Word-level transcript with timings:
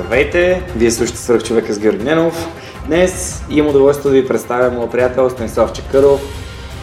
Здравейте! 0.00 0.62
Вие 0.76 0.90
слушате 0.90 1.18
Свърх 1.18 1.42
човека 1.42 1.72
с 1.72 1.78
Георги 1.78 2.04
Ненов. 2.04 2.48
Днес 2.86 3.42
имам 3.50 3.70
удоволствие 3.70 4.12
да 4.12 4.20
ви 4.20 4.28
представя 4.28 4.70
моят 4.70 4.90
приятел 4.90 5.30
Станислав 5.30 5.72
Чекъров. 5.72 6.20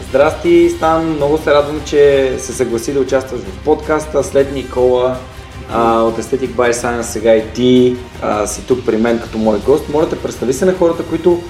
Здрасти, 0.08 0.70
Стан! 0.76 1.06
Много 1.06 1.38
се 1.38 1.54
радвам, 1.54 1.80
че 1.86 2.34
се 2.38 2.52
съгласи 2.52 2.92
да 2.92 3.00
участваш 3.00 3.40
в 3.40 3.64
подкаста 3.64 4.24
след 4.24 4.52
Никола 4.52 5.16
а, 5.72 6.02
от 6.02 6.18
Aesthetic 6.18 6.48
by 6.48 6.72
Science. 6.72 7.02
Сега 7.02 7.34
и 7.34 7.42
ти 7.54 7.96
а, 8.22 8.46
си 8.46 8.66
тук 8.66 8.86
при 8.86 8.96
мен 8.96 9.20
като 9.20 9.38
мой 9.38 9.58
гост. 9.58 9.88
Моля 9.88 10.08
те, 10.08 10.22
представи 10.22 10.52
се 10.52 10.64
на 10.64 10.74
хората, 10.74 11.02
които 11.02 11.42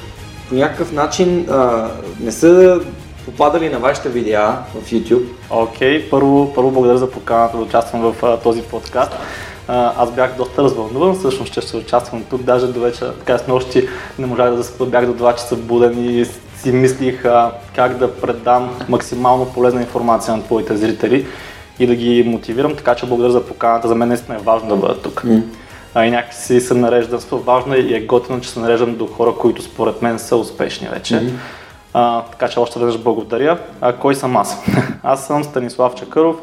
по 0.48 0.54
някакъв 0.54 0.92
начин 0.92 1.46
а, 1.50 1.88
не 2.20 2.32
са 2.32 2.80
попадали 3.24 3.68
на 3.68 3.78
вашите 3.78 4.08
видеа 4.08 4.58
в 4.74 4.90
YouTube. 4.90 5.24
Окей, 5.50 6.00
okay, 6.00 6.10
първо, 6.10 6.52
първо 6.54 6.70
благодаря 6.70 6.98
за 6.98 7.10
поканата 7.10 7.56
да 7.56 7.62
участвам 7.62 8.02
в 8.02 8.22
а, 8.22 8.36
този 8.36 8.62
подкаст 8.62 9.12
аз 9.68 10.12
бях 10.12 10.36
доста 10.36 10.62
развълнуван, 10.62 11.14
всъщност 11.14 11.52
ще 11.52 11.62
се 11.62 11.76
участвам 11.76 12.24
тук, 12.30 12.42
даже 12.42 12.66
до 12.66 12.80
вечера, 12.80 13.12
така 13.12 13.38
с 13.38 13.46
нощи 13.46 13.88
не 14.18 14.26
можах 14.26 14.50
да 14.50 14.56
заспа, 14.56 14.86
бях 14.86 15.06
до 15.06 15.24
2 15.24 15.34
часа 15.34 15.56
буден 15.56 16.04
и 16.04 16.24
си 16.56 16.72
мислих 16.72 17.24
а, 17.24 17.52
как 17.74 17.96
да 17.96 18.14
предам 18.14 18.70
максимално 18.88 19.46
полезна 19.46 19.80
информация 19.80 20.36
на 20.36 20.42
твоите 20.42 20.76
зрители 20.76 21.26
и 21.78 21.86
да 21.86 21.94
ги 21.94 22.22
мотивирам, 22.26 22.76
така 22.76 22.94
че 22.94 23.06
благодаря 23.06 23.32
за 23.32 23.46
поканата, 23.46 23.88
за 23.88 23.94
мен 23.94 24.08
наистина 24.08 24.36
е 24.36 24.42
важно 24.42 24.68
да 24.68 24.76
бъда 24.76 25.02
тук. 25.02 25.22
Mm. 25.22 25.42
А, 25.94 26.04
и 26.04 26.10
някакси 26.10 26.60
се 26.60 26.74
нареждам, 26.74 27.20
важно 27.32 27.76
и 27.76 27.94
е 27.94 28.00
готино, 28.00 28.40
че 28.40 28.48
се 28.48 28.60
нареждам 28.60 28.96
до 28.96 29.06
хора, 29.06 29.34
които 29.40 29.62
според 29.62 30.02
мен 30.02 30.18
са 30.18 30.36
успешни 30.36 30.88
вече. 30.88 31.14
Mm. 31.14 31.30
А, 31.94 32.22
така 32.22 32.48
че 32.48 32.60
още 32.60 32.78
веднъж 32.78 32.98
благодаря. 32.98 33.58
А, 33.80 33.92
кой 33.92 34.14
съм 34.14 34.36
аз? 34.36 34.62
аз 35.02 35.26
съм 35.26 35.44
Станислав 35.44 35.94
Чакъров, 35.94 36.36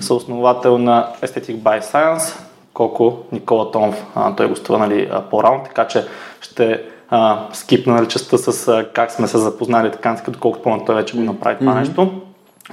съосновател 0.00 0.78
на 0.78 1.08
Aesthetic 1.22 1.56
by 1.56 1.82
Science, 1.82 2.34
колко 2.74 3.18
Никола 3.32 3.70
Томов, 3.70 4.06
а, 4.14 4.36
той 4.36 4.48
гостува 4.48 4.78
нали, 4.78 5.10
по-рано, 5.30 5.62
така 5.64 5.86
че 5.86 6.04
ще 6.40 6.82
а, 7.10 7.46
скипна 7.52 7.94
нали, 7.94 8.08
частта 8.08 8.38
с 8.38 8.68
а, 8.68 8.88
как 8.92 9.10
сме 9.10 9.26
се 9.26 9.38
запознали, 9.38 9.92
така 9.92 10.16
като 10.16 10.38
колкото 10.38 10.62
по 10.62 10.84
той 10.86 10.94
вече 10.94 11.16
го 11.16 11.22
направи 11.22 11.58
това 11.58 11.72
mm-hmm. 11.72 11.78
нещо. 11.78 12.22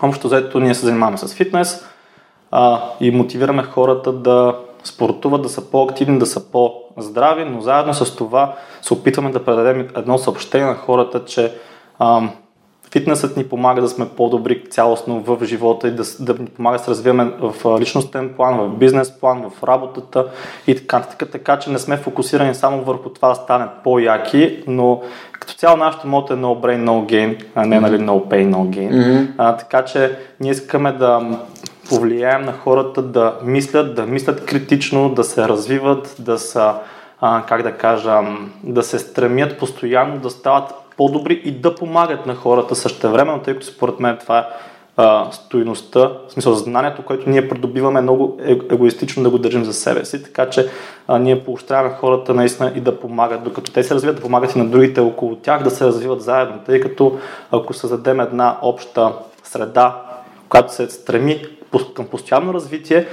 Общо 0.01 0.27
взето 0.27 0.59
ние 0.59 0.75
се 0.75 0.85
занимаваме 0.85 1.17
с 1.17 1.33
фитнес 1.33 1.85
а, 2.51 2.81
и 2.99 3.11
мотивираме 3.11 3.63
хората 3.63 4.11
да 4.13 4.55
спортуват, 4.83 5.41
да 5.41 5.49
са 5.49 5.71
по-активни, 5.71 6.19
да 6.19 6.25
са 6.25 6.51
по-здрави, 6.51 7.45
но 7.45 7.61
заедно 7.61 7.93
с 7.93 8.15
това 8.15 8.55
се 8.81 8.93
опитваме 8.93 9.31
да 9.31 9.45
предадем 9.45 9.89
едно 9.95 10.17
съобщение 10.17 10.67
на 10.67 10.75
хората, 10.75 11.25
че 11.25 11.53
а, 11.99 12.29
Фитнесът 12.97 13.37
ни 13.37 13.43
помага 13.43 13.81
да 13.81 13.89
сме 13.89 14.09
по-добри 14.09 14.63
цялостно 14.69 15.19
в 15.19 15.45
живота 15.45 15.87
и 15.87 15.91
да, 15.91 16.03
да 16.19 16.33
ни 16.33 16.45
помага 16.45 16.77
да 16.77 16.83
се 16.83 16.91
развиваме 16.91 17.31
в 17.39 17.79
личностен 17.79 18.33
план, 18.35 18.57
в 18.57 18.77
бизнес 18.77 19.19
план, 19.19 19.49
в 19.49 19.63
работата 19.63 20.25
и 20.67 20.75
така, 20.75 20.99
така, 20.99 21.25
така 21.25 21.59
че 21.59 21.69
не 21.69 21.79
сме 21.79 21.97
фокусирани 21.97 22.55
само 22.55 22.83
върху 22.83 23.09
това 23.09 23.29
да 23.29 23.35
стане 23.35 23.65
по-яки, 23.83 24.63
но 24.67 25.01
като 25.31 25.53
цяло 25.53 25.77
нашето 25.77 26.07
мото 26.07 26.33
е 26.33 26.35
no 26.35 26.59
brain, 26.59 26.85
no 26.85 27.11
gain, 27.11 27.43
а 27.55 27.65
не 27.65 27.79
нали 27.79 27.99
no 27.99 28.27
pain, 28.27 28.49
no 28.49 28.69
gain. 28.69 28.91
Mm-hmm. 28.91 29.27
А, 29.37 29.57
така 29.57 29.85
че 29.85 30.17
ние 30.39 30.51
искаме 30.51 30.91
да 30.91 31.39
повлияем 31.89 32.41
на 32.45 32.53
хората 32.53 33.01
да 33.01 33.35
мислят, 33.43 33.95
да 33.95 34.05
мислят 34.05 34.45
критично, 34.45 35.09
да 35.09 35.23
се 35.23 35.47
развиват, 35.47 36.15
да 36.19 36.37
са, 36.37 36.73
а, 37.21 37.43
как 37.47 37.63
да 37.63 37.71
кажа, 37.71 38.21
да 38.63 38.83
се 38.83 38.99
стремят 38.99 39.59
постоянно 39.59 40.19
да 40.19 40.29
стават 40.29 40.73
по-добри 40.97 41.41
и 41.45 41.51
да 41.51 41.75
помагат 41.75 42.25
на 42.25 42.35
хората 42.35 42.75
същевременно, 42.75 43.41
тъй 43.41 43.53
като 43.53 43.65
според 43.65 43.99
мен 43.99 44.17
това 44.17 44.39
е 44.39 44.43
а, 44.99 45.29
в 45.95 46.29
смисъл 46.29 46.53
знанието, 46.53 47.05
което 47.05 47.29
ние 47.29 47.49
придобиваме 47.49 48.01
много 48.01 48.37
е, 48.43 48.51
егоистично 48.51 49.23
да 49.23 49.29
го 49.29 49.37
държим 49.37 49.65
за 49.65 49.73
себе 49.73 50.05
си, 50.05 50.23
така 50.23 50.49
че 50.49 50.69
а, 51.07 51.19
ние 51.19 51.43
поощряваме 51.43 51.95
хората 51.95 52.33
наистина 52.33 52.71
и 52.75 52.79
да 52.79 52.99
помагат, 52.99 53.43
докато 53.43 53.71
те 53.71 53.83
се 53.83 53.95
развиват, 53.95 54.15
да 54.15 54.21
помагат 54.21 54.55
и 54.55 54.59
на 54.59 54.65
другите 54.65 55.01
около 55.01 55.35
тях 55.35 55.63
да 55.63 55.71
се 55.71 55.85
развиват 55.85 56.21
заедно, 56.21 56.59
тъй 56.65 56.79
като 56.79 57.17
ако 57.51 57.73
създадем 57.73 58.19
една 58.19 58.57
обща 58.61 59.13
среда, 59.43 60.01
която 60.49 60.73
се 60.73 60.89
стреми 60.89 61.45
към 61.95 62.05
постоянно 62.05 62.53
развитие, 62.53 63.07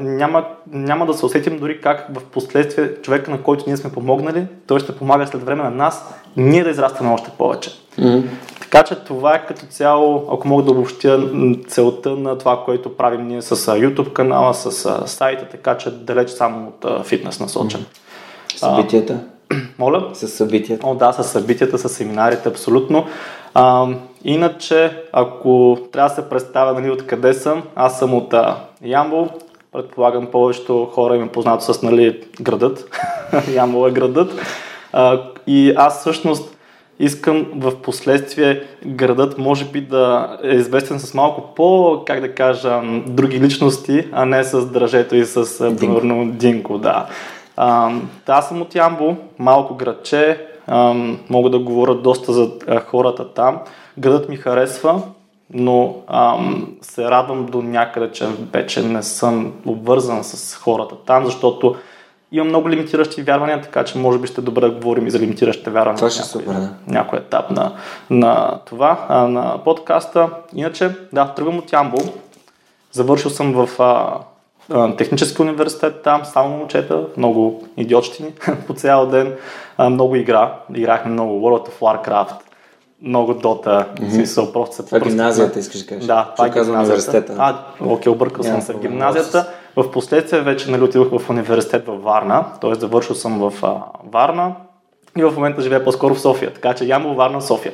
няма, 0.00 0.44
няма 0.70 1.06
да 1.06 1.14
се 1.14 1.26
усетим 1.26 1.58
дори 1.58 1.80
как 1.80 2.06
в 2.14 2.24
последствие 2.24 2.94
човека, 3.02 3.30
на 3.30 3.42
който 3.42 3.64
ние 3.66 3.76
сме 3.76 3.92
помогнали, 3.92 4.46
той 4.66 4.80
ще 4.80 4.96
помага 4.96 5.26
след 5.26 5.42
време 5.42 5.62
на 5.62 5.70
нас, 5.70 6.14
ние 6.36 6.64
да 6.64 6.70
израстваме 6.70 7.12
още 7.12 7.30
повече. 7.38 7.70
Mm-hmm. 7.98 8.22
Така 8.60 8.82
че 8.82 8.94
това 8.94 9.34
е 9.34 9.46
като 9.46 9.66
цяло, 9.66 10.28
ако 10.32 10.48
мога 10.48 10.62
да 10.62 10.70
обобщя 10.70 11.30
целта 11.68 12.10
на 12.10 12.38
това, 12.38 12.62
което 12.64 12.96
правим 12.96 13.26
ние 13.26 13.42
с 13.42 13.56
YouTube 13.56 14.12
канала, 14.12 14.54
с 14.54 15.02
сайта, 15.08 15.48
така 15.50 15.76
че 15.76 15.90
далеч 15.90 16.30
само 16.30 16.72
от 16.82 17.06
фитнес 17.06 17.40
насочен. 17.40 17.80
Mm-hmm. 17.80 18.56
Събитията? 18.56 19.18
Моля? 19.78 20.10
С 20.12 20.28
събитията? 20.28 20.86
О, 20.86 20.94
да, 20.94 21.12
с 21.12 21.24
събитията, 21.24 21.78
с 21.78 21.88
семинарите, 21.88 22.48
абсолютно. 22.48 23.06
А, 23.54 23.86
иначе, 24.24 25.02
ако 25.12 25.78
трябва 25.92 26.08
да 26.08 26.14
се 26.14 26.28
представя 26.28 26.80
нали, 26.80 26.90
откъде 26.90 27.34
съм, 27.34 27.62
аз 27.76 27.98
съм 27.98 28.14
от 28.14 28.34
а, 28.34 28.56
Ямбол. 28.84 29.28
Предполагам, 29.76 30.26
повечето 30.26 30.88
хора 30.92 31.16
им 31.16 31.22
е 31.22 31.28
познато 31.28 31.72
с 31.72 31.82
нали, 31.82 32.20
градът. 32.40 32.90
Ямбол 33.54 33.88
е 33.88 33.90
градът. 33.90 34.32
А, 34.92 35.22
и 35.46 35.72
аз 35.76 36.00
всъщност 36.00 36.56
искам 36.98 37.46
в 37.54 37.76
последствие 37.76 38.62
градът 38.86 39.38
може 39.38 39.64
би 39.64 39.80
да 39.80 40.36
е 40.42 40.54
известен 40.54 41.00
с 41.00 41.14
малко 41.14 41.54
по, 41.54 42.02
как 42.06 42.20
да 42.20 42.34
кажа, 42.34 42.82
други 43.06 43.40
личности, 43.40 44.08
а 44.12 44.24
не 44.24 44.44
с 44.44 44.66
дръжето 44.66 45.16
и 45.16 45.24
с, 45.24 45.58
примерно, 45.76 46.30
Динко, 46.30 46.78
да. 46.78 47.06
А, 47.56 47.92
аз 48.26 48.48
съм 48.48 48.62
от 48.62 48.74
Ямбол, 48.74 49.16
малко 49.38 49.74
градче, 49.74 50.46
а, 50.66 50.94
мога 51.28 51.50
да 51.50 51.58
говоря 51.58 51.94
доста 51.94 52.32
за 52.32 52.50
хората 52.86 53.32
там. 53.34 53.58
Градът 53.98 54.28
ми 54.28 54.36
харесва, 54.36 55.02
но 55.54 55.96
а, 56.06 56.38
се 56.80 57.10
радвам 57.10 57.46
до 57.46 57.62
някъде, 57.62 58.12
че 58.12 58.26
вече 58.52 58.82
не 58.82 59.02
съм 59.02 59.52
обвързан 59.66 60.24
с 60.24 60.54
хората 60.54 60.94
там, 61.06 61.24
защото 61.24 61.76
имам 62.32 62.48
много 62.48 62.70
лимитиращи 62.70 63.22
вярвания, 63.22 63.60
така 63.60 63.84
че 63.84 63.98
може 63.98 64.18
би 64.18 64.26
ще 64.26 64.40
е 64.40 64.44
добре 64.44 64.60
да 64.60 64.70
говорим 64.70 65.06
и 65.06 65.10
за 65.10 65.18
лимитиращите 65.18 65.70
вярвания. 65.70 65.96
Това 65.96 66.10
ще 66.10 66.20
някой, 66.20 66.42
супер, 66.42 66.54
да. 66.54 66.70
някой 66.88 67.18
етап 67.18 67.50
на, 67.50 67.72
на 68.10 68.60
това, 68.66 69.06
а, 69.08 69.28
на 69.28 69.58
подкаста. 69.64 70.30
Иначе, 70.54 70.90
да, 71.12 71.34
тръгвам 71.34 71.58
от 71.58 71.72
Ямбол. 71.72 72.02
Завършил 72.92 73.30
съм 73.30 73.66
в 73.66 73.80
а, 73.82 74.20
технически 74.96 75.42
университет 75.42 76.02
там, 76.02 76.24
само 76.24 76.56
момчета, 76.56 77.06
много 77.16 77.68
идиотщини 77.76 78.32
по 78.66 78.74
цял 78.74 79.06
ден, 79.06 79.34
много 79.78 80.16
игра, 80.16 80.54
играхме 80.74 81.10
много 81.10 81.40
World 81.40 81.68
of 81.68 81.78
Warcraft, 81.80 82.45
много 83.02 83.34
Dota, 83.34 83.64
mm-hmm. 83.64 84.10
смисъл, 84.10 84.52
просто 84.52 84.76
се 84.76 84.84
Това 84.84 84.98
е 84.98 85.00
гимназията, 85.00 85.58
искаш 85.58 85.80
да 85.80 85.86
кажеш. 85.86 86.04
Да, 86.04 86.32
това 86.36 86.46
е 86.46 86.50
гимназията. 86.50 86.80
университета. 86.80 87.34
А, 87.38 87.58
окей, 87.80 88.12
объркал 88.12 88.44
съм 88.44 88.60
се 88.60 88.72
в 88.72 88.80
гимназията. 88.80 89.48
В 89.76 89.90
последствие 89.90 90.40
вече 90.40 90.70
нали, 90.70 90.82
отидох 90.82 91.20
в 91.20 91.30
университет 91.30 91.86
във 91.86 92.02
Варна, 92.02 92.44
т.е. 92.60 92.74
завършил 92.74 93.14
съм 93.14 93.50
в 93.50 93.64
а, 93.64 93.74
Варна 94.12 94.54
и 95.18 95.24
в 95.24 95.32
момента 95.36 95.62
живея 95.62 95.84
по-скоро 95.84 96.14
в 96.14 96.20
София, 96.20 96.54
така 96.54 96.74
че 96.74 96.84
Ямбол, 96.84 97.14
Варна, 97.14 97.42
София. 97.42 97.72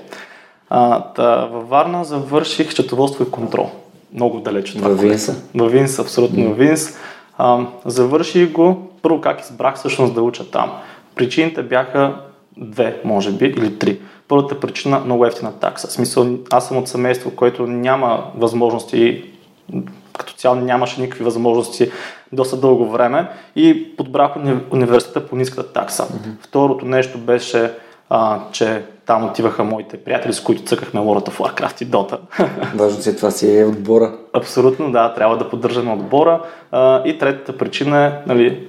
А, 0.70 1.00
та, 1.00 1.46
във 1.46 1.68
Варна 1.68 2.04
завърших 2.04 2.70
счетоводство 2.70 3.22
и 3.22 3.30
контрол 3.30 3.70
много 4.14 4.40
далеч 4.40 4.70
от 4.70 4.76
това. 4.76 4.88
Във 4.88 5.00
Винса? 5.00 5.34
Във 5.54 5.72
Винс, 5.72 5.98
абсолютно 5.98 6.48
във 6.48 6.58
Винс. 6.58 6.98
А, 7.38 7.66
завърших 7.84 8.52
го, 8.52 8.90
първо 9.02 9.20
как 9.20 9.40
избрах 9.40 9.74
всъщност 9.74 10.14
да 10.14 10.22
уча 10.22 10.50
там. 10.50 10.72
Причините 11.14 11.62
бяха 11.62 12.14
две, 12.56 13.00
може 13.04 13.32
би, 13.32 13.46
или 13.46 13.78
три. 13.78 14.00
Първата 14.28 14.60
причина 14.60 14.98
много 14.98 15.26
ефтина 15.26 15.52
такса. 15.52 15.88
В 15.88 15.92
смисъл, 15.92 16.38
аз 16.50 16.68
съм 16.68 16.76
от 16.76 16.88
семейство, 16.88 17.30
което 17.30 17.66
няма 17.66 18.24
възможности, 18.36 19.24
като 20.18 20.32
цяло 20.32 20.54
нямаше 20.54 21.00
никакви 21.00 21.24
възможности 21.24 21.90
доста 22.32 22.56
дълго 22.56 22.90
време 22.90 23.28
и 23.56 23.96
подбрах 23.96 24.32
университета 24.70 25.26
по 25.26 25.36
ниската 25.36 25.72
такса. 25.72 26.02
Mm-hmm. 26.02 26.42
Второто 26.42 26.86
нещо 26.86 27.18
беше, 27.18 27.72
а, 28.10 28.40
че 28.52 28.82
там 29.06 29.24
отиваха 29.24 29.64
моите 29.64 29.96
приятели, 29.96 30.32
с 30.32 30.40
които 30.40 30.62
цъкахме 30.62 31.00
World 31.00 31.28
of 31.28 31.38
Warcraft 31.38 31.82
и 31.82 31.86
Dota. 31.86 32.18
Важно 32.74 33.02
си, 33.02 33.16
това 33.16 33.30
си 33.30 33.58
е 33.58 33.64
отбора. 33.64 34.12
Абсолютно, 34.32 34.92
да, 34.92 35.14
трябва 35.14 35.38
да 35.38 35.50
поддържаме 35.50 35.92
отбора. 35.92 36.42
А, 36.72 37.02
и 37.04 37.18
третата 37.18 37.58
причина 37.58 38.04
е, 38.04 38.12
нали, 38.26 38.68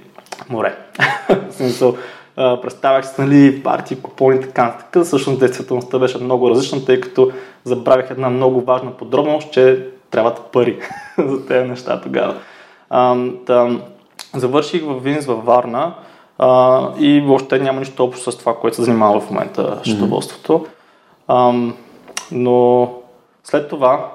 море. 0.50 0.76
в 1.50 1.54
смисъл, 1.54 1.96
а, 2.38 2.62
представях 2.62 3.08
се, 3.08 3.22
нали, 3.22 3.64
партии, 3.64 3.98
купони 4.02 4.38
и 4.38 4.42
така 4.42 4.64
нататък. 4.64 5.06
Всъщност 5.06 5.40
действителността 5.40 6.00
беше 6.00 6.18
много 6.18 6.50
различна, 6.50 6.86
тъй 6.86 7.02
като 7.02 7.32
забравих 7.64 8.12
една 8.12 8.30
много 8.30 8.62
важна 8.62 8.92
подробност, 8.92 9.52
че 9.52 9.88
трябват 10.12 10.42
пари 10.52 10.80
за 11.18 11.46
тези 11.46 11.70
неща 11.70 12.02
тогава. 12.02 12.36
А, 12.90 13.16
там, 13.46 13.82
завърших 14.36 14.84
в 14.86 15.00
Винс 15.00 15.26
във 15.26 15.46
Варна 15.46 15.94
а, 16.40 16.82
и 17.00 17.22
въобще 17.22 17.60
няма 17.60 17.80
нищо 17.80 18.04
общо 18.04 18.32
с 18.32 18.38
това, 18.38 18.56
което 18.56 18.76
се 18.76 18.84
занимава 18.84 19.20
в 19.20 19.30
момента 19.30 19.80
счетоводството. 19.84 20.66
Mm-hmm. 21.30 21.72
но 22.32 22.90
след 23.44 23.70
това 23.70 24.12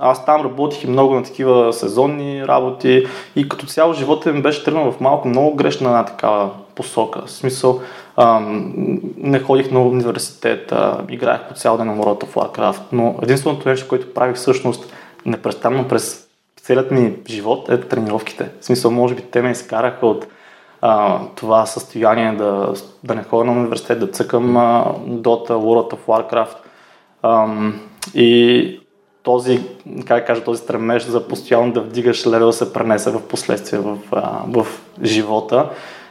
аз 0.00 0.24
там 0.24 0.42
работих 0.42 0.84
и 0.84 0.86
много 0.86 1.14
на 1.14 1.22
такива 1.22 1.72
сезонни 1.72 2.46
работи 2.46 3.06
и 3.36 3.48
като 3.48 3.66
цяло 3.66 3.92
живота 3.92 4.32
ми 4.32 4.42
беше 4.42 4.64
тръгнал 4.64 4.92
в 4.92 5.00
малко 5.00 5.28
много 5.28 5.56
грешна 5.56 5.90
на 5.90 6.04
такава 6.04 6.50
посока. 6.78 7.22
В 7.26 7.30
смисъл, 7.30 7.80
ам, 8.16 8.72
не 9.16 9.40
ходих 9.40 9.70
на 9.70 9.82
университет, 9.82 10.72
а, 10.72 11.04
играех 11.08 11.40
по 11.48 11.54
цял 11.54 11.76
ден 11.76 11.86
на 11.86 11.96
World 11.96 12.24
of 12.24 12.34
Warcraft, 12.34 12.82
но 12.92 13.16
единственото 13.22 13.68
нещо, 13.68 13.88
което 13.88 14.14
правих 14.14 14.36
всъщност 14.36 14.92
непрестанно 15.26 15.88
през 15.88 16.26
целият 16.62 16.90
ми 16.90 17.16
живот 17.28 17.68
е 17.68 17.80
тренировките. 17.80 18.50
В 18.60 18.64
смисъл, 18.64 18.90
може 18.90 19.14
би 19.14 19.22
те 19.22 19.42
ме 19.42 19.50
изкараха 19.50 20.06
от 20.06 20.26
а, 20.80 21.20
това 21.36 21.66
състояние 21.66 22.32
да, 22.32 22.74
да 23.04 23.14
не 23.14 23.22
ходя 23.22 23.44
на 23.44 23.52
университет, 23.52 24.00
да 24.00 24.10
цъкам 24.10 24.56
а, 24.56 24.84
Dota, 25.08 25.50
World 25.50 25.94
of 25.94 25.98
Warcraft. 26.06 26.56
Ам, 27.22 27.80
и 28.14 28.80
този, 29.22 29.60
как 30.06 30.26
кажа, 30.26 30.44
този 30.44 30.62
стремеж 30.62 31.06
за 31.06 31.28
постоянно 31.28 31.72
да 31.72 31.80
вдигаш 31.80 32.26
левел 32.26 32.52
се 32.52 32.72
пренесе 32.72 33.10
в 33.10 33.28
последствие 33.28 33.80
в, 33.80 33.98
в 34.48 34.66
живота. 35.02 35.70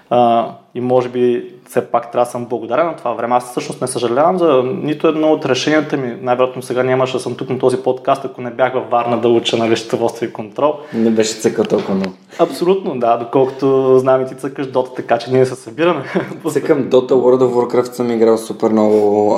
А, 0.10 0.52
и 0.76 0.82
може 0.82 1.10
би 1.10 1.54
все 1.70 1.82
пак 1.92 2.12
трябва 2.12 2.26
да 2.26 2.32
съм 2.32 2.46
благодарен 2.46 2.86
на 2.86 2.96
това 2.96 3.14
време. 3.14 3.36
Аз 3.36 3.52
всъщност 3.52 3.82
не 3.82 3.88
съжалявам 3.88 4.38
за 4.38 4.64
нито 4.84 5.08
едно 5.08 5.32
от 5.32 5.46
решенията 5.46 5.98
ми. 5.98 6.18
Най-вероятно 6.22 6.62
сега 6.62 6.84
нямаше 6.84 7.14
да 7.14 7.20
съм 7.20 7.36
тук 7.36 7.50
на 7.50 7.60
този 7.60 7.78
подкаст, 7.78 8.26
ако 8.26 8.42
не 8.42 8.52
бях 8.52 8.74
във 8.74 8.90
Варна 8.90 9.22
да 9.22 9.30
уча 9.30 9.58
на 9.58 9.78
счетоводство 9.78 10.26
и 10.26 10.34
контрол. 10.34 10.74
Не 10.94 11.10
беше 11.10 11.34
цъкал 11.34 11.66
толкова 11.66 11.96
много. 11.96 12.14
Абсолютно, 12.40 13.00
да. 13.00 13.18
Доколкото 13.18 13.98
знам 14.00 14.22
и 14.22 14.26
ти 14.26 14.36
цъкаш 14.36 14.68
Дота, 14.68 14.94
така 14.94 15.18
че 15.18 15.32
ние 15.32 15.46
се 15.46 15.56
събираме. 15.56 16.04
Цъкам 16.52 16.90
Дота, 16.90 17.14
World 17.14 17.42
of 17.42 17.54
Warcraft 17.54 17.92
съм 17.92 18.12
играл 18.12 18.38
супер 18.38 18.70
много. 18.70 19.38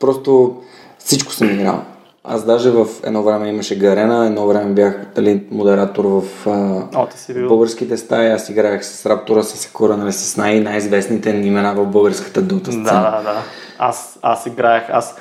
Просто 0.00 0.56
всичко 0.98 1.32
съм 1.32 1.50
играл. 1.50 1.82
Аз 2.32 2.44
даже 2.44 2.70
в 2.70 2.86
едно 3.04 3.22
време 3.22 3.48
имаше 3.48 3.78
Гарена, 3.78 4.26
едно 4.26 4.46
време 4.46 4.72
бях 4.72 5.00
дали, 5.14 5.44
модератор 5.50 6.04
в 6.04 6.46
О, 6.94 7.06
си 7.14 7.34
бил. 7.34 7.48
българските 7.48 7.96
стаи. 7.96 8.30
Аз 8.30 8.48
играех 8.48 8.84
с 8.84 9.06
Раптора, 9.06 9.42
с 9.42 9.56
Секура, 9.56 9.96
нали, 9.96 10.12
с 10.12 10.36
най- 10.36 10.60
най-известните 10.60 11.30
имена 11.30 11.74
в 11.74 11.86
българската 11.86 12.42
дута 12.42 12.70
сцена. 12.72 12.84
Да, 12.84 13.10
да, 13.16 13.22
да. 13.22 13.42
Аз, 13.78 14.18
аз 14.22 14.46
играех, 14.46 14.82
аз 14.88 15.14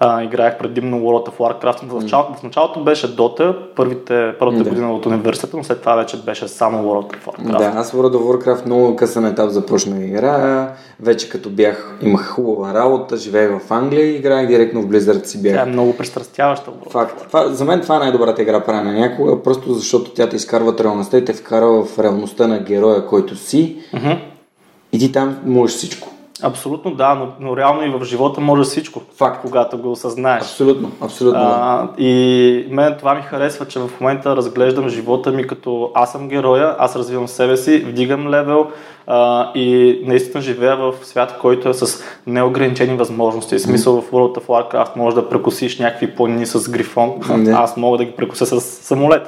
а, 0.00 0.22
играех 0.22 0.58
предимно 0.58 1.00
World 1.00 1.28
of 1.28 1.36
Warcraft. 1.36 1.88
В, 1.88 2.02
начало, 2.02 2.24
в 2.38 2.42
началото 2.42 2.84
беше 2.84 3.16
Dota, 3.16 3.56
първите, 3.76 4.34
първата 4.38 4.64
да. 4.64 4.70
година 4.70 4.92
от 4.92 5.06
университета, 5.06 5.56
но 5.56 5.64
след 5.64 5.80
това 5.80 5.94
вече 5.94 6.16
беше 6.16 6.48
само 6.48 6.82
World 6.82 7.16
of 7.16 7.26
Warcraft. 7.26 7.58
Да, 7.58 7.72
аз 7.76 7.92
World 7.92 8.16
of 8.16 8.44
Warcraft 8.44 8.66
много 8.66 8.96
късен 8.96 9.26
етап 9.26 9.50
започнах 9.50 9.98
да 9.98 10.04
играя. 10.04 10.68
Вече 11.00 11.28
като 11.28 11.50
бях, 11.50 11.98
имах 12.02 12.28
хубава 12.28 12.74
работа, 12.74 13.16
живеех 13.16 13.60
в 13.60 13.72
Англия 13.72 14.06
и 14.06 14.16
играех 14.16 14.48
директно 14.48 14.82
в 14.82 14.86
Blizzard 14.86 15.24
си 15.24 15.42
бях. 15.42 15.54
Тя 15.54 15.62
е 15.62 15.66
много 15.66 15.96
пристрастяваща. 15.96 16.70
Факт. 16.90 17.24
Това, 17.26 17.48
за 17.48 17.64
мен 17.64 17.80
това 17.80 17.96
е 17.96 17.98
най-добрата 17.98 18.42
игра 18.42 18.64
правена 18.64 18.92
някога, 18.92 19.42
просто 19.42 19.72
защото 19.72 20.10
тя 20.10 20.28
те 20.28 20.36
изкарва 20.36 20.68
от 20.68 20.80
реалността 20.80 21.18
и 21.18 21.24
те 21.24 21.32
вкарва 21.32 21.84
в 21.84 21.98
реалността 21.98 22.46
на 22.46 22.58
героя, 22.58 23.06
който 23.06 23.36
си. 23.36 23.76
Mm-hmm. 23.94 24.18
И 24.92 24.98
ти 24.98 25.12
там 25.12 25.36
можеш 25.44 25.76
всичко. 25.76 26.08
Абсолютно 26.42 26.94
да, 26.94 27.14
но, 27.14 27.28
но 27.40 27.56
реално 27.56 27.82
и 27.82 27.90
в 27.90 28.04
живота 28.04 28.40
може 28.40 28.62
всичко, 28.62 29.02
Факт. 29.16 29.40
когато 29.40 29.78
го 29.78 29.90
осъзнаеш. 29.90 30.42
Абсолютно, 30.42 30.92
абсолютно. 31.00 31.40
А, 31.40 31.88
и 31.98 32.66
мен 32.70 32.94
това 32.98 33.14
ми 33.14 33.22
харесва, 33.22 33.66
че 33.66 33.78
в 33.78 33.90
момента 34.00 34.36
разглеждам 34.36 34.88
живота 34.88 35.32
ми 35.32 35.46
като 35.46 35.90
аз 35.94 36.12
съм 36.12 36.28
героя, 36.28 36.76
аз 36.78 36.96
развивам 36.96 37.28
себе 37.28 37.56
си, 37.56 37.78
вдигам 37.78 38.28
левел, 38.28 38.70
а, 39.06 39.50
и 39.54 39.98
наистина 40.04 40.42
живея 40.42 40.76
в 40.76 40.94
свят, 41.02 41.38
който 41.40 41.68
е 41.68 41.74
с 41.74 42.02
неограничени 42.26 42.96
възможности. 42.96 43.54
В 43.56 43.60
смисъл 43.60 44.00
в 44.00 44.10
World 44.10 44.38
of 44.38 44.46
Warcraft 44.46 44.96
може 44.96 45.16
да 45.16 45.28
прекусиш 45.28 45.78
някакви 45.78 46.10
планини 46.10 46.46
с 46.46 46.70
грифон, 46.70 47.12
Не. 47.36 47.50
аз 47.50 47.76
мога 47.76 47.98
да 47.98 48.04
ги 48.04 48.10
прекуся 48.10 48.46
с 48.46 48.60
самолет, 48.60 49.22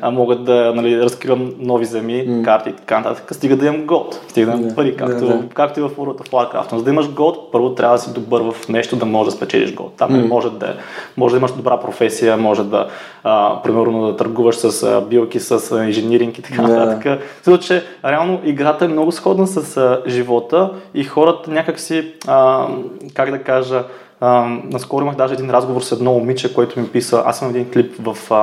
а 0.00 0.10
мога 0.10 0.36
да 0.36 0.72
нали, 0.74 1.00
разкривам 1.00 1.52
нови 1.58 1.84
земи, 1.84 2.42
карти 2.44 2.70
и 2.70 2.72
така 2.72 2.98
нататък, 2.98 3.34
стига 3.34 3.56
да 3.56 3.66
имам 3.66 3.86
голд, 3.86 4.20
стига 4.28 4.52
да 4.52 4.58
имам 4.58 4.74
пари, 4.74 4.96
както, 4.96 5.26
Да, 5.26 5.26
да. 5.26 5.42
както 5.54 5.80
и 5.80 5.82
в 5.82 5.90
World 5.90 6.28
of 6.28 6.30
Warcraft. 6.30 6.72
Но 6.72 6.78
за 6.78 6.84
да 6.84 6.90
имаш 6.90 7.10
голд, 7.10 7.52
първо 7.52 7.74
трябва 7.74 7.96
да 7.96 8.02
си 8.02 8.12
добър 8.12 8.42
в 8.42 8.68
нещо, 8.68 8.96
да 8.96 9.06
можеш 9.06 9.32
да 9.32 9.36
спечелиш 9.36 9.74
голд. 9.74 9.92
Там 9.96 10.12
не 10.12 10.28
може 10.28 10.50
да, 10.50 10.74
може 11.16 11.32
да 11.32 11.38
имаш 11.38 11.52
добра 11.52 11.80
професия, 11.80 12.36
може 12.36 12.64
да, 12.64 12.88
а, 13.24 13.62
примерно, 13.62 14.06
да 14.06 14.16
търгуваш 14.16 14.56
с 14.56 14.82
а, 14.82 15.00
билки, 15.00 15.40
с 15.40 15.72
а, 15.72 15.84
инжиниринг 15.84 16.38
и 16.38 16.42
така 16.42 16.62
нататък. 16.62 17.20
Защото, 17.36 17.64
че 17.64 17.82
реално 18.04 18.40
играта 18.44 18.84
е 18.84 18.88
много 18.88 19.12
сходна 19.24 19.46
с 19.46 19.76
а, 19.76 20.02
живота 20.06 20.70
и 20.94 21.04
хората 21.04 21.50
някакси, 21.50 22.12
а, 22.26 22.68
как 23.14 23.30
да 23.30 23.42
кажа, 23.42 23.84
а, 24.20 24.58
наскоро 24.64 25.04
имах 25.04 25.16
даже 25.16 25.34
един 25.34 25.50
разговор 25.50 25.80
с 25.80 25.92
едно 25.92 26.12
момиче, 26.12 26.54
което 26.54 26.80
ми 26.80 26.88
писа, 26.88 27.22
аз 27.26 27.38
съм 27.38 27.50
един 27.50 27.70
клип 27.70 27.94
в 27.98 28.16
а, 28.30 28.34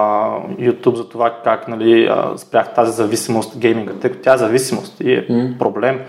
YouTube 0.60 0.96
за 0.96 1.10
това 1.10 1.34
как 1.44 1.68
нали, 1.68 2.06
а, 2.06 2.38
спрях 2.38 2.74
тази 2.74 2.92
зависимост 2.92 3.58
гейминга, 3.58 3.94
тъй 3.94 4.12
като 4.12 4.24
тя 4.24 4.34
е 4.34 4.38
зависимост 4.38 5.00
и 5.00 5.14
е 5.14 5.28
проблем 5.60 6.00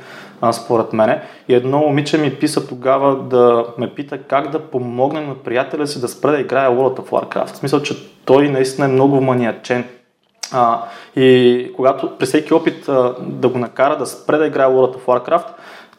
а, 0.40 0.52
според 0.52 0.92
мене. 0.92 1.22
И 1.48 1.54
едно 1.54 1.78
момиче 1.78 2.19
ми 2.19 2.34
писа 2.34 2.69
тогава 2.69 3.16
да 3.16 3.66
ме 3.78 3.94
пита 3.94 4.19
как 4.19 4.50
да 4.50 4.58
помогне 4.58 5.20
на 5.20 5.34
приятеля 5.34 5.86
си 5.86 6.00
да 6.00 6.08
спре 6.08 6.30
да 6.30 6.40
играе 6.40 6.69
World 6.69 7.00
of 7.00 7.08
Warcraft. 7.08 7.52
В 7.52 7.56
смисъл, 7.56 7.82
че 7.82 7.96
той 8.24 8.48
наистина 8.48 8.86
е 8.86 8.92
много 8.92 9.20
маниачен 9.20 9.84
а, 10.52 10.82
и 11.16 11.72
когато 11.76 12.18
при 12.18 12.26
всеки 12.26 12.54
опит 12.54 12.88
а, 12.88 13.14
да 13.20 13.48
го 13.48 13.58
накара 13.58 13.98
да 13.98 14.06
спре 14.06 14.38
да 14.38 14.46
играе 14.46 14.66
World 14.66 14.96
of 14.96 15.04
Warcraft, 15.04 15.46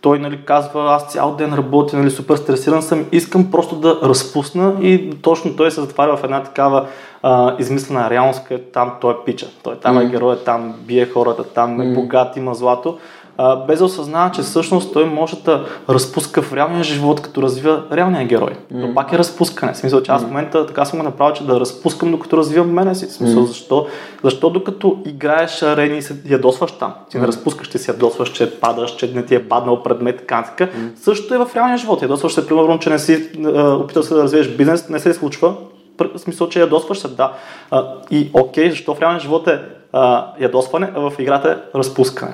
той 0.04 0.20
нали, 0.20 0.46
казва, 0.46 0.94
аз 0.94 1.12
цял 1.12 1.36
ден 1.36 1.54
работя, 1.54 1.98
нали, 1.98 2.12
супер 2.12 2.36
стресиран 2.36 2.82
съм, 2.82 3.06
искам 3.12 3.52
просто 3.52 3.76
да 3.76 4.00
разпусна 4.04 4.74
и 4.82 5.12
точно 5.22 5.56
той 5.56 5.72
се 5.72 5.82
затваря 5.82 6.18
в 6.18 6.24
една 6.24 6.44
такава 6.44 6.88
а, 7.24 7.56
измислена 7.60 8.10
реалност, 8.10 8.44
където 8.48 8.72
там 8.72 8.94
той 9.02 9.14
е 9.14 9.16
пича. 9.26 9.48
Той 9.64 9.76
там 9.76 9.98
е 9.98 10.06
героя, 10.06 10.44
там 10.44 10.74
бие 10.80 11.06
хората, 11.06 11.44
там 11.44 11.82
е 11.82 11.94
богат, 11.94 12.38
има 12.38 12.54
злато. 12.54 12.98
А, 13.38 13.56
без 13.56 13.80
да 13.80 13.86
осъзнава, 13.86 14.32
че 14.32 14.42
всъщност 14.42 14.94
той 14.94 15.06
може 15.06 15.36
да 15.36 15.66
разпуска 15.90 16.42
в 16.42 16.54
реалния 16.54 16.84
живот, 16.84 17.22
като 17.22 17.42
развива 17.42 17.84
реалния 17.92 18.28
герой. 18.28 18.56
Mm. 18.74 18.88
То 18.88 18.94
пак 18.94 19.14
е 19.14 19.18
разпускане. 19.18 19.74
В 19.74 19.78
смисъл, 19.78 20.02
че 20.02 20.12
аз 20.12 20.24
в 20.24 20.28
момента 20.28 20.66
така 20.66 20.86
съм 20.86 21.00
го 21.00 21.06
направил, 21.06 21.36
че 21.36 21.44
да 21.44 21.60
разпускам 21.60 22.12
докато 22.12 22.38
развивам 22.38 22.72
мене 22.72 22.96
си. 22.96 23.06
В 23.06 23.12
смисъл, 23.12 23.46
защо? 23.46 23.88
Защо 24.24 24.50
докато 24.50 24.98
играеш 25.06 25.64
арени 25.64 25.98
и 25.98 26.02
се 26.02 26.16
ядосваш 26.30 26.72
там? 26.72 26.94
Ти 27.10 27.18
не 27.18 27.28
разпускаш, 27.28 27.70
ти 27.70 27.78
се 27.78 27.92
ядосваш, 27.92 28.32
че 28.32 28.60
падаш, 28.60 28.96
че 28.96 29.12
не 29.16 29.26
ти 29.26 29.36
е 29.36 29.50
паднал 29.50 29.84
предмет, 29.84 30.18
така 30.18 30.38
нататък. 30.38 30.76
Също 31.02 31.34
е 31.34 31.38
в 31.38 31.50
реалния 31.56 31.78
живот. 31.78 32.02
Ядосваш 32.02 32.34
се, 32.34 32.48
примерно, 32.48 32.80
че 32.80 32.90
не 32.90 33.00
си 33.00 33.30
опитал 33.56 34.04
се 34.04 34.14
да 34.14 34.24
развиеш 34.24 34.48
бизнес, 34.48 34.90
не 34.90 35.00
се 35.00 35.14
случва. 35.14 35.56
В 36.00 36.20
смисъл, 36.20 36.50
че 36.50 36.60
ядосваш 36.60 37.00
се, 37.00 37.08
да. 37.08 37.34
А, 37.72 37.86
и 38.12 38.30
окей, 38.34 38.70
защо 38.70 38.96
в 38.96 39.02
реалния 39.02 39.20
живот 39.20 39.48
е 39.48 39.62
а, 39.94 40.28
ядосване, 40.40 40.92
а 40.96 41.10
в 41.10 41.20
играта 41.20 41.50
е 41.50 41.78
разпускане. 41.78 42.34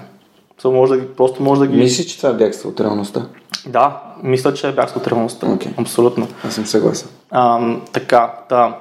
Може 0.65 0.95
да 0.95 1.15
просто 1.15 1.43
може 1.43 1.59
да 1.59 1.67
ги... 1.67 1.77
Мислиш, 1.77 2.05
че 2.05 2.17
това 2.17 2.29
е 2.29 2.33
бягство 2.33 2.69
от 2.69 2.79
реалността? 2.79 3.25
Да, 3.67 3.97
мисля, 4.23 4.53
че 4.53 4.67
е 4.67 4.71
бягство 4.71 4.99
от 4.99 5.07
реалността. 5.07 5.47
Окей. 5.47 5.71
Абсолютно. 5.77 6.27
Аз 6.47 6.53
съм 6.53 6.65
съгласен. 6.65 7.09
А, 7.31 7.59
така, 7.93 8.33
да. 8.49 8.75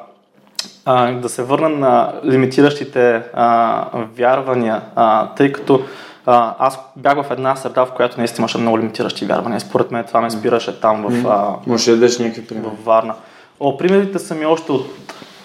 А, 0.85 1.13
да 1.13 1.29
се 1.29 1.43
върна 1.43 1.69
на 1.69 2.13
лимитиращите 2.25 3.23
а, 3.35 3.85
вярвания, 4.17 4.83
а, 4.95 5.35
тъй 5.35 5.53
като 5.53 5.81
а, 6.27 6.55
аз 6.59 6.79
бях 6.97 7.23
в 7.23 7.31
една 7.31 7.57
среда, 7.57 7.87
в 7.87 7.93
която 7.93 8.19
наистина 8.19 8.43
имаше 8.43 8.59
много 8.59 8.79
лимитиращи 8.79 9.25
вярвания. 9.25 9.61
Според 9.61 9.91
мен 9.91 10.05
това 10.05 10.21
ме 10.21 10.31
спираше 10.31 10.81
там 10.81 11.03
в, 11.09 11.27
а, 11.29 11.71
Може 11.71 11.91
да 11.91 11.97
дадеш 11.97 12.19
някакви 12.19 12.47
примери. 12.47 12.71
в 12.83 12.85
Варна. 12.85 13.15
О, 13.61 13.77
примерите 13.77 14.19
са 14.19 14.35
ми 14.35 14.47
още 14.47 14.73
от 14.73 14.87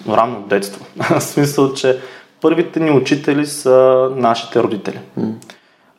ранно 0.08 0.40
детство. 0.40 0.86
в 1.10 1.20
смисъл, 1.20 1.74
че 1.74 1.98
първите 2.40 2.80
ни 2.80 2.90
учители 2.90 3.46
са 3.46 4.08
нашите 4.16 4.62
родители. 4.62 5.00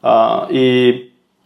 А, 0.07 0.47
и 0.51 0.93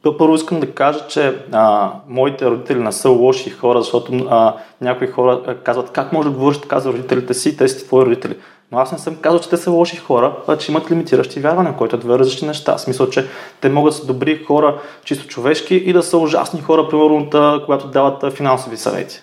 пър- 0.03 0.17
първо 0.17 0.35
искам 0.35 0.59
да 0.59 0.71
кажа, 0.71 1.07
че 1.07 1.35
а, 1.51 1.91
моите 2.07 2.45
родители 2.45 2.79
не 2.79 2.91
са 2.91 3.09
лоши 3.09 3.49
хора, 3.49 3.81
защото 3.81 4.27
а, 4.29 4.53
някои 4.81 5.07
хора 5.07 5.55
казват 5.63 5.91
как 5.91 6.13
може 6.13 6.29
да 6.29 6.35
говориш 6.35 6.57
така 6.61 6.79
за 6.79 6.89
родителите 6.89 7.33
си, 7.33 7.57
те 7.57 7.67
си 7.67 7.85
твои 7.85 8.05
родители. 8.05 8.35
Но 8.71 8.79
аз 8.79 8.91
не 8.91 8.97
съм 8.97 9.15
казал, 9.15 9.39
че 9.39 9.49
те 9.49 9.57
са 9.57 9.71
лоши 9.71 9.97
хора, 9.97 10.35
а 10.47 10.57
че 10.57 10.71
имат 10.71 10.91
лимитиращи 10.91 11.39
вярвания, 11.39 11.75
които 11.77 11.95
е 11.95 11.99
две 11.99 12.19
различни 12.19 12.47
неща. 12.47 12.77
В 12.77 12.81
смисъл, 12.81 13.09
че 13.09 13.27
те 13.61 13.69
могат 13.69 13.93
да 13.93 13.97
са 13.97 14.05
добри 14.05 14.43
хора, 14.43 14.77
чисто 15.03 15.27
човешки 15.27 15.75
и 15.75 15.93
да 15.93 16.03
са 16.03 16.17
ужасни 16.17 16.61
хора, 16.61 16.87
примерно, 16.89 17.25
да, 17.25 17.61
когато 17.65 17.87
дават 17.87 18.33
финансови 18.33 18.77
съвети. 18.77 19.21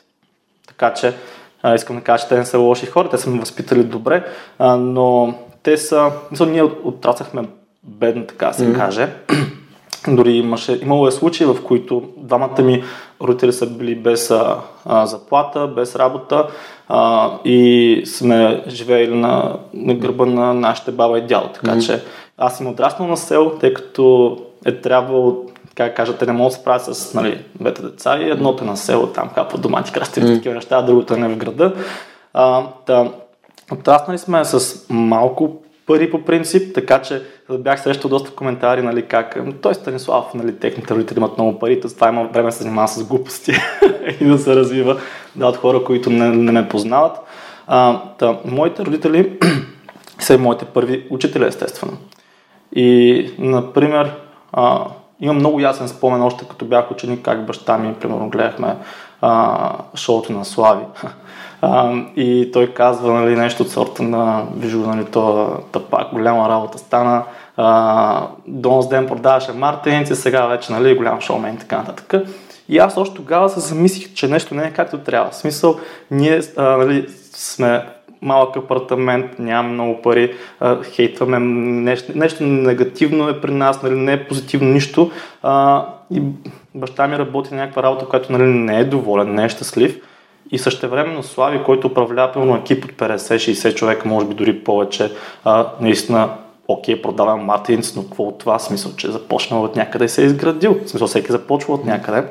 Така 0.69 0.95
че 0.95 1.15
а, 1.63 1.75
искам 1.75 1.97
да 1.97 2.03
кажа, 2.03 2.23
че 2.23 2.29
те 2.29 2.39
не 2.39 2.45
са 2.45 2.59
лоши 2.59 2.87
хора, 2.87 3.09
те 3.09 3.19
са 3.19 3.31
ме 3.31 3.41
възпитали 3.41 3.85
добре, 3.85 4.25
а, 4.59 4.77
но 4.77 5.35
те 5.63 5.77
са, 5.77 6.11
мисля, 6.31 6.47
ние 6.47 6.63
от- 6.63 6.81
отрасахме 6.85 7.43
бедно, 7.87 8.25
така 8.27 8.53
се 8.53 8.73
каже. 8.73 9.09
Дори 10.09 10.33
имаше, 10.33 10.79
имало 10.83 11.07
е 11.07 11.11
случаи, 11.11 11.47
в 11.47 11.57
които 11.65 12.03
двамата 12.17 12.63
ми 12.63 12.85
родители 13.23 13.53
са 13.53 13.67
били 13.67 13.95
без 13.95 14.31
а, 14.31 14.57
а, 14.85 15.07
заплата, 15.07 15.67
без 15.67 15.97
работа 15.97 16.47
а, 16.89 17.31
и 17.45 18.03
сме 18.07 18.65
живеели 18.69 19.15
на, 19.15 19.59
на 19.75 19.95
гърба 19.95 20.27
на 20.27 20.55
нашите 20.55 20.91
баба 20.91 21.19
и 21.19 21.27
дядо. 21.27 21.49
Така 21.49 21.71
mm-hmm. 21.71 21.87
че 21.87 22.03
аз 22.39 22.59
съм 22.59 22.67
отраснал 22.67 23.09
на 23.09 23.17
село, 23.17 23.51
тъй 23.51 23.75
като 23.75 24.37
е 24.65 24.81
трябвало 24.81 25.45
как 25.77 25.97
кажа, 25.97 26.17
те 26.17 26.27
не 26.27 26.33
могат 26.33 26.51
да 26.51 26.57
се 26.57 26.65
правят 26.65 26.85
с 26.85 27.15
нали, 27.15 27.45
двете 27.61 27.83
деца 27.83 28.19
и 28.19 28.31
едното 28.31 28.65
е 28.65 28.67
на 28.67 28.77
село, 28.77 29.07
там 29.07 29.29
хапва 29.29 29.59
домати, 29.59 29.93
крастави, 29.93 30.27
mm. 30.27 30.35
такива 30.37 30.55
неща, 30.55 30.77
а 30.79 30.83
другото 30.83 31.15
е 31.15 31.17
не 31.17 31.29
в 31.29 31.37
града. 31.37 31.75
А, 32.35 32.67
да, 32.87 33.13
отраснали 33.73 34.19
сме 34.19 34.45
с 34.45 34.87
малко 34.91 35.57
пари 35.87 36.11
по 36.11 36.25
принцип, 36.25 36.75
така 36.75 37.03
че 37.03 37.23
бях 37.51 37.83
срещал 37.83 38.11
доста 38.11 38.31
коментари, 38.31 38.83
нали, 38.83 39.03
как 39.03 39.39
той 39.63 39.75
Станислав, 39.75 40.35
нали, 40.35 40.57
техните 40.57 40.95
родители 40.95 41.19
имат 41.19 41.39
много 41.39 41.59
пари, 41.59 41.81
това 41.81 42.09
има 42.09 42.25
време 42.25 42.49
да 42.49 42.53
се 42.53 42.63
занимава 42.63 42.89
с 42.89 43.05
глупости 43.05 43.53
и 44.21 44.25
да 44.25 44.39
се 44.39 44.57
развива 44.57 45.01
да, 45.37 45.47
от 45.47 45.57
хора, 45.57 45.85
които 45.85 46.11
не, 46.11 46.29
не 46.29 46.53
ме 46.53 46.69
познават. 46.69 47.17
А, 47.67 48.03
да, 48.19 48.39
моите 48.45 48.85
родители 48.85 49.39
са 50.19 50.35
и 50.35 50.39
моите 50.39 50.65
първи 50.65 51.07
учители, 51.11 51.45
естествено. 51.45 51.97
И, 52.73 53.31
например, 53.39 54.13
а, 54.53 54.87
имам 55.21 55.37
много 55.37 55.61
ясен 55.61 55.89
спомен 55.89 56.23
още 56.23 56.49
като 56.49 56.65
бях 56.65 56.91
ученик, 56.91 57.25
как 57.25 57.47
баща 57.47 57.79
ми, 57.79 57.95
примерно, 57.95 58.31
гледахме 58.31 58.77
а, 59.21 59.73
шоуто 59.95 60.33
на 60.33 60.45
Слави. 60.45 60.85
А, 61.63 61.93
и 62.17 62.51
той 62.53 62.67
казва 62.67 63.13
нали, 63.13 63.37
нещо 63.37 63.63
от 63.63 63.71
сорта 63.71 64.03
на 64.03 64.45
вижу, 64.57 64.79
нали, 64.79 65.05
то 65.05 65.51
тъпак, 65.73 66.13
голяма 66.13 66.49
работа 66.49 66.79
стана. 66.79 67.23
Донс 68.47 68.89
ден 68.89 69.07
продаваше 69.07 69.53
мартеници, 69.53 70.15
сега 70.15 70.47
вече 70.47 70.73
нали, 70.73 70.97
голям 70.97 71.21
шоумен 71.21 71.55
и 71.55 71.59
така 71.59 71.77
нататък. 71.77 72.15
И 72.69 72.79
аз 72.79 72.97
още 72.97 73.17
тогава 73.17 73.49
се 73.49 73.61
замислих, 73.61 74.15
че 74.15 74.29
нещо 74.29 74.55
не 74.55 74.63
е 74.63 74.73
както 74.73 74.99
трябва. 74.99 75.31
В 75.31 75.37
смисъл, 75.37 75.77
ние 76.11 76.41
а, 76.57 76.63
нали, 76.63 77.07
сме 77.33 77.87
малък 78.23 78.57
апартамент, 78.57 79.39
нямаме 79.39 79.75
много 79.75 80.03
пари, 80.03 80.35
а, 80.61 80.83
хейтваме 80.83 81.39
нещо, 81.39 82.13
нещо 82.15 82.45
негативно 82.45 83.29
е 83.29 83.41
при 83.41 83.51
нас, 83.51 83.83
нали, 83.83 83.95
не 83.95 84.13
е 84.13 84.25
позитивно 84.25 84.69
нищо. 84.69 85.11
А, 85.43 85.87
и 86.11 86.23
баща 86.75 87.09
ми 87.09 87.19
работи 87.19 87.55
някаква 87.55 87.83
работа, 87.83 88.07
която 88.07 88.33
нали, 88.33 88.45
не 88.45 88.81
е 88.81 88.85
доволен, 88.85 89.35
не 89.35 89.45
е 89.45 89.49
щастлив. 89.49 90.01
И 90.51 90.59
същевременно 90.59 91.23
Слави, 91.23 91.63
който 91.65 91.87
управлява 91.87 92.33
пълно 92.33 92.57
екип 92.57 92.85
от 92.85 92.93
50-60 92.93 93.75
човека, 93.75 94.09
може 94.09 94.27
би 94.27 94.35
дори 94.35 94.65
повече, 94.65 95.13
а, 95.45 95.67
наистина 95.81 96.31
окей, 96.69 97.03
продавам 97.03 97.45
Мартинс, 97.45 97.97
но 97.97 98.03
какво 98.03 98.23
от 98.23 98.39
това? 98.39 98.59
Смисъл, 98.59 98.93
че 98.97 99.07
е 99.07 99.11
започнал 99.11 99.63
от 99.65 99.77
някъде 99.77 100.05
и 100.05 100.09
се 100.09 100.23
е 100.23 100.27
изградил. 100.27 100.77
Смисъл, 100.87 101.07
всеки 101.07 101.33
започва 101.33 101.75
от 101.75 101.85
някъде. 101.85 102.25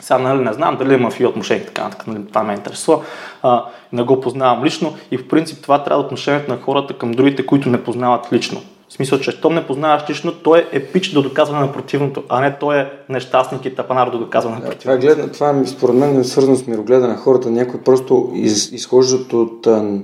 Сега 0.00 0.18
нали, 0.18 0.44
не 0.44 0.52
знам 0.52 0.76
дали 0.76 0.94
има 0.94 1.10
фи 1.10 1.26
отношения 1.26 1.66
така, 1.66 1.90
така 1.90 2.10
нали, 2.10 2.26
това 2.28 2.42
ме 2.42 2.52
интересува. 2.52 3.02
А, 3.42 3.64
не 3.92 4.02
го 4.02 4.20
познавам 4.20 4.64
лично 4.64 4.94
и 5.10 5.18
в 5.18 5.28
принцип 5.28 5.62
това 5.62 5.84
трябва 5.84 6.02
да 6.02 6.06
отношението 6.06 6.50
на 6.50 6.60
хората 6.60 6.94
към 6.94 7.12
другите, 7.12 7.46
които 7.46 7.68
не 7.68 7.84
познават 7.84 8.32
лично. 8.32 8.62
В 8.92 8.94
смисъл, 8.94 9.18
че 9.18 9.30
щом 9.30 9.54
не 9.54 9.66
познаваш 9.66 10.10
лично, 10.10 10.32
той 10.32 10.58
е 10.58 10.76
епич 10.76 11.10
до 11.10 11.22
доказване 11.22 11.66
на 11.66 11.72
противното, 11.72 12.22
а 12.28 12.40
не 12.40 12.58
той 12.58 12.78
е 12.78 12.90
нещастник 13.08 13.64
и 13.64 13.74
тапанар 13.74 14.10
до 14.10 14.18
доказване 14.18 14.56
на 14.56 14.62
противното. 14.62 14.80
Това, 14.80 14.94
е 14.94 14.98
гледна, 14.98 15.32
това 15.32 15.66
според 15.66 15.94
мен 15.94 16.20
е 16.20 16.24
свързано 16.24 16.56
с 16.56 16.66
мирогледа 16.66 17.08
на 17.08 17.16
хората. 17.16 17.50
Някои 17.50 17.80
просто 17.80 18.30
из, 18.34 18.72
изхождат 18.72 19.32
от 19.32 19.66
а, 19.66 19.98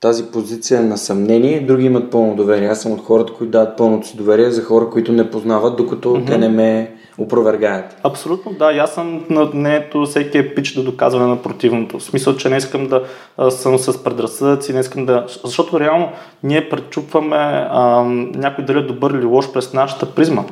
тази 0.00 0.24
позиция 0.24 0.82
на 0.82 0.98
съмнение, 0.98 1.60
други 1.60 1.86
имат 1.86 2.10
пълно 2.10 2.34
доверие. 2.34 2.68
Аз 2.68 2.82
съм 2.82 2.92
от 2.92 3.04
хората, 3.04 3.32
които 3.32 3.50
дават 3.50 3.76
пълното 3.76 4.06
си 4.06 4.16
доверие 4.16 4.50
за 4.50 4.62
хора, 4.62 4.90
които 4.90 5.12
не 5.12 5.30
познават, 5.30 5.76
докато 5.76 6.08
mm-hmm. 6.08 6.26
те 6.26 6.38
не 6.38 6.48
ме 6.48 6.94
опровергаят. 7.18 7.96
Абсолютно, 8.02 8.52
да. 8.52 8.64
Аз 8.64 8.94
съм 8.94 9.24
на 9.30 9.50
мнението 9.54 10.06
всеки 10.06 10.38
е 10.38 10.54
пич 10.54 10.74
до 10.74 10.82
доказване 10.82 11.26
на 11.26 11.42
противното. 11.42 11.98
В 11.98 12.02
смисъл, 12.02 12.36
че 12.36 12.48
не 12.48 12.56
искам 12.56 12.86
да 12.86 13.02
съм 13.50 13.78
с 13.78 14.04
предразсъдъци, 14.04 14.72
не 14.72 14.80
искам 14.80 15.06
да... 15.06 15.26
Защото 15.44 15.80
реално 15.80 16.08
ние 16.42 16.68
пречупваме 16.68 17.36
а, 17.70 18.02
някой 18.34 18.64
дали 18.64 18.78
е 18.78 18.82
добър 18.82 19.10
или 19.10 19.24
лош 19.24 19.52
през 19.52 19.72
нашата 19.72 20.14
призма. 20.14 20.44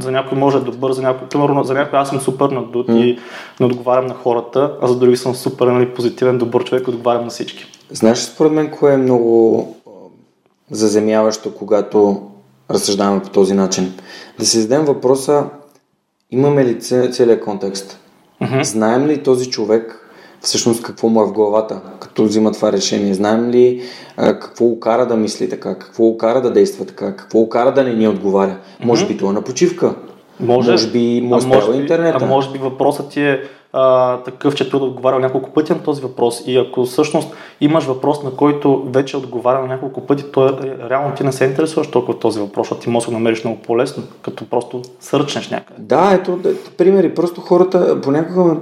За 0.00 0.10
някой 0.10 0.38
може 0.38 0.56
да 0.56 0.62
е 0.62 0.70
добър, 0.70 0.92
за 0.92 1.02
някой, 1.02 1.28
примерно, 1.28 1.64
за 1.64 1.74
някой 1.74 1.98
аз 1.98 2.08
съм 2.08 2.20
супер 2.20 2.48
надут 2.48 2.88
mm. 2.88 3.04
и 3.04 3.18
не 3.60 3.66
отговарям 3.66 4.06
на 4.06 4.14
хората, 4.14 4.72
а 4.82 4.86
за 4.86 4.98
други 4.98 5.16
съм 5.16 5.34
супер 5.34 5.66
нали, 5.66 5.86
позитивен, 5.88 6.38
добър 6.38 6.64
човек, 6.64 6.88
отговарям 6.88 7.24
на 7.24 7.30
всички. 7.30 7.66
Знаеш 7.94 8.18
според 8.18 8.52
мен 8.52 8.70
кое 8.70 8.94
е 8.94 8.96
много 8.96 9.76
заземяващо, 10.70 11.54
когато 11.54 12.22
разсъждаваме 12.70 13.22
по 13.22 13.28
този 13.28 13.54
начин? 13.54 13.94
Да 14.38 14.46
си 14.46 14.60
зададем 14.60 14.84
въпроса 14.84 15.44
Имаме 16.30 16.64
ли 16.64 16.80
целият 17.12 17.44
контекст? 17.44 17.98
Uh-huh. 18.42 18.62
Знаем 18.62 19.06
ли 19.06 19.22
този 19.22 19.50
човек 19.50 20.10
всъщност 20.40 20.82
какво 20.82 21.08
му 21.08 21.22
е 21.22 21.26
в 21.26 21.32
главата, 21.32 21.80
като 22.00 22.24
взима 22.24 22.52
това 22.52 22.72
решение? 22.72 23.14
Знаем 23.14 23.50
ли 23.50 23.82
а, 24.16 24.38
какво 24.38 24.64
го 24.64 24.80
кара 24.80 25.06
да 25.06 25.16
мисли 25.16 25.48
така, 25.48 25.78
какво 25.78 26.04
го 26.04 26.18
кара 26.18 26.40
да 26.42 26.52
действа 26.52 26.84
така, 26.84 27.16
какво 27.16 27.38
го 27.38 27.48
кара 27.48 27.74
да 27.74 27.84
не 27.84 27.94
ни 27.94 28.08
отговаря? 28.08 28.56
Uh-huh. 28.80 28.84
Може 28.84 29.06
би 29.06 29.16
това 29.16 29.30
е 29.30 29.34
на 29.34 29.42
почивка. 29.42 29.94
Може, 30.40 30.70
може 30.70 30.90
би 30.90 31.20
му 31.20 31.36
е 31.72 31.76
интернета. 31.76 32.18
А 32.22 32.26
може 32.26 32.52
би 32.52 32.58
въпросът 32.58 33.08
ти 33.08 33.22
е 33.22 33.42
а, 33.74 34.16
такъв, 34.22 34.54
че 34.54 34.70
трудно 34.70 34.86
отговарял 34.86 35.18
няколко 35.18 35.50
пъти 35.50 35.72
на 35.72 35.82
този 35.82 36.02
въпрос. 36.02 36.42
И 36.46 36.56
ако 36.56 36.84
всъщност 36.84 37.34
имаш 37.60 37.84
въпрос, 37.84 38.22
на 38.22 38.30
който 38.30 38.82
вече 38.86 39.16
отговаря 39.16 39.60
на 39.60 39.66
няколко 39.66 40.00
пъти, 40.00 40.24
то 40.32 40.48
е, 40.48 40.52
реално 40.90 41.14
ти 41.14 41.24
не 41.24 41.32
се 41.32 41.44
интересуваш 41.44 41.90
толкова 41.90 42.18
този 42.18 42.40
въпрос, 42.40 42.66
защото 42.66 42.82
ти 42.82 42.90
можеш 42.90 43.08
да 43.08 43.14
намериш 43.14 43.44
много 43.44 43.62
по-лесно, 43.62 44.02
като 44.22 44.44
просто 44.44 44.82
сърчнеш 45.00 45.50
някъде. 45.50 45.82
Да, 45.82 46.10
ето, 46.14 46.38
примери. 46.78 47.14
Просто 47.14 47.40
хората 47.40 48.00
понякога 48.00 48.56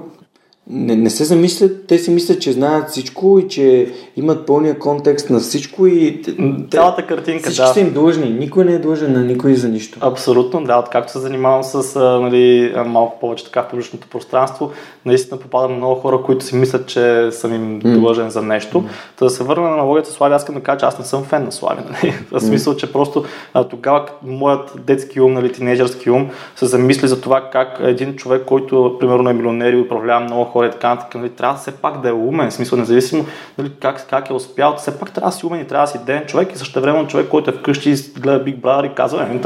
не, 0.71 0.97
не 0.97 1.11
се 1.11 1.25
замислят, 1.25 1.87
те 1.87 1.99
си 1.99 2.11
мислят, 2.11 2.41
че 2.41 2.53
знаят 2.53 2.89
всичко 2.89 3.39
и 3.39 3.49
че 3.49 3.93
имат 4.17 4.47
пълния 4.47 4.79
контекст 4.79 5.31
на 5.31 5.41
всичко 5.41 5.87
и... 5.87 6.23
Цялата 6.71 7.07
картинка, 7.07 7.51
всички 7.51 7.67
да. 7.67 7.73
са 7.73 7.81
им 7.81 7.93
длъжни. 7.93 8.31
Никой 8.31 8.65
не 8.65 8.73
е 8.73 8.79
длъжен 8.79 9.13
на 9.13 9.21
никой 9.21 9.55
за 9.55 9.69
нищо. 9.69 9.99
Абсолютно, 10.01 10.65
да. 10.65 10.79
Откакто 10.79 11.13
се 11.13 11.19
занимавам 11.19 11.63
с 11.63 12.01
нали, 12.21 12.75
малко 12.87 13.21
повече 13.21 13.45
така 13.45 13.63
в 13.63 13.69
публичното 13.69 14.09
пространство, 14.09 14.71
наистина 15.05 15.41
попадам 15.41 15.77
много 15.77 15.95
хора, 15.95 16.23
които 16.23 16.45
си 16.45 16.57
мислят, 16.57 16.87
че 16.87 17.29
съм 17.33 17.55
им 17.55 17.81
mm. 17.81 17.99
длъжен 17.99 18.31
за 18.31 18.43
нещо. 18.43 18.83
Mm. 18.83 18.87
Та 19.19 19.25
да 19.25 19.31
се 19.31 19.45
върна 19.45 19.63
на 19.63 19.73
аналогията 19.73 20.11
с 20.11 20.13
Слави, 20.13 20.35
аз 20.35 20.43
искам 20.43 20.55
да 20.55 20.61
кажа, 20.61 20.79
че 20.79 20.87
аз 20.87 20.99
не 20.99 21.05
съм 21.05 21.25
фен 21.25 21.45
на 21.45 21.53
Слави. 21.53 21.83
Нали? 21.93 22.15
В 22.31 22.41
смисъл, 22.41 22.77
че 22.77 22.93
просто 22.93 23.25
а, 23.55 23.65
тогава 23.65 24.07
моят 24.23 24.73
детски 24.87 25.21
ум, 25.21 25.33
нали, 25.33 25.53
тинейджърски 25.53 26.11
ум, 26.11 26.31
се 26.57 26.67
замисли 26.67 27.09
за 27.09 27.21
това 27.21 27.51
как 27.53 27.79
един 27.81 28.17
човек, 28.17 28.43
който 28.47 28.97
примерно 29.01 29.31
е 29.31 29.33
милионер 29.33 29.73
и 29.73 29.81
управлява 29.81 30.21
много 30.21 30.45
хора 30.53 30.67
и 30.67 30.71
така 30.71 30.89
нататък, 30.89 31.15
нали, 31.15 31.31
трябва 31.31 31.57
все 31.57 31.77
пак 31.77 32.01
да 32.01 32.09
е 32.09 32.13
умен, 32.13 32.51
в 32.51 32.55
смисъл 32.55 32.79
независимо 32.79 33.25
нали, 33.59 33.73
как, 33.81 34.07
как 34.11 34.31
е 34.31 34.33
успял, 34.33 34.77
все 34.77 34.99
пак 34.99 35.13
трябва 35.13 35.31
да 35.31 35.37
си 35.37 35.47
умен 35.47 35.61
и 35.61 35.67
трябва 35.67 35.87
да 35.87 35.93
си 35.93 36.05
ден 36.05 36.27
човек 36.27 36.53
и 36.53 36.59
също 36.59 36.81
време 36.81 37.07
човек, 37.07 37.29
който 37.29 37.51
е 37.51 37.55
вкъщи 37.55 37.91
и 37.91 38.21
гледа 38.21 38.45
Big 38.45 38.57
Brother 38.57 38.93
и 38.93 38.95
казва, 38.95 39.23
е, 39.23 39.41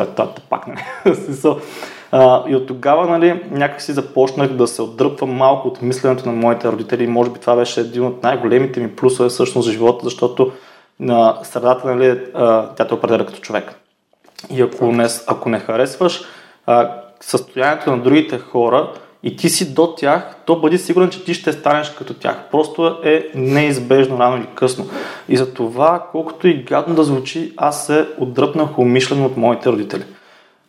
пак, 0.51 0.67
нали, 0.67 0.81
А, 2.13 2.43
и 2.49 2.57
от 2.57 2.67
тогава 2.67 3.07
нали, 3.07 3.43
някак 3.51 3.83
си 3.83 3.93
започнах 3.93 4.49
да 4.49 4.67
се 4.67 4.83
отдръпвам 4.83 5.31
малко 5.31 5.69
от 5.69 5.83
мисленето 5.83 6.27
на 6.27 6.33
моите 6.33 6.69
родители 6.69 7.05
и 7.05 7.07
може 7.07 7.31
би 7.31 7.41
това 7.41 7.57
беше 7.57 7.81
един 7.81 8.05
от 8.05 8.23
най-големите 8.23 8.81
ми 8.81 8.97
плюсове 8.97 9.29
всъщност 9.29 9.67
за 9.67 9.73
живота, 9.73 10.05
защото 10.05 10.53
на 11.01 11.39
средата 11.43 11.95
нали, 11.95 12.21
тя 12.77 12.87
те 12.89 12.95
определя 12.95 13.27
като 13.27 13.41
човек. 13.41 13.81
И 14.51 14.63
ако 14.63 14.93
не, 14.93 15.07
ако 15.27 15.49
не 15.49 15.59
харесваш 15.59 16.25
състоянието 17.21 17.91
на 17.91 18.03
другите 18.03 18.39
хора, 18.39 18.93
и 19.23 19.37
ти 19.37 19.49
си 19.49 19.75
до 19.75 19.95
тях, 19.95 20.37
то 20.45 20.61
бъди 20.61 20.79
сигурен, 20.79 21.11
че 21.11 21.25
ти 21.25 21.35
ще 21.35 21.53
станеш 21.53 21.91
като 21.91 22.15
тях. 22.15 22.37
Просто 22.51 22.99
е 23.05 23.31
неизбежно 23.35 24.19
рано 24.19 24.37
или 24.37 24.47
късно. 24.55 24.87
И 25.29 25.37
за 25.37 25.55
това, 25.55 26.07
колкото 26.13 26.49
и 26.49 26.63
гадно 26.63 26.95
да 26.95 27.05
звучи, 27.05 27.53
аз 27.57 27.87
се 27.87 28.09
отдръпнах 28.19 28.79
умишлено 28.79 29.27
от 29.27 29.37
моите 29.37 29.69
родители. 29.69 30.05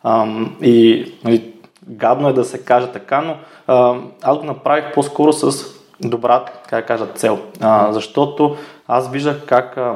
Ам, 0.04 0.56
и 0.62 1.06
нали, 1.24 1.52
гадно 1.88 2.28
е 2.28 2.32
да 2.32 2.44
се 2.44 2.64
каже 2.64 2.86
така, 2.86 3.20
но 3.20 3.36
а, 3.66 3.96
аз 4.22 4.38
го 4.38 4.44
направих 4.44 4.92
по-скоро 4.94 5.32
с 5.32 5.66
добра, 6.00 6.44
как 6.68 6.86
кажа, 6.86 7.06
цел. 7.14 7.38
А, 7.60 7.92
защото 7.92 8.56
аз 8.88 9.10
виждах 9.10 9.46
как, 9.46 9.76
а, 9.76 9.94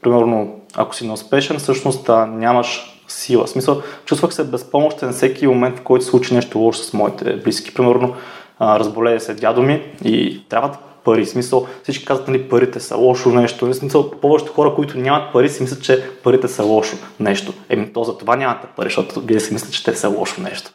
примерно, 0.00 0.60
ако 0.74 0.94
си 0.94 1.06
неуспешен, 1.06 1.58
всъщност 1.58 2.08
а, 2.08 2.26
нямаш 2.26 2.91
сила. 3.12 3.44
В 3.46 3.50
смисъл, 3.50 3.82
чувствах 4.04 4.34
се 4.34 4.44
безпомощен 4.44 5.12
всеки 5.12 5.46
момент, 5.46 5.78
в 5.78 5.82
който 5.82 6.04
се 6.04 6.10
случи 6.10 6.34
нещо 6.34 6.58
лошо 6.58 6.82
с 6.82 6.92
моите 6.92 7.36
близки. 7.36 7.74
Примерно, 7.74 8.14
разболее 8.60 9.20
се 9.20 9.34
дядо 9.34 9.62
ми 9.62 9.82
и 10.04 10.42
трябва 10.48 10.76
пари. 11.04 11.24
В 11.24 11.28
смисъл, 11.28 11.66
всички 11.82 12.04
казват, 12.04 12.28
нали, 12.28 12.48
парите 12.48 12.80
са 12.80 12.96
лошо 12.96 13.28
нещо. 13.28 13.66
В 13.66 13.74
смисъл, 13.74 14.10
повечето 14.10 14.52
хора, 14.52 14.74
които 14.74 14.98
нямат 14.98 15.32
пари, 15.32 15.48
си 15.48 15.62
мислят, 15.62 15.82
че 15.82 16.10
парите 16.22 16.48
са 16.48 16.62
лошо 16.62 16.96
нещо. 17.20 17.52
Еми, 17.68 17.92
то 17.92 18.04
за 18.04 18.18
това 18.18 18.36
нямате 18.36 18.66
пари, 18.76 18.86
защото 18.86 19.20
вие 19.20 19.40
си 19.40 19.52
мислите, 19.52 19.74
че 19.74 19.84
те 19.84 19.94
са 19.94 20.08
лошо 20.08 20.40
нещо. 20.40 20.70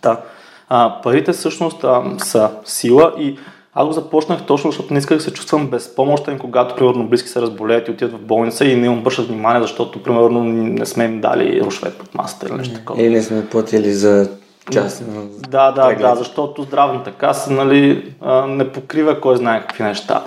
Та, 0.00 0.20
а, 0.68 1.00
парите 1.02 1.32
всъщност 1.32 1.84
а, 1.84 2.02
са 2.18 2.50
сила 2.64 3.14
и 3.18 3.38
аз 3.74 3.86
го 3.86 3.92
започнах 3.92 4.46
точно, 4.46 4.70
защото 4.70 4.92
не 4.92 4.98
исках 4.98 5.16
да 5.16 5.22
се 5.22 5.32
чувствам 5.32 5.66
безпомощен, 5.66 6.38
когато, 6.38 6.74
примерно, 6.74 7.08
близки 7.08 7.28
се 7.28 7.42
разболеят 7.42 7.88
и 7.88 7.90
отидат 7.90 8.20
в 8.20 8.24
болница 8.24 8.64
и 8.64 8.76
не 8.76 8.86
им 8.86 8.98
обръщат 8.98 9.28
внимание, 9.28 9.62
защото, 9.62 10.02
примерно, 10.02 10.44
не 10.44 10.86
сме 10.86 11.04
им 11.04 11.20
дали 11.20 11.62
рушвет 11.64 11.98
под 11.98 12.14
масата 12.14 12.46
или 12.46 12.54
нещо 12.54 12.74
такова. 12.74 13.02
Или 13.02 13.22
сме 13.22 13.46
платили 13.46 13.92
за 13.92 14.30
част. 14.72 15.04
Да, 15.48 15.72
да, 15.72 15.94
да, 15.94 16.14
защото 16.14 16.62
здравната 16.62 17.12
каса 17.12 17.52
нали, 17.52 18.12
не 18.48 18.72
покрива 18.72 19.20
кой 19.20 19.36
знае 19.36 19.60
какви 19.60 19.84
неща. 19.84 20.22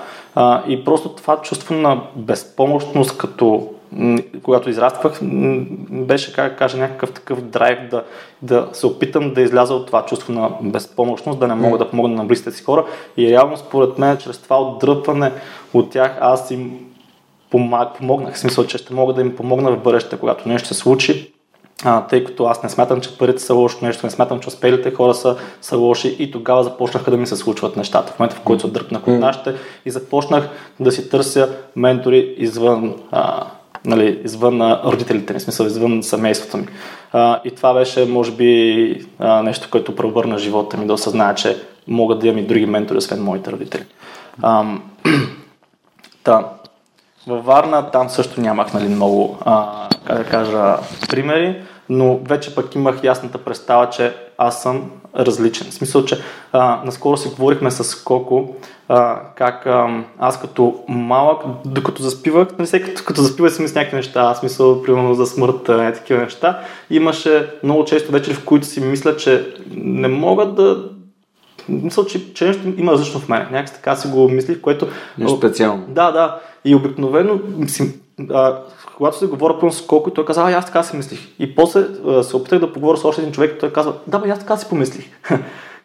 И 0.68 0.86
просто 0.86 1.10
това 1.10 1.42
чувство 1.42 1.76
на 1.76 2.02
безпомощност, 2.16 3.18
като 3.18 3.70
когато 4.44 4.70
израствах, 4.70 5.20
беше, 5.92 6.34
как 6.34 6.58
кажа, 6.58 6.78
някакъв 6.78 7.12
такъв 7.12 7.42
драйв 7.42 7.80
да, 7.90 8.04
да 8.42 8.70
се 8.74 8.88
опитам 8.88 9.34
да 9.34 9.42
изляза 9.42 9.74
от 9.74 9.88
това 9.88 10.06
чувство 10.06 10.34
на 10.34 10.52
безпомощност, 10.62 11.40
да 11.40 11.48
не 11.48 11.56
мога 11.56 11.78
да 11.78 11.90
помогна 11.90 12.16
на 12.16 12.26
близките 12.26 12.52
си 12.52 12.64
хора. 12.64 12.86
И 13.18 13.30
реално, 13.30 13.58
според 13.58 13.98
мен, 13.98 14.18
чрез 14.18 14.38
това 14.38 14.62
отдръпване 14.62 15.32
от 15.74 15.90
тях, 15.90 16.18
аз 16.22 16.52
им 16.52 16.80
помогнах. 17.52 18.34
В 18.34 18.40
смисъл, 18.40 18.66
че 18.66 18.78
ще 18.78 18.94
мога 18.94 19.14
да 19.14 19.22
им 19.22 19.36
помогна 19.36 19.72
в 19.72 19.84
бъдеще, 19.84 20.18
когато 20.18 20.50
нещо 20.50 20.68
се 20.68 20.74
случи. 20.74 21.32
А, 21.84 22.08
тъй 22.08 22.24
като 22.24 22.46
аз 22.46 22.64
не 22.64 22.70
смятам, 22.70 23.02
че 23.02 23.18
парите 23.18 23.42
са 23.42 23.54
лошо 23.54 23.86
нещо, 23.86 24.06
не 24.06 24.12
смятам, 24.12 24.40
че 24.40 24.48
успелите 24.48 24.92
хора 24.92 25.14
са, 25.14 25.38
са 25.62 25.78
лоши 25.78 26.16
и 26.20 26.32
тогава 26.32 26.64
започнаха 26.64 27.12
да 27.12 27.18
ми 27.18 27.28
се 27.28 27.36
случват 27.36 27.78
нещата. 27.78 28.12
В 28.12 28.20
момента, 28.20 28.36
в 28.36 28.42
който 28.42 28.62
се 28.62 28.68
отдръпнах 28.68 29.08
от 29.08 29.20
нашите 29.20 29.56
и 29.86 29.92
започнах 29.92 30.50
да 30.80 30.92
си 30.92 31.10
търся 31.10 31.56
ментори 31.76 32.36
извън 32.38 32.96
а, 33.12 33.46
нали, 33.86 34.22
извън 34.24 34.62
родителите 34.62 35.34
ми, 35.34 35.40
смисъл 35.40 35.66
извън 35.66 36.04
семейството 36.04 36.58
ми. 36.58 36.68
А, 37.14 37.42
и 37.46 37.52
това 37.52 37.74
беше, 37.74 38.06
може 38.06 38.32
би, 38.32 39.06
а, 39.20 39.44
нещо, 39.44 39.68
което 39.72 39.96
превърна 39.96 40.38
живота 40.38 40.78
ми 40.78 40.88
да 40.88 40.94
осъзная, 40.94 41.36
че 41.36 41.58
могат 41.88 42.20
да 42.20 42.28
имам 42.28 42.38
и 42.38 42.48
други 42.48 42.66
ментори, 42.66 42.98
освен 42.98 43.24
моите 43.24 43.52
родители. 43.52 43.86
А, 44.42 44.66
та, 46.24 46.46
във 47.28 47.46
Варна 47.46 47.92
там 47.92 48.10
също 48.10 48.42
нямах 48.42 48.74
нали, 48.74 48.88
много, 48.88 49.38
а, 49.46 49.88
как 50.06 50.18
да 50.18 50.24
кажа, 50.24 50.78
примери, 51.10 51.62
но 51.90 52.18
вече 52.18 52.56
пък 52.56 52.76
имах 52.76 53.04
ясната 53.04 53.38
представа, 53.38 53.90
че 53.90 54.14
аз 54.38 54.62
съм 54.62 54.92
различен. 55.16 55.68
В 55.68 55.74
смисъл, 55.74 56.06
че 56.06 56.22
а, 56.54 56.82
наскоро 56.86 57.18
си 57.18 57.30
говорихме 57.30 57.72
с 57.72 58.04
Коко, 58.04 58.50
а, 58.94 59.22
как 59.36 59.66
а, 59.66 60.04
аз 60.20 60.42
като 60.42 60.84
малък, 60.88 61.42
докато 61.66 62.04
заспивах, 62.04 62.48
нали 62.58 62.68
всеки 62.68 62.90
като, 62.90 63.04
като 63.06 63.22
заспивах 63.22 63.54
си 63.54 63.62
мисля 63.62 63.80
някакви 63.80 63.98
неща, 63.98 64.22
аз 64.22 64.44
мисля, 64.44 64.84
примерно 64.84 65.14
за 65.14 65.26
смъртта, 65.26 65.86
е, 65.86 65.94
такива 65.94 66.22
неща. 66.22 66.60
Имаше 66.90 67.50
много 67.64 67.86
често 67.86 68.12
вечери, 68.12 68.36
в 68.36 68.46
които 68.46 68.66
си 68.66 68.82
мисля, 68.82 69.18
че 69.18 69.54
не 69.76 70.08
мога 70.08 70.46
да 70.46 70.84
мисля, 71.70 72.06
че, 72.06 72.34
че 72.34 72.46
нещо 72.46 72.74
има 72.78 72.92
различно 72.92 73.20
в 73.20 73.30
мен. 73.30 73.48
Някак 73.52 73.74
така 73.74 73.96
си 73.96 74.08
го 74.08 74.30
мислих, 74.30 74.62
което... 74.62 74.88
Нещо 75.18 75.38
специално. 75.38 75.86
Да, 75.88 76.12
да. 76.12 76.40
И 76.66 76.76
обикновено 76.76 77.40
си, 77.68 78.00
а, 78.30 78.58
когато 78.98 79.18
се 79.18 79.26
говоря 79.26 79.60
пълно 79.60 79.74
с 79.74 79.86
колко, 79.86 80.12
той 80.12 80.26
каза, 80.26 80.42
а, 80.42 80.52
аз 80.52 80.66
така 80.66 80.84
си 80.84 80.96
мислих. 80.98 81.20
И 81.40 81.56
после 81.56 81.80
а, 82.08 82.24
се 82.24 82.36
опитах 82.36 82.60
да 82.60 82.74
поговоря 82.74 82.98
с 82.98 83.06
още 83.06 83.22
един 83.22 83.34
човек, 83.34 83.58
той 83.60 83.74
казва, 83.74 83.94
да, 84.08 84.20
бе, 84.20 84.30
аз 84.30 84.40
така 84.40 84.58
си 84.58 84.70
помислих. 84.70 85.06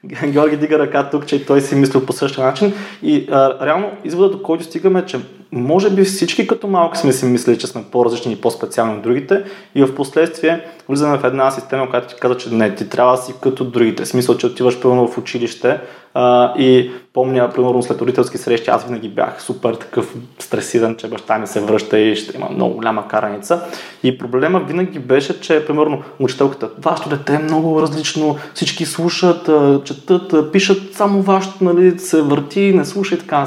Георги 0.05 0.57
дига 0.57 0.79
ръка 0.79 1.11
тук, 1.11 1.27
че 1.27 1.47
той 1.47 1.61
си 1.61 1.75
мислил 1.75 2.07
по 2.07 2.13
същия 2.13 2.45
начин. 2.45 2.75
И 3.03 3.29
а, 3.31 3.67
реално 3.67 3.91
изводът, 4.05 4.33
до 4.33 4.43
който 4.43 4.65
стигаме, 4.65 5.07
че 5.07 5.21
може 5.53 5.91
би 5.91 6.05
всички 6.05 6.47
като 6.47 6.67
малко 6.67 6.97
сме 6.97 7.13
си 7.13 7.27
мислили, 7.27 7.59
че 7.59 7.67
сме 7.67 7.85
по-различни 7.93 8.33
и 8.33 8.37
по-специални 8.37 8.95
от 8.95 9.03
другите 9.03 9.45
и 9.75 9.85
в 9.85 9.95
последствие 9.95 10.65
влизаме 10.89 11.19
в 11.19 11.25
една 11.25 11.51
система, 11.51 11.91
която 11.91 12.09
ти 12.09 12.21
казва, 12.21 12.37
че 12.37 12.55
не, 12.55 12.75
ти 12.75 12.89
трябва 12.89 13.17
да 13.17 13.23
си 13.23 13.35
като 13.43 13.65
другите. 13.65 14.05
В 14.05 14.09
смисъл, 14.09 14.37
че 14.37 14.47
отиваш 14.47 14.81
пълно 14.81 15.09
в 15.09 15.19
училище 15.19 15.81
а, 16.15 16.55
и 16.59 16.91
помня, 17.13 17.51
примерно 17.55 17.83
след 17.83 18.01
родителски 18.01 18.39
срещи, 18.39 18.71
аз 18.71 18.85
винаги 18.85 19.09
бях 19.09 19.43
супер 19.43 19.75
такъв 19.75 20.15
стресиран, 20.39 20.97
че 20.97 21.09
баща 21.09 21.39
ми 21.39 21.47
се 21.47 21.61
връща 21.61 21.99
и 21.99 22.17
ще 22.17 22.37
има 22.37 22.49
много 22.51 22.75
голяма 22.75 23.09
караница. 23.09 23.61
И 24.03 24.19
проблема 24.19 24.61
винаги 24.61 24.99
беше, 24.99 25.41
че 25.41 25.67
примерно 25.67 26.03
учителката, 26.19 26.69
вашето 26.79 27.09
дете 27.09 27.35
е 27.35 27.39
много 27.39 27.83
различно, 27.83 28.37
всички 28.55 28.87
слушат, 28.87 29.51
четат, 29.85 30.53
пишат, 30.53 30.95
само 30.95 31.23
вашето 31.23 31.65
нали, 31.65 31.99
се 31.99 32.23
върти, 32.23 32.73
не 32.75 32.85
слуша 32.85 33.15
и 33.15 33.19
така 33.19 33.47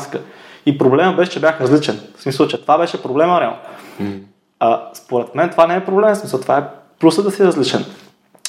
и 0.70 0.78
проблема 0.78 1.14
беше, 1.14 1.32
че 1.32 1.40
бях 1.40 1.62
различен. 1.62 2.00
В 2.18 2.22
смисъл, 2.22 2.48
че 2.48 2.62
това 2.62 2.78
беше 2.78 3.04
проблема 3.04 3.42
реално. 3.42 3.58
Mm. 4.02 4.20
А, 4.60 4.82
според 4.94 5.36
мен 5.36 5.50
това 5.50 5.68
не 5.68 5.76
е 5.76 5.86
проблем, 5.86 6.16
в 6.16 6.18
смисъл, 6.18 6.42
това 6.42 6.58
е 6.58 6.64
плюса 7.00 7.24
да 7.24 7.32
си 7.32 7.44
различен. 7.44 7.86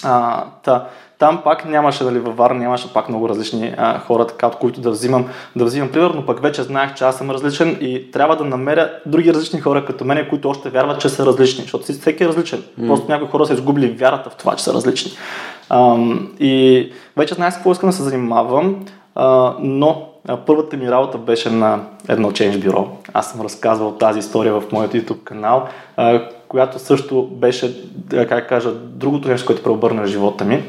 А, 0.05 0.45
та, 0.65 0.87
там 1.19 1.41
пак 1.45 1.65
нямаше, 1.65 2.05
дали 2.05 2.19
във 2.19 2.37
Варна 2.37 2.59
нямаше 2.59 2.93
пак 2.93 3.09
много 3.09 3.29
различни 3.29 3.75
а, 3.77 3.99
хора, 3.99 4.27
така, 4.27 4.47
от 4.47 4.57
които 4.57 4.81
да 4.81 4.91
взимам, 4.91 5.29
да 5.57 5.65
взимам 5.65 5.93
пример, 5.93 6.11
но 6.11 6.27
пък 6.27 6.43
вече 6.43 6.63
знаех, 6.63 6.95
че 6.95 7.05
аз 7.05 7.19
съм 7.19 7.31
различен 7.31 7.79
и 7.81 8.11
трябва 8.11 8.37
да 8.37 8.45
намеря 8.45 8.91
други 9.07 9.35
различни 9.35 9.61
хора 9.61 9.85
като 9.85 10.05
мен, 10.05 10.27
които 10.29 10.49
още 10.49 10.71
вярват, 10.71 11.01
че 11.01 11.09
са 11.09 11.27
различни, 11.27 11.63
защото 11.63 11.85
всеки 11.85 12.25
е 12.25 12.29
различен. 12.29 12.63
Mm. 12.81 12.87
Просто 12.87 13.11
някои 13.11 13.29
хора 13.29 13.47
са 13.47 13.55
изгубили 13.55 13.91
вярата 13.91 14.31
в 14.31 14.37
това, 14.37 14.57
че 14.57 14.65
са 14.65 14.75
различни. 14.75 15.13
А, 15.69 15.97
и 16.41 16.93
вече 17.17 17.35
знаех 17.35 17.53
с 17.53 17.57
какво 17.57 17.73
искам 17.73 17.89
да 17.89 17.97
се 17.97 18.03
занимавам, 18.03 18.85
а, 19.15 19.55
но 19.61 20.10
Първата 20.47 20.77
ми 20.77 20.91
работа 20.91 21.19
беше 21.19 21.51
на 21.51 21.81
едно 22.09 22.31
change 22.31 22.65
бюро. 22.65 22.89
Аз 23.13 23.31
съм 23.31 23.41
разказвал 23.41 23.93
тази 23.93 24.19
история 24.19 24.61
в 24.61 24.73
моят 24.73 24.93
YouTube 24.93 25.25
канал, 25.25 25.69
която 26.49 26.79
също 26.79 27.27
беше, 27.27 27.85
как 28.11 28.49
кажа, 28.49 28.73
другото 28.75 29.29
нещо, 29.29 29.47
което 29.47 29.63
преобърна 29.63 30.07
живота 30.07 30.45
ми, 30.45 30.63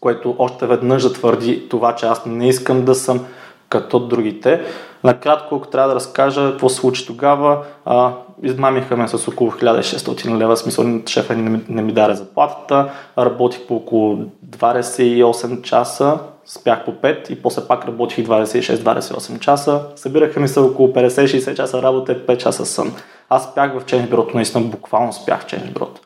което 0.00 0.36
още 0.38 0.66
веднъж 0.66 1.02
затвърди 1.02 1.68
това, 1.68 1.94
че 1.94 2.06
аз 2.06 2.26
не 2.26 2.48
искам 2.48 2.84
да 2.84 2.94
съм 2.94 3.26
като 3.68 3.98
другите. 3.98 4.60
Накратко, 5.04 5.56
ако 5.56 5.68
трябва 5.68 5.88
да 5.88 5.94
разкажа 5.94 6.50
какво 6.50 6.68
се 6.68 6.76
случи 6.76 7.06
тогава, 7.06 7.58
а, 7.84 8.12
измамиха 8.42 8.96
ме 8.96 9.08
с 9.08 9.28
около 9.28 9.50
1600 9.50 10.38
лева, 10.38 10.56
смисъл 10.56 10.84
шефа 11.06 11.36
не, 11.36 11.60
не 11.68 11.82
ми 11.82 11.92
даде 11.92 12.14
заплатата, 12.14 12.90
работих 13.18 13.66
по 13.66 13.76
около 13.76 14.16
28 14.50 15.62
часа, 15.62 16.18
спях 16.46 16.84
по 16.84 16.92
5 16.92 17.30
и 17.30 17.42
после 17.42 17.62
пак 17.68 17.84
работих 17.84 18.26
26-28 18.26 19.38
часа. 19.38 19.82
Събираха 19.96 20.40
ми 20.40 20.48
се 20.48 20.60
около 20.60 20.88
50-60 20.88 21.54
часа 21.54 21.82
работа 21.82 22.12
и 22.12 22.16
5 22.16 22.36
часа 22.36 22.66
сън. 22.66 22.94
Аз 23.28 23.44
спях 23.44 23.78
в 23.78 23.84
ченж 23.84 24.08
бюрото, 24.08 24.36
наистина 24.36 24.64
буквално 24.64 25.12
спях 25.12 25.42
в 25.42 25.46
ченж 25.46 25.70
бюрото. 25.70 26.00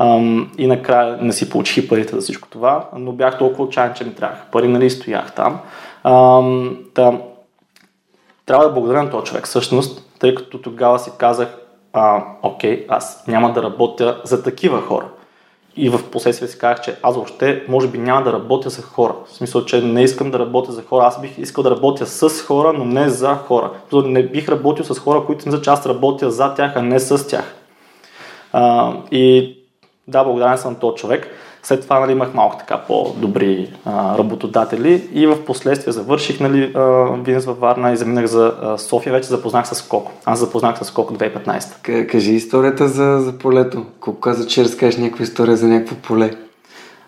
Um, 0.00 0.48
и 0.58 0.66
накрая 0.66 1.18
не 1.20 1.32
си 1.32 1.50
получих 1.50 1.88
парите 1.88 2.14
за 2.14 2.20
всичко 2.20 2.48
това, 2.48 2.88
но 2.96 3.12
бях 3.12 3.38
толкова 3.38 3.64
отчаян, 3.64 3.94
че 3.94 4.04
ми 4.04 4.14
трябваха 4.14 4.42
пари, 4.52 4.68
нали, 4.68 4.90
стоях 4.90 5.32
там. 5.32 5.60
Um, 6.04 6.76
да, 6.94 7.18
трябва 8.46 8.64
да 8.64 8.72
благодаря 8.72 9.02
на 9.02 9.10
този 9.10 9.24
човек, 9.24 9.46
всъщност, 9.46 10.18
тъй 10.18 10.34
като 10.34 10.58
тогава 10.58 10.98
си 10.98 11.10
казах, 11.18 11.58
а, 11.92 12.24
окей, 12.42 12.86
аз 12.88 13.26
няма 13.26 13.52
да 13.52 13.62
работя 13.62 14.20
за 14.24 14.42
такива 14.42 14.82
хора. 14.82 15.08
И 15.76 15.88
в 15.88 16.10
последствие 16.10 16.48
си 16.48 16.58
казах, 16.58 16.80
че 16.80 16.96
аз 17.02 17.14
въобще 17.14 17.64
може 17.68 17.88
би 17.88 17.98
няма 17.98 18.22
да 18.22 18.32
работя 18.32 18.70
за 18.70 18.82
хора. 18.82 19.14
В 19.26 19.32
смисъл, 19.32 19.64
че 19.64 19.82
не 19.82 20.02
искам 20.02 20.30
да 20.30 20.38
работя 20.38 20.72
за 20.72 20.82
хора. 20.82 21.04
Аз 21.04 21.20
бих 21.20 21.38
искал 21.38 21.64
да 21.64 21.70
работя 21.70 22.06
с 22.06 22.42
хора, 22.42 22.72
но 22.72 22.84
не 22.84 23.08
за 23.08 23.34
хора. 23.34 23.70
Не 23.92 24.22
бих 24.22 24.48
работил 24.48 24.84
с 24.84 24.98
хора, 24.98 25.24
които 25.26 25.48
мисля, 25.48 25.62
че 25.62 25.70
аз 25.70 25.86
работя 25.86 26.30
за 26.30 26.54
тях, 26.54 26.72
а 26.76 26.82
не 26.82 27.00
с 27.00 27.26
тях. 27.26 27.54
А, 28.52 28.92
и 29.10 29.56
да, 30.08 30.24
благодарен 30.24 30.58
съм 30.58 30.72
на 30.72 30.78
този 30.78 30.96
човек. 30.96 31.28
След 31.64 31.82
това 31.82 32.00
нали, 32.00 32.12
имах 32.12 32.34
малко 32.34 32.56
така 32.58 32.78
по-добри 32.78 33.72
а, 33.84 34.18
работодатели 34.18 35.08
и 35.12 35.26
в 35.26 35.44
последствие 35.44 35.92
завърших 35.92 36.40
нали, 36.40 36.74
бизнес 37.24 37.44
във 37.44 37.58
Варна 37.58 37.92
и 37.92 37.96
заминах 37.96 38.26
за 38.26 38.54
а, 38.62 38.78
София. 38.78 39.12
Вече 39.12 39.28
запознах 39.28 39.68
с 39.68 39.82
Коко. 39.82 40.12
Аз 40.24 40.38
запознах 40.38 40.84
с 40.84 40.90
Коко 40.90 41.14
2015. 41.14 42.06
Кажи 42.06 42.32
историята 42.32 42.88
за, 42.88 43.18
за 43.20 43.38
полето. 43.38 43.84
Колко 44.00 44.20
каза, 44.20 44.46
че 44.46 44.64
разкажеш 44.64 44.96
някаква 45.00 45.22
история 45.22 45.56
за 45.56 45.68
някакво 45.68 45.96
поле. 45.96 46.30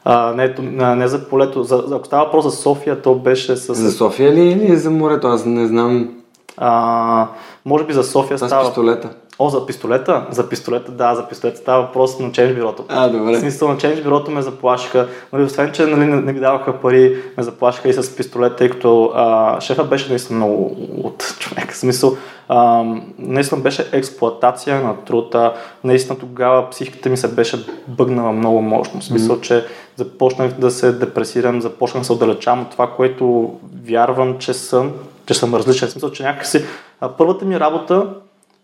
А, 0.05 0.33
не, 0.33 0.55
не 0.97 1.09
за 1.09 1.29
полето. 1.29 1.63
За, 1.63 1.85
ако 1.93 2.07
става 2.07 2.25
въпрос 2.25 2.45
за 2.45 2.51
София, 2.51 3.03
то 3.03 3.15
беше 3.15 3.57
с... 3.57 3.75
За 3.75 3.93
София 3.93 4.33
ли 4.33 4.41
или 4.41 4.77
за 4.77 4.91
морето? 4.91 5.27
Аз 5.27 5.45
не 5.45 5.67
знам. 5.67 6.09
А, 6.57 7.29
може 7.65 7.85
би 7.85 7.93
за 7.93 8.05
София 8.05 8.39
става... 8.39 8.65
С 8.65 8.69
пистолета. 8.69 9.11
О, 9.39 9.49
за 9.49 9.67
пистолета? 9.67 10.27
За 10.31 10.49
пистолета, 10.49 10.93
да, 10.93 11.15
за 11.15 11.29
пистолета 11.29 11.59
става 11.59 11.83
въпрос 11.83 12.19
на 12.19 12.33
ченж 12.33 12.55
бюрото. 12.55 12.85
А, 12.89 13.09
добре. 13.09 13.37
В 13.37 13.41
смисъл 13.41 13.69
на 13.69 13.79
ченж 13.79 14.01
бюрото 14.01 14.31
ме 14.31 14.43
заплашиха. 14.43 15.09
Нали, 15.33 15.45
освен, 15.45 15.73
че 15.73 15.87
нали, 15.87 16.05
не, 16.05 16.17
не 16.21 16.33
ми 16.33 16.41
даваха 16.41 16.81
пари, 16.81 17.23
ме 17.37 17.43
заплашиха 17.43 17.89
и 17.89 17.93
с 17.93 18.17
пистолет, 18.17 18.57
тъй 18.57 18.71
като 18.71 19.13
а, 19.15 19.61
шефа 19.61 19.85
беше 19.85 20.09
наистина 20.09 20.37
много 20.37 20.77
от 21.05 21.37
човек. 21.39 21.73
В 21.73 21.77
смисъл, 21.77 22.17
а, 22.49 22.85
наистина 23.19 23.61
беше 23.61 23.89
експлоатация 23.93 24.81
на 24.81 24.97
труда. 24.97 25.55
Наистина 25.85 26.19
тогава 26.19 26.71
психиката 26.71 27.09
ми 27.09 27.17
се 27.17 27.29
беше 27.29 27.67
бъгнала 27.89 28.33
много 28.33 28.63
мощно. 28.63 29.01
В 29.01 29.05
смисъл, 29.05 29.37
mm-hmm. 29.37 29.41
че 29.41 29.65
започнах 29.97 30.53
да 30.53 30.71
се 30.71 30.93
депресирам, 30.93 31.63
започнах 31.63 32.01
да 32.01 32.07
се 32.07 32.13
отдалечавам 32.13 32.63
от 32.63 32.71
това, 32.71 32.91
което 32.91 33.55
вярвам, 33.85 34.39
че 34.39 34.55
съм, 34.55 34.93
че 35.27 35.35
съм 35.35 35.55
различен. 35.55 35.89
В 35.89 35.91
смисъл, 35.91 36.11
че 36.11 36.23
някакси 36.23 36.65
а, 37.01 37.09
първата 37.09 37.45
ми 37.45 37.61
работа 37.61 38.07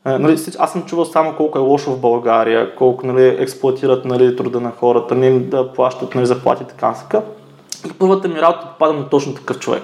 нали, 0.05 0.39
аз 0.59 0.73
съм 0.73 0.83
чувал 0.83 1.05
само 1.05 1.37
колко 1.37 1.59
е 1.59 1.61
лошо 1.61 1.91
в 1.91 2.01
България, 2.01 2.75
колко 2.75 3.07
нали, 3.07 3.29
експлуатират 3.29 4.05
нали, 4.05 4.37
труда 4.37 4.61
на 4.61 4.71
хората, 4.71 5.15
не 5.15 5.27
им 5.27 5.51
да 5.51 5.73
плащат 5.73 6.15
нали, 6.15 6.27
заплати 6.27 6.63
и 6.63 6.67
така 6.67 6.95
така. 6.95 7.23
И 7.87 7.93
първата 7.93 8.29
ми 8.29 8.43
работа 8.43 8.69
попадам 8.69 8.99
на 8.99 9.09
точно 9.09 9.35
такъв 9.35 9.59
човек. 9.59 9.83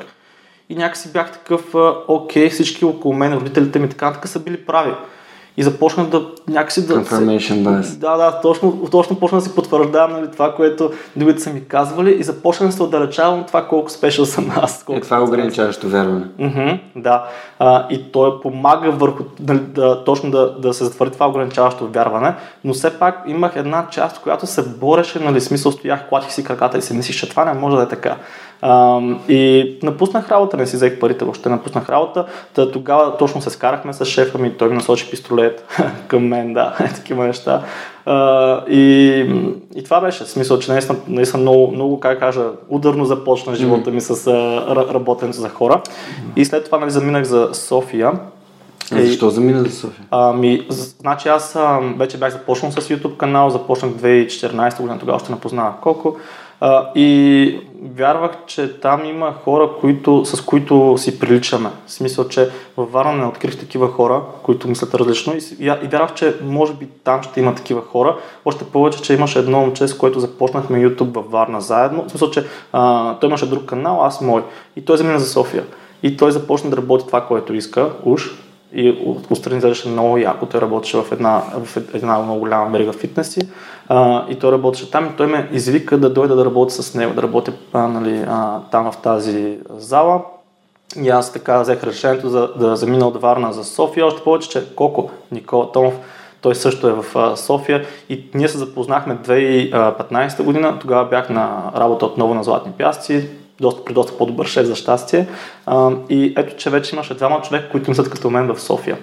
И 0.68 0.74
някакси 0.74 1.12
бях 1.12 1.32
такъв, 1.32 1.74
окей, 2.08 2.48
всички 2.48 2.84
около 2.84 3.14
мен, 3.14 3.34
родителите 3.34 3.78
ми 3.78 3.88
така, 3.88 4.12
така 4.12 4.28
са 4.28 4.40
били 4.40 4.66
прави. 4.66 4.92
И 5.56 5.62
започнах 5.62 6.06
да 6.06 6.26
някакси 6.48 6.86
да... 6.86 6.94
Confirmation 6.94 7.62
bias. 7.62 7.98
Да, 7.98 8.16
да, 8.16 8.40
точно, 8.40 8.88
точно 8.90 9.16
почна 9.16 9.38
да 9.38 9.44
си 9.44 9.54
потвърждавам 9.54 10.12
нали, 10.12 10.30
това, 10.30 10.54
което 10.54 10.90
другите 11.16 11.40
са 11.40 11.50
ми 11.50 11.64
казвали 11.64 12.16
и 12.18 12.22
започнах 12.22 12.68
да 12.68 12.76
се 12.76 12.82
отдалечавам 12.82 13.40
от 13.40 13.46
това 13.46 13.68
колко 13.68 13.90
спешъл 13.90 14.26
съм 14.26 14.52
аз. 14.56 14.84
Е, 14.90 15.00
това 15.00 15.16
е 15.16 15.20
ограничаващо 15.20 15.88
вярване. 15.88 16.24
Mm-hmm, 16.40 16.80
да, 16.96 17.24
а, 17.58 17.86
и 17.90 18.12
той 18.12 18.40
помага 18.40 18.90
върху, 18.90 19.22
нали, 19.40 19.58
да, 19.58 20.04
точно 20.04 20.30
да, 20.30 20.58
да 20.58 20.74
се 20.74 20.84
затвори 20.84 21.10
това 21.10 21.28
ограничаващо 21.28 21.88
вярване, 21.88 22.34
но 22.64 22.74
все 22.74 22.98
пак 22.98 23.22
имах 23.26 23.56
една 23.56 23.86
част, 23.90 24.20
която 24.20 24.46
се 24.46 24.68
бореше, 24.68 25.18
нали, 25.18 25.40
смисъл 25.40 25.72
стоях, 25.72 26.08
клатих 26.08 26.32
си 26.32 26.44
краката 26.44 26.78
и 26.78 26.82
си 26.82 26.94
мислих, 26.94 27.16
че 27.16 27.28
това 27.28 27.44
не 27.44 27.60
може 27.60 27.76
да 27.76 27.82
е 27.82 27.88
така. 27.88 28.16
А, 28.62 29.00
и 29.28 29.74
напуснах 29.82 30.30
работа, 30.30 30.56
не 30.56 30.66
си 30.66 30.76
взех 30.76 30.98
парите, 30.98 31.24
въобще 31.24 31.48
напуснах 31.48 31.88
работа. 31.88 32.24
Та, 32.54 32.70
тогава 32.70 33.16
точно 33.16 33.42
се 33.42 33.50
скарахме 33.50 33.92
с 33.92 34.04
шефа 34.04 34.38
ми, 34.38 34.52
той 34.52 34.68
ми 34.68 34.74
насочи 34.74 35.10
пистолет 35.10 35.64
към 36.08 36.26
мен, 36.26 36.54
да, 36.54 36.76
такива 36.94 37.26
неща. 37.26 37.62
А, 38.06 38.64
и, 38.68 38.80
и 39.76 39.84
това 39.84 40.00
беше, 40.00 40.24
смисъл, 40.24 40.58
че 40.58 40.72
наистина, 40.72 40.98
наистина 41.08 41.42
много, 41.42 41.70
много, 41.70 42.00
как 42.00 42.18
кажа, 42.18 42.44
ударно 42.68 43.04
започна 43.04 43.54
живота 43.54 43.90
ми 43.90 44.00
с 44.00 44.26
а, 44.26 44.76
работенето 44.94 45.38
за 45.38 45.48
хора. 45.48 45.82
И 46.36 46.44
след 46.44 46.64
това 46.64 46.78
нали, 46.78 46.90
заминах 46.90 47.24
за 47.24 47.48
София. 47.52 48.12
А 48.92 49.02
защо 49.02 49.30
замина 49.30 49.64
за 49.64 49.70
София? 49.70 50.06
Ами, 50.10 50.66
значи 50.70 51.28
аз 51.28 51.56
а, 51.56 51.80
вече 51.96 52.18
бях 52.18 52.32
започнал 52.32 52.72
с 52.72 52.76
YouTube 52.76 53.16
канал, 53.16 53.50
започнах 53.50 53.92
2014 53.92 54.80
година, 54.80 54.98
тогава 54.98 55.16
още 55.16 55.32
не 55.32 55.40
познавах 55.40 55.74
колко. 55.82 56.16
А, 56.60 56.90
и 56.94 57.60
вярвах, 57.82 58.30
че 58.46 58.80
там 58.80 59.04
има 59.04 59.34
хора, 59.44 59.70
които, 59.80 60.24
с 60.24 60.40
които 60.40 60.94
си 60.98 61.18
приличаме. 61.18 61.70
В 61.86 61.92
смисъл, 61.92 62.28
че 62.28 62.50
във 62.76 62.92
Варна 62.92 63.12
не 63.12 63.26
открих 63.26 63.58
такива 63.58 63.88
хора, 63.88 64.22
които 64.42 64.68
мислят 64.68 64.94
различно 64.94 65.34
и, 65.34 65.40
и, 65.60 65.88
вярвах, 65.88 66.14
че 66.14 66.34
може 66.44 66.72
би 66.72 66.86
там 67.04 67.22
ще 67.22 67.40
има 67.40 67.54
такива 67.54 67.82
хора. 67.82 68.16
Още 68.44 68.64
повече, 68.64 69.02
че 69.02 69.14
имаше 69.14 69.38
едно 69.38 69.60
момче, 69.60 69.88
с 69.88 69.98
което 69.98 70.20
започнахме 70.20 70.84
YouTube 70.84 71.14
във 71.14 71.30
Варна 71.30 71.60
заедно. 71.60 72.04
В 72.04 72.10
смисъл, 72.10 72.30
че 72.30 72.44
а, 72.72 73.14
той 73.18 73.28
имаше 73.28 73.50
друг 73.50 73.64
канал, 73.64 74.04
аз 74.04 74.20
мой. 74.20 74.42
И 74.76 74.84
той 74.84 74.96
замина 74.96 75.18
за 75.18 75.26
София. 75.26 75.64
И 76.02 76.16
той 76.16 76.32
започна 76.32 76.70
да 76.70 76.76
работи 76.76 77.06
това, 77.06 77.20
което 77.20 77.54
иска, 77.54 77.90
уж, 78.04 78.30
и 78.74 78.98
отстрани 79.30 79.56
изглеждаше 79.56 79.88
много 79.88 80.18
яко. 80.18 80.46
Той 80.46 80.60
работеше 80.60 80.96
в 80.96 81.12
една, 81.12 81.42
в 81.64 81.76
една 81.94 82.18
много 82.18 82.40
голяма 82.40 82.70
верига 82.70 82.92
фитнеси 82.92 83.40
а, 83.88 84.24
и 84.28 84.34
той 84.34 84.52
работеше 84.52 84.90
там 84.90 85.06
и 85.06 85.16
той 85.16 85.26
ме 85.26 85.48
извика 85.52 85.98
да 85.98 86.10
дойда 86.10 86.36
да 86.36 86.44
работя 86.44 86.82
с 86.82 86.94
него, 86.94 87.14
да 87.14 87.22
работя 87.22 87.52
а, 87.72 87.88
нали, 87.88 88.24
а, 88.28 88.60
там 88.70 88.92
в 88.92 88.96
тази 88.96 89.58
зала. 89.76 90.22
И 91.02 91.08
аз 91.08 91.32
така 91.32 91.60
взех 91.60 91.84
решението 91.84 92.28
за, 92.28 92.48
да 92.56 92.76
замина 92.76 93.08
от 93.08 93.20
Варна 93.20 93.52
за 93.52 93.64
София, 93.64 94.06
още 94.06 94.22
повече, 94.22 94.48
че 94.48 94.74
Коко 94.74 95.10
Никола 95.32 95.72
Томов, 95.72 95.94
той 96.40 96.54
също 96.54 96.88
е 96.88 96.92
в 96.92 97.36
София 97.36 97.84
и 98.08 98.24
ние 98.34 98.48
се 98.48 98.58
запознахме 98.58 99.16
2015 99.16 100.42
година, 100.42 100.78
тогава 100.80 101.08
бях 101.08 101.30
на 101.30 101.72
работа 101.76 102.06
отново 102.06 102.34
на 102.34 102.44
Златни 102.44 102.72
пясци, 102.72 103.28
доста, 103.60 103.84
при 103.84 103.94
доста 103.94 104.18
по-добър 104.18 104.46
шеф 104.46 104.66
за 104.66 104.74
щастие. 104.74 105.26
А, 105.66 105.90
и 106.08 106.34
ето, 106.36 106.56
че 106.56 106.70
вече 106.70 106.94
имаше 106.94 107.14
двама 107.14 107.42
човека, 107.42 107.70
които 107.70 107.90
мислят 107.90 108.10
като 108.10 108.30
мен 108.30 108.54
в 108.54 108.60
София. 108.60 108.98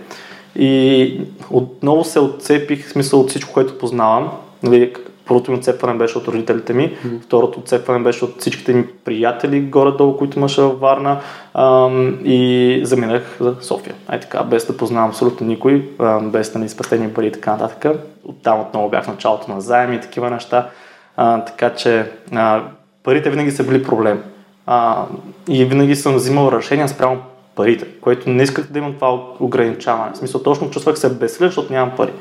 И 0.55 1.21
отново 1.51 2.03
се 2.03 2.19
отцепих, 2.19 2.87
в 2.87 2.91
смисъл 2.91 3.19
от 3.19 3.29
всичко, 3.29 3.53
което 3.53 3.77
познавам. 3.77 4.31
Нали, 4.63 4.93
първото 5.27 5.51
ми 5.51 5.57
отцепване 5.57 5.97
беше 5.97 6.17
от 6.17 6.27
родителите 6.27 6.73
ми, 6.73 6.91
mm-hmm. 6.91 7.21
второто 7.21 7.59
отцепване 7.59 8.03
беше 8.03 8.25
от 8.25 8.39
всичките 8.39 8.73
ми 8.73 8.87
приятели 9.05 9.61
горе-долу, 9.61 10.17
които 10.17 10.39
имаше 10.39 10.61
във 10.61 10.79
Варна 10.79 11.19
ам, 11.53 12.19
и 12.25 12.79
заминах 12.83 13.37
за 13.39 13.55
София. 13.61 13.95
Ай 14.07 14.19
така, 14.19 14.43
без 14.43 14.67
да 14.67 14.77
познавам 14.77 15.09
абсолютно 15.09 15.47
никой, 15.47 15.89
ам, 15.99 16.29
без 16.31 16.51
да 16.51 16.59
ни 16.59 16.69
спестени 16.69 17.13
пари 17.13 17.27
и 17.27 17.31
така 17.31 17.51
нататък. 17.51 17.99
Оттам 18.25 18.59
отново 18.59 18.89
бях 18.89 19.03
в 19.03 19.07
началото 19.07 19.51
на 19.51 19.61
заеми 19.61 19.95
и 19.95 20.01
такива 20.01 20.29
неща. 20.29 20.69
А, 21.17 21.45
така 21.45 21.73
че 21.75 22.11
а, 22.35 22.63
парите 23.03 23.29
винаги 23.29 23.51
са 23.51 23.63
били 23.63 23.83
проблем. 23.83 24.23
А, 24.65 25.05
и 25.49 25.65
винаги 25.65 25.95
съм 25.95 26.15
взимал 26.15 26.51
решения 26.51 26.87
спрямо 26.87 27.17
парите, 27.55 27.85
което 28.01 28.29
не 28.29 28.43
исках 28.43 28.71
да 28.71 28.79
имам 28.79 28.93
това 28.93 29.19
ограничаване. 29.39 30.11
В 30.13 30.17
смисъл, 30.17 30.43
точно 30.43 30.69
чувствах 30.69 30.97
се 30.97 31.13
безсилен, 31.13 31.49
защото 31.49 31.73
нямам 31.73 31.95
пари. 31.95 32.11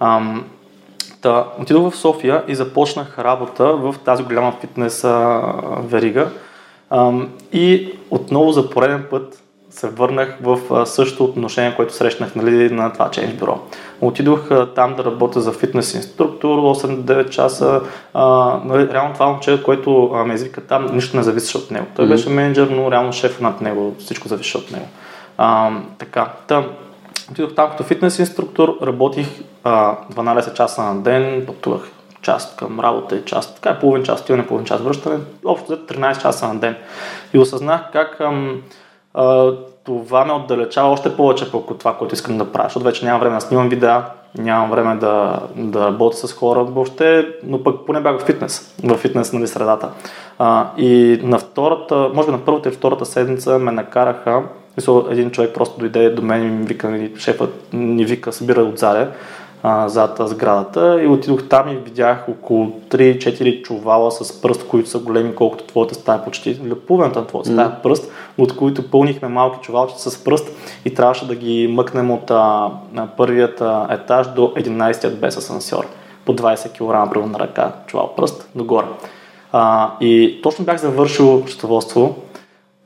Ам, 0.00 0.44
та, 1.20 1.46
отидох 1.60 1.92
в 1.92 1.96
София 1.96 2.44
и 2.48 2.54
започнах 2.54 3.18
работа 3.18 3.64
в 3.64 3.94
тази 4.04 4.22
голяма 4.22 4.52
фитнес 4.60 5.06
верига. 5.84 6.30
И 7.52 7.92
отново 8.10 8.52
за 8.52 8.70
пореден 8.70 9.06
път 9.10 9.42
се 9.70 9.88
върнах 9.88 10.38
в 10.42 10.86
същото 10.86 11.24
отношение, 11.24 11.76
което 11.76 11.94
срещнах 11.94 12.34
нали, 12.34 12.74
на 12.74 12.92
това 12.92 13.08
Change 13.08 13.34
Bureau. 13.34 13.58
Отидох 14.00 14.48
там 14.74 14.94
да 14.96 15.04
работя 15.04 15.40
за 15.40 15.52
фитнес 15.52 15.94
инструктор 15.94 16.58
8-9 16.58 17.28
часа. 17.28 17.80
А, 18.14 18.24
нали, 18.64 18.88
реално 18.92 19.14
това 19.14 19.26
момче, 19.26 19.62
което 19.62 20.22
ме 20.26 20.34
извика 20.34 20.60
там, 20.60 20.86
нищо 20.92 21.16
не 21.16 21.22
зависеше 21.22 21.58
от 21.58 21.70
него. 21.70 21.86
Той 21.96 22.04
mm-hmm. 22.04 22.08
беше 22.08 22.30
менеджер, 22.30 22.68
но 22.68 22.90
реално 22.90 23.12
шеф 23.12 23.40
над 23.40 23.60
него, 23.60 23.94
всичко 23.98 24.28
зависи 24.28 24.56
от 24.56 24.70
него. 24.70 24.86
А, 25.38 25.70
така, 25.98 26.32
там, 26.46 26.66
отидох 27.30 27.54
там 27.54 27.70
като 27.70 27.82
фитнес 27.82 28.18
инструктор, 28.18 28.78
работих 28.82 29.26
а, 29.64 29.96
12 30.14 30.52
часа 30.52 30.82
на 30.82 31.00
ден, 31.00 31.46
пътувах 31.46 31.90
част 32.22 32.56
към 32.56 32.80
работа 32.80 33.16
и 33.16 33.24
част, 33.24 33.54
така 33.54 33.70
е 33.70 33.78
половин 33.78 34.02
час, 34.02 34.20
отиване, 34.20 34.46
половин 34.46 34.66
час 34.66 34.80
връщане, 34.80 35.18
общо 35.44 35.72
13 35.72 36.22
часа 36.22 36.48
на 36.48 36.60
ден. 36.60 36.76
И 37.34 37.38
осъзнах 37.38 37.80
как 37.92 38.20
ам, 38.20 38.62
а, 39.14 39.52
това 39.84 40.24
ме 40.24 40.32
отдалечава 40.32 40.90
още 40.90 41.16
повече 41.16 41.44
от 41.52 41.78
това, 41.78 41.96
което 41.96 42.14
искам 42.14 42.38
да 42.38 42.52
правя, 42.52 42.68
защото 42.68 42.84
вече 42.84 43.04
нямам 43.04 43.20
време 43.20 43.34
да 43.34 43.40
снимам 43.40 43.68
видеа, 43.68 44.04
нямам 44.38 44.70
време 44.70 44.96
да, 44.96 45.40
да 45.56 45.86
работя 45.86 46.16
с 46.16 46.32
хора 46.32 46.64
въобще, 46.64 47.28
но 47.44 47.62
пък 47.62 47.86
поне 47.86 48.00
бях 48.00 48.18
в 48.18 48.24
фитнес, 48.24 48.74
в 48.84 48.96
фитнес 48.96 49.32
нали, 49.32 49.46
средата. 49.46 49.90
А, 50.38 50.70
и 50.76 51.20
на 51.22 51.38
втората, 51.38 52.10
може 52.14 52.26
би 52.26 52.32
на 52.32 52.44
първата 52.44 52.68
и 52.68 52.72
втората 52.72 53.06
седмица 53.06 53.58
ме 53.58 53.72
накараха, 53.72 54.42
един 55.10 55.30
човек 55.30 55.54
просто 55.54 55.78
дойде 55.78 56.10
до 56.10 56.22
мен 56.22 56.42
и 56.42 56.50
ми 56.50 56.66
вика, 56.66 56.90
нали, 56.90 57.12
шефът 57.18 57.68
ни 57.72 58.04
вика, 58.04 58.32
събира 58.32 58.62
отзаде 58.62 59.08
а, 59.62 59.88
зад 59.88 60.20
сградата 60.24 61.02
и 61.02 61.06
отидох 61.06 61.48
там 61.48 61.68
и 61.68 61.76
видях 61.76 62.28
около 62.28 62.72
3-4 62.88 63.62
чувала 63.62 64.10
с 64.10 64.42
пръст, 64.42 64.66
които 64.66 64.88
са 64.88 64.98
големи 64.98 65.34
колкото 65.34 65.64
твоята 65.64 65.94
стая, 65.94 66.24
почти 66.24 66.60
половината 66.86 67.20
на 67.20 67.26
твоята 67.26 67.52
стая 67.52 67.68
mm. 67.68 67.82
пръст, 67.82 68.12
от 68.38 68.56
които 68.56 68.90
пълнихме 68.90 69.28
малки 69.28 69.58
чувалчета 69.62 70.10
с 70.10 70.24
пръст 70.24 70.50
и 70.84 70.94
трябваше 70.94 71.26
да 71.26 71.34
ги 71.34 71.68
мъкнем 71.70 72.10
от 72.10 72.30
а, 72.30 72.70
първият 73.16 73.62
етаж 73.90 74.26
до 74.26 74.42
11-тият 74.42 75.16
без 75.16 75.36
асансьор. 75.36 75.86
По 76.24 76.36
20 76.36 76.72
кг 76.72 77.26
на 77.26 77.38
ръка, 77.38 77.72
чувал 77.86 78.14
пръст, 78.16 78.48
догоре. 78.54 78.86
А, 79.52 79.90
и 80.00 80.40
точно 80.42 80.64
бях 80.64 80.80
завършил 80.80 81.42
счетоводство, 81.46 82.16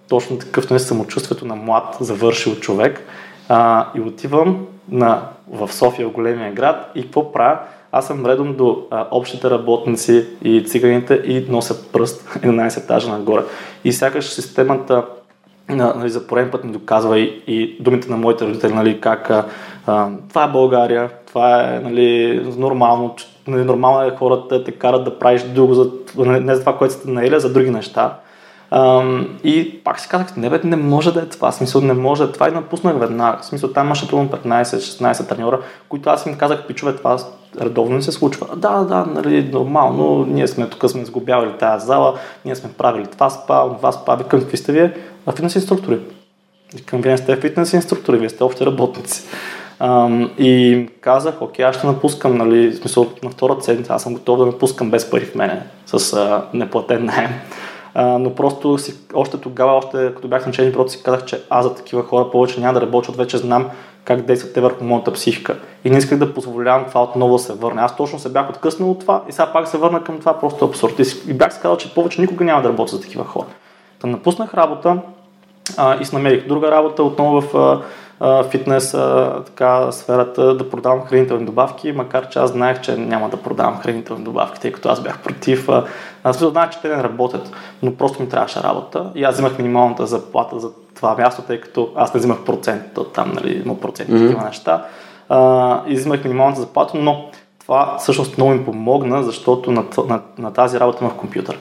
точно 0.09 0.39
такъв 0.39 0.71
не 0.71 0.79
самочувствието 0.79 1.47
на 1.47 1.57
млад 1.57 1.97
завършил 2.01 2.55
човек 2.55 3.03
а, 3.49 3.87
и 3.95 4.01
отивам 4.01 4.67
на, 4.89 5.23
в 5.51 5.73
София, 5.73 6.09
в 6.09 6.13
големия 6.13 6.53
град 6.53 6.91
и 6.95 7.03
какво 7.03 7.33
правя? 7.33 7.59
Аз 7.93 8.07
съм 8.07 8.27
редом 8.27 8.57
до 8.57 8.87
а, 8.91 9.07
общите 9.11 9.51
работници 9.51 10.27
и 10.43 10.65
циганите 10.65 11.15
и 11.15 11.47
нося 11.49 11.93
пръст 11.93 12.29
11 12.39 12.77
етажа 12.77 13.09
нагоре. 13.09 13.43
И 13.85 13.93
сякаш 13.93 14.25
системата 14.25 15.05
нали, 15.69 16.11
за 16.11 16.27
пореден 16.27 16.51
път 16.51 16.65
ми 16.65 16.73
доказва 16.73 17.19
и, 17.19 17.43
и 17.47 17.77
думите 17.81 18.11
на 18.11 18.17
моите 18.17 18.47
родители, 18.47 18.73
нали, 18.73 19.01
как 19.01 19.31
а, 19.87 20.09
това 20.29 20.45
е 20.45 20.49
България, 20.49 21.11
това 21.27 21.75
е 21.75 21.81
нали, 21.81 22.41
нормално, 22.57 23.17
нали, 23.47 23.65
нормално 23.65 24.09
е 24.09 24.17
хората 24.17 24.65
те 24.65 24.73
карат 24.73 25.05
да 25.05 25.19
правиш 25.19 25.43
друго, 25.43 25.75
за, 25.75 25.91
не 26.25 26.55
за 26.55 26.61
това, 26.61 26.79
което 26.79 26.95
сте 26.95 27.11
наели, 27.11 27.35
а 27.35 27.41
за 27.41 27.53
други 27.53 27.71
неща. 27.71 28.17
И 29.45 29.81
пак 29.85 30.01
си 30.01 30.09
казах, 30.09 30.37
не, 30.37 30.51
бе, 30.51 30.61
не 30.65 30.77
може 30.77 31.15
да 31.15 31.21
е 31.21 31.27
това, 31.27 31.53
смисъл 31.53 31.81
не 31.81 31.93
може 31.93 32.25
е 32.25 32.33
това 32.33 32.49
и 32.49 32.53
напуснах 32.53 32.99
веднага. 32.99 33.39
В 33.43 33.45
смисъл 33.45 33.73
там 33.73 33.87
имаше 33.87 34.09
примерно 34.09 34.29
15-16 34.29 35.29
треньора, 35.29 35.61
които 35.89 36.11
аз 36.11 36.27
им 36.27 36.37
казах, 36.37 36.67
пичове, 36.67 36.97
това 36.97 37.19
редовно 37.61 37.97
не 37.97 38.03
се 38.03 38.13
случва. 38.13 38.47
Да, 38.57 38.79
да, 38.79 39.05
нали, 39.07 39.51
нормално, 39.53 40.27
ние 40.29 40.49
сме 40.49 40.69
тук, 40.69 40.91
сме 40.91 41.05
сгубявали 41.05 41.53
тази 41.59 41.87
зала, 41.87 42.15
ние 42.45 42.57
сме 42.57 42.73
правили 42.73 43.07
това 43.07 43.31
спа, 43.31 43.77
това 43.77 43.93
спа, 43.93 44.15
викам, 44.15 44.41
какви 44.41 44.57
сте 44.57 44.73
вие? 44.73 44.93
А 45.27 45.33
фитнес 45.33 45.55
инструктори. 45.55 45.99
Викам, 46.75 47.01
вие 47.01 47.13
не 47.13 47.19
сте 47.19 47.37
фитнес 47.37 47.73
инструктори, 47.73 48.19
вие 48.19 48.29
сте 48.29 48.45
общи 48.45 48.67
работници. 48.67 49.23
Um, 49.81 50.37
и 50.37 50.89
казах, 51.01 51.43
окей, 51.43 51.65
аз 51.65 51.77
ще 51.77 51.87
напускам, 51.87 52.37
нали, 52.37 52.71
в 52.71 52.77
смисъл 52.77 53.07
на 53.23 53.31
втората 53.31 53.65
седмица, 53.65 53.95
аз 53.95 54.03
съм 54.03 54.15
готов 54.15 54.39
да 54.39 54.47
напускам 54.47 54.91
без 54.91 55.11
пари 55.11 55.25
в 55.25 55.35
мене, 55.35 55.63
с 55.87 55.99
uh, 55.99 56.43
неплатен 56.55 57.05
найем. 57.05 57.31
Но 57.97 58.35
просто 58.35 58.79
си, 58.79 58.95
още 59.15 59.37
тогава, 59.39 59.73
още 59.73 60.13
като 60.15 60.29
бях 60.29 60.47
начален, 60.47 60.73
просто 60.73 60.93
си 60.93 61.03
казах, 61.03 61.25
че 61.25 61.43
аз 61.51 61.65
за 61.65 61.75
такива 61.75 62.03
хора 62.03 62.31
повече 62.31 62.61
няма 62.61 62.75
да 62.75 62.81
работя, 62.81 63.11
от 63.11 63.17
вече 63.17 63.39
знам 63.39 63.71
как 64.05 64.23
действат 64.23 64.55
те 64.55 64.61
върху 64.61 64.85
моята 64.85 65.13
психика. 65.13 65.57
И 65.85 65.91
не 65.91 65.99
исках 65.99 66.19
да 66.19 66.35
позволявам 66.35 66.85
това 66.89 67.03
отново 67.03 67.33
да 67.33 67.39
се 67.39 67.53
върне. 67.53 67.83
Аз 67.83 67.97
точно 67.97 68.19
се 68.19 68.29
бях 68.29 68.51
откъснал 68.51 68.91
от 68.91 69.01
това 69.01 69.23
и 69.29 69.33
сега 69.33 69.53
пак 69.53 69.69
се 69.69 69.79
върна 69.79 70.05
към 70.05 70.19
това, 70.19 70.41
просто 70.41 70.65
абсурд. 70.65 71.01
И 71.29 71.35
бях 71.35 71.55
си 71.55 71.61
казал, 71.63 71.77
че 71.77 71.95
повече 71.95 72.21
никога 72.21 72.45
няма 72.45 72.63
да 72.63 72.69
работя 72.69 72.97
за 72.97 73.03
такива 73.03 73.25
хора. 73.25 73.47
Та 74.01 74.07
напуснах 74.07 74.55
работа 74.55 74.99
а, 75.77 76.01
и 76.01 76.05
си 76.05 76.15
намерих 76.15 76.47
друга 76.49 76.71
работа 76.71 77.03
отново 77.03 77.41
в 77.41 77.57
а, 77.57 77.81
фитнес 78.51 78.97
така, 79.47 79.93
сферата 79.93 80.57
да 80.57 80.71
продавам 80.71 81.05
хранителни 81.05 81.47
добавки, 81.47 81.93
макар 81.93 82.29
че 82.29 82.39
аз 82.39 82.51
знаех, 82.51 82.81
че 82.81 82.97
няма 82.97 83.29
да 83.29 83.37
продавам 83.37 83.79
хранителни 83.79 84.25
добавки, 84.25 84.61
тъй 84.61 84.73
като 84.73 84.89
аз 84.89 85.03
бях 85.03 85.23
против. 85.23 85.69
Аз 86.25 86.39
знаех, 86.39 86.71
че 86.71 86.81
те 86.81 86.89
не 86.97 87.03
работят, 87.03 87.51
но 87.83 87.95
просто 87.95 88.23
ми 88.23 88.29
трябваше 88.29 88.63
работа 88.63 89.11
и 89.15 89.25
аз 89.25 89.35
взимах 89.35 89.59
минималната 89.59 90.07
заплата 90.07 90.61
за 90.61 90.71
това 90.95 91.15
място, 91.17 91.43
тъй 91.43 91.61
като 91.61 91.93
аз 91.97 92.15
не 92.15 92.19
взимах 92.19 92.45
процент 92.45 92.99
от 92.99 93.13
там, 93.13 93.33
нали, 93.35 93.63
има 93.65 93.81
процент 93.81 94.11
mm-hmm. 94.11 94.27
такива 94.27 94.45
неща. 94.45 94.85
А, 95.29 95.81
и 95.87 95.95
взимах 95.95 96.25
минималната 96.25 96.61
заплата, 96.61 96.99
но 96.99 97.31
това 97.61 97.97
всъщност 97.99 98.39
много 98.39 98.53
им 98.53 98.65
помогна, 98.65 99.23
защото 99.23 99.71
на, 99.73 99.85
на, 100.09 100.21
на 100.39 100.53
тази 100.53 100.81
работа 100.81 101.05
имах 101.05 101.17
компютър. 101.17 101.59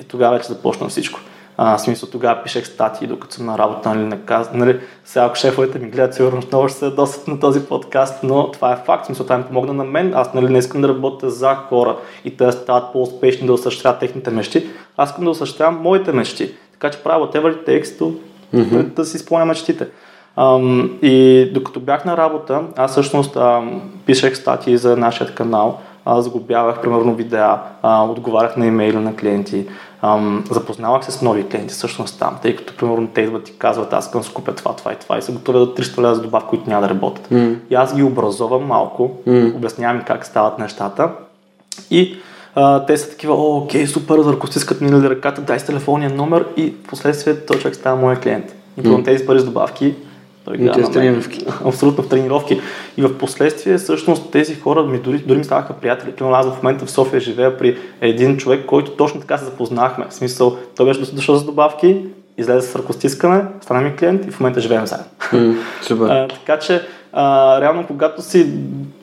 И 0.00 0.04
тогава 0.04 0.36
вече 0.36 0.48
започна 0.48 0.88
всичко. 0.88 1.20
А, 1.56 1.76
в 1.76 1.80
смисъл 1.80 2.08
тогава 2.08 2.42
пишех 2.42 2.66
статии, 2.66 3.06
докато 3.06 3.34
съм 3.34 3.46
на 3.46 3.58
работа, 3.58 3.94
нали, 3.94 4.04
наказ, 4.04 4.50
нали, 4.54 4.80
сега 5.04 5.24
ако 5.24 5.36
шефовете 5.36 5.78
ми 5.78 5.90
гледат, 5.90 6.14
сигурно 6.14 6.42
много 6.52 6.68
ще 6.68 6.78
се 6.78 6.90
досат 6.90 7.28
на 7.28 7.40
този 7.40 7.60
подкаст, 7.60 8.22
но 8.22 8.50
това 8.50 8.72
е 8.72 8.76
факт, 8.76 9.06
смисъл 9.06 9.26
това 9.26 9.38
ми 9.38 9.44
помогна 9.44 9.72
на 9.72 9.84
мен, 9.84 10.12
аз 10.14 10.34
нали, 10.34 10.52
не 10.52 10.58
искам 10.58 10.80
да 10.80 10.88
работя 10.88 11.30
за 11.30 11.54
хора 11.54 11.96
и 12.24 12.36
те 12.36 12.44
да 12.44 12.52
стават 12.52 12.92
по-успешни, 12.92 13.46
да 13.46 13.52
осъществяват 13.52 14.00
техните 14.00 14.30
мечти, 14.30 14.66
аз 14.96 15.10
искам 15.10 15.24
да 15.24 15.30
осъществявам 15.30 15.82
моите 15.82 16.12
мечти, 16.12 16.52
така 16.72 16.90
че 16.90 17.02
правя 17.02 17.26
whatever 17.26 17.56
it 17.56 17.68
takes 17.68 18.00
to, 18.00 18.14
mm-hmm. 18.54 18.94
да 18.94 19.04
си 19.04 19.16
изпълня 19.16 19.44
мечтите. 19.44 19.86
Ам, 20.36 20.98
и 21.02 21.50
докато 21.54 21.80
бях 21.80 22.04
на 22.04 22.16
работа, 22.16 22.62
аз 22.76 22.90
всъщност 22.90 23.36
ам, 23.36 23.82
пишех 24.06 24.36
статии 24.36 24.76
за 24.76 24.96
нашия 24.96 25.34
канал, 25.34 25.80
аз 26.04 26.24
загубявах 26.24 26.80
примерно 26.80 27.14
видеа, 27.14 27.58
а, 27.82 28.04
отговарях 28.04 28.56
на 28.56 28.66
имейли 28.66 28.96
на 28.96 29.16
клиенти, 29.16 29.66
ам, 30.04 30.44
запознавах 30.50 31.04
се 31.04 31.10
с 31.10 31.22
нови 31.22 31.48
клиенти 31.48 31.74
всъщност 31.74 32.18
там, 32.18 32.36
тъй 32.42 32.56
като 32.56 32.76
примерно 32.76 33.08
те 33.14 33.20
идват 33.20 33.48
и 33.48 33.58
казват 33.58 33.92
аз 33.92 34.04
искам 34.04 34.20
да 34.20 34.26
скупя 34.26 34.54
това, 34.54 34.76
това 34.76 34.92
и 34.92 34.96
това 34.96 35.18
и 35.18 35.22
са 35.22 35.32
готови 35.32 35.58
да 35.58 35.66
300 35.66 36.02
лева 36.02 36.14
за 36.14 36.22
добавки, 36.22 36.48
които 36.48 36.70
няма 36.70 36.82
да 36.82 36.88
работят. 36.88 37.28
Mm. 37.28 37.56
И 37.70 37.74
аз 37.74 37.96
ги 37.96 38.02
образовам 38.02 38.66
малко, 38.66 39.10
mm. 39.28 39.56
обяснявам 39.56 40.02
как 40.06 40.26
стават 40.26 40.58
нещата 40.58 41.10
и 41.90 42.16
а, 42.54 42.86
те 42.86 42.96
са 42.96 43.10
такива, 43.10 43.34
о, 43.34 43.56
окей, 43.56 43.86
супер, 43.86 44.14
ръкостискат 44.14 44.80
ми 44.80 44.90
на 44.90 45.10
ръката, 45.10 45.40
дай 45.40 45.60
с 45.60 45.66
телефонния 45.66 46.10
номер 46.10 46.46
и 46.56 46.70
в 46.70 46.88
последствие 46.88 47.36
той 47.46 47.58
човек 47.58 47.74
става 47.74 48.00
моя 48.00 48.20
клиент. 48.20 48.54
И 48.78 48.82
mm. 48.82 49.04
тези 49.04 49.26
пари 49.26 49.40
с 49.40 49.44
добавки 49.44 49.94
той 50.44 50.56
гледа 50.56 50.78
на 50.78 50.90
тренировки. 50.90 51.46
Абсолютно 51.64 52.04
в 52.04 52.08
тренировки. 52.08 52.60
И 52.96 53.02
в 53.02 53.18
последствие, 53.18 53.78
всъщност, 53.78 54.30
тези 54.30 54.54
хора 54.54 54.82
ми 54.82 54.98
дори, 54.98 55.18
дори 55.18 55.38
ми 55.38 55.44
ставаха 55.44 55.72
приятели. 55.72 56.12
Примерно 56.12 56.36
аз 56.36 56.46
в 56.46 56.62
момента 56.62 56.86
в 56.86 56.90
София 56.90 57.20
живея 57.20 57.58
при 57.58 57.78
един 58.00 58.36
човек, 58.36 58.66
който 58.66 58.90
точно 58.90 59.20
така 59.20 59.38
се 59.38 59.44
запознахме. 59.44 60.06
В 60.10 60.14
смисъл, 60.14 60.56
той 60.76 60.86
беше 60.86 61.14
дошъл 61.14 61.36
за 61.36 61.44
добавки, 61.44 62.06
излезе 62.38 62.68
с 62.68 62.76
ръкостискане, 62.76 63.44
стана 63.60 63.80
ми 63.80 63.96
клиент 63.96 64.26
и 64.26 64.30
в 64.30 64.40
момента 64.40 64.60
живеем 64.60 64.86
заедно. 64.86 65.06
Mm, 65.20 65.56
супер. 65.82 66.04
а, 66.10 66.28
така 66.28 66.58
че, 66.58 66.82
а, 67.14 67.60
реално, 67.60 67.86
когато 67.86 68.22
си 68.22 68.52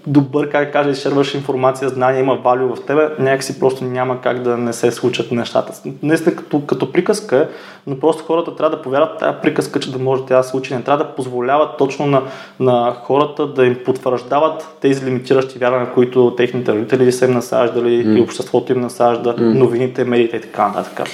добър, 0.07 0.49
как 0.49 0.73
кажа, 0.73 0.89
изшерваш 0.89 1.33
информация, 1.33 1.89
знания, 1.89 2.19
има 2.19 2.35
валю 2.35 2.75
в 2.75 2.85
тебе, 2.85 3.09
някакси 3.19 3.59
просто 3.59 3.85
няма 3.85 4.21
как 4.21 4.41
да 4.41 4.57
не 4.57 4.73
се 4.73 4.91
случат 4.91 5.31
нещата. 5.31 5.81
Наистина 6.03 6.35
като, 6.35 6.65
като 6.65 6.91
приказка 6.91 7.49
но 7.87 7.99
просто 7.99 8.23
хората 8.23 8.55
трябва 8.55 8.77
да 8.77 8.81
повярват 8.81 9.19
тази 9.19 9.37
приказка, 9.41 9.79
че 9.79 9.91
да 9.91 9.99
може 9.99 10.25
тя 10.25 10.37
да 10.37 10.43
се 10.43 10.49
случи. 10.49 10.75
Не 10.75 10.83
трябва 10.83 11.03
да 11.03 11.15
позволяват 11.15 11.77
точно 11.77 12.05
на, 12.05 12.21
на 12.59 12.95
хората 13.03 13.47
да 13.47 13.65
им 13.65 13.77
потвърждават 13.85 14.77
тези 14.81 15.05
лимитиращи 15.05 15.59
вярвания, 15.59 15.93
които 15.93 16.35
техните 16.37 16.73
родители 16.73 17.11
са 17.11 17.25
им 17.25 17.31
насаждали 17.31 18.05
mm. 18.05 18.17
и 18.17 18.21
обществото 18.21 18.71
им 18.71 18.81
насажда, 18.81 19.35
mm. 19.35 19.53
новините, 19.53 20.03
медиите 20.03 20.37
и 20.37 20.41
така 20.41 20.67
нататък. 20.67 21.09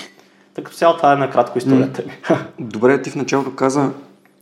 Така 0.53 0.71
цяло 0.71 0.97
това 0.97 1.13
е 1.13 1.15
накратко 1.15 1.57
историята 1.57 2.01
ми. 2.05 2.38
Добре, 2.60 3.01
ти 3.01 3.10
в 3.10 3.15
началото 3.15 3.55
каза, 3.55 3.89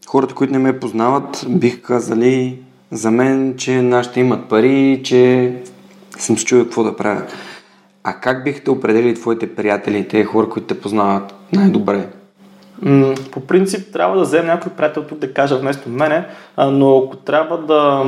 хората, 0.08 0.36
които 0.36 0.54
не 0.54 0.60
ме 0.60 0.80
познават, 0.80 1.46
бих 1.50 1.82
казали 1.82 2.60
за 2.92 3.12
мен, 3.12 3.54
че 3.58 3.82
нашите 3.82 4.20
имат 4.20 4.50
пари, 4.50 5.02
че 5.04 5.54
съм 6.18 6.38
се 6.38 6.46
чуил 6.46 6.64
какво 6.64 6.84
да 6.84 6.96
правя. 6.96 7.26
А 8.04 8.14
как 8.14 8.44
бихте 8.44 8.72
определили 8.72 9.16
твоите 9.16 9.56
приятели, 9.56 10.08
те 10.08 10.24
хора, 10.24 10.50
които 10.50 10.68
те 10.68 10.82
познават 10.82 11.36
най-добре? 11.54 12.08
По 13.32 13.40
принцип 13.40 13.94
трябва 13.94 14.18
да 14.18 14.24
вземем 14.24 14.48
някой 14.48 14.72
приятел 14.72 15.04
тук 15.04 15.18
да 15.18 15.34
каже 15.34 15.56
вместо 15.56 15.90
мене, 15.90 16.26
но 16.58 16.98
ако 16.98 17.16
трябва 17.16 17.58
да, 17.58 18.04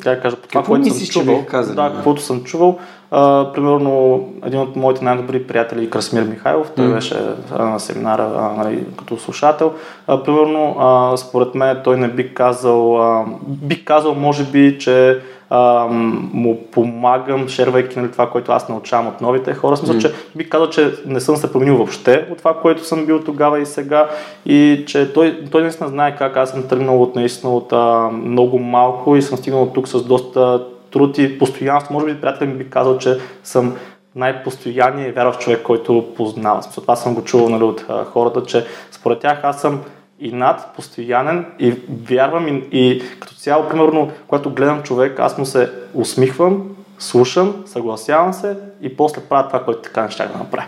как 0.00 0.16
да 0.16 0.20
кажа, 0.20 0.36
по 0.36 0.48
това, 0.48 0.62
което 0.62 0.94
съм 0.94 1.06
чувал, 1.06 1.44
казали, 1.46 1.76
да, 1.76 1.92
каквото 1.94 2.22
съм 2.22 2.44
чувал, 2.44 2.78
а, 3.10 3.52
примерно 3.52 4.24
един 4.46 4.60
от 4.60 4.76
моите 4.76 5.04
най-добри 5.04 5.46
приятели, 5.46 5.90
Красмир 5.90 6.22
Михайлов, 6.22 6.70
той 6.76 6.86
mm. 6.86 6.94
беше 6.94 7.16
а, 7.52 7.64
на 7.64 7.80
семинара 7.80 8.30
а, 8.36 8.64
нали, 8.64 8.84
като 8.98 9.16
слушател. 9.16 9.72
А, 10.06 10.22
примерно, 10.22 10.76
а, 10.78 11.16
според 11.16 11.54
мен 11.54 11.80
той 11.84 11.96
не 11.96 12.08
би 12.08 12.34
казал, 12.34 13.02
а, 13.02 13.24
би 13.46 13.84
казал 13.84 14.14
може 14.14 14.44
би, 14.44 14.78
че 14.78 15.20
а, 15.50 15.86
му 16.32 16.62
помагам, 16.70 17.48
шервайки 17.48 17.98
нали, 17.98 18.10
това, 18.10 18.30
което 18.30 18.52
аз 18.52 18.68
научавам 18.68 19.06
от 19.06 19.20
новите 19.20 19.54
хора. 19.54 19.76
Смисъл, 19.76 19.96
mm. 19.96 20.00
че 20.00 20.12
би 20.36 20.48
казал, 20.48 20.70
че 20.70 20.92
не 21.06 21.20
съм 21.20 21.36
се 21.36 21.52
променил 21.52 21.76
въобще 21.76 22.28
от 22.30 22.38
това, 22.38 22.54
което 22.54 22.84
съм 22.84 23.06
бил 23.06 23.20
тогава 23.20 23.60
и 23.60 23.66
сега 23.66 24.08
и 24.46 24.84
че 24.86 25.12
той, 25.12 25.44
той 25.50 25.62
наистина 25.62 25.88
знае 25.88 26.16
как 26.16 26.36
аз 26.36 26.50
съм 26.50 26.68
тръгнал 26.68 27.02
от 27.02 27.16
наистина 27.16 27.52
от 27.54 27.72
а, 27.72 28.10
много 28.12 28.58
малко 28.58 29.16
и 29.16 29.22
съм 29.22 29.38
стигнал 29.38 29.72
тук 29.74 29.88
с 29.88 30.02
доста 30.02 30.64
труд 30.90 31.18
и 31.18 31.38
постоянство. 31.38 31.94
Може 31.94 32.06
би 32.06 32.20
приятел 32.20 32.48
ми 32.48 32.54
би 32.54 32.70
казал, 32.70 32.98
че 32.98 33.18
съм 33.44 33.76
най-постоянният 34.16 35.08
и 35.08 35.12
вярващ 35.12 35.40
човек, 35.40 35.62
който 35.62 36.06
познавам. 36.16 36.62
Смисъл, 36.62 36.82
това 36.82 36.96
съм 36.96 37.14
го 37.14 37.24
чувал 37.24 37.48
нали, 37.48 37.64
от 37.64 37.84
а, 37.88 38.04
хората, 38.04 38.42
че 38.42 38.64
според 38.90 39.18
тях 39.18 39.40
аз 39.42 39.60
съм 39.60 39.80
и 40.20 40.32
над, 40.32 40.72
постоянен 40.76 41.46
и 41.58 41.74
вярвам 42.08 42.48
и, 42.48 42.68
и 42.72 43.02
като 43.20 43.34
цяло, 43.34 43.68
примерно, 43.68 44.10
когато 44.28 44.50
гледам 44.50 44.82
човек, 44.82 45.20
аз 45.20 45.38
му 45.38 45.46
се 45.46 45.72
усмихвам, 45.94 46.62
слушам, 46.98 47.54
съгласявам 47.66 48.32
се 48.32 48.56
и 48.82 48.96
после 48.96 49.20
правя 49.20 49.48
това, 49.48 49.64
което 49.64 49.80
така 49.80 50.02
не 50.02 50.10
ще 50.10 50.26
да 50.26 50.38
направя. 50.38 50.66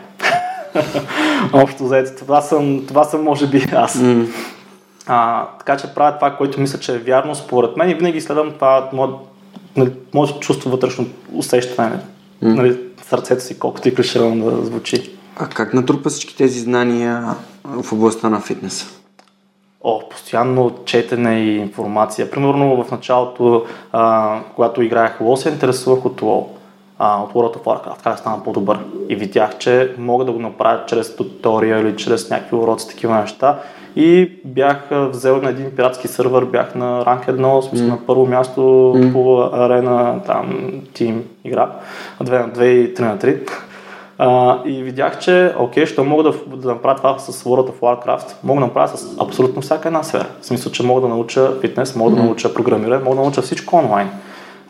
Общо 1.53 1.87
заето, 1.87 2.13
това 2.19 2.41
съм, 2.41 2.87
това 2.89 3.05
съм 3.05 3.23
може 3.23 3.47
би 3.47 3.67
аз. 3.73 3.99
Mm. 3.99 4.27
А, 5.07 5.47
така 5.59 5.77
че 5.77 5.95
правя 5.95 6.17
това, 6.17 6.37
което 6.37 6.61
мисля, 6.61 6.79
че 6.79 6.95
е 6.95 6.99
вярно 6.99 7.35
според 7.35 7.77
мен 7.77 7.91
и 7.91 7.95
винаги 7.95 8.21
следвам 8.21 8.53
това 8.53 8.89
мое, 8.93 9.09
нали, 9.77 9.93
моето 10.15 10.41
чувство 10.41 10.71
вътрешно 10.71 11.07
усещане. 11.33 11.97
Mm. 12.45 12.55
Нали, 12.55 12.79
сърцето 13.09 13.43
си, 13.43 13.59
колкото 13.59 13.89
и 13.89 13.95
клиширано 13.95 14.51
да 14.51 14.65
звучи. 14.65 15.11
А 15.37 15.47
как 15.47 15.75
натрупа 15.75 16.11
всички 16.11 16.37
тези 16.37 16.61
знания 16.61 17.25
в 17.65 17.93
областта 17.93 18.31
на 18.31 18.41
фитнеса? 18.41 19.02
О, 19.85 20.09
постоянно 20.09 20.73
четене 20.85 21.41
и 21.41 21.57
информация. 21.57 22.31
Примерно 22.31 22.85
в 22.85 22.91
началото, 22.91 23.65
а, 23.93 24.39
когато 24.55 24.83
играех 24.83 25.21
лол, 25.21 25.37
се 25.37 25.49
интересувах 25.49 26.05
от 26.05 26.23
лол. 26.23 26.49
А, 26.99 27.23
от 27.23 27.33
World 27.33 27.57
of 27.57 27.65
Warcraft, 27.65 28.03
как 28.03 28.13
да 28.13 28.19
стана 28.19 28.45
по-добър. 28.45 28.79
И 29.09 29.17
видях, 29.17 29.59
че 29.59 29.95
мога 29.99 30.25
да 30.25 30.33
го 30.33 30.39
направя 30.39 30.81
чрез 30.87 31.17
тутория 31.17 31.81
или 31.81 31.97
чрез 31.97 32.31
някакви 32.31 32.57
уроци, 32.57 32.89
такива 32.89 33.15
неща. 33.15 33.59
И 33.97 34.33
бях 34.45 34.89
взел 34.91 35.37
на 35.43 35.51
един 35.51 35.71
пиратски 35.77 36.09
сървър, 36.09 36.45
бях 36.45 36.75
на 36.75 37.07
ранг 37.07 37.27
1, 37.27 37.61
смисъл 37.61 37.87
mm. 37.87 37.91
на 37.91 38.07
първо 38.07 38.27
място 38.27 38.61
mm. 38.61 39.13
по 39.13 39.43
арена, 39.53 40.21
там, 40.27 40.71
тим 40.95 41.25
игра, 41.45 41.71
2 42.23 42.47
на 42.47 42.53
2 42.53 42.63
и 42.65 42.95
3 42.95 43.01
на 43.01 43.19
3. 43.19 43.51
А, 44.25 44.59
и 44.65 44.83
видях, 44.83 45.19
че 45.19 45.55
окей, 45.59 45.87
ще 45.87 46.03
мога 46.03 46.23
да, 46.23 46.57
да 46.57 46.69
направя 46.69 46.97
това 46.97 47.19
с 47.19 47.45
World 47.45 47.71
of 47.71 47.81
Warcraft, 47.81 48.35
мога 48.45 48.61
да 48.61 48.67
направя 48.67 48.89
с 48.89 49.17
абсолютно 49.21 49.63
всяка 49.63 49.89
една 49.89 50.03
сфера. 50.03 50.27
В 50.41 50.47
смисъл, 50.47 50.73
че 50.73 50.83
мога 50.83 51.01
да 51.01 51.09
науча 51.09 51.61
фитнес, 51.61 51.97
мога 51.97 52.11
mm-hmm. 52.11 52.17
да 52.17 52.23
науча 52.23 52.55
програмиране, 52.55 53.05
мога 53.05 53.17
да 53.17 53.23
науча 53.23 53.43
всичко 53.43 53.77
онлайн. 53.77 54.11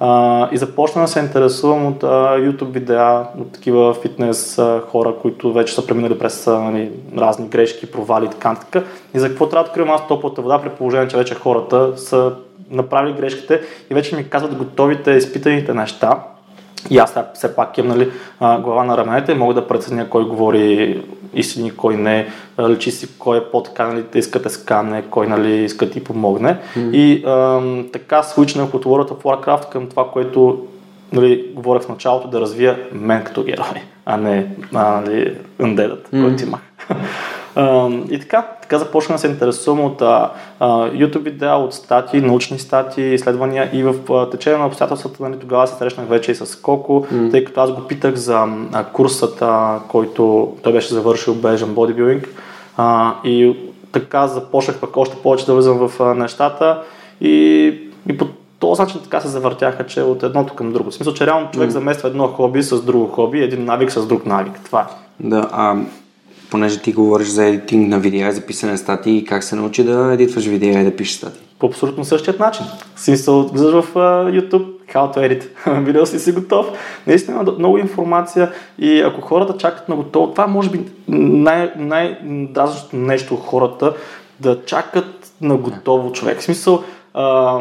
А, 0.01 0.49
и 0.53 0.57
започна 0.57 1.03
да 1.03 1.09
се 1.09 1.21
интересувам 1.21 1.87
от 1.87 2.03
а, 2.03 2.07
YouTube 2.39 2.71
видеа, 2.71 3.25
от 3.41 3.53
такива 3.53 3.95
фитнес 3.95 4.59
а, 4.59 4.83
хора, 4.91 5.15
които 5.23 5.53
вече 5.53 5.75
са 5.75 5.87
преминали 5.87 6.19
през 6.19 6.47
а, 6.47 6.59
нали, 6.59 6.91
разни 7.19 7.49
грешки, 7.49 7.91
провали 7.91 8.25
и 8.25 8.31
така 8.31 8.49
нататък. 8.49 8.87
И 9.15 9.19
за 9.19 9.29
какво 9.29 9.49
трябва 9.49 9.65
да 9.65 9.71
откривам 9.71 9.95
аз 9.95 10.09
топлата 10.09 10.43
вода, 10.43 10.59
при 10.59 10.69
положение, 10.69 11.09
че 11.09 11.17
вече 11.17 11.35
хората 11.35 11.99
са 11.99 12.33
направили 12.71 13.17
грешките 13.17 13.61
и 13.91 13.95
вече 13.95 14.17
ми 14.17 14.29
казват 14.29 14.55
готовите, 14.55 15.11
изпитаните 15.11 15.75
неща. 15.75 16.23
И 16.91 16.99
аз 16.99 17.15
все 17.35 17.57
пак 17.57 17.79
имам 17.79 17.99
нали, 17.99 18.11
глава 18.41 18.85
на 18.85 18.97
раменете 18.97 19.33
и 19.33 19.35
мога 19.35 19.55
да 19.55 19.69
преценя 19.69 20.09
кой 20.09 20.25
говори 20.25 21.03
истини, 21.35 21.71
кой 21.77 21.97
не, 21.97 22.27
личи 22.69 22.91
си 22.91 23.19
кой 23.19 23.39
е 23.39 23.45
по-така, 23.45 23.87
нали, 23.87 24.05
да 24.13 24.19
искате 24.19 24.49
скане, 24.49 25.03
кой 25.11 25.27
нали, 25.27 25.65
иска 25.65 25.87
да 25.87 25.93
ти 25.93 26.05
помогне. 26.05 26.59
Mm. 26.77 26.91
И 26.91 27.25
ам, 27.27 27.89
така 27.93 28.23
свичнах 28.23 28.75
от 28.75 28.85
World 28.85 29.11
of 29.11 29.23
Warcraft 29.23 29.69
към 29.69 29.89
това, 29.89 30.11
което 30.13 30.67
нали, 31.13 31.53
говорех 31.55 31.83
в 31.83 31.89
началото, 31.89 32.29
да 32.29 32.41
развия 32.41 32.79
мен 32.93 33.25
като 33.25 33.43
герой, 33.43 33.83
а 34.07 34.17
не 34.17 34.47
нали, 34.73 35.37
undead 35.61 35.99
mm. 36.15 36.25
който 36.25 36.43
имах. 36.43 36.61
И 38.11 38.19
така, 38.21 38.47
така 38.63 38.79
започна 38.79 39.15
да 39.15 39.19
се 39.19 39.27
интересувам 39.27 39.81
от 39.81 40.01
YouTube 40.61 41.19
видеа, 41.19 41.55
от 41.55 41.75
статии, 41.75 42.21
научни 42.21 42.59
статии, 42.59 43.15
изследвания 43.15 43.71
и 43.73 43.83
в 43.83 43.95
течение 44.31 44.59
на 44.59 44.67
обстоятелствата 44.67 45.23
нали, 45.23 45.39
тогава 45.39 45.67
се 45.67 45.75
срещнах 45.75 46.09
вече 46.09 46.33
и 46.33 46.35
с 46.35 46.61
Коко, 46.61 47.07
mm. 47.13 47.31
тъй 47.31 47.45
като 47.45 47.61
аз 47.61 47.73
го 47.73 47.81
питах 47.81 48.15
за 48.15 48.47
курсата, 48.93 49.81
който 49.89 50.53
той 50.63 50.73
беше 50.73 50.95
завършил 50.95 51.35
Bodybuilding 51.35 52.27
а, 52.77 53.15
и 53.25 53.57
така 53.93 54.27
започнах 54.27 54.81
пък 54.81 54.97
още 54.97 55.17
повече 55.17 55.47
да 55.47 55.55
влизам 55.55 55.89
в 55.89 56.15
нещата 56.15 56.83
И, 57.21 57.35
и 58.09 58.19
по 58.19 58.27
този 58.59 58.83
начин 58.83 59.01
така 59.03 59.21
се 59.21 59.29
завъртяха, 59.29 59.87
че 59.87 60.03
от 60.03 60.23
едното 60.23 60.55
към 60.55 60.73
друго. 60.73 60.91
В 60.91 60.95
смисъл, 60.95 61.15
че 61.15 61.27
реално 61.27 61.51
човек 61.51 61.71
замества 61.71 62.09
едно 62.09 62.29
хоби 62.29 62.63
с 62.63 62.83
друго 62.83 63.07
хоби, 63.07 63.43
един 63.43 63.65
навик 63.65 63.91
с 63.91 64.07
друг 64.07 64.27
навик. 64.27 64.61
Това 64.65 64.81
е. 64.81 64.85
Да, 65.21 65.49
а 65.53 65.77
понеже 66.53 66.81
ти 66.81 66.93
говориш 66.93 67.29
за 67.29 67.47
едитинг 67.47 67.89
на 67.89 67.99
видеа, 67.99 68.33
за 68.33 68.41
писане 68.41 68.73
на 68.73 68.79
статии, 68.79 69.25
как 69.25 69.45
се 69.45 69.57
научи 69.57 69.85
да 69.85 70.13
едитваш 70.13 70.45
видеа 70.45 70.81
и 70.81 70.85
да 70.85 70.97
пишеш 70.97 71.17
статии? 71.17 71.43
По 71.59 71.67
абсолютно 71.67 72.05
същият 72.05 72.41
начин. 72.41 72.67
Смисъл, 72.97 73.43
влизаш 73.43 73.73
в 73.73 73.95
uh, 73.95 74.41
YouTube, 74.41 74.67
how 74.95 75.17
to 75.17 75.17
edit, 75.17 75.49
видео 75.85 76.07
си 76.07 76.19
си 76.19 76.33
готов. 76.33 76.67
Наистина 77.07 77.43
много 77.59 77.79
информация 77.79 78.53
и 78.79 79.01
ако 79.01 79.21
хората 79.21 79.59
чакат 79.59 79.89
на 79.89 79.97
готово, 79.97 80.31
това 80.33 80.47
може 80.47 80.71
би 80.71 80.81
най- 81.09 81.73
най-дразнащото 81.77 82.97
нещо 82.97 83.37
хората 83.37 83.95
да 84.41 84.65
чакат 84.65 85.33
на 85.41 85.57
готово 85.57 86.13
човек. 86.13 86.41
В 86.41 86.45
смисъл, 86.45 86.83
а, 87.15 87.59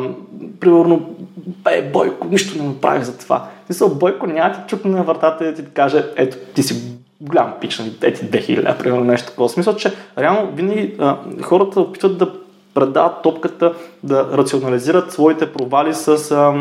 примерно, 0.60 1.16
бе, 1.38 1.90
Бойко, 1.94 2.28
нищо 2.28 2.58
не 2.58 2.70
направих 2.70 3.04
за 3.04 3.18
това. 3.18 3.48
В 3.64 3.66
смисъл, 3.66 3.90
Бойко 3.90 4.28
няма 4.28 4.54
ти 4.54 4.60
чукне 4.68 4.92
на 4.92 5.04
вратата 5.04 5.44
и 5.44 5.48
да 5.48 5.54
ти 5.54 5.74
каже, 5.74 6.06
ето, 6.16 6.38
ти 6.56 6.64
си 6.64 7.01
голям 7.22 7.54
пич, 7.62 7.80
нали, 7.80 7.94
ети 8.02 8.26
2000, 8.26 8.78
примерно 8.78 9.04
нещо 9.04 9.28
такова. 9.28 9.50
Смисъл, 9.50 9.76
че 9.76 9.94
реално 10.18 10.52
винаги 10.52 10.96
а, 11.00 11.18
хората 11.42 11.82
опитват 11.82 12.18
да 12.18 12.32
предават 12.74 13.22
топката, 13.24 13.74
да 14.04 14.28
рационализират 14.34 15.12
своите 15.12 15.54
провали 15.54 15.94
с 15.94 16.32
а, 16.32 16.54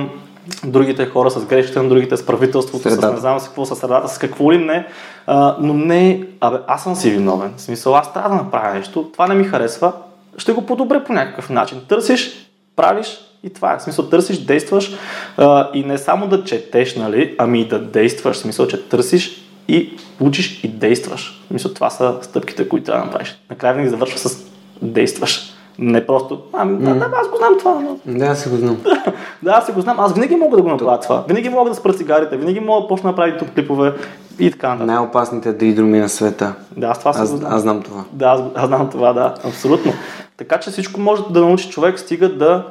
другите 0.64 1.06
хора, 1.06 1.30
с 1.30 1.46
грешките 1.46 1.82
на 1.82 1.88
другите, 1.88 2.16
с 2.16 2.26
правителството, 2.26 2.82
средата. 2.82 3.08
с 3.08 3.12
не 3.12 3.20
знам 3.20 3.40
с 3.40 3.44
какво, 3.44 3.64
с 3.64 3.76
средата, 3.76 4.08
с 4.08 4.18
какво 4.18 4.52
ли 4.52 4.58
не. 4.58 4.86
А, 5.26 5.56
но 5.60 5.74
не, 5.74 6.26
абе, 6.40 6.56
аз 6.66 6.82
съм 6.82 6.94
си 6.94 7.10
виновен. 7.10 7.52
В 7.56 7.60
смисъл, 7.60 7.96
аз 7.96 8.12
трябва 8.12 8.28
да 8.28 8.34
направя 8.34 8.74
нещо, 8.74 9.10
това 9.12 9.26
не 9.26 9.34
ми 9.34 9.44
харесва, 9.44 9.92
ще 10.36 10.52
го 10.52 10.66
подобря 10.66 11.04
по 11.04 11.12
някакъв 11.12 11.50
начин. 11.50 11.80
Търсиш, 11.88 12.30
правиш 12.76 13.18
и 13.42 13.52
това 13.52 13.72
е. 13.72 13.78
В 13.78 13.82
смисъл, 13.82 14.08
търсиш, 14.08 14.38
действаш 14.38 14.92
а, 15.36 15.70
и 15.74 15.84
не 15.84 15.98
само 15.98 16.26
да 16.26 16.44
четеш, 16.44 16.96
нали, 16.96 17.34
ами 17.38 17.60
и 17.60 17.68
да 17.68 17.78
действаш. 17.78 18.36
В 18.36 18.40
смисъл, 18.40 18.66
че 18.66 18.88
търсиш 18.88 19.49
и 19.68 19.96
учиш 20.20 20.64
и 20.64 20.68
действаш. 20.68 21.44
Мисля, 21.50 21.74
това 21.74 21.90
са 21.90 22.18
стъпките, 22.22 22.68
които 22.68 22.86
трябва 22.86 23.00
да 23.00 23.06
направиш. 23.06 23.38
Накрая 23.50 23.74
винаги 23.74 23.90
завършва 23.90 24.18
с 24.18 24.44
действаш. 24.82 25.54
Не 25.78 26.06
просто, 26.06 26.40
ами, 26.52 26.78
да, 26.78 26.94
да, 26.94 27.10
аз 27.20 27.28
го 27.28 27.36
знам 27.36 27.58
това. 27.58 27.80
Но... 27.80 28.18
Да, 28.18 28.26
аз 28.26 28.48
го 28.48 28.56
знам. 28.56 28.76
да, 29.42 29.50
аз 29.50 29.72
го 29.72 29.80
знам. 29.80 30.00
Аз 30.00 30.14
винаги 30.14 30.36
мога 30.36 30.56
да 30.56 30.62
го 30.62 30.68
направя 30.68 31.00
това. 31.00 31.24
Винаги 31.28 31.48
мога 31.48 31.70
да 31.70 31.76
спра 31.76 31.92
цигарите, 31.92 32.36
винаги 32.36 32.60
мога 32.60 32.82
да 32.82 32.88
почна 32.88 33.02
да 33.02 33.10
направя 33.10 33.38
тук 33.38 33.54
клипове 33.54 33.92
и 34.38 34.50
така 34.50 34.68
нататък. 34.68 34.86
Най-опасните 34.86 35.52
дридроми 35.52 35.98
на 35.98 36.08
света. 36.08 36.54
Да, 36.76 36.86
аз 36.86 36.98
това 36.98 37.10
аз, 37.10 37.30
го 37.30 37.36
знам. 37.36 37.52
Аз 37.52 37.62
знам 37.62 37.82
това. 37.82 38.04
Да, 38.12 38.26
аз, 38.26 38.40
аз 38.54 38.66
знам 38.66 38.90
това, 38.90 39.12
да, 39.12 39.34
абсолютно. 39.44 39.92
Така 40.36 40.60
че 40.60 40.70
всичко 40.70 41.00
може 41.00 41.22
да 41.30 41.40
научи 41.40 41.70
човек, 41.70 41.98
стига 41.98 42.28
да 42.28 42.66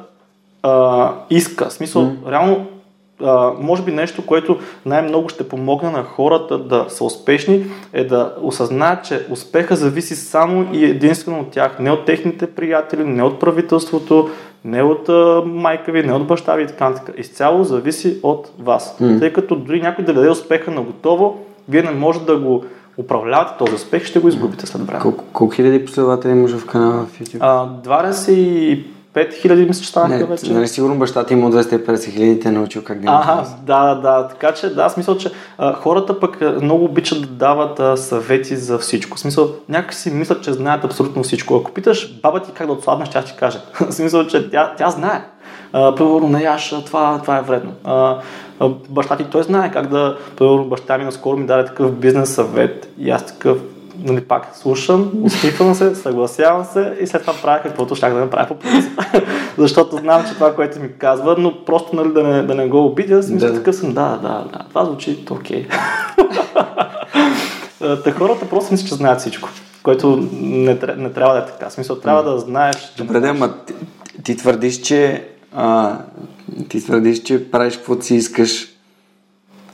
а, 0.62 1.12
иска. 1.30 1.68
В 1.68 1.72
смисъл, 1.72 2.02
mm. 2.02 2.30
реално 2.30 2.66
а, 3.22 3.52
може 3.60 3.82
би 3.82 3.92
нещо, 3.92 4.26
което 4.26 4.58
най-много 4.86 5.28
ще 5.28 5.48
помогне 5.48 5.90
на 5.90 6.02
хората 6.02 6.58
да 6.58 6.86
са 6.88 7.04
успешни, 7.04 7.64
е 7.92 8.04
да 8.04 8.34
осъзнаят, 8.42 9.04
че 9.04 9.26
успеха 9.30 9.76
зависи 9.76 10.16
само 10.16 10.66
и 10.72 10.84
единствено 10.84 11.40
от 11.40 11.50
тях, 11.50 11.78
не 11.78 11.90
от 11.90 12.04
техните 12.04 12.46
приятели, 12.46 13.04
не 13.04 13.22
от 13.22 13.40
правителството, 13.40 14.28
не 14.64 14.82
от 14.82 15.08
а, 15.08 15.42
майка 15.46 15.92
ви, 15.92 16.02
не 16.02 16.12
от 16.12 16.26
баща 16.26 16.54
ви 16.54 16.62
и 16.62 16.66
така 16.66 16.90
нататък. 16.90 17.14
Изцяло 17.18 17.64
зависи 17.64 18.18
от 18.22 18.50
вас. 18.58 18.96
Mm. 19.00 19.18
Тъй 19.18 19.32
като 19.32 19.56
дори 19.56 19.80
някой 19.80 20.04
да 20.04 20.14
даде 20.14 20.30
успеха 20.30 20.70
на 20.70 20.82
готово, 20.82 21.44
вие 21.68 21.82
не 21.82 21.90
може 21.90 22.20
да 22.20 22.38
го 22.38 22.64
управлявате 22.96 23.52
този 23.58 23.74
успех, 23.74 24.04
ще 24.04 24.18
го 24.18 24.28
изгубите 24.28 24.66
след 24.66 24.82
време. 24.82 25.00
Колко, 25.00 25.24
колко 25.32 25.54
хиляди 25.54 25.84
последователи 25.84 26.32
имаш 26.32 26.56
в 26.56 26.66
канала 26.66 27.06
в 27.06 27.20
YouTube? 27.20 27.38
А, 27.40 27.68
25 28.04 28.84
5000 29.14 29.68
мисля, 29.68 29.82
че 29.82 29.88
станаха 29.88 30.26
вече. 30.26 30.52
Нали 30.52 30.68
сигурно 30.68 30.98
баща 30.98 31.26
ти 31.26 31.34
има 31.34 31.50
250 31.50 32.10
хиляди 32.10 32.40
те 32.40 32.48
е 32.48 32.52
научил 32.52 32.82
как 32.84 33.00
да 33.00 33.10
Ага, 33.10 33.44
да, 33.62 33.94
да, 33.94 34.28
така 34.28 34.52
че 34.52 34.74
да, 34.74 34.88
смисъл, 34.88 35.16
че 35.16 35.30
а, 35.58 35.72
хората 35.72 36.20
пък 36.20 36.40
много 36.62 36.84
обичат 36.84 37.20
да 37.20 37.26
дават 37.26 37.80
а, 37.80 37.96
съвети 37.96 38.56
за 38.56 38.78
всичко. 38.78 39.18
Смисъл, 39.18 39.50
някакси 39.68 40.10
мислят, 40.10 40.42
че 40.42 40.52
знаят 40.52 40.84
абсолютно 40.84 41.22
всичко. 41.22 41.56
Ако 41.56 41.72
питаш 41.72 42.20
баба 42.22 42.40
ти 42.40 42.52
как 42.52 42.66
да 42.66 42.72
отслабнеш, 42.72 43.08
тя 43.08 43.22
ще 43.22 43.30
ти 43.30 43.38
каже. 43.38 43.58
смисъл, 43.90 44.26
че 44.26 44.50
тя, 44.50 44.74
тя 44.76 44.90
знае. 44.90 45.22
А, 45.72 45.94
примерно, 45.94 46.28
не 46.28 46.42
яш, 46.42 46.74
това, 46.86 47.18
това 47.22 47.38
е 47.38 47.42
вредно. 47.42 47.72
А, 47.84 48.18
баща 48.88 49.16
ти 49.16 49.24
той 49.24 49.42
знае 49.42 49.72
как 49.72 49.86
да, 49.86 50.16
примерно, 50.36 50.64
баща 50.64 50.98
ми 50.98 51.04
наскоро 51.04 51.36
ми 51.36 51.46
даде 51.46 51.64
такъв 51.64 51.92
бизнес 51.92 52.34
съвет 52.34 52.92
и 52.98 53.10
аз 53.10 53.26
такъв 53.26 53.58
нали, 54.04 54.20
пак 54.20 54.50
слушам, 54.54 55.10
усмихвам 55.22 55.74
се, 55.74 55.94
съгласявам 55.94 56.64
се 56.64 56.94
и 57.00 57.06
след 57.06 57.20
това 57.20 57.34
правя 57.42 57.62
каквото 57.62 57.94
ще 57.94 58.10
да 58.10 58.14
направя 58.14 58.48
по 58.48 58.54
принцип. 58.54 59.00
Защото 59.58 59.96
знам, 59.96 60.24
че 60.28 60.34
това, 60.34 60.54
което 60.54 60.80
ми 60.80 60.88
казва, 60.98 61.36
но 61.38 61.64
просто 61.64 61.96
нали, 61.96 62.12
да, 62.12 62.22
не, 62.22 62.42
да 62.42 62.54
не 62.54 62.68
го 62.68 62.86
обидя, 62.86 63.22
си 63.22 63.32
мисля 63.32 63.48
да. 63.48 63.54
такъв 63.54 63.76
съм, 63.76 63.92
да, 63.92 64.18
да, 64.22 64.44
да, 64.52 64.64
това 64.68 64.84
звучи 64.84 65.24
окей. 65.30 65.66
Okay. 65.66 65.76
Та 68.04 68.12
хората 68.12 68.48
просто 68.48 68.72
мислят, 68.72 68.88
че 68.88 68.94
знаят 68.94 69.20
всичко, 69.20 69.48
което 69.82 70.28
не, 70.32 70.78
не 70.96 71.10
трябва 71.12 71.34
да 71.34 71.40
е 71.40 71.46
така. 71.46 71.70
Смисъл, 71.70 71.96
трябва 71.96 72.22
да 72.22 72.38
знаеш. 72.38 72.94
Добре, 72.96 73.20
да, 73.20 73.34
ма 73.34 73.54
ти, 73.66 73.74
ти 74.24 74.36
твърдиш, 74.36 74.76
че 74.76 75.24
а, 75.54 75.98
ти 76.68 76.84
твърдиш, 76.84 77.22
че 77.22 77.50
правиш 77.50 77.76
каквото 77.76 78.04
си 78.04 78.14
искаш 78.14 78.69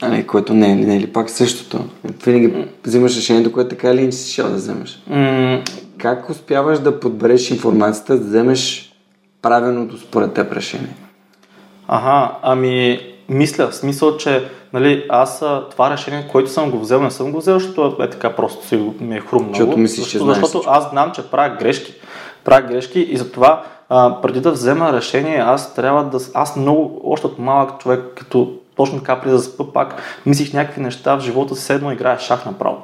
Ами, 0.01 0.27
което 0.27 0.53
не 0.53 0.71
е, 0.71 0.75
не 0.75 0.95
е 0.95 0.99
ли 0.99 1.07
пак 1.07 1.29
същото? 1.29 1.79
Винаги 2.25 2.65
взимаш 2.85 3.17
решението, 3.17 3.51
което 3.51 3.69
така 3.69 3.91
или 3.91 4.01
иначе 4.01 4.17
си 4.17 4.33
шел 4.33 4.49
да 4.49 4.55
вземеш. 4.55 5.03
Mm. 5.11 5.69
Как 5.97 6.29
успяваш 6.29 6.79
да 6.79 6.99
подбереш 6.99 7.51
информацията, 7.51 8.17
да 8.17 8.25
вземеш 8.25 8.93
правилното 9.41 9.97
според 9.97 10.33
теб 10.33 10.53
решение? 10.53 10.95
Ага, 11.87 12.31
ами 12.41 12.99
мисля, 13.29 13.67
в 13.67 13.75
смисъл, 13.75 14.17
че 14.17 14.49
нали, 14.73 15.05
аз 15.09 15.43
това 15.71 15.89
решение, 15.89 16.27
което 16.31 16.49
съм 16.49 16.71
го 16.71 16.79
взел, 16.79 17.01
не 17.01 17.11
съм 17.11 17.31
го 17.31 17.37
взел, 17.37 17.59
защото 17.59 18.03
е 18.03 18.09
така 18.09 18.35
просто 18.35 18.67
си 18.67 18.75
ми 18.99 19.17
е 19.17 19.19
хрумнало. 19.19 19.53
Защото 19.53 19.77
мислиш, 19.77 20.03
защото, 20.03 20.33
че 20.33 20.39
защото 20.39 20.69
аз 20.69 20.89
знам, 20.89 21.11
че 21.11 21.31
правя 21.31 21.55
грешки. 21.59 21.93
Правя 22.43 22.61
грешки 22.61 22.99
и 22.99 23.17
затова 23.17 23.63
а, 23.89 24.21
преди 24.21 24.39
да 24.39 24.51
взема 24.51 24.93
решение, 24.93 25.37
аз 25.37 25.75
трябва 25.75 26.03
да... 26.03 26.19
Аз 26.33 26.55
много, 26.55 27.01
още 27.03 27.27
от 27.27 27.39
малък 27.39 27.79
човек, 27.79 28.01
като 28.15 28.53
точно 28.77 28.97
така 28.97 29.19
преди 29.19 29.35
да 29.35 29.39
спа 29.39 29.63
пак, 29.73 29.95
мислих 30.25 30.53
някакви 30.53 30.81
неща 30.81 31.15
в 31.15 31.19
живота, 31.19 31.55
седно 31.55 31.91
играя 31.91 32.19
шах 32.19 32.45
направо. 32.45 32.77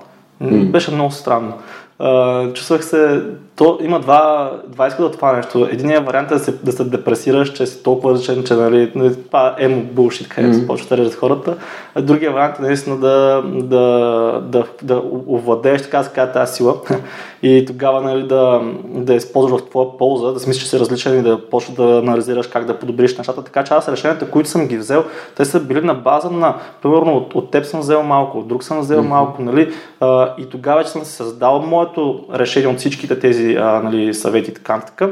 Mm. 0.43 0.71
Беше 0.71 0.91
много 0.91 1.11
странно. 1.11 1.53
Uh, 1.99 2.53
чувствах 2.53 2.85
се, 2.85 3.23
то 3.55 3.77
има 3.81 3.99
два, 3.99 4.51
два 4.67 4.87
изхода 4.87 5.07
от 5.07 5.15
това 5.15 5.33
нещо. 5.33 5.67
Единият 5.71 6.05
вариант 6.05 6.31
е 6.31 6.33
да 6.33 6.39
се, 6.39 6.51
да 6.51 6.71
се 6.71 6.83
депресираш, 6.83 7.53
че 7.53 7.65
си 7.65 7.83
толкова 7.83 8.13
различен, 8.13 8.43
че 8.43 8.53
нали, 8.53 8.91
нали 8.95 9.23
това 9.23 9.55
е 9.59 9.65
емо 9.65 9.81
булшит, 9.81 10.29
където 10.29 10.53
mm. 10.53 10.59
се 10.59 10.67
почват 10.67 10.89
да 10.89 10.97
режат 10.97 11.15
хората. 11.15 11.55
А 11.95 12.01
другия 12.01 12.31
вариант 12.31 12.59
е 12.59 12.61
наистина 12.61 12.97
да, 12.97 13.43
да, 13.45 14.41
да, 14.45 14.65
да 14.81 15.01
овладееш 15.27 15.81
така 15.81 16.03
така 16.03 16.31
тази 16.31 16.53
сила 16.53 16.75
и 17.43 17.65
тогава 17.67 18.01
нали, 18.01 18.27
да, 18.27 18.61
да 18.85 19.13
използваш 19.13 19.61
в 19.61 19.69
твоя 19.69 19.97
полза, 19.97 20.33
да 20.33 20.39
си 20.39 20.47
мислиш, 20.47 20.63
че 20.63 20.69
си 20.69 20.79
различен 20.79 21.19
и 21.19 21.23
да 21.23 21.49
почваш 21.49 21.75
да 21.75 21.83
анализираш 21.83 22.47
как 22.47 22.65
да 22.65 22.79
подобриш 22.79 23.17
нещата. 23.17 23.43
Така 23.43 23.63
че 23.63 23.73
аз 23.73 23.87
решенията, 23.87 24.29
които 24.29 24.49
съм 24.49 24.67
ги 24.67 24.77
взел, 24.77 25.03
те 25.35 25.45
са 25.45 25.59
били 25.59 25.81
на 25.81 25.93
база 25.93 26.29
на, 26.29 26.55
примерно 26.81 27.17
от, 27.17 27.35
от 27.35 27.51
теб 27.51 27.65
съм 27.65 27.79
взел 27.79 28.03
малко, 28.03 28.37
от 28.37 28.47
друг 28.47 28.63
съм 28.63 28.79
взел 28.79 28.99
mm-hmm. 28.99 29.07
малко, 29.07 29.41
нали, 29.41 29.73
а, 29.99 30.33
и 30.37 30.45
тогава 30.45 30.77
вече 30.77 30.89
съм 30.89 31.03
се 31.03 31.11
създал 31.11 31.59
моето 31.59 32.25
решение 32.33 32.69
от 32.69 32.77
всичките 32.77 33.19
тези 33.19 33.42
а, 33.51 33.81
нали, 33.83 34.13
съвети 34.13 34.51
и 34.51 34.53
така 34.53 34.81
така 34.85 35.09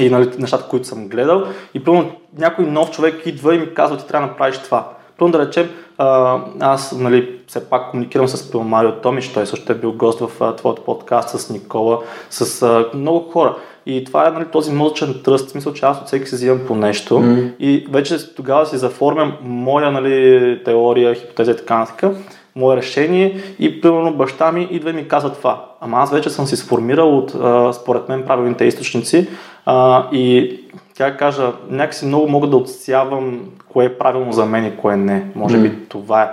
и 0.00 0.10
нали, 0.10 0.30
нещата, 0.38 0.68
които 0.68 0.86
съм 0.86 1.08
гледал. 1.08 1.44
И 1.74 1.84
пълно 1.84 2.10
някой 2.38 2.64
нов 2.64 2.90
човек 2.90 3.26
идва 3.26 3.54
и 3.54 3.58
ми 3.58 3.74
казва, 3.74 3.96
ти 3.96 4.06
трябва 4.06 4.26
да 4.26 4.32
направиш 4.32 4.58
това. 4.58 4.88
Пълно 5.18 5.32
да 5.32 5.46
речем, 5.46 5.70
а, 5.98 6.38
аз 6.60 6.92
нали, 6.92 7.38
все 7.46 7.70
пак 7.70 7.90
комуникирам 7.90 8.28
с 8.28 8.50
Пил 8.50 8.62
Марио 8.62 8.92
Томиш, 8.92 9.32
той 9.32 9.46
също 9.46 9.72
е 9.72 9.76
бил 9.76 9.92
гост 9.92 10.20
в 10.20 10.56
твоят 10.56 10.84
подкаст 10.84 11.40
с 11.40 11.50
Никола, 11.50 11.98
с 12.30 12.62
а, 12.62 12.90
много 12.94 13.30
хора. 13.30 13.56
И 13.86 14.04
това 14.04 14.28
е 14.28 14.30
нали, 14.30 14.44
този 14.44 14.72
мозъчен 14.72 15.20
тръст, 15.24 15.46
в 15.46 15.50
смисъл, 15.50 15.72
че 15.72 15.84
аз 15.84 16.00
от 16.00 16.06
всеки 16.06 16.26
се 16.26 16.36
взимам 16.36 16.60
по 16.66 16.74
нещо 16.74 17.14
mm. 17.14 17.56
и 17.58 17.86
вече 17.90 18.34
тогава 18.34 18.66
си 18.66 18.76
заформям 18.76 19.32
моя 19.42 19.90
нали, 19.90 20.60
теория, 20.64 21.14
хипотеза 21.14 21.50
и 21.50 21.56
така 21.56 21.78
нататък 21.78 22.16
мое 22.56 22.76
решение 22.76 23.40
и 23.58 23.80
примерно 23.80 24.14
баща 24.14 24.52
ми 24.52 24.68
идва 24.70 24.90
и 24.90 24.92
ми 24.92 25.08
казва 25.08 25.32
това. 25.32 25.64
Ама 25.80 25.98
аз 25.98 26.10
вече 26.10 26.30
съм 26.30 26.46
си 26.46 26.56
сформирал 26.56 27.18
от, 27.18 27.34
а, 27.34 27.72
според 27.72 28.08
мен, 28.08 28.22
правилните 28.22 28.64
източници 28.64 29.28
а, 29.66 30.06
и 30.12 30.56
тя 30.94 31.16
кажа, 31.16 31.52
някакси 31.70 32.06
много 32.06 32.28
мога 32.28 32.46
да 32.46 32.56
отсявам 32.56 33.40
кое 33.68 33.84
е 33.84 33.98
правилно 33.98 34.32
за 34.32 34.46
мен 34.46 34.66
и 34.66 34.76
кое 34.76 34.96
не. 34.96 35.26
Може 35.34 35.58
би 35.58 35.70
mm. 35.70 35.88
това 35.88 36.22
е. 36.22 36.28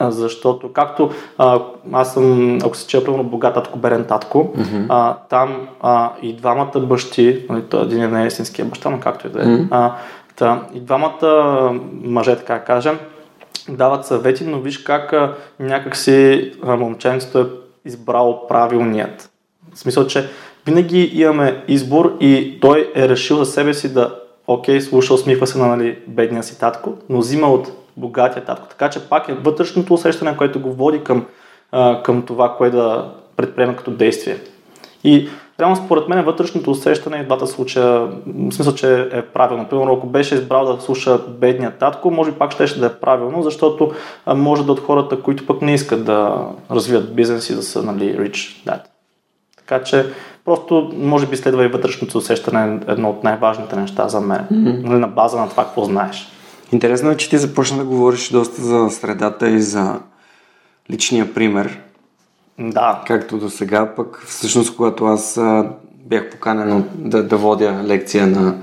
Защото, 0.00 0.72
както 0.72 1.10
а, 1.38 1.60
аз 1.92 2.14
съм, 2.14 2.58
ако 2.64 2.76
се 2.76 2.86
чея, 2.86 3.04
примерно, 3.04 3.24
богат 3.24 3.54
татко, 3.54 3.78
берен 3.78 4.04
татко, 4.04 4.52
mm-hmm. 4.56 4.86
а, 4.88 5.14
там 5.28 5.68
а, 5.80 6.10
и 6.22 6.36
двамата 6.36 6.80
бащи, 6.80 7.46
нали, 7.50 7.62
той 7.62 7.82
един 7.82 8.10
не 8.10 8.24
е 8.24 8.26
истинския 8.26 8.64
баща, 8.64 8.90
но 8.90 9.00
както 9.00 9.26
и 9.26 9.30
да 9.30 9.42
е, 9.42 9.44
mm-hmm. 9.44 10.58
и 10.74 10.80
двамата 10.80 11.70
мъже, 12.02 12.36
така 12.36 12.58
кажем, 12.58 12.98
дават 13.68 14.06
съвети, 14.06 14.44
но 14.44 14.60
виж 14.60 14.78
как 14.78 15.12
а, 15.12 15.34
някакси 15.60 16.52
момченцето 16.62 17.40
е 17.40 17.46
избрало 17.84 18.46
правилният. 18.46 19.30
В 19.74 19.78
смисъл, 19.78 20.06
че 20.06 20.28
винаги 20.66 21.10
имаме 21.14 21.64
избор 21.68 22.16
и 22.20 22.58
той 22.60 22.92
е 22.94 23.08
решил 23.08 23.36
за 23.36 23.46
себе 23.46 23.74
си 23.74 23.94
да 23.94 24.14
окей, 24.46 24.80
слуша, 24.80 25.14
усмихва 25.14 25.46
се 25.46 25.58
на 25.58 25.66
нали, 25.66 25.98
бедния 26.06 26.42
си 26.42 26.58
татко, 26.58 26.94
но 27.08 27.18
взима 27.18 27.46
от 27.46 27.72
богатия 27.96 28.44
татко. 28.44 28.66
Така 28.68 28.90
че 28.90 29.08
пак 29.08 29.28
е 29.28 29.34
вътрешното 29.34 29.94
усещане, 29.94 30.36
което 30.36 30.60
го 30.60 30.72
води 30.72 31.04
към, 31.04 31.26
а, 31.72 32.02
към 32.02 32.22
това, 32.22 32.56
кое 32.56 32.70
да 32.70 33.12
предприеме 33.36 33.76
като 33.76 33.90
действие. 33.90 34.38
И 35.04 35.28
реално 35.60 35.76
според 35.76 36.08
мен 36.08 36.24
вътрешното 36.24 36.70
усещане 36.70 37.22
в 37.22 37.26
двата 37.26 37.46
случая, 37.46 38.08
в 38.26 38.52
смисъл, 38.52 38.74
че 38.74 39.08
е 39.12 39.22
правилно. 39.22 39.68
Примерно, 39.68 39.92
ако 39.92 40.06
беше 40.06 40.34
избрал 40.34 40.76
да 40.76 40.82
слуша 40.82 41.18
бедния 41.28 41.70
татко, 41.78 42.10
може 42.10 42.30
би 42.30 42.38
пак 42.38 42.52
ще 42.52 42.80
да 42.80 42.86
е 42.86 42.94
правилно, 42.94 43.42
защото 43.42 43.92
може 44.26 44.66
да 44.66 44.72
от 44.72 44.80
хората, 44.80 45.22
които 45.22 45.46
пък 45.46 45.62
не 45.62 45.74
искат 45.74 46.04
да 46.04 46.46
развият 46.70 47.14
бизнес 47.14 47.50
и 47.50 47.54
да 47.54 47.62
са 47.62 47.82
нали, 47.82 48.18
rich 48.18 48.66
dad. 48.66 48.80
Така 49.56 49.84
че 49.84 50.06
просто 50.44 50.92
може 50.96 51.26
би 51.26 51.36
следва 51.36 51.64
и 51.64 51.68
вътрешното 51.68 52.18
усещане 52.18 52.80
е 52.88 52.92
едно 52.92 53.10
от 53.10 53.24
най-важните 53.24 53.76
неща 53.76 54.08
за 54.08 54.20
мен. 54.20 54.46
Mm-hmm. 54.52 54.84
На 54.84 55.08
база 55.08 55.40
на 55.40 55.48
това, 55.48 55.64
какво 55.64 55.84
знаеш. 55.84 56.28
Интересно 56.72 57.10
е, 57.10 57.16
че 57.16 57.30
ти 57.30 57.38
започна 57.38 57.78
да 57.78 57.84
говориш 57.84 58.30
доста 58.30 58.62
за 58.62 58.90
средата 58.90 59.48
и 59.48 59.60
за 59.60 60.00
личния 60.90 61.34
пример. 61.34 61.80
Да. 62.58 63.02
Както 63.06 63.38
до 63.38 63.50
сега, 63.50 63.94
пък 63.96 64.22
всъщност, 64.26 64.76
когато 64.76 65.04
аз 65.04 65.40
бях 66.06 66.30
поканен 66.30 66.84
да, 66.94 67.22
да 67.22 67.36
водя 67.36 67.80
лекция 67.84 68.26
на, 68.26 68.54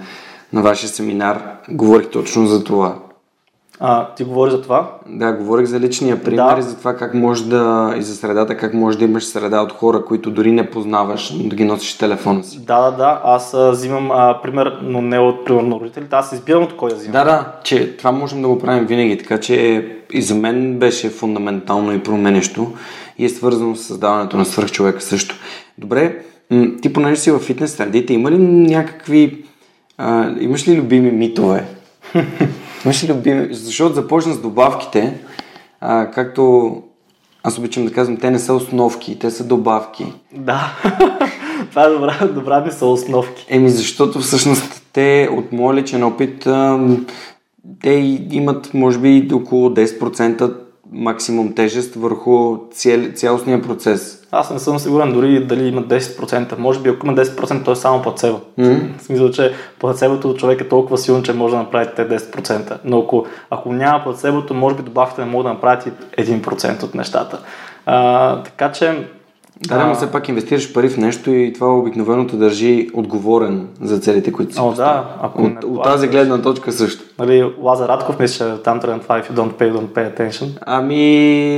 на 0.54 0.62
вашия 0.62 0.90
семинар, 0.90 1.42
говорих 1.70 2.10
точно 2.10 2.48
за 2.48 2.64
това. 2.64 2.96
А, 3.80 4.14
ти 4.14 4.24
говори 4.24 4.52
за 4.52 4.62
това? 4.62 4.92
Да, 5.08 5.34
говорих 5.34 5.66
за 5.66 5.80
личния 5.80 6.24
пример 6.24 6.54
Да. 6.54 6.60
и 6.60 6.62
за 6.62 6.78
това 6.78 6.96
как 6.96 7.14
може 7.14 7.50
да, 7.50 7.94
и 7.98 8.02
за 8.02 8.16
средата, 8.16 8.58
как 8.58 8.74
може 8.74 8.98
да 8.98 9.06
имаш 9.06 9.26
среда 9.26 9.62
от 9.62 9.72
хора, 9.72 10.06
които 10.06 10.32
дори 10.32 10.52
не 10.52 10.70
познаваш, 10.70 11.34
но 11.38 11.50
да 11.50 11.56
ги 11.56 11.66
носиш 11.66 11.98
телефона 11.98 12.44
си. 12.44 12.66
Да, 12.66 12.82
да, 12.82 12.98
да. 12.98 13.22
Аз 13.24 13.54
а, 13.54 13.72
взимам 13.72 14.12
а, 14.12 14.40
пример, 14.44 14.80
но 14.82 15.02
не 15.02 15.20
от 15.20 15.46
примерно 15.46 15.80
родителите. 15.80 16.16
Аз 16.16 16.32
избирам 16.32 16.64
от 16.64 16.78
кой 16.78 16.90
да 16.90 16.96
взимам. 16.96 17.12
Да, 17.12 17.24
да, 17.24 17.52
че 17.64 17.98
това 17.98 18.12
можем 18.12 18.42
да 18.42 18.48
го 18.48 18.60
правим 18.60 18.86
винаги, 18.86 19.18
така 19.18 19.40
че 19.40 19.88
и 20.12 20.22
за 20.22 20.36
мен 20.36 20.80
беше 20.80 21.10
фундаментално 21.10 21.94
и 21.94 22.04
променещо 22.04 22.74
и 23.24 23.26
е 23.26 23.30
свързано 23.30 23.76
с 23.76 23.84
създаването 23.84 24.38
на 24.38 24.46
свръхчовека 24.46 25.02
също. 25.02 25.36
Добре, 25.78 26.18
ти 26.82 26.94
понеже 26.94 27.22
си 27.22 27.32
в 27.32 27.40
фитнес 27.40 27.76
средите, 27.76 28.14
има 28.14 28.32
ли 28.32 28.38
някакви, 28.38 29.44
а, 29.98 30.36
имаш 30.40 30.68
ли 30.68 30.76
любими 30.76 31.12
митове? 31.12 31.66
имаш 32.86 33.04
ли 33.04 33.14
любими, 33.14 33.48
защото 33.52 33.96
започна 33.96 34.34
с 34.34 34.42
добавките, 34.42 35.14
а, 35.82 36.12
както 36.12 36.74
аз 37.44 37.58
обичам 37.58 37.86
да 37.86 37.92
казвам, 37.92 38.18
те 38.18 38.32
не 38.32 38.40
са 38.40 38.54
основки, 38.54 39.20
те 39.20 39.32
са 39.32 39.44
добавки. 39.44 40.06
Да. 40.34 40.78
това 41.70 41.84
е 41.84 41.90
добра, 41.90 42.28
добра 42.28 42.62
мисъл, 42.62 42.94
основки. 42.94 43.46
Еми, 43.50 43.70
защото 43.70 44.20
всъщност 44.20 44.84
те, 44.94 45.30
от 45.32 45.52
моя 45.52 45.76
личен 45.76 46.04
опит, 46.04 46.48
те 47.82 48.20
имат, 48.32 48.74
може 48.74 49.00
би, 49.00 49.30
около 49.34 49.70
10% 49.70 50.63
максимум 50.94 51.54
тежест 51.56 51.96
върху 51.96 52.58
цял, 52.72 53.00
цялостния 53.16 53.62
процес. 53.62 54.20
Аз 54.32 54.52
не 54.52 54.60
съм 54.60 54.80
сигурен 54.80 55.14
дори 55.14 55.46
дали 55.46 55.68
има 55.68 55.84
10%. 55.84 56.58
Може 56.58 56.80
би 56.80 56.90
ако 56.90 57.08
има 57.08 57.16
10%, 57.16 57.66
то 57.66 57.72
е 57.72 57.76
само 57.76 58.02
плацебо. 58.02 58.40
М? 58.58 58.80
В 58.98 59.04
смисъл, 59.04 59.32
че 59.32 59.54
плацебото 59.80 60.30
от 60.30 60.40
човек 60.40 60.62
е 60.62 60.70
толкова 60.70 60.98
силно, 60.98 61.24
че 61.24 61.34
може 61.34 61.56
да 61.56 61.62
направи 61.62 61.88
те 61.96 62.10
10%. 62.10 62.78
Но 62.86 63.00
ако, 63.00 63.26
ако 63.50 63.74
няма 63.74 64.04
плацебото, 64.04 64.54
може 64.54 64.76
би 64.76 64.84
добавките 64.84 65.22
не 65.22 65.32
могат 65.32 65.46
да 65.46 65.54
направят 65.54 65.86
и 66.18 66.22
1% 66.22 66.84
от 66.84 66.96
нещата. 66.96 67.40
А, 67.86 68.44
така 68.44 68.72
че... 68.72 69.08
Да, 69.68 69.78
да, 69.78 69.86
но 69.86 69.96
все 69.96 70.12
пак 70.12 70.30
инвестираш 70.30 70.74
пари 70.74 70.90
в 70.90 70.98
нещо 70.98 71.32
и 71.32 71.54
това 71.54 71.78
обикновено 71.78 72.28
те 72.28 72.36
държи 72.36 72.90
отговорен 72.94 73.68
за 73.82 74.00
целите, 74.00 74.32
които 74.32 74.54
си 74.54 74.60
О, 74.62 74.72
да, 74.72 75.16
ако 75.22 75.44
от, 75.44 75.64
от 75.64 75.84
тази 75.84 76.08
гледна 76.08 76.42
точка 76.42 76.72
също. 76.72 77.04
Нали, 77.20 77.54
Лазар 77.62 77.90
Радков 77.90 78.20
мисля, 78.20 78.62
там 78.64 78.80
тръгна 78.80 79.00
това 79.00 79.22
If 79.22 79.32
you 79.32 79.34
don't 79.34 79.54
pay, 79.54 79.74
don't 79.74 79.88
pay 79.88 80.18
attention. 80.18 80.48
Ами, 80.66 80.96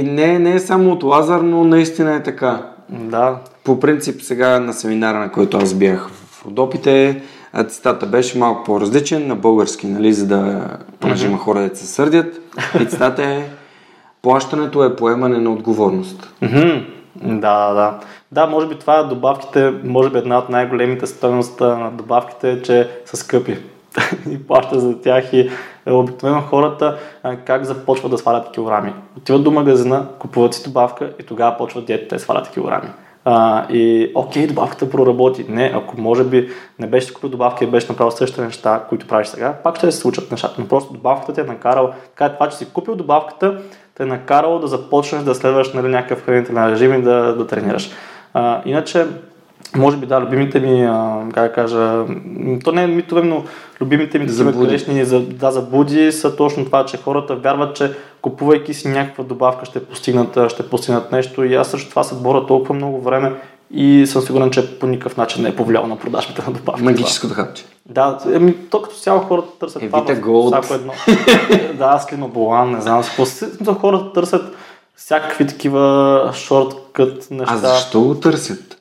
не, 0.05 0.39
не 0.39 0.53
е 0.53 0.59
само 0.59 0.91
от 0.91 1.03
Лазар, 1.03 1.39
но 1.39 1.63
наистина 1.63 2.15
е 2.15 2.23
така. 2.23 2.61
Да, 2.89 3.35
По 3.63 3.79
принцип 3.79 4.21
сега 4.21 4.59
на 4.59 4.73
семинара, 4.73 5.19
на 5.19 5.31
който 5.31 5.57
аз 5.57 5.73
бях 5.73 6.09
в 6.09 6.45
Родопите, 6.45 7.21
цитата 7.67 8.05
беше 8.05 8.37
малко 8.37 8.63
по-различен 8.63 9.27
на 9.27 9.35
български, 9.35 9.87
нали, 9.87 10.13
за 10.13 10.27
да, 10.27 10.67
понеже 10.99 11.27
има 11.27 11.37
хора 11.37 11.69
да 11.69 11.75
се 11.75 11.87
сърдят. 11.87 12.41
И 12.81 12.85
цитата 12.85 13.23
е 13.23 13.45
Плащането 14.25 14.83
е 14.83 14.95
поемане 14.95 15.37
на 15.37 15.49
отговорност. 15.49 16.33
Да, 17.15 17.73
да. 17.73 17.99
Да, 18.31 18.47
може 18.47 18.67
би 18.67 18.79
това 18.79 19.03
добавките, 19.03 19.73
може 19.83 20.09
би 20.09 20.17
една 20.17 20.37
от 20.37 20.49
най-големите 20.49 21.07
стоености 21.07 21.63
на 21.63 21.91
добавките 21.91 22.51
е, 22.51 22.61
че 22.61 22.89
са 23.05 23.17
скъпи. 23.17 23.57
и 24.29 24.47
плаща 24.47 24.79
за 24.79 25.01
тях 25.01 25.33
и 25.33 25.49
е, 25.85 25.91
обикновено 25.91 26.41
хората 26.41 26.97
как 27.45 27.65
започват 27.65 28.11
да 28.11 28.17
свалят 28.17 28.51
килограми. 28.51 28.93
Отиват 29.17 29.43
до 29.43 29.51
магазина, 29.51 30.07
купуват 30.19 30.53
си 30.53 30.63
добавка 30.63 31.13
и 31.19 31.23
тогава 31.23 31.57
почват 31.57 31.85
диетата 31.85 32.15
и 32.15 32.19
свалят 32.19 32.49
килограми. 32.49 32.89
А, 33.27 33.65
и 33.69 34.11
окей, 34.15 34.47
добавката 34.47 34.89
проработи. 34.89 35.45
Не, 35.49 35.71
ако 35.75 36.01
може 36.01 36.23
би 36.23 36.49
не 36.79 36.87
беше 36.87 37.13
купил 37.13 37.29
добавка 37.29 37.63
и 37.63 37.67
беше 37.67 37.87
направил 37.89 38.11
същите 38.11 38.41
неща, 38.41 38.83
които 38.89 39.07
правиш 39.07 39.27
сега, 39.27 39.53
пак 39.63 39.77
ще 39.77 39.91
се 39.91 39.97
случат 39.97 40.31
нещата. 40.31 40.55
Но 40.57 40.67
просто 40.67 40.93
добавката 40.93 41.33
те 41.33 41.41
е 41.41 41.43
накарал, 41.43 41.91
така 42.09 42.25
е 42.25 42.33
това, 42.33 42.49
че 42.49 42.57
си 42.57 42.73
купил 42.73 42.95
добавката, 42.95 43.61
те 43.97 44.03
е 44.03 44.05
накарало 44.05 44.59
да 44.59 44.67
започнеш 44.67 45.23
да 45.23 45.35
следваш 45.35 45.73
нали, 45.73 45.87
някакъв 45.87 46.25
хранителен 46.25 46.69
режим 46.69 46.93
и 46.93 47.01
да, 47.01 47.35
да 47.35 47.47
тренираш. 47.47 47.91
А, 48.33 48.61
иначе, 48.65 49.05
може 49.75 49.97
би 49.97 50.05
да, 50.05 50.21
любимите 50.21 50.59
ми, 50.59 50.85
а, 50.85 51.19
как 51.33 51.47
да 51.47 51.53
кажа, 51.53 52.05
то 52.63 52.71
не 52.71 52.83
е 52.83 52.87
митове, 52.87 53.21
но 53.21 53.43
любимите 53.81 54.19
ми 54.19 54.27
такива 54.27 54.51
грешни 54.51 55.05
за, 55.05 55.19
да, 55.19 55.51
заблуди 55.51 56.11
са 56.11 56.35
точно 56.35 56.65
това, 56.65 56.85
че 56.85 56.97
хората 56.97 57.35
вярват, 57.35 57.75
че 57.75 57.91
купувайки 58.21 58.73
си 58.73 58.87
някаква 58.87 59.23
добавка 59.23 59.65
ще 59.65 59.85
постигнат, 59.85 60.51
ще 60.51 60.69
постигнат 60.69 61.11
нещо 61.11 61.43
и 61.43 61.55
аз 61.55 61.67
също 61.67 61.89
това 61.89 62.03
се 62.03 62.15
боря 62.15 62.45
толкова 62.45 62.75
много 62.75 63.01
време 63.01 63.31
и 63.75 64.07
съм 64.07 64.21
сигурен, 64.21 64.51
че 64.51 64.79
по 64.79 64.87
никакъв 64.87 65.17
начин 65.17 65.43
не 65.43 65.49
е 65.49 65.55
повлияло 65.55 65.87
на 65.87 65.97
продажбите 65.97 66.43
на 66.47 66.53
добавка. 66.53 66.83
Магическото 66.83 67.33
хапче. 67.33 67.65
Да, 67.89 68.19
еми, 68.33 68.55
то 68.69 68.81
като 68.81 68.95
цяло 68.95 69.19
хората 69.19 69.47
търсят 69.59 69.83
Е, 69.83 69.87
това 69.89 70.05
всяко 70.61 70.73
едно. 70.73 70.93
да, 71.77 71.99
Слима 71.99 72.27
Болан, 72.27 72.71
не 72.71 72.81
знам. 72.81 73.03
какво. 73.03 73.25
Смисъл, 73.25 73.73
хората 73.73 74.13
търсят 74.13 74.55
всякакви 74.95 75.47
такива 75.47 76.31
шорткът 76.33 77.31
неща. 77.31 77.53
А 77.53 77.57
защо 77.57 78.01
го 78.01 78.15
търсят? 78.15 78.77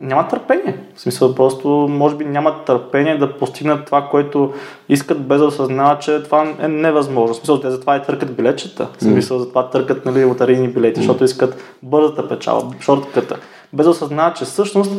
Няма 0.00 0.28
търпение. 0.28 0.78
В 0.94 1.00
смисъл, 1.00 1.34
просто 1.34 1.68
може 1.68 2.16
би 2.16 2.24
нямат 2.24 2.64
търпение 2.64 3.18
да 3.18 3.38
постигнат 3.38 3.86
това, 3.86 4.08
което 4.10 4.52
искат, 4.88 5.26
без 5.26 5.38
да 5.38 5.46
осъзнават, 5.46 6.00
че 6.00 6.22
това 6.22 6.54
е 6.60 6.68
невъзможно. 6.68 7.34
В 7.34 7.36
смисъл, 7.36 7.60
те 7.60 7.70
затова 7.70 7.96
и 7.96 8.02
търкат 8.02 8.36
билетчета. 8.36 8.88
В 8.98 9.02
смисъл, 9.02 9.38
затова 9.38 9.70
търкат 9.70 10.04
нали, 10.06 10.24
лотарийни 10.24 10.68
билети, 10.68 11.00
защото 11.00 11.24
искат 11.24 11.62
бързата 11.82 12.28
печала, 12.28 12.70
шортката. 12.80 13.36
Без 13.72 13.84
да 13.84 13.90
осъзнават, 13.90 14.36
че 14.36 14.44
всъщност, 14.44 14.92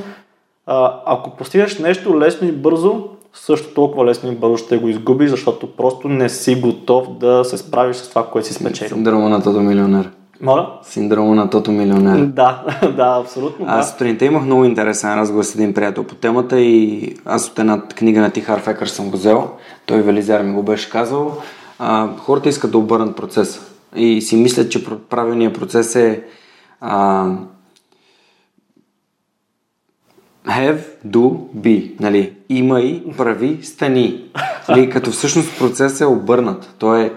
а, 0.65 0.93
ако 1.05 1.30
постигнеш 1.30 1.80
нещо 1.80 2.20
лесно 2.20 2.47
и 2.47 2.51
бързо, 2.51 3.03
също 3.34 3.74
толкова 3.74 4.05
лесно 4.05 4.32
и 4.32 4.36
бързо 4.36 4.57
ще 4.57 4.78
го 4.78 4.88
изгубиш, 4.88 5.30
защото 5.30 5.76
просто 5.76 6.07
не 6.07 6.30
си 6.30 6.55
готов 6.55 7.17
да 7.17 7.45
се 7.45 7.57
справиш 7.57 7.95
с 7.95 8.09
това, 8.09 8.26
което 8.26 8.47
си 8.47 8.53
спечелил. 8.53 8.95
Синдрома 8.95 9.30
на 9.30 9.43
Тото 9.43 9.61
милионер. 9.61 10.09
Моля? 10.41 10.70
Синдрома 10.84 11.36
на 11.36 11.49
Тото 11.49 11.72
милионер. 11.72 12.26
Да, 12.26 12.63
да, 12.97 13.20
абсолютно. 13.24 13.65
Да. 13.65 13.72
Аз 13.72 13.91
сутринта 13.91 14.26
имах 14.26 14.43
много 14.43 14.65
интересен 14.65 15.15
разговор 15.15 15.43
с 15.43 15.55
един 15.55 15.74
приятел 15.74 16.03
по 16.03 16.15
темата 16.15 16.59
и 16.59 17.15
аз 17.26 17.47
от 17.47 17.59
една 17.59 17.82
книга 17.82 18.22
на 18.22 18.32
Тихар 18.32 18.59
Фекър 18.59 18.88
съм 18.88 19.09
го 19.09 19.17
взел. 19.17 19.49
Той 19.86 20.01
Велизар 20.01 20.41
ми 20.41 20.53
го 20.53 20.63
беше 20.63 20.89
казал. 20.89 21.38
А, 21.80 22.07
хората 22.17 22.49
искат 22.49 22.72
да 22.72 22.78
обърнат 22.78 23.15
процеса 23.15 23.61
и 23.95 24.22
си 24.22 24.36
мислят, 24.36 24.72
че 24.72 24.86
пр- 24.86 24.97
правилният 24.97 25.59
процес 25.59 25.95
е 25.95 26.24
а, 26.82 27.26
have, 30.48 30.80
do, 31.06 31.50
be. 31.58 32.00
Нали? 32.00 32.34
Имай, 32.50 33.04
прави, 33.18 33.60
стани. 33.62 34.24
Нали? 34.70 34.90
Като 34.90 35.12
всъщност 35.12 35.60
процесът 35.60 36.02
е 36.02 36.06
обърнат. 36.06 36.76
Той 36.78 37.04
е 37.04 37.12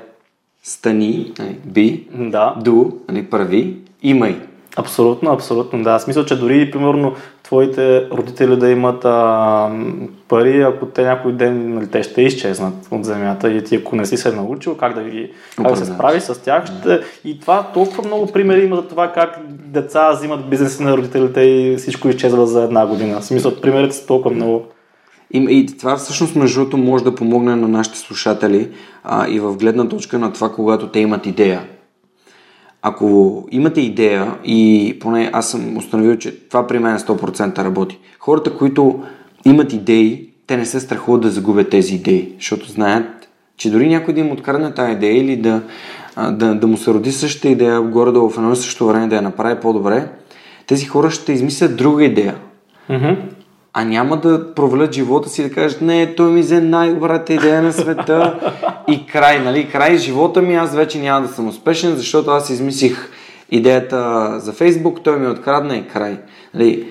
стани, 0.63 1.33
нали? 1.39 1.59
be, 1.69 2.09
да. 2.31 2.55
do, 2.65 2.95
нали? 3.09 3.31
прави, 3.31 3.77
имай. 4.03 4.41
Абсолютно, 4.77 5.31
абсолютно, 5.33 5.83
да. 5.83 5.99
В 5.99 6.03
смисъл, 6.03 6.25
че 6.25 6.39
дори, 6.39 6.71
примерно, 6.71 7.15
твоите 7.43 8.09
родители 8.11 8.57
да 8.57 8.71
имат 8.71 9.05
а, 9.05 9.71
пари, 10.29 10.63
ако 10.63 10.87
те 10.87 11.03
някой 11.03 11.33
ден, 11.33 11.75
нали, 11.75 11.87
те 11.87 12.03
ще 12.03 12.23
изчезнат 12.23 12.75
от 12.91 13.05
земята 13.05 13.53
и 13.53 13.65
ти, 13.65 13.77
ако 13.77 13.97
не 13.97 14.07
си 14.07 14.17
се 14.17 14.33
научил 14.33 14.77
как 14.77 14.95
да 14.95 15.03
ги, 15.03 15.31
как 15.57 15.69
да 15.69 15.77
се 15.77 15.85
справиш 15.85 16.23
с 16.23 16.43
тях, 16.43 16.65
ще... 16.67 17.01
и 17.25 17.41
това 17.41 17.71
толкова 17.75 18.07
много 18.07 18.33
примери 18.33 18.65
има 18.65 18.77
за 18.77 18.83
това 18.83 19.13
как 19.13 19.39
деца 19.49 20.13
взимат 20.13 20.51
бизнеси 20.51 20.83
на 20.83 20.97
родителите 20.97 21.41
и 21.41 21.77
всичко 21.77 22.09
изчезва 22.09 22.47
за 22.47 22.63
една 22.63 22.87
година. 22.87 23.21
В 23.21 23.25
смисъл, 23.25 23.61
примерите 23.61 23.97
са 23.97 24.07
толкова 24.07 24.35
много. 24.35 24.65
И, 25.33 25.47
и 25.51 25.67
това 25.79 25.97
всъщност 25.97 26.37
между 26.37 26.61
другото 26.61 26.77
може 26.77 27.05
да 27.05 27.15
помогне 27.15 27.57
на 27.57 27.69
нашите 27.69 27.99
слушатели 27.99 28.69
а, 29.05 29.29
и 29.29 29.41
в 29.41 29.57
гледна 29.57 29.89
точка 29.89 30.19
на 30.19 30.33
това, 30.33 30.53
когато 30.53 30.89
те 30.89 31.01
имат 31.01 31.27
идея. 31.27 31.61
Ако 32.83 33.45
имате 33.51 33.81
идея 33.81 34.35
и 34.45 34.97
поне 35.01 35.31
аз 35.33 35.51
съм 35.51 35.77
установил, 35.77 36.17
че 36.17 36.49
това 36.49 36.67
при 36.67 36.79
мен 36.79 36.99
100% 36.99 37.59
работи. 37.59 37.99
Хората, 38.19 38.57
които 38.57 39.03
имат 39.45 39.73
идеи 39.73 40.33
те 40.47 40.57
не 40.57 40.67
се 40.67 40.81
страхуват 40.81 41.23
да 41.23 41.31
загубят 41.31 41.71
тези 41.71 41.95
идеи, 41.95 42.33
защото 42.39 42.71
знаят, 42.71 43.29
че 43.57 43.71
дори 43.71 43.89
някой 43.89 44.15
да 44.15 44.21
им 44.21 44.31
открадне 44.31 44.75
тази 44.75 44.93
идея 44.93 45.19
или 45.19 45.37
да, 45.37 45.63
да, 46.31 46.55
да 46.55 46.67
му 46.67 46.77
се 46.77 46.91
роди 46.91 47.13
същата 47.13 47.49
идея 47.49 47.81
горе-долу 47.81 48.31
в 48.31 48.39
едно 48.39 48.53
и 48.53 48.57
също 48.57 48.87
време 48.87 49.07
да 49.07 49.17
я 49.17 49.23
направи 49.23 49.61
по-добре, 49.61 50.09
тези 50.67 50.87
хора 50.87 51.11
ще 51.11 51.33
измислят 51.33 51.77
друга 51.77 52.05
идея. 52.05 52.37
Mm-hmm. 52.91 53.17
А 53.75 53.85
няма 53.85 54.17
да 54.17 54.55
провалят 54.55 54.95
живота 54.95 55.29
си 55.29 55.41
и 55.43 55.45
да 55.45 55.55
кажат, 55.55 55.81
не, 55.81 56.15
той 56.15 56.31
ми 56.31 56.41
взе 56.41 56.61
най-добрата 56.61 57.33
идея 57.33 57.63
на 57.63 57.73
света 57.73 58.39
и 58.89 59.07
край, 59.07 59.41
нали? 59.41 59.69
Край 59.69 59.97
живота 59.97 60.43
ми, 60.43 60.55
аз 60.55 60.75
вече 60.75 60.99
няма 60.99 61.27
да 61.27 61.33
съм 61.33 61.49
успешен, 61.49 61.97
защото 61.97 62.31
аз 62.31 62.51
измислих 62.51 63.11
идеята 63.51 64.31
за 64.41 64.53
Фейсбук, 64.53 65.01
той 65.05 65.19
ми 65.19 65.27
открадна 65.27 65.77
и 65.77 65.89
край. 65.89 66.19
Нали? 66.55 66.87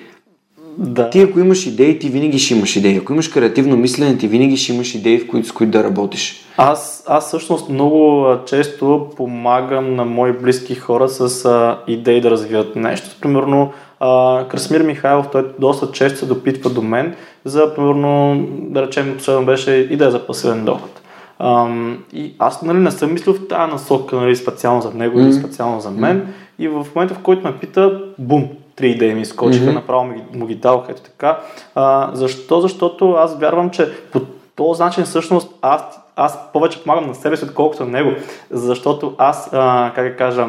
Да. 0.78 1.10
Ти 1.10 1.20
ако 1.20 1.40
имаш 1.40 1.66
идеи, 1.66 1.98
ти 1.98 2.08
винаги 2.08 2.38
ще 2.38 2.54
имаш 2.54 2.76
идеи. 2.76 2.96
Ако 2.96 3.12
имаш 3.12 3.28
креативно 3.28 3.76
мислене, 3.76 4.18
ти 4.18 4.28
винаги 4.28 4.56
ще 4.56 4.72
имаш 4.72 4.94
идеи, 4.94 5.18
в 5.18 5.28
които, 5.28 5.48
с 5.48 5.52
които 5.52 5.72
да 5.72 5.84
работиш. 5.84 6.44
Аз, 6.56 7.04
аз 7.08 7.26
всъщност 7.26 7.68
много 7.68 8.26
често 8.46 9.08
помагам 9.16 9.94
на 9.94 10.04
мои 10.04 10.32
близки 10.32 10.74
хора 10.74 11.08
с 11.08 11.44
а, 11.44 11.78
идеи 11.86 12.20
да 12.20 12.30
развият 12.30 12.76
нещо. 12.76 13.16
Примерно, 13.20 13.72
а, 14.04 14.44
Красмир 14.48 14.80
Михайлов, 14.80 15.28
той 15.32 15.46
доста 15.58 15.92
често 15.92 16.18
се 16.18 16.26
допитва 16.26 16.70
до 16.70 16.82
мен 16.82 17.16
за, 17.44 17.74
примерно, 17.74 18.42
да 18.48 18.82
речем, 18.82 19.14
последно 19.16 19.46
беше 19.46 19.70
идея 19.70 20.10
за 20.10 20.26
пасивен 20.26 20.64
доход. 20.64 21.00
Ам, 21.38 22.04
и 22.12 22.34
аз 22.38 22.62
нали, 22.62 22.78
не 22.78 22.90
съм 22.90 23.12
мислил 23.12 23.34
в 23.34 23.48
тази 23.48 23.72
насока 23.72 24.16
нали, 24.16 24.36
специално 24.36 24.82
за 24.82 24.90
него 24.94 25.18
mm-hmm. 25.18 25.24
или 25.24 25.32
специално 25.32 25.80
за 25.80 25.90
мен. 25.90 26.20
Mm-hmm. 26.20 26.62
И 26.62 26.68
в 26.68 26.86
момента, 26.94 27.14
в 27.14 27.18
който 27.18 27.46
ме 27.46 27.58
пита, 27.58 28.00
бум, 28.18 28.48
три 28.76 28.90
идеи 28.90 29.14
ми 29.14 29.20
изкочиха, 29.20 29.64
mm-hmm. 29.64 29.74
направо 29.74 30.04
му 30.04 30.14
ги, 30.14 30.38
му 30.38 30.46
ги 30.46 30.54
дадох, 30.54 30.84
ето 30.88 31.02
така. 31.02 31.38
А, 31.74 32.10
защо? 32.12 32.60
Защото 32.60 33.12
аз 33.12 33.38
вярвам, 33.38 33.70
че 33.70 33.88
по 34.12 34.20
този 34.56 34.82
начин 34.82 35.04
всъщност 35.04 35.54
аз, 35.62 36.00
аз 36.16 36.52
повече 36.52 36.82
помагам 36.82 37.06
на 37.06 37.14
себе 37.14 37.36
си, 37.36 37.44
отколкото 37.44 37.84
на 37.84 37.90
него. 37.90 38.10
Защото 38.50 39.14
аз, 39.18 39.50
а, 39.52 39.92
как 39.94 40.08
да 40.08 40.16
кажа, 40.16 40.48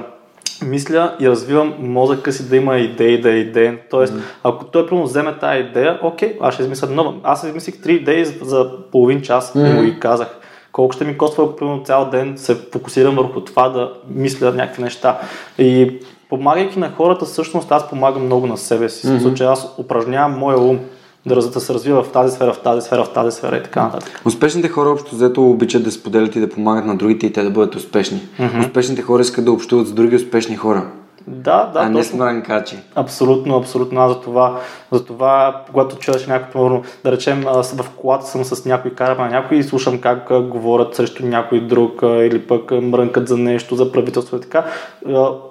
мисля 0.64 1.16
и 1.20 1.30
развивам 1.30 1.74
мозъка 1.80 2.32
си 2.32 2.50
да 2.50 2.56
има 2.56 2.78
идеи, 2.78 3.22
да 3.22 3.32
е 3.32 3.36
идеен. 3.36 3.80
Тоест, 3.90 4.14
mm-hmm. 4.14 4.22
ако 4.44 4.66
той 4.66 4.88
примерно 4.88 5.08
вземе 5.08 5.38
тази 5.40 5.60
идея, 5.60 6.00
окей, 6.04 6.38
аз 6.42 6.54
ще 6.54 6.64
измисля 6.64 6.88
нова. 6.88 7.14
Аз 7.24 7.44
измислих 7.44 7.82
три 7.82 7.94
идеи 7.94 8.26
за, 8.26 8.34
за 8.42 8.72
половин 8.92 9.22
час 9.22 9.54
mm-hmm. 9.54 9.72
и 9.72 9.74
му 9.74 9.82
ги 9.82 10.00
казах. 10.00 10.28
Колко 10.72 10.94
ще 10.94 11.06
ми 11.06 11.18
коства, 11.18 11.44
ако 11.44 11.56
примерно 11.56 11.84
цял 11.84 12.10
ден 12.10 12.34
се 12.38 12.56
фокусирам 12.56 13.16
върху 13.16 13.42
това 13.42 13.70
да 13.70 13.94
мисля 14.10 14.52
някакви 14.52 14.84
неща. 14.84 15.20
И 15.58 16.00
помагайки 16.30 16.80
на 16.80 16.92
хората, 16.92 17.26
всъщност 17.26 17.72
аз 17.72 17.90
помагам 17.90 18.26
много 18.26 18.48
на 18.48 18.58
себе 18.58 18.90
си. 18.90 19.08
Mm-hmm. 19.08 19.18
В 19.18 19.22
случай 19.22 19.48
аз 19.48 19.76
упражнявам 19.78 20.40
моя 20.40 20.60
ум 20.60 20.80
да, 21.26 21.36
да 21.36 21.60
се 21.60 21.74
развива 21.74 22.04
в 22.04 22.12
тази 22.12 22.36
сфера, 22.36 22.54
в 22.54 22.60
тази 22.60 22.86
сфера, 22.86 23.06
в 23.06 23.14
тази 23.14 23.38
сфера 23.38 23.58
и 23.58 23.64
така 23.64 23.84
нататък. 23.84 24.22
Успешните 24.26 24.70
хора 24.70 24.90
общо 24.90 25.16
взето 25.16 25.50
обичат 25.50 25.84
да 25.84 25.92
споделят 25.92 26.36
и 26.36 26.40
да 26.40 26.50
помагат 26.50 26.86
на 26.86 26.96
другите 26.96 27.28
и 27.28 27.34
те 27.34 27.44
да 27.44 27.50
бъдат 27.50 27.76
успешни. 27.76 28.22
Mm-hmm. 28.40 28.60
Успешните 28.60 29.02
хора 29.02 29.22
искат 29.22 29.46
да 29.46 29.52
общуват 29.52 29.88
с 29.88 29.92
други 29.92 30.16
успешни 30.16 30.56
хора. 30.56 30.88
Да, 31.28 31.66
да. 31.74 31.80
А 31.80 31.90
не 31.90 32.04
с 32.04 32.14
мранкачи. 32.14 32.78
Абсолютно, 32.96 33.58
абсолютно. 33.58 34.02
Аз 34.02 34.12
за 34.12 34.22
това, 34.22 34.60
за 34.92 35.06
това 35.06 35.64
когато 35.72 35.96
чуеш 35.96 36.28
някой, 36.28 36.52
примерно, 36.52 36.84
да 37.04 37.12
речем, 37.12 37.44
аз 37.48 37.76
в 37.76 37.90
колата 37.90 38.26
съм 38.26 38.44
с 38.44 38.66
някой, 38.66 38.92
карам 38.92 39.18
на 39.18 39.30
някой 39.30 39.58
и 39.58 39.64
слушам 39.64 40.02
как 40.02 40.48
говорят 40.50 40.96
срещу 40.96 41.26
някой 41.26 41.62
друг 41.62 42.00
или 42.02 42.48
пък 42.48 42.72
мрънкат 42.72 43.28
за 43.28 43.38
нещо, 43.38 43.76
за 43.76 43.92
правителство 43.92 44.38
и 44.38 44.42
така. 44.42 44.66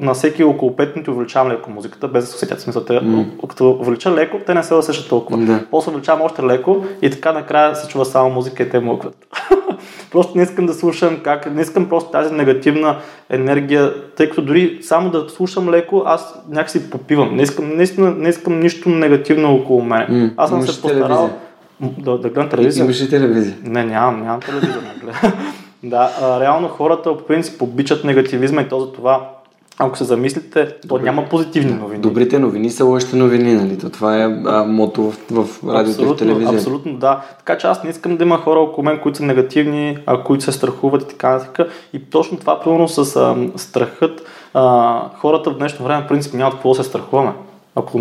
На 0.00 0.14
всеки 0.14 0.44
около 0.44 0.70
5 0.70 0.94
минути 0.94 1.10
увеличавам 1.10 1.52
леко 1.52 1.70
музиката, 1.70 2.08
без 2.08 2.24
да 2.24 2.30
се 2.30 2.36
усетят 2.36 2.60
смисъл. 2.60 2.84
Те, 2.84 2.92
mm. 2.92 3.46
Като 3.48 3.70
увелича 3.70 4.10
леко, 4.10 4.38
те 4.46 4.54
не 4.54 4.62
се 4.62 4.74
усещат 4.74 5.08
толкова. 5.08 5.38
Да. 5.38 5.60
После 5.70 5.90
увеличавам 5.90 6.22
още 6.22 6.42
леко 6.42 6.84
и 7.02 7.10
така 7.10 7.32
накрая 7.32 7.76
се 7.76 7.88
чува 7.88 8.04
само 8.04 8.30
музика 8.30 8.62
и 8.62 8.70
те 8.70 8.80
мукват. 8.80 9.16
просто 10.12 10.38
не 10.38 10.42
искам 10.42 10.66
да 10.66 10.74
слушам 10.74 11.18
как, 11.24 11.54
не 11.54 11.62
искам 11.62 11.88
просто 11.88 12.10
тази 12.10 12.34
негативна 12.34 12.96
енергия, 13.30 13.94
тъй 14.16 14.28
като 14.28 14.42
дори 14.42 14.78
само 14.82 15.10
да 15.10 15.28
слушам 15.28 15.70
леко, 15.70 16.02
аз 16.06 16.34
някакси 16.48 16.90
попивам. 16.90 17.36
Не 17.36 17.42
искам, 17.42 17.76
не 17.76 17.82
искам, 17.82 18.18
не 18.18 18.28
искам 18.28 18.60
нищо 18.60 18.88
негативно 18.88 19.54
около 19.54 19.84
мен. 19.84 20.06
Mm, 20.10 20.32
аз 20.36 20.50
съм 20.50 20.62
се 20.62 20.82
постарал 20.82 21.30
да, 21.80 22.18
да 22.18 22.28
гледам 22.28 22.48
телевизия. 22.48 22.84
Имаш 22.84 23.02
ли 23.02 23.10
телевизия? 23.10 23.56
Не, 23.64 23.84
нямам, 23.84 24.22
нямам 24.22 24.40
телевизия. 24.40 24.78
Гледам. 25.00 25.32
да, 25.82 26.10
а, 26.22 26.40
реално 26.40 26.68
хората 26.68 27.16
по 27.16 27.24
принцип 27.24 27.62
обичат 27.62 28.04
негативизма 28.04 28.62
и 28.62 28.68
то 28.68 28.80
за 28.80 28.92
това 28.92 29.28
ако 29.86 29.98
се 29.98 30.04
замислите, 30.04 30.66
то 30.66 30.88
Добре. 30.88 31.02
няма 31.02 31.24
позитивни 31.24 31.72
новини. 31.72 32.00
Добрите 32.02 32.38
новини 32.38 32.70
са 32.70 32.84
лошите 32.84 33.16
новини, 33.16 33.54
нали? 33.54 33.78
То 33.78 33.90
това 33.90 34.22
е 34.22 34.24
а, 34.24 34.64
мото 34.64 35.02
в, 35.02 35.14
в 35.30 35.68
радиото 35.68 36.02
и 36.02 36.06
в 36.06 36.16
телевизия. 36.16 36.54
Абсолютно, 36.54 36.96
да. 36.96 37.22
Така 37.38 37.58
че 37.58 37.66
аз 37.66 37.84
не 37.84 37.90
искам 37.90 38.16
да 38.16 38.24
има 38.24 38.38
хора 38.38 38.58
около 38.58 38.84
мен, 38.84 38.98
които 39.02 39.18
са 39.18 39.24
негативни, 39.24 39.98
а, 40.06 40.22
които 40.22 40.44
се 40.44 40.52
страхуват 40.52 41.02
и 41.02 41.08
така 41.08 41.28
нататък. 41.28 41.68
И 41.92 42.00
точно 42.10 42.38
това, 42.38 42.60
примерно 42.60 42.88
с 42.88 43.16
а, 43.16 43.36
страхът, 43.56 44.22
а, 44.54 45.00
хората 45.16 45.50
в 45.50 45.58
днешно 45.58 45.84
време, 45.84 46.04
в 46.04 46.08
принцип, 46.08 46.34
нямат 46.34 46.54
какво 46.54 46.68
да 46.68 46.82
се 46.82 46.88
страхуваме. 46.88 47.32
Ако 47.76 48.00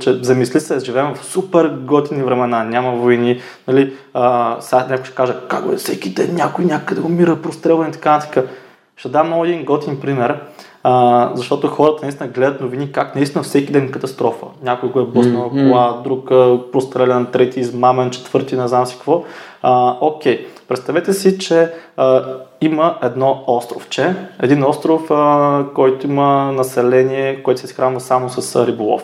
че 0.00 0.18
замисли 0.22 0.60
се, 0.60 0.78
живеем 0.78 1.14
в 1.14 1.24
супер 1.24 1.68
готини 1.68 2.22
времена, 2.22 2.64
няма 2.64 2.90
войни, 2.92 3.40
нали, 3.68 3.92
а, 4.14 4.56
сега 4.60 4.86
някой 4.88 5.04
ще 5.04 5.14
каже, 5.14 5.34
как 5.48 5.64
е 5.72 5.76
всеки 5.76 6.10
ден 6.10 6.34
някой 6.34 6.64
някъде 6.64 7.00
умира, 7.00 7.42
прострелване 7.42 7.88
и 7.88 7.92
така 7.92 8.12
нататък. 8.12 8.48
Ще 8.96 9.08
дам 9.08 9.26
много 9.26 9.44
един 9.44 9.64
готин 9.64 10.00
пример 10.00 10.40
а, 10.82 11.30
защото 11.34 11.68
хората 11.68 12.02
наистина 12.02 12.28
гледат 12.28 12.60
новини 12.60 12.92
как 12.92 13.14
наистина 13.14 13.44
всеки 13.44 13.72
ден 13.72 13.90
катастрофа. 13.90 14.46
Някой 14.62 14.88
го 14.88 15.00
е 15.00 15.04
блъснал 15.04 15.50
mm-hmm. 15.50 15.70
кола, 15.70 16.00
друг 16.04 16.28
прострелян, 16.72 17.26
трети 17.26 17.60
измамен, 17.60 18.10
четвърти, 18.10 18.56
не 18.56 18.68
знам 18.68 18.86
си 18.86 18.94
какво. 18.94 19.24
А, 19.62 19.96
окей, 20.00 20.46
представете 20.68 21.12
си, 21.12 21.38
че 21.38 21.72
а, 21.96 22.22
има 22.60 22.98
едно 23.02 23.44
островче, 23.46 24.14
един 24.42 24.64
остров, 24.64 25.10
а, 25.10 25.64
който 25.74 26.06
има 26.06 26.52
население, 26.52 27.42
което 27.42 27.60
се 27.60 27.66
изхранва 27.66 28.00
само 28.00 28.30
с 28.30 28.66
риболов. 28.66 29.02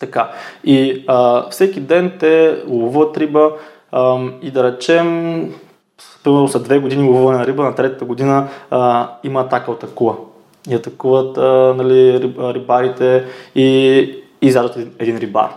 Така. 0.00 0.30
И 0.64 1.04
а, 1.06 1.48
всеки 1.50 1.80
ден 1.80 2.12
те 2.20 2.62
ловуват 2.68 3.16
риба 3.16 3.50
а, 3.92 4.18
и 4.42 4.50
да 4.50 4.64
речем, 4.64 5.54
примерно 6.24 6.48
след 6.48 6.62
две 6.62 6.78
години 6.78 7.08
ловуване 7.08 7.38
на 7.38 7.46
риба, 7.46 7.62
на 7.62 7.74
третата 7.74 8.04
година 8.04 8.48
а, 8.70 9.08
има 9.24 9.40
атака 9.40 9.70
от 9.70 9.82
акула 9.84 10.16
и 10.70 10.74
атакуват 10.74 11.38
а, 11.38 11.74
нали, 11.76 12.20
рибарите 12.38 13.24
и, 13.54 14.24
изядат 14.42 14.76
един 14.98 15.18
рибар. 15.18 15.48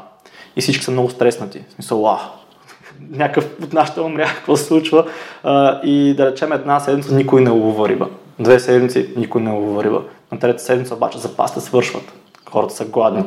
И 0.55 0.61
всички 0.61 0.83
са 0.83 0.91
много 0.91 1.09
стреснати. 1.09 1.63
В 1.69 1.73
смисъл, 1.73 2.01
ла, 2.01 2.19
някакъв 3.09 3.49
от 3.63 3.73
нашата 3.73 4.03
умря, 4.03 4.25
какво 4.35 4.55
се 4.55 4.63
случва. 4.63 5.05
А, 5.43 5.81
и 5.83 6.13
да 6.13 6.31
речем 6.31 6.51
една 6.51 6.79
седмица 6.79 7.15
никой 7.15 7.41
не 7.41 7.49
ловува 7.49 7.89
риба. 7.89 8.09
Две 8.39 8.59
седмици 8.59 9.09
никой 9.17 9.41
не 9.41 9.51
ловува 9.51 9.83
риба. 9.83 10.01
На 10.31 10.39
трета 10.39 10.59
седмица 10.59 10.93
обаче 10.93 11.17
запасите 11.17 11.59
свършват. 11.59 12.13
Хората 12.49 12.73
са 12.73 12.85
гладни. 12.85 13.23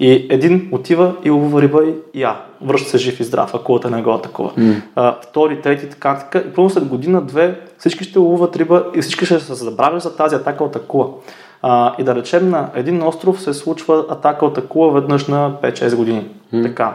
И 0.00 0.26
един 0.30 0.68
отива 0.72 1.14
и 1.24 1.30
ловува 1.30 1.62
риба 1.62 1.84
и 1.84 2.22
я, 2.22 2.36
връща 2.62 2.90
се 2.90 2.98
жив 2.98 3.20
и 3.20 3.24
здрав, 3.24 3.54
акулата 3.54 3.90
не 3.90 4.02
го 4.02 4.10
атакува. 4.10 4.52
Mm. 4.58 4.80
А, 4.96 5.16
втори, 5.22 5.60
трети, 5.60 5.88
така, 5.88 6.18
така. 6.18 6.48
И 6.48 6.52
пълно 6.52 6.70
след 6.70 6.84
година-две 6.84 7.60
всички 7.78 8.04
ще 8.04 8.18
ловуват 8.18 8.56
риба 8.56 8.84
и 8.94 9.02
всички 9.02 9.26
ще 9.26 9.40
се 9.40 9.54
забравят 9.54 10.02
за 10.02 10.16
тази 10.16 10.34
атака 10.34 10.64
от 10.64 10.76
акула. 10.76 11.08
А, 11.62 11.94
и 11.98 12.04
да 12.04 12.14
речем 12.14 12.50
на 12.50 12.68
един 12.74 13.02
остров 13.02 13.42
се 13.42 13.54
случва 13.54 14.04
атака 14.08 14.46
от 14.46 14.58
акула 14.58 14.92
веднъж 14.92 15.26
на 15.26 15.52
5-6 15.62 15.96
години. 15.96 16.28
Mm. 16.54 16.62
Така. 16.62 16.94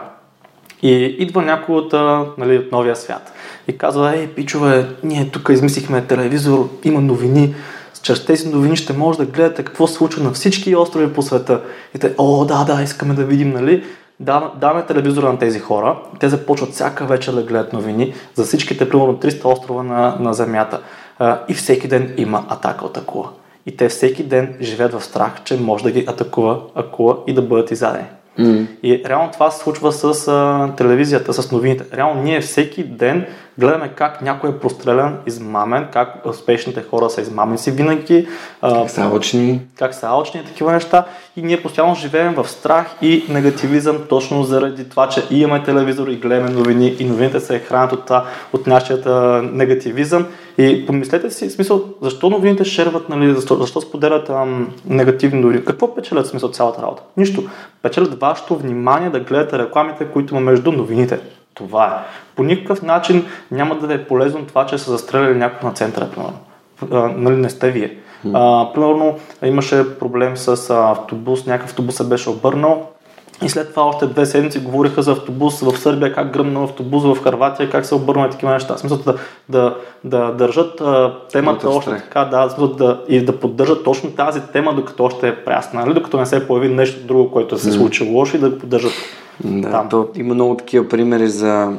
И 0.82 0.92
идва 1.18 1.42
някой 1.42 1.74
от, 1.74 1.92
нали, 2.38 2.58
от 2.58 2.72
новия 2.72 2.96
свят 2.96 3.32
и 3.68 3.78
казва, 3.78 4.16
ей, 4.16 4.26
пичове, 4.26 4.86
ние 5.04 5.30
тук 5.30 5.48
измислихме 5.48 6.02
телевизор, 6.02 6.68
има 6.84 7.00
новини, 7.00 7.54
чрез 8.02 8.24
тези 8.24 8.48
новини 8.48 8.76
ще 8.76 8.92
може 8.92 9.18
да 9.18 9.26
гледате 9.26 9.62
какво 9.62 9.86
се 9.86 9.94
случва 9.94 10.22
на 10.22 10.32
всички 10.32 10.76
острови 10.76 11.12
по 11.12 11.22
света. 11.22 11.60
И 11.94 11.98
те, 11.98 12.14
о, 12.18 12.44
да, 12.44 12.64
да, 12.64 12.82
искаме 12.82 13.14
да 13.14 13.24
видим, 13.24 13.50
нали? 13.50 13.84
Даваме 14.20 14.86
телевизора 14.88 15.32
на 15.32 15.38
тези 15.38 15.58
хора, 15.58 15.96
те 16.20 16.28
започват 16.28 16.72
всяка 16.72 17.04
вечер 17.04 17.32
да 17.32 17.42
гледат 17.42 17.72
новини 17.72 18.14
за 18.34 18.44
всичките, 18.44 18.88
примерно 18.88 19.16
300 19.16 19.44
острова 19.44 19.82
на, 19.82 20.16
на 20.20 20.34
Земята. 20.34 20.80
И 21.48 21.54
всеки 21.54 21.88
ден 21.88 22.14
има 22.16 22.44
атака 22.48 22.84
от 22.84 22.96
акула. 22.96 23.28
И 23.66 23.76
те 23.76 23.88
всеки 23.88 24.22
ден 24.22 24.54
живеят 24.60 24.92
в 24.92 25.04
страх, 25.04 25.32
че 25.44 25.60
може 25.60 25.84
да 25.84 25.90
ги 25.90 26.04
атакува 26.08 26.60
акула 26.74 27.16
и 27.26 27.34
да 27.34 27.42
бъдат 27.42 27.70
изядени. 27.70 28.06
Mm. 28.38 28.66
И 28.82 29.02
реално 29.06 29.30
това 29.32 29.50
се 29.50 29.62
случва 29.62 29.92
с 29.92 30.28
а, 30.28 30.72
телевизията, 30.76 31.32
с 31.32 31.52
новините. 31.52 31.96
Реално 31.96 32.22
ние 32.22 32.40
всеки 32.40 32.84
ден 32.84 33.26
гледаме 33.58 33.88
как 33.88 34.22
някой 34.22 34.50
е 34.50 34.58
прострелян, 34.58 35.18
измамен, 35.26 35.86
как 35.92 36.26
успешните 36.26 36.84
хора 36.90 37.10
са 37.10 37.20
измаменици 37.20 37.70
винаги. 37.70 38.28
Как 38.60 38.90
са 38.90 39.02
алчни. 39.02 39.60
Как 39.78 39.94
са 39.94 40.08
алчни 40.08 40.40
и 40.40 40.44
такива 40.44 40.72
неща. 40.72 41.04
И 41.36 41.42
ние 41.42 41.62
постоянно 41.62 41.94
живеем 41.94 42.34
в 42.34 42.48
страх 42.48 42.86
и 43.02 43.24
негативизъм 43.28 43.98
точно 44.08 44.42
заради 44.44 44.88
това, 44.88 45.08
че 45.08 45.22
имаме 45.30 45.62
телевизор 45.62 46.08
и 46.08 46.16
гледаме 46.16 46.50
новини 46.50 46.96
и 46.98 47.04
новините 47.04 47.40
се 47.40 47.58
хранят 47.58 47.92
от, 47.92 48.10
от 48.52 48.66
нашия 48.66 48.98
негативизъм. 49.42 50.26
И 50.58 50.86
помислете 50.86 51.30
си, 51.30 51.50
смисъл, 51.50 51.84
защо 52.00 52.30
новините 52.30 52.64
шерват, 52.64 53.08
нали, 53.08 53.34
защо, 53.34 53.56
защо 53.56 53.80
споделят 53.80 54.30
ам, 54.30 54.74
негативни 54.86 55.40
новини? 55.40 55.64
Какво 55.64 55.94
печелят 55.94 56.26
смисъл 56.26 56.48
цялата 56.48 56.82
работа? 56.82 57.02
Нищо. 57.16 57.42
Печелят 57.82 58.20
вашето 58.20 58.56
внимание 58.56 59.10
да 59.10 59.20
гледате 59.20 59.58
рекламите, 59.58 60.04
които 60.04 60.34
има 60.34 60.40
между 60.40 60.72
новините. 60.72 61.20
Това 61.66 61.86
е. 61.86 62.12
По 62.36 62.42
никакъв 62.42 62.82
начин 62.82 63.26
няма 63.50 63.74
да 63.74 63.94
е 63.94 64.04
полезно 64.04 64.46
това, 64.46 64.66
че 64.66 64.78
са 64.78 64.90
застреляли 64.90 65.38
някой 65.38 65.68
на 65.68 65.74
центъра, 65.74 66.10
примерно. 66.10 66.38
А, 66.92 67.10
нали, 67.16 67.36
не 67.36 67.50
сте 67.50 67.70
вие. 67.70 67.96
А, 68.34 68.72
примерно 68.74 69.18
имаше 69.44 69.98
проблем 69.98 70.36
с 70.36 70.70
автобус, 70.70 71.46
някакъв 71.46 71.70
автобус 71.70 71.94
се 71.94 72.08
беше 72.08 72.30
обърнал, 72.30 72.91
и 73.42 73.48
след 73.48 73.70
това 73.70 73.82
още 73.82 74.06
две 74.06 74.26
седмици 74.26 74.58
говориха 74.58 75.02
за 75.02 75.12
автобус 75.12 75.60
в 75.60 75.78
Сърбия, 75.78 76.14
как 76.14 76.32
гръмна 76.32 76.64
автобус 76.64 77.02
в 77.02 77.22
Харватия, 77.22 77.70
как 77.70 77.86
се 77.86 77.94
обърна 77.94 78.26
и 78.26 78.30
такива 78.30 78.52
неща. 78.52 78.78
Смисъл 78.78 78.98
да, 78.98 79.14
да, 79.48 79.76
да 80.04 80.32
държат 80.32 80.80
а, 80.80 81.14
темата 81.32 81.66
Моето 81.66 81.78
още 81.78 81.90
така, 81.90 82.24
да, 82.24 82.50
смисъл 82.50 82.68
да, 82.68 83.00
и 83.08 83.24
да 83.24 83.40
поддържат 83.40 83.84
точно 83.84 84.10
тази 84.10 84.40
тема, 84.52 84.74
докато 84.74 85.04
още 85.04 85.28
е 85.28 85.44
прясна, 85.44 85.80
нали? 85.80 85.94
докато 85.94 86.18
не 86.18 86.26
се 86.26 86.46
появи 86.46 86.74
нещо 86.74 87.06
друго, 87.06 87.30
което 87.30 87.58
се 87.58 87.72
случи 87.72 88.10
лошо 88.12 88.36
и 88.36 88.40
да 88.40 88.50
го 88.50 88.58
поддържат. 88.58 88.92
Да, 89.44 89.70
Там. 89.70 89.88
то 89.88 90.08
има 90.16 90.34
много 90.34 90.56
такива 90.56 90.88
примери 90.88 91.28
за, 91.28 91.72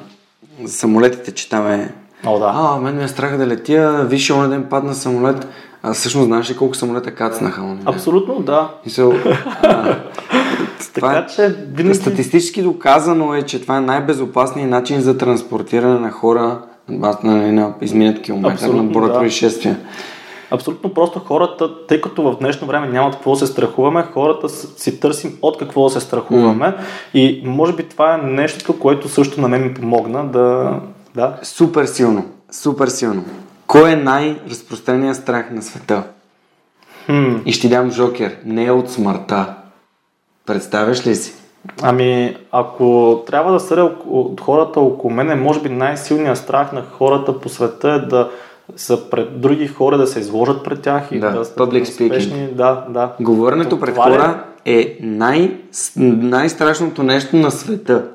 самолетите, 0.66 1.32
че 1.32 1.50
там 1.50 1.68
е... 1.68 1.94
О, 2.26 2.40
да. 2.40 2.52
А, 2.56 2.78
мен 2.82 2.96
ме 2.96 3.04
е 3.04 3.08
страх 3.08 3.38
да 3.38 3.48
летя, 3.48 4.06
виж, 4.10 4.32
онен 4.32 4.50
ден 4.50 4.64
падна 4.70 4.94
самолет. 4.94 5.48
А 5.84 5.94
всъщност 5.94 6.26
знаеш 6.26 6.50
ли 6.50 6.58
колко 6.58 6.76
самолета 6.76 7.16
кацнаха? 7.16 7.78
Абсолютно, 7.86 8.40
да. 8.40 8.70
Мисъл, 8.86 9.14
а, 9.62 9.96
това 10.16 10.23
Така 10.94 11.26
е- 11.30 11.36
че 11.36 11.56
винаги... 11.74 11.96
Статистически 11.96 12.62
доказано 12.62 13.36
е, 13.36 13.42
че 13.42 13.62
това 13.62 13.78
е 13.78 13.82
най-безопасният 13.82 14.70
начин 14.70 15.02
за 15.02 15.18
транспортиране 15.18 16.00
на 16.00 16.12
хора 16.12 16.62
на 16.90 17.18
на, 17.24 17.52
на 17.52 17.74
изминат 17.82 18.22
километър 18.22 18.54
Абсолютно, 18.54 18.84
на 18.84 18.90
броя 18.90 19.08
да. 19.08 19.20
происшествия. 19.20 19.80
Абсолютно 20.52 20.94
просто 20.94 21.20
хората, 21.20 21.88
тъй 21.88 22.02
като 22.02 22.24
в 22.24 22.38
днешно 22.40 22.68
време 22.68 22.88
нямат 22.88 23.14
какво 23.14 23.32
да 23.32 23.38
се 23.38 23.48
страхуваме, 23.48 24.08
хората 24.14 24.50
си 24.50 25.00
търсим 25.00 25.38
от 25.42 25.58
какво 25.58 25.84
да 25.84 25.90
се 25.90 26.00
страхуваме 26.00 26.76
и 27.14 27.44
може 27.46 27.74
би 27.74 27.84
това 27.84 28.14
е 28.14 28.18
нещото, 28.18 28.80
което 28.80 29.10
също 29.10 29.42
на 29.42 29.48
мен 29.48 29.64
ми 29.64 29.74
помогна 29.74 30.26
да... 30.26 30.80
да. 31.16 31.38
Супер 31.44 31.86
силно, 31.86 32.26
супер 32.52 32.88
силно. 32.88 33.26
Кой 33.68 33.92
е 33.92 33.96
най-разпространеният 33.96 35.18
страх 35.18 35.52
на 35.52 35.62
света? 35.62 36.04
Хм, 37.06 37.36
И 37.46 37.52
ще 37.52 37.68
дам 37.70 37.92
жокер. 37.92 38.38
Не 38.46 38.66
е 38.66 38.72
от 38.72 38.92
смъртта. 38.92 39.54
Представяш 40.46 41.08
ли 41.08 41.16
си? 41.16 41.34
ами, 41.82 42.38
ако 42.52 43.20
трябва 43.28 43.52
да 43.52 43.60
съдя 43.60 43.92
от 44.06 44.42
хората 44.42 44.80
около 44.80 45.14
мене, 45.14 45.36
може 45.36 45.62
би 45.62 45.70
най-силният 45.70 46.38
страх 46.38 46.72
на 46.72 46.84
хората 46.92 47.40
по 47.40 47.50
света 47.50 47.90
е 47.90 48.00
да 48.00 48.30
са 48.76 49.10
пред 49.10 49.42
други 49.42 49.68
хора, 49.68 49.98
да 49.98 50.08
се 50.08 50.20
изложат 50.20 50.64
пред 50.64 50.82
тях 50.82 51.04
и 51.12 51.20
Да, 51.20 51.30
да, 51.30 51.46
са 51.46 51.56
public 51.56 51.82
успешни. 51.82 52.48
Да, 52.52 52.86
да. 52.90 53.12
Говоренето 53.20 53.80
пред 53.80 53.98
е? 53.98 54.00
хора 54.00 54.44
е 54.66 54.98
най- 55.02 55.58
най-страшното 55.98 57.04
нещо 57.04 57.36
на 57.36 57.52
света. 57.52 58.06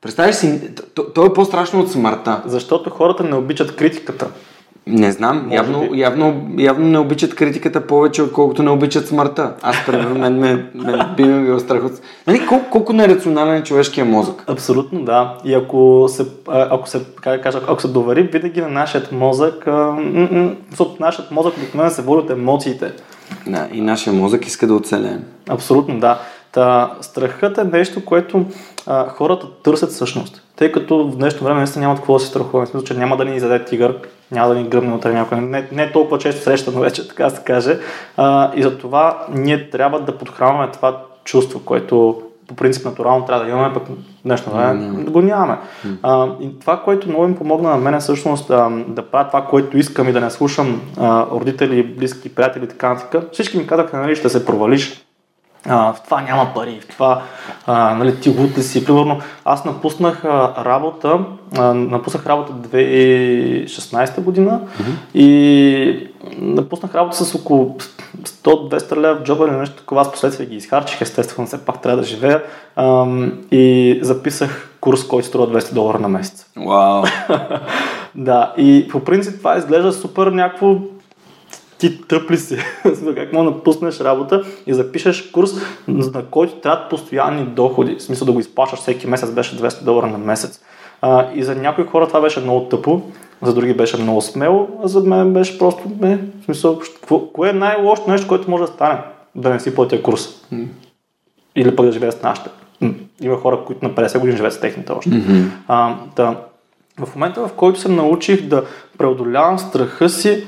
Представяш 0.00 0.34
си, 0.34 0.70
то, 0.94 1.04
то 1.04 1.26
е 1.26 1.32
по-страшно 1.32 1.80
от 1.80 1.92
смъртта. 1.92 2.42
Защото 2.46 2.90
хората 2.90 3.24
не 3.24 3.36
обичат 3.36 3.76
критиката. 3.76 4.26
Не 4.86 5.12
знам, 5.12 5.48
явно, 5.52 5.88
явно, 5.94 6.50
явно 6.58 6.88
не 6.88 6.98
обичат 6.98 7.34
критиката 7.34 7.86
повече, 7.86 8.22
отколкото 8.22 8.62
не 8.62 8.70
обичат 8.70 9.08
смъртта. 9.08 9.54
Аз, 9.62 9.76
примерно, 9.86 10.18
мен, 10.18 10.38
мен, 10.38 10.70
мен 10.74 11.00
би 11.16 11.24
ме 11.24 11.44
било 11.44 11.58
страх 11.58 11.84
от... 11.84 11.92
Нали, 12.26 12.46
колко, 12.46 12.70
колко 12.70 12.92
нерационален 12.92 13.54
е 13.54 13.62
човешкия 13.62 14.04
мозък? 14.04 14.44
Абсолютно, 14.46 15.04
да. 15.04 15.36
И 15.44 15.54
ако 15.54 16.06
се, 16.08 16.26
ако 16.48 16.88
се, 16.88 17.00
как 17.20 17.42
кажа, 17.42 17.60
ако 17.68 17.80
се 17.80 17.88
довери 17.88 18.22
винаги 18.22 18.60
на 18.60 18.68
нашия 18.68 19.02
мозък, 19.12 19.68
защото 20.70 20.96
нашият 21.00 21.30
мозък 21.30 21.56
обикновено 21.56 21.90
се 21.90 22.02
води 22.02 22.24
от 22.24 22.30
емоциите. 22.30 22.92
Да, 23.46 23.68
и 23.72 23.80
нашия 23.80 24.12
мозък 24.12 24.46
иска 24.46 24.66
да 24.66 24.74
оцелеем. 24.74 25.24
Абсолютно, 25.48 26.00
да. 26.00 26.20
Та, 26.52 26.94
страхът 27.00 27.58
е 27.58 27.64
нещо, 27.64 28.04
което 28.04 28.46
а, 28.86 29.08
хората 29.08 29.46
търсят 29.62 29.90
всъщност. 29.90 30.42
Тъй 30.56 30.72
като 30.72 31.08
в 31.08 31.16
днешно 31.16 31.44
време 31.44 31.58
наистина 31.58 31.82
нямат 31.82 31.98
какво 31.98 32.12
да 32.12 32.20
се 32.20 32.26
страхуваме. 32.26 32.66
Смисъл, 32.66 32.86
че 32.86 32.94
няма 32.94 33.16
да 33.16 33.24
ни 33.24 33.36
изяде 33.36 33.64
тигър, 33.64 33.98
няма 34.30 34.48
да 34.48 34.54
ни 34.54 34.68
гръмне 34.68 34.94
утре 34.94 35.12
някой. 35.12 35.40
Не, 35.40 35.68
не 35.72 35.82
е 35.82 35.92
толкова 35.92 36.18
често 36.18 36.42
срещано 36.42 36.80
вече, 36.80 37.08
така 37.08 37.24
да 37.24 37.30
се 37.30 37.42
каже. 37.42 37.78
А, 38.16 38.52
и 38.54 38.62
затова 38.62 39.26
ние 39.34 39.70
трябва 39.70 40.00
да 40.00 40.18
подхранваме 40.18 40.72
това 40.72 41.02
чувство, 41.24 41.60
което 41.64 42.22
по 42.48 42.54
принцип 42.54 42.84
натурално 42.84 43.24
трябва 43.24 43.44
да 43.44 43.50
имаме, 43.50 43.74
пък 43.74 43.82
днешно 44.24 44.52
време 44.52 45.04
го 45.04 45.22
нямаме. 45.22 45.58
А, 46.02 46.28
и 46.40 46.58
това, 46.58 46.80
което 46.80 47.08
много 47.08 47.24
им 47.24 47.36
помогна 47.36 47.70
на 47.70 47.76
мен 47.76 47.94
е 47.94 48.00
всъщност 48.00 48.50
а, 48.50 48.70
да 48.88 49.02
правя 49.02 49.26
това, 49.26 49.44
което 49.44 49.78
искам 49.78 50.08
и 50.08 50.12
да 50.12 50.20
не 50.20 50.30
слушам 50.30 50.80
а, 50.96 51.26
родители, 51.30 51.82
близки, 51.82 52.34
приятели 52.34 52.64
и 52.64 52.68
така 52.68 52.88
нататък. 52.88 53.32
Всички 53.32 53.58
ми 53.58 53.66
казаха, 53.66 53.96
нали, 53.96 54.16
ще 54.16 54.28
се 54.28 54.46
провалиш, 54.46 55.04
а, 55.68 55.92
в 55.92 56.02
това 56.04 56.20
няма 56.20 56.54
пари, 56.54 56.80
в 56.80 56.88
това 56.88 57.22
а, 57.66 57.94
нали, 57.94 58.20
ти 58.20 58.30
лут 58.30 58.58
ли 58.58 58.62
си. 58.62 58.84
Примерно, 58.84 59.20
аз 59.44 59.64
напуснах 59.64 60.24
а, 60.24 60.64
работа, 60.64 61.18
а, 61.58 61.74
напуснах 61.74 62.26
работа 62.26 62.52
2016 62.52 64.20
година 64.20 64.60
и 65.14 66.08
напуснах 66.38 66.94
работа 66.94 67.24
с 67.24 67.34
около 67.34 67.76
100-200 68.22 68.96
лева 68.96 69.14
в 69.14 69.22
джоба 69.22 69.48
или 69.48 69.56
нещо 69.56 69.76
такова. 69.76 70.00
Аз 70.00 70.12
последствие 70.12 70.46
ги 70.46 70.56
изхарчих, 70.56 71.00
естествено, 71.00 71.46
все 71.46 71.64
пак 71.64 71.82
трябва 71.82 71.96
да 71.96 72.08
живея. 72.08 72.42
Ам, 72.76 73.32
и 73.50 73.98
записах 74.02 74.70
курс, 74.80 75.08
който 75.08 75.28
струва 75.28 75.60
200 75.60 75.74
долара 75.74 75.98
на 75.98 76.08
месец. 76.08 76.46
Вау! 76.56 77.04
Да, 78.14 78.52
и 78.56 78.88
по 78.90 79.00
принцип 79.00 79.38
това 79.38 79.56
изглежда 79.56 79.92
супер 79.92 80.26
някакво 80.26 80.76
ти 81.82 82.02
тъпли 82.02 82.38
си. 82.38 82.58
Смисъл, 82.82 83.14
как 83.14 83.32
мога 83.32 83.44
да 83.44 83.56
напуснеш 83.56 84.00
работа 84.00 84.44
и 84.66 84.74
запишеш 84.74 85.22
курс, 85.22 85.50
на 85.88 86.24
който 86.24 86.54
трябват 86.54 86.90
постоянни 86.90 87.44
доходи. 87.44 87.94
В 87.94 88.02
смисъл 88.02 88.26
да 88.26 88.32
го 88.32 88.40
изплащаш 88.40 88.78
всеки 88.78 89.06
месец, 89.06 89.30
беше 89.30 89.58
200 89.58 89.84
долара 89.84 90.06
на 90.06 90.18
месец. 90.18 90.60
А, 91.00 91.26
и 91.34 91.42
за 91.42 91.54
някои 91.54 91.84
хора 91.84 92.08
това 92.08 92.20
беше 92.20 92.40
много 92.40 92.68
тъпо, 92.68 93.02
за 93.42 93.54
други 93.54 93.74
беше 93.74 94.02
много 94.02 94.20
смело, 94.20 94.68
а 94.84 94.88
за 94.88 95.00
мен 95.00 95.32
беше 95.32 95.58
просто, 95.58 95.82
не, 96.00 96.16
в 96.16 96.44
смисъл, 96.44 96.78
какво, 96.78 97.20
кое 97.20 97.48
е 97.48 97.52
най-лошото 97.52 98.10
нещо, 98.10 98.28
което 98.28 98.50
може 98.50 98.60
да 98.60 98.68
стане? 98.68 98.98
Да 99.34 99.50
не 99.50 99.60
си 99.60 99.74
платя 99.74 100.02
курс. 100.02 100.28
Или 101.56 101.76
пък 101.76 101.86
да 101.86 101.92
живея 101.92 102.12
с 102.12 102.22
нашите. 102.22 102.50
Има 103.22 103.36
хора, 103.36 103.58
които 103.66 103.84
на 103.84 103.94
50 103.94 104.18
години 104.18 104.36
живеят 104.36 104.54
с 104.54 104.60
техните 104.60 104.92
още. 104.92 105.10
А, 105.68 105.96
да, 106.16 106.36
в 106.98 107.14
момента, 107.14 107.48
в 107.48 107.52
който 107.52 107.80
се 107.80 107.88
научих 107.88 108.42
да 108.48 108.64
преодолявам 108.98 109.58
страха 109.58 110.08
си, 110.08 110.46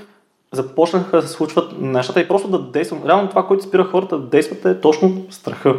започнаха 0.54 1.16
да 1.16 1.22
се 1.22 1.32
случват 1.32 1.80
нещата 1.80 2.20
и 2.20 2.28
просто 2.28 2.48
да 2.48 2.58
действам. 2.58 3.00
Реално 3.06 3.28
това, 3.28 3.46
което 3.46 3.64
спира 3.64 3.84
хората 3.84 4.18
да 4.18 4.26
действат 4.26 4.64
е 4.64 4.80
точно 4.80 5.22
страха. 5.30 5.74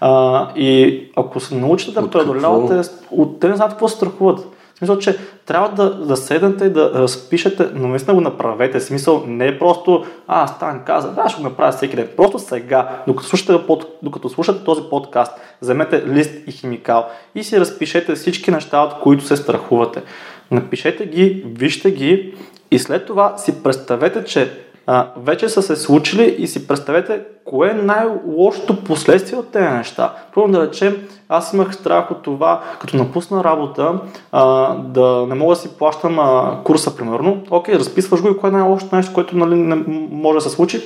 А, 0.00 0.48
и 0.56 1.02
ако 1.16 1.40
се 1.40 1.54
научите 1.54 1.92
да 1.92 2.10
преодолявате, 2.10 2.90
от, 3.10 3.40
те 3.40 3.48
не 3.48 3.56
знаят 3.56 3.72
какво 3.72 3.88
се 3.88 3.96
страхуват. 3.96 4.46
В 4.74 4.78
смисъл, 4.78 4.98
че 4.98 5.18
трябва 5.46 5.68
да, 5.68 5.94
да 5.94 6.16
седнете 6.16 6.64
и 6.64 6.70
да 6.70 6.92
разпишете, 6.94 7.68
но 7.74 7.88
наистина 7.88 8.14
го 8.14 8.20
направете. 8.20 8.78
В 8.78 8.84
смисъл, 8.84 9.24
не 9.26 9.46
е 9.46 9.58
просто, 9.58 10.04
а, 10.28 10.46
Стан 10.46 10.82
каза, 10.86 11.10
да, 11.10 11.28
ще 11.28 11.42
го 11.42 11.48
направя 11.48 11.72
всеки 11.72 11.96
ден. 11.96 12.08
Просто 12.16 12.38
сега, 12.38 12.88
докато 13.06 13.28
слушате, 13.28 13.66
под, 13.66 13.98
докато 14.02 14.28
слушате 14.28 14.64
този 14.64 14.82
подкаст, 14.90 15.32
вземете 15.62 16.06
лист 16.06 16.30
и 16.46 16.52
химикал 16.52 17.06
и 17.34 17.44
си 17.44 17.60
разпишете 17.60 18.14
всички 18.14 18.50
неща, 18.50 18.80
от 18.80 18.94
които 18.94 19.24
се 19.24 19.36
страхувате. 19.36 20.02
Напишете 20.50 21.06
ги, 21.06 21.44
вижте 21.46 21.90
ги 21.90 22.34
и 22.70 22.78
след 22.78 23.06
това 23.06 23.38
си 23.38 23.62
представете, 23.62 24.24
че 24.24 24.50
а, 24.86 25.08
вече 25.16 25.48
са 25.48 25.62
се 25.62 25.76
случили 25.76 26.36
и 26.38 26.46
си 26.46 26.68
представете 26.68 27.20
кое 27.44 27.70
е 27.70 27.74
най-лошото 27.74 28.84
последствие 28.84 29.38
от 29.38 29.52
тези 29.52 29.68
неща. 29.68 30.14
Първо 30.34 30.48
да 30.48 30.66
речем, 30.66 31.08
аз 31.28 31.52
имах 31.52 31.74
страх 31.74 32.10
от 32.10 32.22
това, 32.22 32.62
като 32.80 32.96
напусна 32.96 33.44
работа, 33.44 33.98
а, 34.32 34.74
да 34.74 35.26
не 35.28 35.34
мога 35.34 35.54
да 35.54 35.60
си 35.60 35.68
плащам 35.78 36.18
а, 36.18 36.58
курса, 36.64 36.96
примерно. 36.96 37.42
Окей, 37.50 37.74
разписваш 37.74 38.22
го 38.22 38.28
и 38.28 38.36
кое 38.36 38.48
е 38.48 38.52
най-лошото 38.52 38.96
нещо, 38.96 39.12
което 39.12 39.36
нали, 39.36 39.54
не 39.54 39.74
може 40.10 40.34
да 40.34 40.40
се 40.40 40.56
случи, 40.56 40.82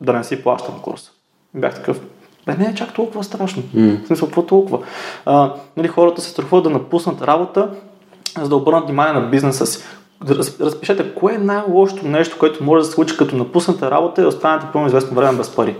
да 0.00 0.12
не 0.12 0.24
си 0.24 0.42
плащам 0.42 0.74
курса. 0.82 1.10
Бях 1.54 1.74
такъв, 1.74 2.00
бе, 2.46 2.56
не 2.58 2.64
е 2.64 2.74
чак 2.74 2.94
толкова 2.94 3.24
страшно. 3.24 3.62
Mm. 3.62 4.04
В 4.04 4.06
смисъл, 4.06 4.28
какво 4.28 4.42
толкова? 4.42 4.78
А, 5.26 5.52
нали, 5.76 5.88
хората 5.88 6.20
се 6.20 6.30
страхуват 6.30 6.64
да 6.64 6.70
напуснат 6.70 7.22
работа, 7.22 7.70
за 8.42 8.48
да 8.48 8.56
обърнат 8.56 8.86
внимание 8.86 9.12
на 9.12 9.20
бизнеса 9.20 9.66
си. 9.66 9.84
Раз- 10.26 10.60
Разпишете, 10.60 11.14
кое 11.14 11.34
е 11.34 11.38
най-лошото 11.38 12.06
нещо, 12.06 12.36
което 12.38 12.64
може 12.64 12.82
да 12.82 12.84
се 12.84 12.92
случи 12.92 13.16
като 13.16 13.36
напуснете 13.36 13.90
работа 13.90 14.22
и 14.22 14.26
останете 14.26 14.66
пълно 14.72 14.86
известно 14.86 15.16
време 15.16 15.38
без 15.38 15.50
пари. 15.50 15.76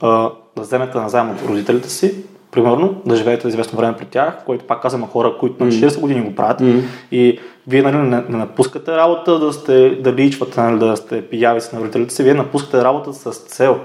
А, 0.00 0.30
да 0.56 0.62
вземете 0.62 0.98
назаем 0.98 1.30
от 1.30 1.42
родителите 1.48 1.88
си, 1.90 2.24
примерно, 2.50 2.94
да 3.06 3.16
живеете 3.16 3.48
известно 3.48 3.78
време 3.78 3.96
при 3.96 4.04
тях, 4.04 4.44
което 4.46 4.64
пак 4.64 4.82
казвам 4.82 5.08
хора, 5.08 5.34
които 5.40 5.64
на 5.64 5.70
40 5.70 6.00
години 6.00 6.20
го 6.20 6.34
правят. 6.34 6.60
И 7.12 7.40
вие 7.66 7.82
нали, 7.82 7.96
не, 7.96 8.24
не 8.28 8.38
напускате 8.38 8.96
работа 8.96 9.38
да, 9.38 9.52
сте, 9.52 9.90
да 9.90 10.12
личвате, 10.12 10.60
нали, 10.60 10.78
да 10.78 10.96
сте 10.96 11.28
пиявици 11.28 11.74
на 11.74 11.80
родителите 11.80 12.14
си, 12.14 12.22
вие 12.22 12.34
напускате 12.34 12.84
работа 12.84 13.12
с 13.12 13.30
цел. 13.30 13.78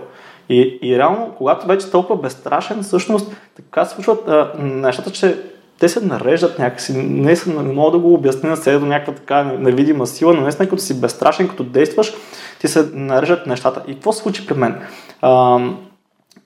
И, 0.50 0.80
и 0.82 0.98
реално, 0.98 1.34
когато 1.38 1.68
вече 1.68 1.92
толкова 1.92 2.22
безстрашен, 2.22 2.84
всъщност 2.84 3.32
така 3.56 3.86
се 3.86 3.96
случват 3.96 4.28
а, 4.28 4.52
нещата, 4.60 5.12
че 5.12 5.42
те 5.84 5.90
се 5.90 6.06
нареждат 6.06 6.60
някакси. 6.60 6.94
Не, 6.98 7.36
не 7.48 7.74
мога 7.74 7.92
да 7.92 7.98
го 7.98 8.14
обясня 8.14 8.58
на 8.66 8.80
до 8.80 8.86
някаква 8.86 9.14
така 9.14 9.44
невидима 9.44 10.08
сила, 10.08 10.34
но 10.34 10.42
наистина 10.42 10.70
като 10.70 10.82
си 10.82 11.02
безстрашен, 11.02 11.48
като 11.48 11.64
действаш, 11.64 12.14
ти 12.60 12.68
се 12.68 12.90
нареждат 12.94 13.48
нещата. 13.48 13.82
И 13.88 13.94
какво 13.94 14.14
се 14.14 14.22
случи 14.22 14.48
при 14.48 14.54
мен? 14.54 14.76
А, 15.22 15.60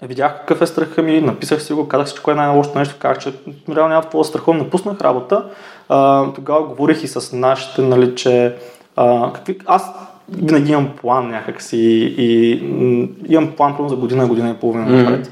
видях 0.02 0.40
какъв 0.40 0.62
е 0.62 0.68
страха 0.68 1.02
ми, 1.02 1.22
написах 1.22 1.64
си 1.64 1.74
го, 1.74 1.88
казах 1.88 2.10
си, 2.10 2.16
че 2.16 2.24
кое 2.24 2.34
е 2.34 2.38
най-лошото 2.38 2.80
нещо, 2.80 2.96
казах, 3.00 3.18
че 3.18 3.34
реално 3.76 3.90
няма 3.90 4.02
какво 4.02 4.18
да 4.18 4.24
страхувам, 4.24 4.58
напуснах 4.58 5.02
работа 5.02 5.46
а, 5.90 6.26
тогава 6.34 6.64
говорих 6.64 7.04
и 7.04 7.08
с 7.08 7.36
нашите, 7.36 7.82
нали, 7.82 8.16
че 8.16 8.56
а, 8.96 9.34
какви, 9.34 9.58
аз 9.66 9.92
винаги 10.30 10.72
имам 10.72 10.90
план 11.02 11.30
някакси 11.30 11.78
и 12.18 12.62
м, 12.64 13.08
имам 13.28 13.52
план 13.58 13.72
примерно 13.72 13.90
за 13.90 13.96
година, 13.96 14.28
година 14.28 14.50
и 14.50 14.60
половина 14.60 14.86
напред. 14.86 15.32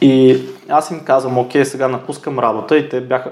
И 0.00 0.40
аз 0.68 0.90
им 0.90 1.00
казвам, 1.00 1.38
окей, 1.38 1.64
сега 1.64 1.88
напускам 1.88 2.38
работа 2.38 2.76
и 2.76 2.88
те 2.88 3.00
бяха 3.00 3.30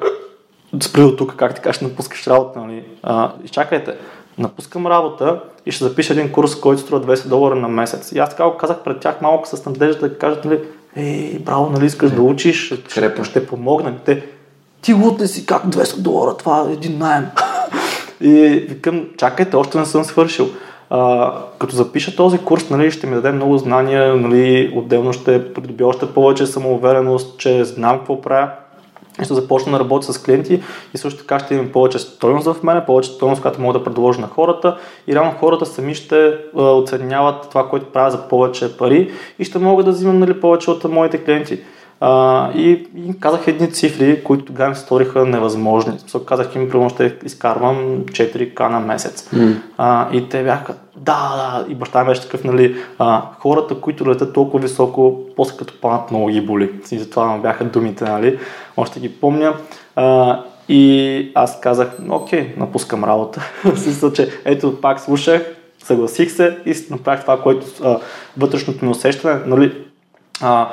спри 0.83 1.01
до 1.01 1.17
тук, 1.17 1.37
как 1.37 1.55
ти 1.55 1.61
кажеш, 1.61 1.81
напускаш 1.81 2.27
работа, 2.27 2.61
нали? 2.61 2.85
А, 3.03 3.33
изчакайте, 3.45 3.95
напускам 4.39 4.87
работа 4.87 5.41
и 5.67 5.73
ще 5.73 5.85
запиша 5.85 6.13
един 6.13 6.33
курс, 6.33 6.61
който 6.61 6.83
струва 6.83 7.17
200 7.17 7.29
долара 7.29 7.55
на 7.55 7.69
месец. 7.69 8.13
И 8.13 8.19
аз 8.19 8.31
така 8.31 8.45
го 8.45 8.57
казах 8.57 8.77
пред 8.85 9.01
тях 9.01 9.21
малко 9.21 9.49
с 9.49 9.67
надежда 9.67 10.09
да 10.09 10.19
кажат, 10.19 10.45
нали, 10.45 10.61
ей, 10.97 11.39
браво, 11.39 11.71
нали 11.71 11.87
искаш 11.87 12.11
да 12.11 12.23
учиш, 12.23 12.67
ще, 12.67 12.83
Подкрепа. 12.83 13.25
ще 13.25 13.47
помогна. 13.47 13.95
Те, 14.05 14.27
ти 14.83 14.93
лут 14.93 15.21
ли 15.21 15.29
си, 15.29 15.47
как 15.47 15.67
200 15.67 15.99
долара, 15.99 16.37
това 16.37 16.67
е 16.69 16.73
един 16.73 16.99
найем. 16.99 17.27
и 18.21 18.67
викам, 18.69 19.09
чакайте, 19.19 19.57
още 19.57 19.79
не 19.79 19.87
съм 19.87 20.05
свършил. 20.05 20.49
А, 20.91 21.33
като 21.59 21.77
запиша 21.77 22.17
този 22.17 22.39
курс, 22.39 22.71
нали, 22.71 22.91
ще 22.91 23.07
ми 23.07 23.15
даде 23.15 23.33
много 23.33 23.59
знания, 23.59 24.17
нали, 24.17 24.73
отделно 24.77 25.13
ще 25.13 25.53
придобия 25.53 25.87
още 25.87 26.07
повече 26.07 26.47
самоувереност, 26.47 27.39
че 27.39 27.65
знам 27.65 27.99
какво 27.99 28.21
правя 28.21 28.51
и 29.21 29.25
ще 29.25 29.35
започна 29.35 29.73
да 29.73 29.81
работя 29.81 30.13
с 30.13 30.23
клиенти 30.23 30.63
и 30.95 30.99
също 30.99 31.21
така 31.21 31.39
ще 31.39 31.55
имам 31.55 31.73
повече 31.73 31.99
стойност 31.99 32.47
в 32.47 32.63
мене, 32.63 32.85
повече 32.87 33.11
стойност, 33.11 33.43
която 33.43 33.61
мога 33.61 33.79
да 33.79 33.85
предложа 33.85 34.21
на 34.21 34.27
хората 34.27 34.79
и 35.07 35.15
реално 35.15 35.39
хората 35.41 35.67
сами 35.67 35.95
ще 35.95 36.39
оценяват 36.55 37.49
това, 37.49 37.69
което 37.69 37.93
правя 37.93 38.11
за 38.11 38.29
повече 38.29 38.77
пари 38.77 39.11
и 39.39 39.45
ще 39.45 39.59
мога 39.59 39.85
да 39.85 39.91
взимам 39.91 40.19
нали, 40.19 40.41
повече 40.41 40.71
от 40.71 40.85
моите 40.85 41.25
клиенти. 41.25 41.61
А, 42.01 42.51
и, 42.53 42.89
и 42.97 43.21
казах 43.21 43.49
едни 43.49 43.73
цифри, 43.73 44.25
които 44.25 44.45
тогава 44.45 44.69
ми 44.71 44.77
се 44.77 44.83
сториха 44.83 45.25
невъзможни. 45.25 45.99
Смисъл, 45.99 46.25
казах 46.25 46.55
им, 46.55 46.69
примерно 46.69 46.91
ще 46.91 47.17
изкарвам 47.25 48.05
4к 48.05 48.69
на 48.69 48.81
месец. 48.81 49.31
А, 49.79 50.09
и 50.13 50.29
те 50.29 50.43
бяха, 50.43 50.75
да, 50.97 51.33
да, 51.37 51.73
и 51.73 51.75
баща 51.75 52.05
ми 52.05 52.09
беше 52.09 52.23
такъв, 52.23 52.45
нали, 52.45 52.77
а, 52.99 53.23
хората, 53.39 53.81
които 53.81 54.11
летят 54.11 54.33
толкова 54.33 54.63
високо, 54.63 55.21
после 55.37 55.57
като 55.57 55.81
паднат 55.81 56.11
много 56.11 56.27
ги 56.27 56.41
боли. 56.41 56.71
И 56.91 56.99
затова 56.99 57.39
бяха 57.39 57.65
думите, 57.65 58.05
нали, 58.05 58.39
още 58.77 59.01
ги 59.01 59.13
помня. 59.13 59.55
А, 59.97 60.41
и 60.69 61.33
аз 61.35 61.61
казах, 61.61 61.89
окей, 62.11 62.55
напускам 62.57 63.05
работа. 63.05 63.51
Смисъл, 63.77 64.13
че 64.13 64.29
ето 64.45 64.81
пак 64.81 65.01
слушах, 65.01 65.57
съгласих 65.85 66.33
се 66.33 66.59
и 66.67 66.75
направих 66.91 67.21
това, 67.21 67.43
което 67.43 67.67
а, 67.85 67.99
вътрешното 68.37 68.85
ми 68.85 68.91
усещане, 68.91 69.41
нали, 69.47 69.73
а, 70.41 70.69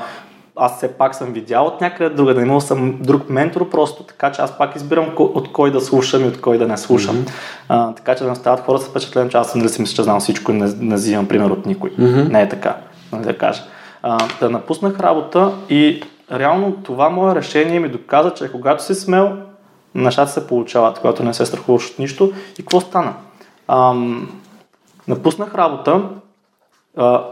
аз 0.55 0.77
все 0.77 0.87
пак 0.87 1.15
съм 1.15 1.33
видял 1.33 1.65
от 1.65 1.81
някъде 1.81 2.15
друга, 2.15 2.33
да 2.33 2.41
имал 2.41 2.61
съм 2.61 2.97
друг 3.01 3.29
ментор 3.29 3.69
просто, 3.69 4.03
така 4.03 4.31
че 4.31 4.41
аз 4.41 4.57
пак 4.57 4.75
избирам 4.75 5.05
от 5.17 5.51
кой 5.51 5.71
да 5.71 5.81
слушам 5.81 6.25
и 6.25 6.27
от 6.27 6.41
кой 6.41 6.57
да 6.57 6.67
не 6.67 6.77
слушам. 6.77 7.15
Mm-hmm. 7.15 7.31
А, 7.69 7.93
така 7.93 8.15
че 8.15 8.23
да 8.23 8.29
не 8.29 8.35
стават 8.35 8.59
хора 8.59 8.79
с 8.79 8.85
впечатление, 8.85 9.29
че 9.29 9.37
аз 9.37 9.51
съм 9.51 9.59
нали 9.59 9.69
си 9.69 9.81
мисля, 9.81 9.95
че 9.95 10.03
знам 10.03 10.19
всичко 10.19 10.51
и 10.51 10.55
не, 10.55 10.73
не 10.79 10.95
взимам 10.95 11.27
пример 11.27 11.49
от 11.49 11.65
никой. 11.65 11.89
Mm-hmm. 11.89 12.31
Не 12.31 12.41
е 12.41 12.49
така, 12.49 12.75
нали 13.11 13.23
да 13.23 13.37
кажа. 13.37 13.63
А, 14.03 14.17
да 14.39 14.49
напуснах 14.49 14.99
работа 14.99 15.51
и 15.69 16.03
реално 16.31 16.71
това 16.83 17.09
мое 17.09 17.35
решение 17.35 17.79
ми 17.79 17.89
доказа, 17.89 18.33
че 18.33 18.51
когато 18.51 18.83
си 18.83 18.95
смел, 18.95 19.37
нещата 19.95 20.31
се 20.31 20.47
получават, 20.47 20.99
когато 20.99 21.23
не 21.23 21.33
се 21.33 21.45
страхуваш 21.45 21.89
от 21.89 21.99
нищо. 21.99 22.31
И 22.53 22.61
какво 22.61 22.81
стана? 22.81 23.13
Ам, 23.67 24.31
напуснах 25.07 25.55
работа, 25.55 26.01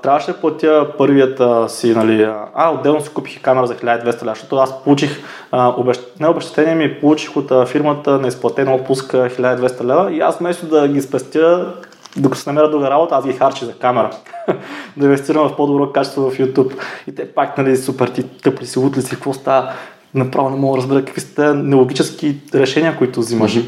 трябваше 0.04 0.32
да 0.32 0.38
платя 0.38 0.88
първият 0.98 1.40
а, 1.40 1.70
си, 1.70 1.96
нали, 1.96 2.24
а, 2.56 2.70
отделно 2.72 3.02
си 3.02 3.10
купих 3.10 3.42
камера 3.42 3.68
за 3.68 3.76
1200 3.76 4.06
лева, 4.06 4.34
защото 4.34 4.56
аз 4.56 4.84
получих, 4.84 5.24
а, 5.52 5.74
обещ... 5.78 6.20
не 6.20 6.28
обещатение 6.28 6.76
ми, 6.76 7.00
получих 7.00 7.38
от 7.38 7.52
а, 7.52 7.66
фирмата 7.66 8.20
на 8.20 8.28
изплатена 8.28 8.76
отпуска 8.76 9.18
1200 9.18 9.84
лева 9.84 10.14
и 10.14 10.20
аз 10.20 10.38
вместо 10.38 10.66
да 10.66 10.88
ги 10.88 11.02
спестя, 11.02 11.74
докато 12.18 12.42
се 12.42 12.50
намеря 12.50 12.70
друга 12.70 12.90
работа, 12.90 13.16
аз 13.16 13.26
ги 13.26 13.34
харчи 13.34 13.66
за 13.66 13.74
камера. 13.74 14.10
да 14.98 15.06
инвестирам 15.06 15.50
в 15.50 15.56
по-добро 15.56 15.92
качество 15.92 16.32
в 16.32 16.38
YouTube. 16.38 16.74
И 17.08 17.16
те 17.16 17.32
пак, 17.32 17.58
нали, 17.58 17.78
супер 17.78 18.08
ти 18.08 18.24
тъпли 18.24 18.66
си, 18.66 18.80
утли 18.80 19.02
си, 19.02 19.16
какво 19.16 19.34
става? 19.34 19.72
Направо 20.14 20.50
не 20.50 20.56
мога 20.56 20.78
да 20.78 20.82
разбера 20.82 21.06
какви 21.06 21.22
са 21.22 21.36
те 21.36 21.54
нелогически 21.54 22.38
решения, 22.54 22.98
които 22.98 23.20
взимаш. 23.20 23.60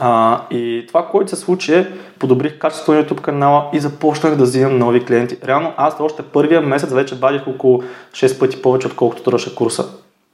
А, 0.00 0.40
и 0.50 0.84
това, 0.88 1.06
което 1.06 1.30
се 1.30 1.36
случи 1.36 1.74
е, 1.74 1.92
подобрих 2.18 2.58
качеството 2.58 2.92
на 2.92 3.04
YouTube 3.04 3.20
канала 3.20 3.70
и 3.72 3.80
започнах 3.80 4.36
да 4.36 4.44
взимам 4.44 4.78
нови 4.78 5.04
клиенти. 5.04 5.36
Реално 5.46 5.72
аз 5.76 6.00
още 6.00 6.22
първия 6.22 6.60
месец 6.60 6.92
вече 6.92 7.14
вадих 7.14 7.48
около 7.48 7.82
6 8.12 8.38
пъти 8.38 8.62
повече, 8.62 8.86
отколкото 8.86 9.22
тръгваше 9.22 9.54
курса. 9.54 9.84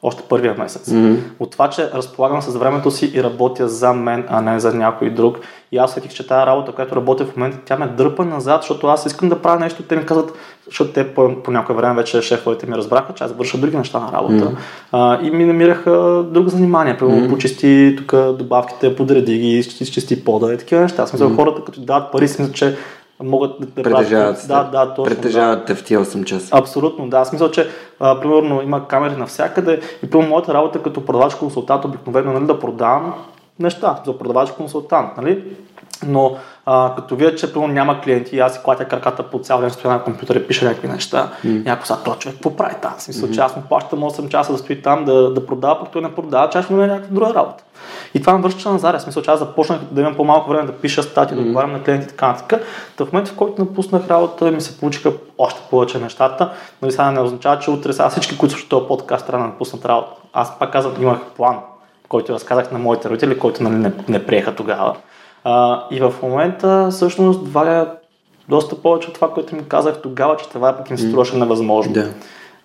Още 0.06 0.22
първия 0.28 0.54
месец. 0.58 0.90
Mm-hmm. 0.90 1.16
От 1.38 1.50
това, 1.50 1.70
че 1.70 1.90
разполагам 1.94 2.42
с 2.42 2.56
времето 2.56 2.90
си 2.90 3.12
и 3.14 3.22
работя 3.22 3.68
за 3.68 3.92
мен, 3.92 4.24
а 4.28 4.40
не 4.40 4.60
за 4.60 4.74
някой 4.74 5.10
друг. 5.10 5.38
И 5.72 5.78
аз 5.78 5.92
сетих, 5.92 6.12
че 6.14 6.26
тази 6.26 6.46
работа, 6.46 6.72
която 6.72 6.96
работя 6.96 7.24
в 7.24 7.36
момента, 7.36 7.58
тя 7.64 7.76
ме 7.76 7.86
дърпа 7.86 8.24
назад, 8.24 8.62
защото 8.62 8.86
аз 8.86 9.06
искам 9.06 9.28
да 9.28 9.42
правя 9.42 9.60
нещо. 9.60 9.82
Те 9.82 9.96
ми 9.96 10.06
казват, 10.06 10.32
защото 10.66 10.92
те 10.92 11.14
по, 11.14 11.42
по 11.42 11.50
някое 11.50 11.76
време 11.76 11.94
вече 11.94 12.22
шефовете 12.22 12.66
ми 12.66 12.76
разбраха, 12.76 13.12
че 13.14 13.24
аз 13.24 13.32
върша 13.32 13.58
други 13.58 13.76
неща 13.76 14.00
на 14.00 14.12
работа. 14.12 14.34
Mm-hmm. 14.34 14.56
А, 14.92 15.18
и 15.22 15.30
ми 15.30 15.44
намираха 15.44 16.24
друго 16.30 16.48
занимание. 16.48 16.96
Примерно 16.98 17.20
mm-hmm. 17.20 17.30
почисти 17.30 17.94
тук 17.98 18.36
добавките, 18.38 18.96
подреди 18.96 19.38
ги, 19.38 19.58
изчисти 19.58 20.24
пода 20.24 20.54
и 20.54 20.58
такива 20.58 20.80
неща. 20.80 21.06
Смисъл, 21.06 21.30
mm-hmm. 21.30 21.36
хората 21.36 21.64
като 21.64 21.80
дават 21.80 22.12
пари, 22.12 22.28
си 22.28 22.42
мислят, 22.42 22.56
че 22.56 22.76
могат 23.22 23.60
да, 23.60 23.66
да 23.66 23.82
Притежават. 23.82 24.44
Да, 24.48 24.64
да, 24.64 24.94
точно. 24.94 25.16
Притежават 25.16 25.66
те 25.66 25.74
в 25.74 25.84
тия 25.84 26.04
8 26.04 26.24
часа. 26.24 26.58
Абсолютно, 26.58 27.08
да. 27.08 27.24
Смисъл, 27.24 27.50
че 27.50 27.68
а, 28.00 28.20
примерно 28.20 28.62
има 28.62 28.88
камери 28.88 29.16
навсякъде 29.16 29.80
и 30.02 30.10
примерно 30.10 30.30
моята 30.30 30.54
работа 30.54 30.82
като 30.82 31.06
продавач 31.06 31.34
консултант 31.34 31.84
обикновено 31.84 32.32
нали, 32.32 32.46
да 32.46 32.60
продавам 32.60 33.14
неща 33.58 34.00
за 34.06 34.18
продавач 34.18 34.50
консултант, 34.50 35.16
нали? 35.16 35.44
Но 36.06 36.36
а, 36.66 36.94
като 36.96 37.16
видя, 37.16 37.34
че 37.34 37.52
примерно 37.52 37.72
няма 37.72 38.00
клиенти 38.00 38.36
и 38.36 38.40
аз 38.40 38.54
си 38.54 38.60
клатя 38.64 38.84
краката 38.84 39.22
по 39.22 39.38
цял 39.38 39.60
ден 39.60 39.70
стоя 39.70 39.94
на 39.94 40.02
компютъра 40.02 40.38
и 40.38 40.46
пиша 40.46 40.64
някакви 40.64 40.88
неща, 40.88 41.28
mm. 41.44 41.64
някой 41.64 41.86
са, 41.86 41.98
то 42.04 42.14
човек 42.14 42.34
какво 42.34 42.56
прави 42.56 42.74
там? 42.82 42.92
Смисъл, 42.98 43.30
че 43.30 43.40
аз 43.40 43.56
му 43.56 43.62
плащам 43.62 44.00
8 44.00 44.28
часа 44.28 44.52
да 44.52 44.58
стои 44.58 44.82
там 44.82 45.04
да, 45.04 45.30
да 45.30 45.46
продава, 45.46 45.80
пък 45.80 45.88
той 45.92 46.02
не 46.02 46.14
продава, 46.14 46.50
че 46.50 46.58
аз 46.58 46.64
ще 46.64 46.74
някаква 46.74 47.14
друга 47.14 47.34
работа. 47.34 47.64
И 48.14 48.20
това 48.20 48.32
ме 48.32 48.42
връща 48.42 48.72
назад. 48.72 48.96
В 48.96 49.02
смисъл, 49.02 49.22
че 49.22 49.30
аз 49.30 49.38
започнах 49.38 49.78
да 49.90 50.00
имам 50.00 50.14
по-малко 50.14 50.50
време 50.50 50.66
да 50.66 50.72
пиша 50.72 51.02
статии, 51.02 51.36
да 51.36 51.42
отговарям 51.42 51.72
на 51.72 51.82
клиенти 51.82 52.04
и 52.04 52.08
така 52.08 52.28
нататък. 52.28 52.62
Та 52.96 53.04
в 53.04 53.12
момента, 53.12 53.32
в 53.32 53.36
който 53.36 53.62
напуснах 53.62 54.08
работа, 54.08 54.50
ми 54.50 54.60
се 54.60 54.78
получиха 54.78 55.12
още 55.38 55.60
повече 55.70 55.98
нещата. 55.98 56.52
Нали, 56.82 56.92
сега 56.92 57.10
не 57.10 57.20
означава, 57.20 57.58
че 57.58 57.70
утре 57.70 57.92
сега 57.92 58.08
всички, 58.08 58.38
които 58.38 58.52
слушат 58.52 58.68
този 58.68 58.86
подкаст, 58.86 59.26
трябва 59.26 59.46
да 59.46 59.52
напуснат 59.52 59.84
работа. 59.84 60.10
Аз 60.32 60.58
пак 60.58 60.72
казвам, 60.72 61.02
имах 61.02 61.18
план, 61.36 61.58
който 62.08 62.32
разказах 62.32 62.70
на 62.70 62.78
моите 62.78 63.08
родители, 63.08 63.38
който 63.38 63.62
нали, 63.62 63.74
не, 63.74 63.92
не 64.08 64.26
приеха 64.26 64.54
тогава. 64.54 64.96
А, 65.44 65.84
и 65.90 66.00
в 66.00 66.14
момента 66.22 66.88
всъщност 66.90 67.48
валя 67.48 67.86
доста 68.48 68.76
повече 68.76 69.08
от 69.08 69.14
това, 69.14 69.30
което 69.30 69.56
ми 69.56 69.62
казах 69.68 70.02
тогава, 70.02 70.36
че 70.36 70.48
това 70.48 70.72
пък 70.72 70.90
им 70.90 70.98
се 70.98 71.08
струваше 71.08 71.36
невъзможно. 71.36 71.92
Да. 71.92 72.10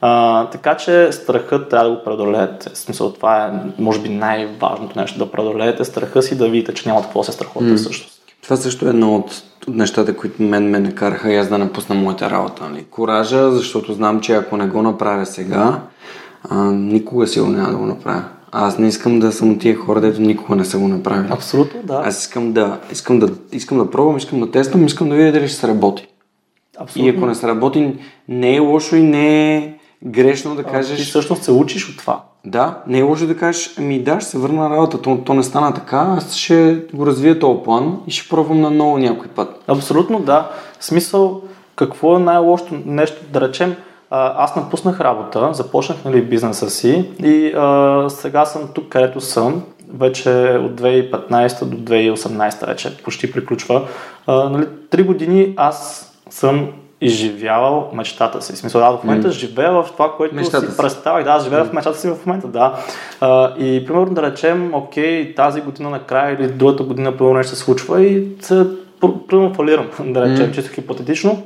А, 0.02 0.46
така 0.46 0.78
че 0.78 1.12
страхът 1.12 1.70
трябва 1.70 1.90
да 1.90 1.96
го 1.96 2.04
преодолеете. 2.04 2.70
В 2.70 2.78
смисъл, 2.78 3.14
това 3.14 3.46
е, 3.46 3.52
може 3.82 4.00
би, 4.00 4.10
най-важното 4.10 5.00
нещо 5.00 5.20
да 5.20 5.32
преодолеете 5.32 5.86
страха 5.86 6.22
си, 6.22 6.38
да 6.38 6.50
видите, 6.50 6.74
че 6.74 6.90
няма 6.90 7.02
какво 7.02 7.24
се 7.24 7.32
страхувате 7.32 7.76
всъщност. 7.76 8.22
Това 8.44 8.56
също 8.56 8.86
е 8.86 8.90
едно 8.90 9.16
от, 9.16 9.44
от 9.68 9.76
нещата, 9.76 10.18
които 10.18 10.44
мен 10.44 10.70
ме 10.70 10.80
накараха 10.80 11.34
и 11.34 11.38
аз 11.38 11.48
да 11.48 11.58
напусна 11.58 11.96
моята 11.96 12.30
работа. 12.30 12.70
Нали? 12.70 12.84
Коража, 12.84 13.52
защото 13.52 13.94
знам, 13.94 14.22
че 14.22 14.34
ако 14.34 14.58
не 14.58 14.68
го 14.68 14.82
направя 14.82 15.26
сега, 15.26 15.82
а, 16.50 16.56
никога 16.72 17.28
сигурно 17.28 17.58
няма 17.58 17.72
да 17.72 17.78
го 17.78 17.86
направя. 17.86 18.24
Аз 18.52 18.78
не 18.78 18.88
искам 18.88 19.20
да 19.20 19.32
съм 19.32 19.52
от 19.52 19.60
тия 19.60 19.76
хора, 19.76 20.02
дето 20.02 20.22
никога 20.22 20.56
не 20.56 20.66
са 20.66 20.80
го 20.80 20.88
направили. 20.88 21.28
Абсолютно, 21.32 21.84
да. 21.84 22.02
Аз 22.06 22.22
искам 22.22 22.54
да, 22.54 22.80
искам 22.91 23.20
да, 23.20 23.30
искам 23.52 23.78
да 23.78 23.91
пробвам, 23.91 24.18
искам 24.18 24.39
да 24.39 24.52
тествам, 24.52 24.86
искам 24.86 25.10
да 25.10 25.16
видя 25.16 25.32
дали 25.32 25.47
ще 25.47 25.58
се 25.58 25.68
работи. 25.68 26.08
Абсолютно. 26.78 27.12
И 27.12 27.16
ако 27.16 27.26
не 27.26 27.36
се 27.36 27.47
работи, 27.47 27.95
не 28.28 28.56
е 28.56 28.60
лошо 28.60 28.95
и 28.95 29.04
не 29.04 29.56
е 29.58 29.74
грешно 30.06 30.56
да 30.56 30.64
Ти 30.64 30.72
кажеш... 30.72 31.08
всъщност 31.08 31.43
се 31.43 31.52
учиш 31.52 31.89
от 31.89 31.97
това. 31.97 32.24
Да, 32.45 32.78
не 32.88 33.00
е 33.00 33.04
лошо 33.04 33.28
да 33.28 33.38
кажеш, 33.38 33.76
ами 33.78 34.04
да, 34.04 34.20
ще 34.20 34.30
се 34.30 34.38
върна 34.38 34.64
на 34.64 34.70
работа, 34.70 35.02
то, 35.02 35.18
то 35.18 35.34
не 35.34 35.43
стана 35.43 35.74
така, 35.74 36.16
аз 36.18 36.36
ще 36.36 36.86
го 36.93 37.06
развия 37.06 37.39
този 37.39 37.64
план 37.64 38.00
и 38.08 38.12
ще 38.12 38.30
пробвам 38.30 38.62
на 38.62 38.72
ново 38.72 38.97
някой 38.97 39.28
път. 39.28 39.64
Абсолютно, 39.68 40.20
да. 40.20 40.52
В 40.80 40.86
смисъл, 40.86 41.41
какво 41.76 42.16
е 42.16 42.20
най-лошото 42.20 42.76
нещо, 42.86 43.18
да 43.34 43.41
речем, 43.41 43.70
а, 43.72 43.76
аз 44.12 44.55
напуснах 44.55 45.01
работа, 45.01 45.53
започнах 45.53 46.05
нали, 46.05 46.22
бизнеса 46.22 46.70
си 46.70 47.10
и 47.24 47.53
а, 47.57 48.05
сега 48.10 48.45
съм 48.45 48.70
тук, 48.74 48.89
където 48.89 49.22
съм. 49.22 49.64
Вече 49.93 50.30
от 50.62 50.82
2015 50.82 51.66
до 51.66 51.78
2018 51.78 52.68
вече 52.68 52.97
почти 52.97 53.32
приключва. 53.32 53.88
А, 54.28 54.49
нали, 54.49 54.68
три 54.89 55.03
години 55.03 55.53
аз 55.57 56.10
съм 56.30 56.68
изживявал 57.01 57.89
мечтата 57.93 58.41
си. 58.41 58.53
В 58.53 58.57
смисъл, 58.57 58.84
аз 58.84 58.99
в 58.99 59.03
момента 59.03 59.28
mm. 59.28 59.32
живея 59.32 59.72
в 59.72 59.86
това, 59.93 60.14
което 60.18 60.36
Мечтата 60.36 60.66
си 60.66 60.72
си. 60.72 60.78
представях. 60.78 61.24
Да, 61.24 61.30
аз 61.30 61.43
живея 61.43 61.66
в 61.66 61.74
мечтата 61.74 61.99
си 61.99 62.07
в 62.07 62.26
момента, 62.26 62.47
да. 62.47 62.76
А, 63.22 63.53
и 63.57 63.86
примерно 63.86 64.14
да 64.14 64.22
речем, 64.22 64.74
окей, 64.74 65.36
тази 65.36 65.62
година 65.62 65.89
накрая 65.89 66.34
или 66.34 66.47
другата 66.47 66.84
година 66.84 67.18
примерно 67.18 67.38
нещо 67.38 67.55
се 67.55 67.62
случва 67.62 68.01
и 68.01 68.28
се 68.41 68.53
пр- 69.01 69.28
примерно 69.28 69.53
фалирам, 69.53 69.88
да 70.14 70.22
речем, 70.22 70.53
чисто 70.53 70.74
хипотетично. 70.74 71.43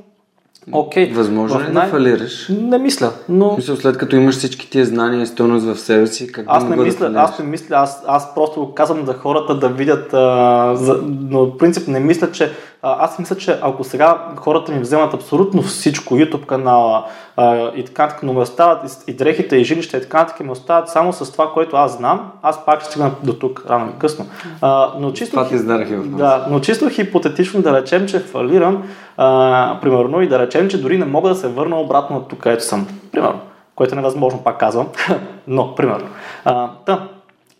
Окей. 0.71 1.11
Възможно 1.13 1.59
В 1.59 1.69
ли 1.69 1.73
най- 1.73 1.85
да 1.85 1.91
фалираш? 1.91 2.49
Не 2.49 2.77
мисля, 2.77 3.11
но 3.29 3.55
Мисля, 3.57 3.75
след 3.75 3.97
като 3.97 4.15
имаш 4.15 4.35
всички 4.35 4.69
тия 4.69 4.85
знания 4.85 5.21
и 5.21 5.25
стойност 5.25 5.65
в 5.65 5.79
себе 5.79 6.07
си, 6.07 6.31
как 6.31 6.45
Аз 6.47 6.63
да 6.63 6.69
не 6.69 6.75
мога 6.75 6.85
мисля, 6.85 7.09
да 7.09 7.19
аз 7.19 7.39
не 7.39 7.45
мисля, 7.45 7.75
аз, 7.75 8.03
аз 8.07 8.35
просто 8.35 8.73
казвам 8.75 9.05
за 9.05 9.13
хората 9.13 9.55
да 9.55 9.69
видят, 9.69 10.13
а, 10.13 10.75
за, 10.75 10.99
но 11.05 11.45
в 11.45 11.57
принцип 11.57 11.87
не 11.87 11.99
мисля, 11.99 12.31
че, 12.31 12.51
аз 12.83 13.19
мисля, 13.19 13.35
че 13.35 13.59
ако 13.61 13.83
сега 13.83 14.17
хората 14.35 14.71
ми 14.71 14.79
вземат 14.79 15.13
абсолютно 15.13 15.61
всичко, 15.61 16.15
YouTube 16.15 16.45
канала 16.45 17.05
а, 17.37 17.71
и 17.75 17.85
така 17.85 18.03
нататък, 18.03 18.23
но 18.23 18.33
ме 18.33 18.39
остават 18.39 19.03
и, 19.07 19.11
и 19.11 19.13
дрехите, 19.13 19.55
и 19.55 19.63
жилища 19.63 19.97
и 19.97 20.01
така 20.01 20.17
нататък, 20.17 20.45
ме 20.45 20.51
остават 20.51 20.89
само 20.89 21.13
с 21.13 21.31
това, 21.31 21.51
което 21.53 21.75
аз 21.75 21.97
знам, 21.97 22.31
аз 22.41 22.65
пак 22.65 22.81
ще 22.81 22.89
стигна 22.89 23.11
до 23.23 23.33
тук, 23.33 23.65
рано 23.69 23.85
или 23.85 23.99
късно. 23.99 24.25
А, 24.61 24.91
но 24.99 25.11
чисто, 25.11 25.35
Това 25.35 25.47
ти 25.47 25.55
издарах 25.55 25.89
и 25.89 25.95
в 25.95 26.05
нас. 26.05 26.17
да, 26.17 26.47
но 26.49 26.59
чисто 26.59 26.89
хипотетично 26.89 27.61
да 27.61 27.81
речем, 27.81 28.07
че 28.07 28.19
фалирам, 28.19 28.83
а, 29.17 29.77
примерно, 29.81 30.21
и 30.21 30.27
да 30.27 30.39
речем, 30.39 30.69
че 30.69 30.81
дори 30.81 30.97
не 30.97 31.05
мога 31.05 31.29
да 31.29 31.35
се 31.35 31.47
върна 31.47 31.79
обратно 31.79 32.17
от 32.17 32.27
тук, 32.27 32.39
където 32.39 32.63
съм. 32.63 32.87
Примерно, 33.11 33.39
което 33.75 33.93
е 33.93 33.95
невъзможно, 33.95 34.43
пак 34.43 34.59
казвам, 34.59 34.87
но, 35.47 35.75
примерно. 35.75 36.07
А, 36.45 36.69
та, 36.85 37.07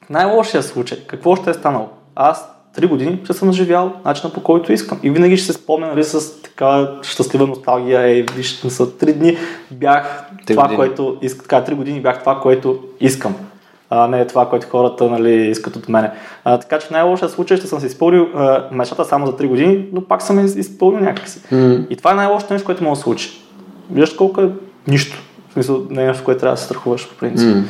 най-лошия 0.09 0.63
случай, 0.63 0.97
какво 1.07 1.35
ще 1.35 1.49
е 1.49 1.53
станало? 1.53 1.89
Аз 2.15 2.49
три 2.75 2.87
години 2.87 3.19
ще 3.23 3.33
съм 3.33 3.51
живял 3.51 3.93
начина 4.05 4.33
по 4.33 4.43
който 4.43 4.73
искам. 4.73 4.99
И 5.03 5.09
винаги 5.09 5.37
ще 5.37 5.45
се 5.45 5.53
спомня 5.53 5.87
нали, 5.87 6.03
с 6.03 6.41
така 6.41 6.91
щастлива 7.01 7.47
носталгия. 7.47 8.01
Ей, 8.01 8.25
виж, 8.35 8.55
са 8.55 8.97
три 8.97 9.13
дни 9.13 9.37
бях 9.71 10.23
Три 10.45 10.53
това, 10.53 10.63
години. 10.63 10.77
което 10.77 11.17
искам. 11.21 11.41
Така, 11.41 11.63
три 11.63 11.75
години 11.75 12.01
бях 12.01 12.19
това, 12.19 12.39
което 12.39 12.79
искам. 12.99 13.35
А 13.89 14.07
не 14.07 14.27
това, 14.27 14.49
което 14.49 14.67
хората 14.67 15.09
нали, 15.09 15.33
искат 15.33 15.75
от 15.75 15.89
мене. 15.89 16.11
А, 16.43 16.57
така 16.57 16.79
че 16.79 16.87
най-лошия 16.91 17.29
случай 17.29 17.57
ще 17.57 17.67
съм 17.67 17.79
се 17.79 17.85
изпълнил 17.85 18.27
а, 18.35 18.67
мечтата 18.71 19.05
само 19.05 19.25
за 19.25 19.33
3 19.33 19.47
години, 19.47 19.85
но 19.93 20.01
пак 20.01 20.21
съм 20.21 20.45
изпълнил 20.45 20.99
някакси. 20.99 21.41
М. 21.51 21.77
И 21.89 21.95
това 21.95 22.11
е 22.11 22.15
най-лошото 22.15 22.53
нещо, 22.53 22.65
което 22.65 22.83
може 22.83 22.99
да 22.99 23.03
случи. 23.03 23.41
Виждаш 23.91 24.13
колко 24.13 24.41
е 24.41 24.49
нищо. 24.87 25.23
В 25.49 25.53
смисъл, 25.53 25.85
не 25.89 26.03
е 26.03 26.07
нещо, 26.07 26.23
което 26.23 26.39
трябва 26.39 26.53
да 26.53 26.61
се 26.61 26.65
страхуваш 26.65 27.09
по 27.09 27.15
принцип. 27.15 27.55
М. 27.55 27.63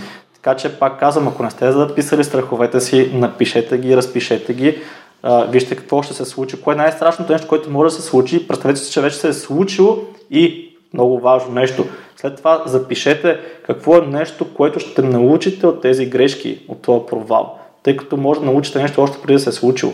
Така 0.44 0.58
че 0.58 0.80
пак 0.80 1.00
казвам, 1.00 1.28
ако 1.28 1.44
не 1.44 1.52
сте 1.52 1.72
записали 1.72 2.24
страховете 2.24 2.80
си, 2.80 3.12
напишете 3.14 3.78
ги, 3.78 3.98
разпишете 3.98 4.54
ги, 4.54 4.78
а, 5.24 5.46
вижте 5.46 5.76
какво 5.76 6.04
ще 6.04 6.14
се 6.14 6.26
случи, 6.26 6.62
кое 6.62 6.74
е 6.74 6.78
най-страшното 6.78 7.32
нещо, 7.32 7.48
което 7.48 7.70
може 7.70 7.96
да 7.96 8.02
се 8.02 8.08
случи. 8.08 8.48
Представете 8.48 8.80
си, 8.80 8.91
че 8.91 9.02
вече 9.02 9.18
се 9.18 9.28
е 9.28 9.34
случило 9.34 9.98
и 10.32 10.76
много 10.94 11.20
важно 11.20 11.54
нещо. 11.54 11.86
След 12.16 12.38
това 12.38 12.64
запишете 12.66 13.39
какво 13.66 13.98
е 13.98 14.02
нещо, 14.02 14.54
което 14.54 14.80
ще 14.80 15.02
научите 15.02 15.68
от 15.68 15.82
тези 15.82 16.06
грешки, 16.06 16.66
от 16.68 16.82
този 16.82 17.06
провал. 17.06 17.60
Тъй 17.84 17.98
като 17.98 18.18
може 18.18 18.39
да 18.39 18.46
научите 18.46 18.82
нещо 18.82 19.02
още 19.02 19.22
преди 19.22 19.34
да 19.34 19.39
се 19.39 19.50
е 19.50 19.54
случило. 19.54 19.94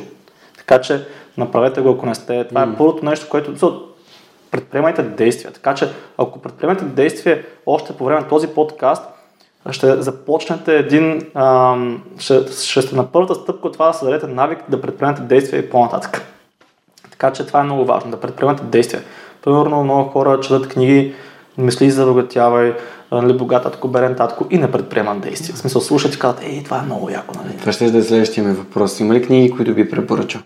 Така 0.58 0.82
че 0.82 1.06
направете 1.38 1.82
го, 1.82 1.90
ако 1.90 2.06
не 2.06 2.16
сте. 2.16 2.44
Това 2.44 2.64
е 2.64 2.78
първото 2.78 3.06
нещо, 3.06 3.28
което... 3.30 3.84
Предприемайте 4.52 5.04
действия. 5.04 5.52
Така 5.52 5.76
че, 5.76 5.90
ако 6.18 6.42
предприемете 6.42 6.86
действие 6.86 7.44
още 7.66 7.94
по 7.94 8.06
време 8.06 8.22
на 8.22 8.28
този 8.28 8.48
подкаст, 8.48 9.04
ще 9.72 10.02
започнете 10.02 10.76
един, 10.78 11.22
ам, 11.34 12.04
ще, 12.18 12.52
ще 12.52 12.82
сте 12.82 12.96
на 12.96 13.12
първата 13.12 13.36
стъпка 13.36 13.68
от 13.68 13.74
това 13.74 13.88
да 13.88 13.94
създадете 13.94 14.28
навик 14.28 14.60
да 14.70 14.82
предприемате 14.82 15.22
действия 15.22 15.60
и 15.60 15.70
по-нататък. 15.70 16.22
Така 17.12 17.34
че 17.34 17.46
това 17.46 17.60
е 17.60 17.64
много 17.64 17.86
важно, 17.86 18.12
да 18.12 18.20
предприемате 18.20 18.64
действия. 18.64 19.04
Примерно 19.44 19.84
много 19.84 20.10
хора 20.10 20.40
четат 20.40 20.68
книги, 20.68 21.14
мисли 21.58 21.92
за 21.92 22.06
богатявай, 22.06 22.74
нали, 23.12 23.38
богат 23.38 23.64
татко, 23.64 23.88
берен 23.88 24.16
татко 24.16 24.46
и 24.50 24.58
не 24.58 24.72
предприемат 24.72 25.22
действия. 25.22 25.56
В 25.56 25.60
смисъл 25.60 25.82
слушат 25.82 26.16
и 26.16 26.20
казват, 26.20 26.44
ей, 26.44 26.64
това 26.64 26.78
е 26.78 26.86
много 26.86 27.10
яко, 27.10 27.36
нали? 27.44 27.58
Това 27.58 27.72
ще 27.72 27.92
да 27.92 27.98
е 27.98 28.02
следващия 28.02 28.44
ми 28.44 28.54
въпрос. 28.54 29.00
Има 29.00 29.14
ли 29.14 29.22
книги, 29.22 29.52
които 29.52 29.76
би 29.76 29.90
препоръчал? 29.90 30.42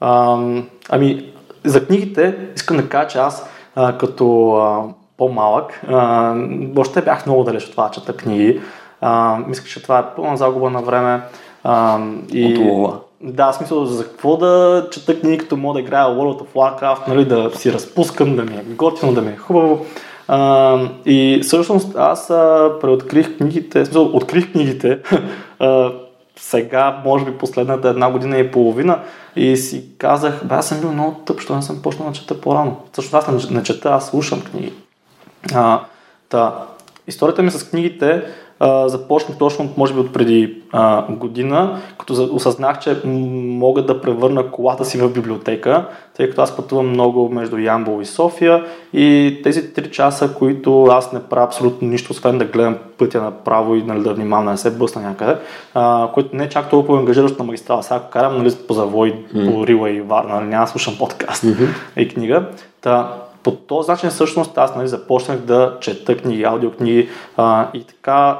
Ам, 0.00 0.68
ами, 0.88 1.32
за 1.64 1.86
книгите 1.86 2.36
искам 2.56 2.76
да 2.76 2.88
кажа, 2.88 3.08
че 3.08 3.18
аз 3.18 3.46
а, 3.74 3.98
като 3.98 4.50
а, 4.50 4.82
по-малък, 5.18 5.80
а, 5.88 6.34
още 6.76 7.02
бях 7.02 7.26
много 7.26 7.44
далеч 7.44 7.64
от 7.64 7.70
това, 7.70 7.84
да 7.84 7.90
чета 7.90 8.16
книги. 8.16 8.60
А, 9.00 9.38
мислех, 9.46 9.68
че 9.68 9.82
това 9.82 9.98
е 9.98 10.14
пълна 10.16 10.36
загуба 10.36 10.70
на 10.70 10.82
време. 10.82 11.20
А, 11.64 11.98
и, 12.32 12.58
От. 12.58 13.04
Да, 13.20 13.52
смисъл, 13.52 13.84
за 13.84 14.04
какво 14.04 14.36
да 14.36 14.86
чета 14.90 15.20
книги, 15.20 15.38
като 15.38 15.56
мога 15.56 15.74
да 15.74 15.80
играя 15.80 16.06
World 16.06 16.40
of 16.40 16.52
Warcraft, 16.54 17.08
нали, 17.08 17.24
да 17.24 17.50
си 17.54 17.72
разпускам, 17.72 18.36
да 18.36 18.42
ми 18.42 18.54
е 18.56 18.64
готино, 18.68 19.14
да 19.14 19.22
ми 19.22 19.30
е 19.30 19.36
хубаво. 19.36 19.86
А, 20.28 20.78
и 21.06 21.40
всъщност 21.42 21.96
аз 21.96 22.30
а, 22.30 22.72
преоткрих 22.80 23.36
книгите, 23.36 23.84
смисъл, 23.84 24.10
открих 24.16 24.52
книгите 24.52 24.98
а, 25.58 25.92
сега, 26.36 27.02
може 27.04 27.24
би 27.24 27.38
последната 27.38 27.88
една 27.88 28.10
година 28.10 28.38
и 28.38 28.50
половина 28.50 29.00
и 29.36 29.56
си 29.56 29.84
казах, 29.98 30.44
бе, 30.44 30.54
аз 30.54 30.68
съм 30.68 30.80
бил 30.80 30.92
много 30.92 31.12
тъп, 31.24 31.40
що 31.40 31.56
не 31.56 31.62
съм 31.62 31.82
почнал 31.82 32.08
да 32.08 32.14
чета 32.14 32.40
по-рано. 32.40 32.76
Всъщност 32.92 33.14
аз 33.14 33.50
не, 33.50 33.56
не 33.56 33.62
чета, 33.62 33.88
аз 33.88 34.06
слушам 34.06 34.40
книги. 34.40 34.72
А, 35.54 35.80
та, 36.28 36.54
историята 37.06 37.42
ми 37.42 37.50
с 37.50 37.70
книгите 37.70 38.22
а, 38.60 38.88
започнах 38.88 39.38
точно, 39.38 39.68
може 39.76 39.94
би 39.94 40.00
от 40.00 40.12
преди 40.12 40.62
а, 40.72 41.04
година, 41.12 41.80
като 41.98 42.28
осъзнах, 42.32 42.78
че 42.78 43.00
мога 43.04 43.82
да 43.82 44.00
превърна 44.00 44.50
колата 44.50 44.84
си 44.84 44.98
в 44.98 45.12
библиотека, 45.12 45.84
тъй 46.16 46.28
като 46.28 46.42
аз 46.42 46.56
пътувам 46.56 46.88
много 46.88 47.28
между 47.28 47.58
Ямбол 47.58 48.02
и 48.02 48.04
София 48.04 48.64
и 48.92 49.40
тези 49.44 49.72
3 49.72 49.90
часа, 49.90 50.34
които 50.34 50.84
аз 50.84 51.12
не 51.12 51.22
правя 51.22 51.46
абсолютно 51.46 51.88
нищо, 51.88 52.12
освен 52.12 52.38
да 52.38 52.44
гледам 52.44 52.76
пътя 52.98 53.22
направо 53.22 53.74
и 53.74 53.82
нали, 53.82 54.02
да 54.02 54.14
внимавам 54.14 54.44
да 54.44 54.50
не 54.50 54.56
се 54.56 54.76
блъсна 54.76 55.02
някъде, 55.02 55.36
а, 55.74 56.08
което 56.14 56.36
не 56.36 56.44
е 56.44 56.48
чак 56.48 56.70
толкова 56.70 56.98
ангажиращо 56.98 57.38
на 57.38 57.44
магистрала. 57.44 57.82
Сега 57.82 58.00
карам 58.12 58.38
нали, 58.38 58.54
по 58.68 58.74
завой, 58.74 59.24
по 59.32 59.66
Рила 59.66 59.90
и 59.90 60.00
Варна, 60.00 60.34
нали, 60.34 60.46
няма 60.46 60.64
да 60.64 60.70
слушам 60.70 60.98
подкаст 60.98 61.44
и 61.96 62.08
книга. 62.08 62.48
Та, 62.80 63.14
по 63.44 63.50
този 63.50 63.90
начин 63.90 64.10
всъщност 64.10 64.58
аз 64.58 64.76
нали, 64.76 64.88
започнах 64.88 65.38
да 65.38 65.76
чета 65.80 66.16
книги, 66.16 66.44
аудиокниги 66.44 67.08
а, 67.36 67.66
и 67.74 67.84
така 67.84 68.38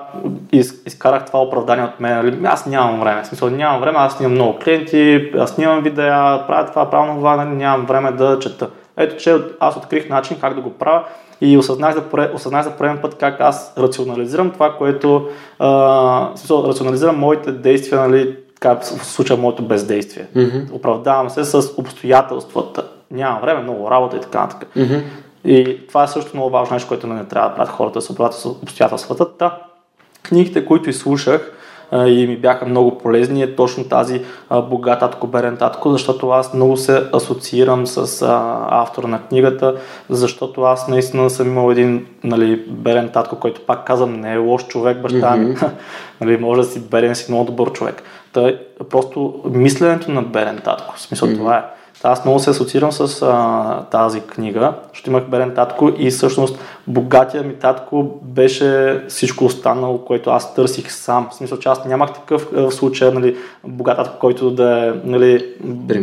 из, 0.52 0.82
изкарах 0.86 1.26
това 1.26 1.42
оправдание 1.42 1.84
от 1.84 2.00
мен. 2.00 2.16
Нали, 2.16 2.38
аз 2.44 2.66
нямам 2.66 3.00
време. 3.00 3.22
В 3.22 3.26
смисъл, 3.26 3.50
нямам 3.50 3.80
време, 3.80 3.98
аз 3.98 4.20
имам 4.20 4.32
много 4.32 4.58
клиенти, 4.58 5.30
аз 5.38 5.50
снимам 5.50 5.82
видеа, 5.82 6.44
правя 6.46 6.66
това, 6.66 6.90
правя 6.90 7.14
това, 7.14 7.36
нали, 7.36 7.56
нямам 7.56 7.86
време 7.86 8.12
да 8.12 8.38
чета. 8.38 8.68
Ето, 8.96 9.16
че 9.16 9.36
аз 9.60 9.76
открих 9.76 10.08
начин 10.08 10.36
как 10.40 10.54
да 10.54 10.60
го 10.60 10.70
правя 10.70 11.04
и 11.40 11.58
осъзнах 11.58 11.94
за, 11.94 12.00
поре- 12.00 12.34
осъзнах 12.34 12.64
за 12.64 12.70
пореден 12.70 12.98
път 13.02 13.14
как 13.14 13.40
аз 13.40 13.74
рационализирам 13.78 14.50
това, 14.50 14.74
което 14.78 15.28
а, 15.58 16.28
смисъл, 16.36 16.64
рационализирам 16.68 17.18
моите 17.18 17.52
действия, 17.52 18.00
нали, 18.00 18.36
така 18.54 18.74
в 18.74 19.06
случая 19.06 19.38
моето 19.38 19.62
бездействие. 19.62 20.26
Мгм. 20.34 20.58
Оправдавам 20.72 21.30
се 21.30 21.44
с 21.44 21.70
обстоятелствата. 21.76 22.84
Нямам 23.10 23.40
време, 23.40 23.62
много 23.62 23.90
работа 23.90 24.16
и 24.16 24.20
така 24.20 24.40
нататък. 24.40 24.68
Мгм. 24.76 24.94
И 25.44 25.86
това 25.88 26.04
е 26.04 26.08
също 26.08 26.30
много 26.34 26.50
важно 26.50 26.74
нещо, 26.74 26.88
което 26.88 27.06
не 27.06 27.24
трябва 27.24 27.48
да 27.48 27.54
правят 27.54 27.72
хората 27.72 28.00
с 28.00 28.10
оправдат 28.10 28.38
с 28.38 28.46
обстоятелствата. 28.46 29.36
Та, 29.36 29.58
книгите, 30.22 30.64
които 30.66 30.90
изслушах 30.90 31.52
а, 31.90 32.08
и 32.08 32.26
ми 32.26 32.36
бяха 32.36 32.66
много 32.66 32.98
полезни 32.98 33.42
е 33.42 33.56
точно 33.56 33.84
тази 33.84 34.22
а, 34.50 34.62
богат 34.62 35.00
татко, 35.00 35.26
берен 35.26 35.56
татко, 35.56 35.90
защото 35.90 36.30
аз 36.30 36.54
много 36.54 36.76
се 36.76 37.02
асоциирам 37.12 37.86
с 37.86 38.22
а, 38.22 38.66
автора 38.70 39.06
на 39.06 39.22
книгата, 39.22 39.76
защото 40.10 40.62
аз 40.62 40.88
наистина 40.88 41.30
съм 41.30 41.48
имал 41.48 41.70
един 41.70 42.06
нали, 42.24 42.64
берен 42.68 43.08
татко, 43.08 43.36
който 43.36 43.60
пак 43.60 43.86
казвам 43.86 44.20
не 44.20 44.32
е 44.32 44.36
лош 44.36 44.66
човек, 44.66 45.00
баща 45.02 45.36
ми. 45.36 45.56
нали, 46.20 46.36
може 46.36 46.60
да 46.60 46.66
си 46.66 46.80
берен 46.80 47.14
си 47.14 47.32
много 47.32 47.44
добър 47.44 47.72
човек. 47.72 48.02
Та, 48.32 48.52
просто 48.90 49.42
мисленето 49.44 50.10
на 50.10 50.22
берен 50.22 50.60
татко, 50.64 50.94
в 50.96 51.00
смисъл 51.00 51.28
това 51.28 51.56
е. 51.56 51.62
Аз 52.02 52.24
много 52.24 52.38
се 52.38 52.50
асоциирам 52.50 52.92
с 52.92 53.22
а, 53.22 53.84
тази 53.90 54.20
книга, 54.20 54.72
защото 54.92 55.10
имах 55.10 55.24
берен 55.24 55.54
татко 55.54 55.90
и 55.98 56.10
всъщност 56.10 56.58
богатия 56.86 57.42
ми 57.42 57.54
татко 57.54 58.20
беше 58.22 59.00
всичко 59.08 59.44
останало, 59.44 59.98
което 59.98 60.30
аз 60.30 60.54
търсих 60.54 60.92
сам. 60.92 61.28
В 61.30 61.34
смисъл, 61.34 61.58
че 61.58 61.68
аз 61.68 61.84
нямах 61.84 62.12
такъв 62.12 62.48
а, 62.56 62.70
случай, 62.70 63.10
нали, 63.10 63.36
богат 63.64 63.96
татко, 63.96 64.18
който 64.18 64.50
да 64.50 64.86
е 64.86 64.92
нали, 65.04 65.46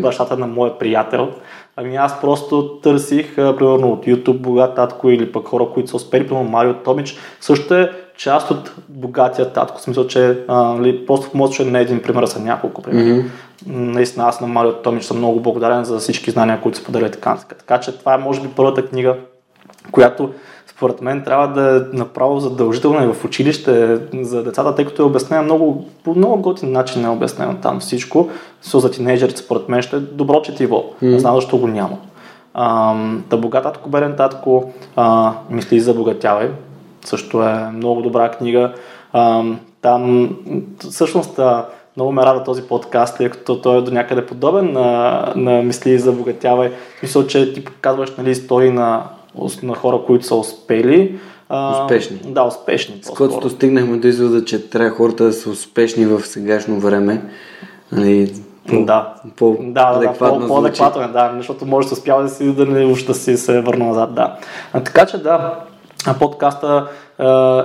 бащата 0.02 0.38
на 0.38 0.48
моя 0.48 0.80
приятел. 0.80 1.30
Ами 1.76 1.96
аз 1.96 2.22
просто 2.22 2.80
търсих, 2.84 3.38
а, 3.38 3.58
примерно 3.58 3.92
от 3.92 4.06
YouTube 4.06 4.38
богат 4.38 4.76
татко 4.76 5.10
или 5.10 5.32
пък 5.32 5.48
хора, 5.48 5.66
които 5.74 5.90
са 5.90 5.96
успели, 5.96 6.28
примерно 6.28 6.50
Марио 6.50 6.74
Томич, 6.74 7.18
също 7.42 7.76
е 7.76 7.92
част 8.18 8.52
от 8.52 8.72
богатия 8.90 9.54
татко. 9.54 9.78
В 9.78 9.82
смисъл, 9.82 10.08
че 10.08 10.38
а, 10.48 10.64
нали, 10.64 11.06
просто 11.06 11.30
в 11.30 11.34
моят 11.34 11.60
не 11.60 11.80
е 11.80 11.82
един 11.82 12.02
пример, 12.02 12.26
са 12.26 12.40
няколко 12.40 12.82
примера. 12.82 13.16
Мгм. 13.16 13.28
Наистина 13.68 14.28
аз 14.28 14.42
на 14.42 14.48
Марио 14.48 14.74
Томич 14.74 15.04
съм 15.04 15.18
много 15.18 15.40
благодарен 15.40 15.84
за 15.84 15.98
всички 15.98 16.32
знания, 16.32 16.62
които 16.62 16.78
споделя 16.78 17.12
така. 17.12 17.38
Така 17.50 17.80
че 17.80 17.98
това 18.00 18.14
е 18.14 18.18
може 18.18 18.42
би 18.42 18.48
първата 18.48 18.86
книга, 18.86 19.18
която 19.92 20.30
според 20.68 21.02
мен 21.02 21.24
трябва 21.24 21.48
да 21.48 21.78
е 21.78 21.98
направо 21.98 22.40
задължителна 22.40 23.04
и 23.04 23.14
в 23.14 23.26
училище 23.26 24.00
за 24.22 24.44
децата, 24.44 24.76
тъй 24.76 24.86
като 24.86 25.02
е 25.02 25.06
обяснено 25.06 25.44
много, 25.44 25.86
по 26.04 26.16
много 26.16 26.42
готин 26.42 26.72
начин 26.72 27.06
е 27.06 27.10
обяснено 27.10 27.56
там 27.62 27.80
всичко. 27.80 28.30
Со 28.62 28.80
за 28.80 28.92
тинейджерите 28.92 29.42
според 29.42 29.70
мен 29.70 29.82
ще 29.82 29.96
е 29.96 30.00
добро 30.00 30.42
четиво. 30.42 30.84
Не 31.02 31.20
знам 31.20 31.36
защо 31.36 31.58
го 31.58 31.68
няма. 31.68 31.98
Ам, 32.54 33.24
Та 33.30 33.38
богат 33.38 33.64
татко, 33.64 33.90
берен 33.90 34.16
татко, 34.16 34.72
а, 34.96 35.34
мисли 35.50 35.80
за 35.80 35.94
богатявай. 35.94 36.50
Също 37.06 37.44
е 37.44 37.70
много 37.74 38.02
добра 38.02 38.32
книга. 38.32 38.74
Ам, 39.14 39.60
там 39.82 40.30
всъщност 40.90 41.40
а, 41.40 41.66
много 41.96 42.12
ме 42.12 42.22
рада 42.22 42.44
този 42.44 42.62
подкаст, 42.62 43.18
тъй 43.18 43.30
като 43.30 43.62
той 43.62 43.78
е 43.78 43.82
до 43.82 43.92
някъде 43.92 44.26
подобен 44.26 44.72
на, 44.72 45.34
на 45.36 45.62
мисли 45.62 46.00
за 46.00 46.12
богатявай. 46.12 46.72
Мисля, 47.04 47.28
че 47.28 47.54
ти 47.54 47.66
показваш 47.66 48.12
нали, 48.18 48.30
истории 48.32 48.72
на 48.72 49.04
на 49.64 49.76
хора, 49.76 50.00
които 50.08 50.26
са 50.26 50.36
успели. 50.36 51.20
А, 51.50 51.84
успешни. 51.84 52.18
Да, 52.26 52.44
успешни. 52.44 53.00
С 53.02 53.10
което 53.10 53.50
стигнахме 53.50 53.98
до 53.98 54.08
извода, 54.08 54.46
че 54.46 54.70
трябва 54.70 54.90
хората 54.90 55.24
да 55.24 55.34
са 55.34 55.50
успешни 55.50 56.06
в 56.06 56.22
сегашно 56.22 56.80
време. 56.80 57.22
Нали, 57.92 58.34
по, 58.68 58.86
да. 58.86 59.14
По, 59.36 59.58
да, 59.60 60.00
да, 60.00 60.14
по, 60.14 60.48
по-адекватно 60.48 61.02
е, 61.02 61.08
да, 61.08 61.34
защото 61.38 61.66
може 61.66 61.88
да 61.88 61.94
успява 61.94 62.24
да 62.24 62.30
си 62.30 62.54
да 62.54 62.66
не 62.66 62.94
да 62.94 63.14
си 63.14 63.38
се 63.38 63.62
върна 63.62 63.86
назад, 63.86 64.16
да. 64.16 64.36
А, 64.74 64.84
така 64.84 65.06
че 65.06 65.18
да, 65.18 65.60
подкаста 66.20 66.88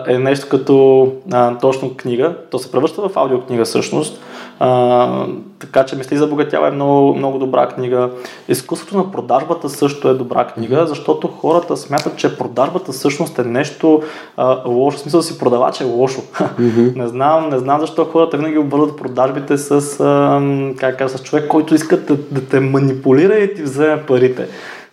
е 0.06 0.18
нещо 0.18 0.46
като 0.50 1.08
а, 1.32 1.58
точно 1.58 1.96
книга. 1.96 2.34
То 2.50 2.58
се 2.58 2.72
превръща 2.72 3.08
в 3.08 3.16
аудиокнига 3.16 3.64
всъщност. 3.64 4.20
А, 4.60 5.26
така 5.58 5.84
че 5.84 5.96
Мисли 5.96 6.16
за 6.16 6.26
богатява 6.26 6.68
е 6.68 6.70
много, 6.70 7.14
много 7.14 7.38
добра 7.38 7.68
книга. 7.68 8.10
Изкуството 8.48 8.96
на 8.96 9.12
продажбата 9.12 9.68
също 9.68 10.08
е 10.08 10.14
добра 10.14 10.46
книга, 10.46 10.86
защото 10.86 11.28
хората 11.28 11.76
смятат, 11.76 12.16
че 12.16 12.38
продажбата 12.38 12.92
всъщност 12.92 13.38
е 13.38 13.44
нещо 13.44 14.02
а, 14.36 14.68
лошо. 14.68 14.98
В 14.98 15.00
смисъл 15.00 15.20
да 15.20 15.26
си 15.26 15.38
продавач 15.38 15.80
е 15.80 15.84
лошо. 15.84 16.22
Mm-hmm. 16.56 16.96
не, 16.96 17.06
знам, 17.06 17.48
не 17.48 17.58
знам 17.58 17.80
защо 17.80 18.04
хората 18.04 18.36
винаги 18.36 18.58
обвързват 18.58 18.96
продажбите 18.96 19.58
с, 19.58 20.00
а, 20.00 20.40
как 20.78 20.98
кажа, 20.98 21.18
с 21.18 21.22
човек, 21.22 21.48
който 21.48 21.74
иска 21.74 21.96
да, 21.96 22.16
да 22.16 22.40
те 22.40 22.60
манипулира 22.60 23.38
и 23.38 23.54
ти 23.54 23.62
вземе 23.62 24.02
парите. 24.06 24.48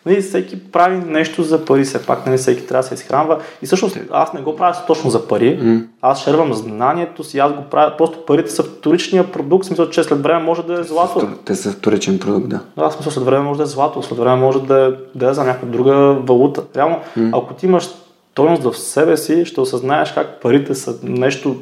Нали, 0.05 0.21
всеки 0.21 0.71
прави 0.71 0.97
нещо 0.97 1.43
за 1.43 1.65
пари, 1.65 1.83
все 1.83 2.05
пак, 2.05 2.25
нали, 2.25 2.37
всеки 2.37 2.67
трябва 2.67 2.81
да 2.81 2.87
се 2.87 2.93
изхранва. 2.93 3.39
И 3.61 3.65
всъщност 3.65 3.97
аз 4.11 4.33
не 4.33 4.41
го 4.41 4.55
правя 4.55 4.77
точно 4.87 5.09
за 5.09 5.27
пари, 5.27 5.59
mm. 5.59 5.85
аз 6.01 6.23
шервам 6.23 6.53
знанието 6.53 7.23
си, 7.23 7.39
аз 7.39 7.53
го 7.53 7.61
правя, 7.71 7.97
просто 7.97 8.25
парите 8.25 8.51
са 8.51 8.63
вторичния 8.63 9.31
продукт, 9.31 9.65
смисъл, 9.65 9.89
че 9.89 10.03
след 10.03 10.23
време 10.23 10.43
може 10.43 10.63
да 10.63 10.79
е 10.79 10.83
злато. 10.83 11.27
Те 11.45 11.55
са 11.55 11.71
вторичен 11.71 12.19
продукт, 12.19 12.49
да. 12.49 12.59
Да, 12.77 12.91
смисъл, 12.91 13.11
след 13.11 13.23
време 13.23 13.43
може 13.43 13.57
да 13.57 13.63
е 13.63 13.67
злато, 13.67 14.03
след 14.03 14.17
време 14.19 14.35
може 14.35 14.59
да 14.59 14.85
е, 14.85 15.17
да 15.17 15.29
е 15.29 15.33
за 15.33 15.43
някаква 15.43 15.67
друга 15.67 15.93
валута. 16.23 16.63
Реално, 16.75 16.99
mm. 17.17 17.29
ако 17.33 17.53
ти 17.53 17.65
имаш 17.65 17.89
стойност 18.31 18.63
в 18.63 18.77
себе 18.77 19.17
си, 19.17 19.45
ще 19.45 19.61
осъзнаеш 19.61 20.11
как 20.11 20.41
парите 20.41 20.75
са 20.75 20.95
нещо 21.03 21.55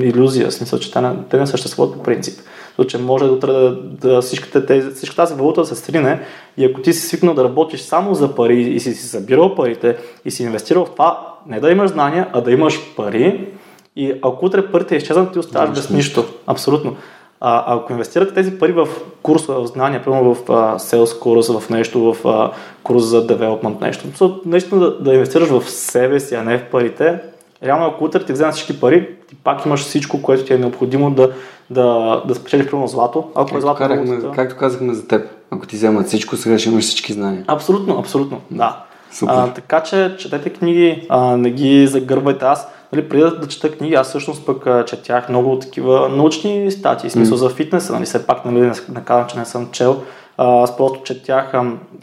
иллюзия, 0.00 0.50
в 0.50 0.54
смисъл, 0.54 0.78
че 0.78 0.92
те 0.92 1.00
не, 1.00 1.14
те 1.30 1.36
не 1.38 1.46
съществуват 1.46 1.94
по 1.94 2.02
принцип 2.02 2.40
че 2.84 2.98
може 2.98 3.24
да, 3.24 3.36
да, 3.36 3.76
да 3.80 4.20
всичката, 4.20 4.66
тези, 4.66 4.90
всичката 4.90 5.22
тази 5.22 5.34
валута 5.34 5.60
да 5.60 5.66
се 5.66 5.74
срине 5.74 6.20
и 6.56 6.64
ако 6.64 6.80
ти 6.80 6.92
си 6.92 7.08
свикнал 7.08 7.34
да 7.34 7.44
работиш 7.44 7.80
само 7.80 8.14
за 8.14 8.34
пари 8.34 8.60
и 8.60 8.80
си 8.80 8.94
си 8.94 9.08
събирал 9.08 9.54
парите 9.54 9.96
и 10.24 10.30
си 10.30 10.42
инвестирал 10.42 10.84
в 10.84 10.90
това, 10.90 11.34
не 11.46 11.60
да 11.60 11.70
имаш 11.70 11.90
знания, 11.90 12.28
а 12.32 12.40
да 12.40 12.52
имаш 12.52 12.94
пари 12.96 13.48
и 13.96 14.14
ако 14.22 14.46
утре 14.46 14.66
парите 14.66 14.96
изчезнат, 14.96 15.32
ти 15.32 15.38
оставаш 15.38 15.70
без 15.70 15.90
нищо. 15.90 16.24
Абсолютно. 16.46 16.96
А, 17.40 17.76
ако 17.76 17.92
инвестирате 17.92 18.34
тези 18.34 18.58
пари 18.58 18.72
в 18.72 18.88
курсове, 19.22 19.58
в 19.58 19.66
знания, 19.66 20.04
примерно 20.04 20.34
в 20.34 20.52
а, 20.52 20.78
sales 20.78 21.18
курс, 21.20 21.48
в 21.48 21.70
нещо, 21.70 22.12
в 22.12 22.28
а, 22.28 22.50
курс 22.82 23.04
за 23.04 23.26
development, 23.26 23.80
нещо, 23.80 24.40
нещо 24.46 24.78
да, 24.78 24.98
да 24.98 25.14
инвестираш 25.14 25.48
в 25.48 25.70
себе 25.70 26.20
си, 26.20 26.34
а 26.34 26.42
не 26.42 26.58
в 26.58 26.70
парите, 26.70 27.18
реално 27.62 27.86
ако 27.86 28.04
утре 28.04 28.24
ти 28.24 28.32
вземат 28.32 28.54
всички 28.54 28.80
пари, 28.80 29.08
ти 29.28 29.34
пак 29.34 29.66
имаш 29.66 29.80
всичко, 29.80 30.22
което 30.22 30.44
ти 30.44 30.52
е 30.54 30.58
необходимо 30.58 31.10
да, 31.10 31.32
да, 31.70 32.22
да 32.26 32.34
спечелиш 32.34 32.66
примерно 32.66 32.88
злато. 32.88 33.30
Ако 33.34 33.58
е 33.58 33.60
злато, 33.60 33.78
карахме, 33.78 34.16
да... 34.16 34.32
Както 34.32 34.56
казахме 34.56 34.94
за 34.94 35.08
теб, 35.08 35.26
ако 35.50 35.66
ти 35.66 35.76
вземат 35.76 36.06
всичко, 36.06 36.36
сега 36.36 36.58
ще 36.58 36.68
имаш 36.68 36.84
всички 36.84 37.12
знания. 37.12 37.44
Абсолютно, 37.46 37.98
абсолютно, 37.98 38.40
да. 38.50 38.84
Супер. 39.12 39.34
А, 39.34 39.52
така 39.52 39.82
че 39.82 40.16
четете 40.18 40.50
книги, 40.50 41.06
а, 41.08 41.36
не 41.36 41.50
ги 41.50 41.86
загърбайте. 41.86 42.44
Аз 42.44 42.68
нали, 42.92 43.08
преди 43.08 43.22
да, 43.22 43.48
чета 43.48 43.72
книги, 43.72 43.94
аз 43.94 44.08
всъщност 44.08 44.46
пък 44.46 44.86
четях 44.86 45.28
много 45.28 45.58
такива 45.58 46.08
научни 46.08 46.70
статии, 46.70 47.10
смисъл 47.10 47.36
mm. 47.36 47.40
за 47.40 47.48
фитнеса, 47.48 47.92
нали, 47.92 48.04
все 48.04 48.26
пак 48.26 48.44
нали, 48.44 48.60
не, 48.60 48.72
не 48.94 49.04
казвам, 49.04 49.26
че 49.28 49.38
не 49.38 49.44
съм 49.44 49.68
чел 49.72 50.02
аз 50.38 50.76
просто 50.76 51.02
четях, 51.02 51.52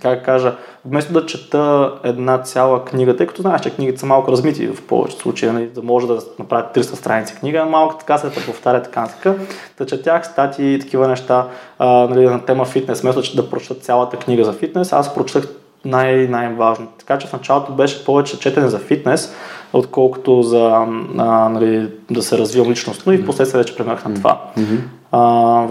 как 0.01 0.25
кажа, 0.25 0.55
вместо 0.86 1.13
да 1.13 1.25
чета 1.25 1.93
една 2.03 2.38
цяла 2.38 2.86
книга, 2.86 3.15
тъй 3.15 3.27
като 3.27 3.41
знаеш, 3.41 3.61
че 3.61 3.69
книгите 3.69 3.99
са 3.99 4.05
малко 4.05 4.31
размити 4.31 4.67
в 4.67 4.88
повечето 4.88 5.21
случаи, 5.21 5.51
нали, 5.51 5.67
да 5.67 5.81
може 5.81 6.07
да 6.07 6.19
направят 6.39 6.75
300 6.75 6.81
страници 6.81 7.36
книга, 7.36 7.65
малко 7.65 7.95
така 7.97 8.17
се 8.17 8.45
повтаря 8.45 8.83
така 8.83 9.07
така. 9.07 9.33
Да 9.77 9.86
четях 9.86 10.25
статии 10.25 10.73
и 10.73 10.79
такива 10.79 11.07
неща 11.07 11.47
а, 11.79 11.88
нали, 11.88 12.25
на 12.25 12.45
тема 12.45 12.65
фитнес, 12.65 13.01
вместо 13.01 13.21
че 13.21 13.36
да 13.36 13.49
прочета 13.49 13.75
цялата 13.75 14.17
книга 14.17 14.43
за 14.43 14.53
фитнес, 14.53 14.93
аз 14.93 15.15
прочетах 15.15 15.47
най- 15.86 16.27
най-важно. 16.27 16.88
Така 16.99 17.17
че 17.17 17.27
в 17.27 17.33
началото 17.33 17.71
беше 17.71 18.05
повече 18.05 18.39
четене 18.39 18.67
за 18.67 18.79
фитнес, 18.79 19.36
отколкото 19.73 20.41
за 20.41 20.86
а, 21.17 21.49
нали, 21.49 21.89
да 22.11 22.21
се 22.21 22.38
развивам 22.38 22.71
личностно 22.71 23.13
и 23.13 23.17
в 23.17 23.25
последствие 23.25 23.61
вече 23.61 23.75
преминах 23.75 24.05
на 24.05 24.15
това. 24.15 24.41
Mm-hmm. 24.57 24.79
А, 25.18 25.20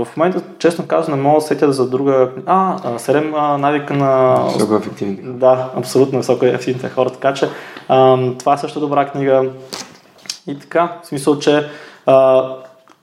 в 0.05 0.09
момента, 0.16 0.42
честно 0.59 0.86
казвам, 0.86 1.16
не 1.16 1.22
мога 1.22 1.40
да 1.40 1.47
сетя 1.47 1.72
за 1.72 1.88
друга... 1.90 2.30
А, 2.47 2.78
седем 2.99 3.30
навика 3.59 3.95
на... 3.95 4.36
Високо 4.55 4.74
ефективни. 4.74 5.18
Да, 5.22 5.70
абсолютно 5.76 6.18
високо 6.18 6.45
ефективните 6.45 6.88
хора, 6.88 7.11
така 7.11 7.34
че 7.34 7.49
а, 7.88 8.18
това 8.38 8.55
е 8.55 8.59
също 8.59 8.80
добра 8.80 9.07
книга. 9.07 9.51
И 10.47 10.59
така, 10.59 10.99
в 11.03 11.07
смисъл, 11.07 11.38
че 11.38 11.66
а, 12.07 12.45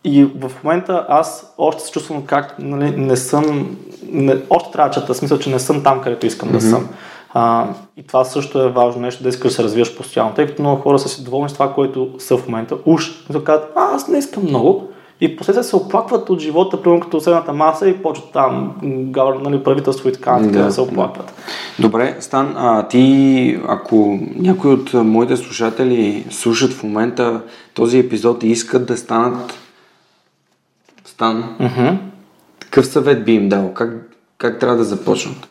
и 0.04 0.26
в 0.26 0.52
момента 0.64 1.06
аз 1.10 1.54
още 1.58 1.84
се 1.84 1.92
чувствам 1.92 2.26
как 2.26 2.56
нали, 2.60 2.98
не 2.98 3.16
съм, 3.16 3.78
не, 4.12 4.38
още 4.50 4.72
трябва 4.72 4.90
да 4.90 4.94
чета, 4.94 5.16
смисъл, 5.16 5.40
че 5.40 5.50
не 5.50 5.60
съм 5.60 5.84
там, 5.84 6.02
където 6.02 6.26
искам 6.26 6.50
mm-hmm. 6.50 6.52
да 6.52 6.62
съм. 6.62 6.90
А, 7.34 7.68
и 7.98 8.08
това 8.08 8.26
също 8.26 8.62
е 8.62 8.70
важно 8.70 9.02
нещо, 9.02 9.24
да 9.24 9.30
искаш 9.30 9.52
да 9.52 9.56
се 9.56 9.64
развиваш 9.64 9.98
постоянно, 9.98 10.34
тъй 10.34 10.48
като 10.48 10.62
много 10.62 10.82
хора 10.82 11.00
са 11.00 11.10
си 11.10 11.24
доволни 11.24 11.50
с 11.50 11.54
това, 11.54 11.74
което 11.74 12.10
са 12.20 12.38
в 12.38 12.48
момента. 12.48 12.78
Уж, 12.86 13.24
като 13.28 13.44
казват, 13.44 13.72
аз 13.76 14.08
не 14.08 14.18
искам 14.18 14.44
много, 14.44 14.91
и 15.22 15.36
последствие 15.36 15.64
се 15.64 15.76
оплакват 15.76 16.30
от 16.30 16.40
живота, 16.40 16.82
примерно 16.82 17.02
като 17.02 17.22
средната 17.22 17.54
маса 17.54 17.90
и 17.90 17.98
почват 17.98 18.32
там 18.34 18.76
нали, 19.42 19.64
правителство 19.64 20.10
и 20.10 20.14
така, 20.14 20.38
така 20.38 20.58
да, 20.58 20.64
да 20.64 20.72
се 20.72 20.82
оплакват. 20.82 21.26
Да. 21.26 21.82
Добре, 21.82 22.18
Стан, 22.20 22.54
а 22.58 22.88
ти, 22.88 23.60
ако 23.68 24.20
някои 24.36 24.74
от 24.74 24.94
моите 24.94 25.38
слушатели 25.38 26.26
слушат 26.30 26.74
в 26.74 26.84
момента 26.84 27.42
този 27.74 28.00
епизод 28.00 28.44
и 28.44 28.48
искат 28.48 28.86
да 28.86 28.98
станат 28.98 29.54
Стан, 31.06 31.56
mm-hmm. 31.62 31.98
какъв 32.60 32.86
съвет 32.86 33.26
би 33.26 33.34
им 33.34 33.50
дал? 33.50 33.74
Как, 33.74 34.16
как 34.38 34.60
трябва 34.60 34.78
да 34.78 34.84
започнат? 34.84 35.50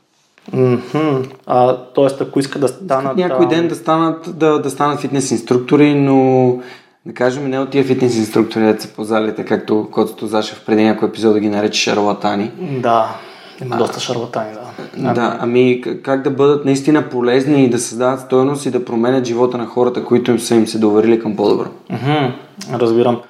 Mm-hmm. 0.52 1.34
А, 1.46 1.76
тоест, 1.76 2.20
ако 2.20 2.40
искат 2.40 2.60
да 2.60 2.68
станат... 2.68 3.16
Някой 3.16 3.48
ден 3.48 3.68
да 3.68 3.74
станат, 3.74 4.38
да, 4.38 4.62
да 4.62 4.70
станат 4.70 5.00
фитнес 5.00 5.30
инструктори, 5.30 5.94
но 5.94 6.58
да 7.06 7.14
кажем, 7.14 7.50
не 7.50 7.58
от 7.58 7.70
тия 7.70 7.84
фитнес 7.84 8.16
инструктори, 8.16 8.72
да 8.72 8.80
се 8.80 8.92
позалите, 8.92 9.44
както 9.44 9.88
Коцето 9.92 10.26
Зашев 10.26 10.62
преди 10.66 10.84
някой 10.84 11.08
епизод 11.08 11.32
да 11.32 11.40
ги 11.40 11.48
нарече 11.48 11.80
шарлатани. 11.80 12.50
Да, 12.60 13.16
има 13.62 13.74
а, 13.74 13.78
доста 13.78 14.00
шарлатани, 14.00 14.50
да. 14.96 15.14
Да, 15.14 15.38
ами 15.40 15.82
как 16.02 16.22
да 16.22 16.30
бъдат 16.30 16.64
наистина 16.64 17.08
полезни 17.08 17.64
и 17.64 17.70
да 17.70 17.78
създават 17.78 18.20
стоеност 18.20 18.66
и 18.66 18.70
да 18.70 18.84
променят 18.84 19.24
живота 19.24 19.58
на 19.58 19.66
хората, 19.66 20.04
които 20.04 20.30
им 20.30 20.38
са 20.38 20.54
им 20.54 20.66
се 20.66 20.78
доверили 20.78 21.20
към 21.20 21.36
по-добро. 21.36 21.68
Mm-hmm, 21.92 22.32
разбирам. 22.72 23.20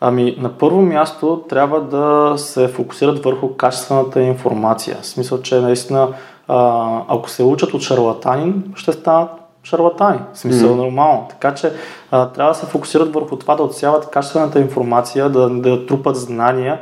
Ами, 0.00 0.36
на 0.38 0.48
първо 0.58 0.82
място 0.82 1.42
трябва 1.48 1.80
да 1.80 2.38
се 2.38 2.68
фокусират 2.68 3.24
върху 3.24 3.48
качествената 3.48 4.22
информация. 4.22 4.98
В 5.02 5.06
смисъл, 5.06 5.42
че 5.42 5.60
наистина, 5.60 6.08
а, 6.48 6.88
ако 7.08 7.30
се 7.30 7.42
учат 7.42 7.74
от 7.74 7.82
шарлатанин, 7.82 8.64
ще 8.76 8.92
станат 8.92 9.30
шарлатани. 9.64 10.18
В 10.32 10.38
смисъл 10.38 10.70
mm. 10.70 10.76
нормално. 10.76 11.26
Така 11.30 11.54
че 11.54 11.72
а, 12.10 12.28
трябва 12.28 12.52
да 12.52 12.58
се 12.58 12.66
фокусират 12.66 13.14
върху 13.14 13.36
това 13.36 13.54
да 13.54 13.62
отсяват 13.62 14.10
качествената 14.10 14.60
информация, 14.60 15.28
да, 15.28 15.48
да 15.48 15.86
трупат 15.86 16.16
знания. 16.16 16.80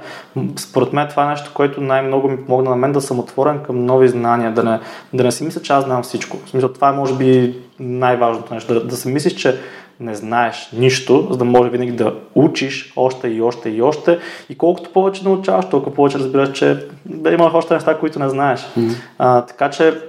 Според 0.57 0.93
мен 0.93 1.09
това 1.09 1.25
е 1.25 1.29
нещо, 1.29 1.51
което 1.55 1.81
най-много 1.81 2.29
ми 2.29 2.45
помогна 2.45 2.71
на 2.71 2.77
мен 2.77 2.93
да 2.93 3.01
съм 3.01 3.19
отворен 3.19 3.59
към 3.63 3.85
нови 3.85 4.09
знания, 4.09 4.53
да 4.53 4.65
не, 4.65 4.81
да 5.13 5.25
не 5.25 5.33
си 5.33 5.45
мисля, 5.45 5.63
че 5.63 5.73
аз 5.73 5.85
знам 5.85 6.03
всичко. 6.03 6.37
В 6.47 6.51
смисъл 6.51 6.69
това 6.73 6.89
е 6.89 6.93
може 6.93 7.15
би 7.15 7.59
най-важното 7.81 8.55
нещо. 8.55 8.75
Да, 8.75 8.85
да 8.85 8.97
се 8.97 9.09
мислиш, 9.09 9.35
че 9.35 9.61
не 10.01 10.15
знаеш 10.15 10.69
нищо, 10.73 11.29
за 11.31 11.37
да 11.37 11.45
може 11.45 11.71
винаги 11.71 11.93
да 11.93 12.15
учиш 12.35 12.93
още 12.97 13.29
и 13.29 13.43
още 13.43 13.69
и 13.71 13.83
още. 13.83 14.19
И 14.49 14.59
колкото 14.59 14.93
повече 14.93 15.25
научаваш, 15.25 15.65
толкова 15.71 15.97
повече 15.97 16.19
разбираш, 16.19 16.53
че 16.53 16.87
да 17.05 17.33
има 17.33 17.51
още 17.55 17.75
неща, 17.75 17.99
които 17.99 18.19
не 18.19 18.29
знаеш. 18.29 18.61
Mm-hmm. 18.61 18.95
А, 19.19 19.43
така 19.43 19.71
че 19.71 20.01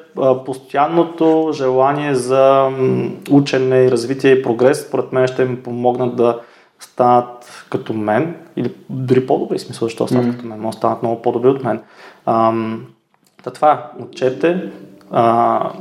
постоянното 0.45 1.49
желание 1.53 2.15
за 2.15 2.69
учене 3.31 3.77
и 3.77 3.91
развитие 3.91 4.31
и 4.31 4.43
прогрес, 4.43 4.87
според 4.87 5.11
мен 5.11 5.27
ще 5.27 5.41
им 5.41 5.63
помогнат 5.63 6.15
да 6.15 6.39
станат 6.79 7.65
като 7.69 7.93
мен, 7.93 8.35
или 8.55 8.73
дори 8.89 9.27
по-добри, 9.27 9.59
смисъл, 9.59 9.87
защо 9.87 10.07
станат 10.07 10.25
mm-hmm. 10.25 10.35
като 10.35 10.47
мен, 10.47 10.61
но 10.61 10.71
станат 10.71 11.03
много 11.03 11.21
по-добри 11.21 11.49
от 11.49 11.63
мен. 11.63 11.81
Ам, 12.25 12.85
да 13.43 13.51
това, 13.51 13.91
учете, 13.99 14.71
а, 15.11 15.71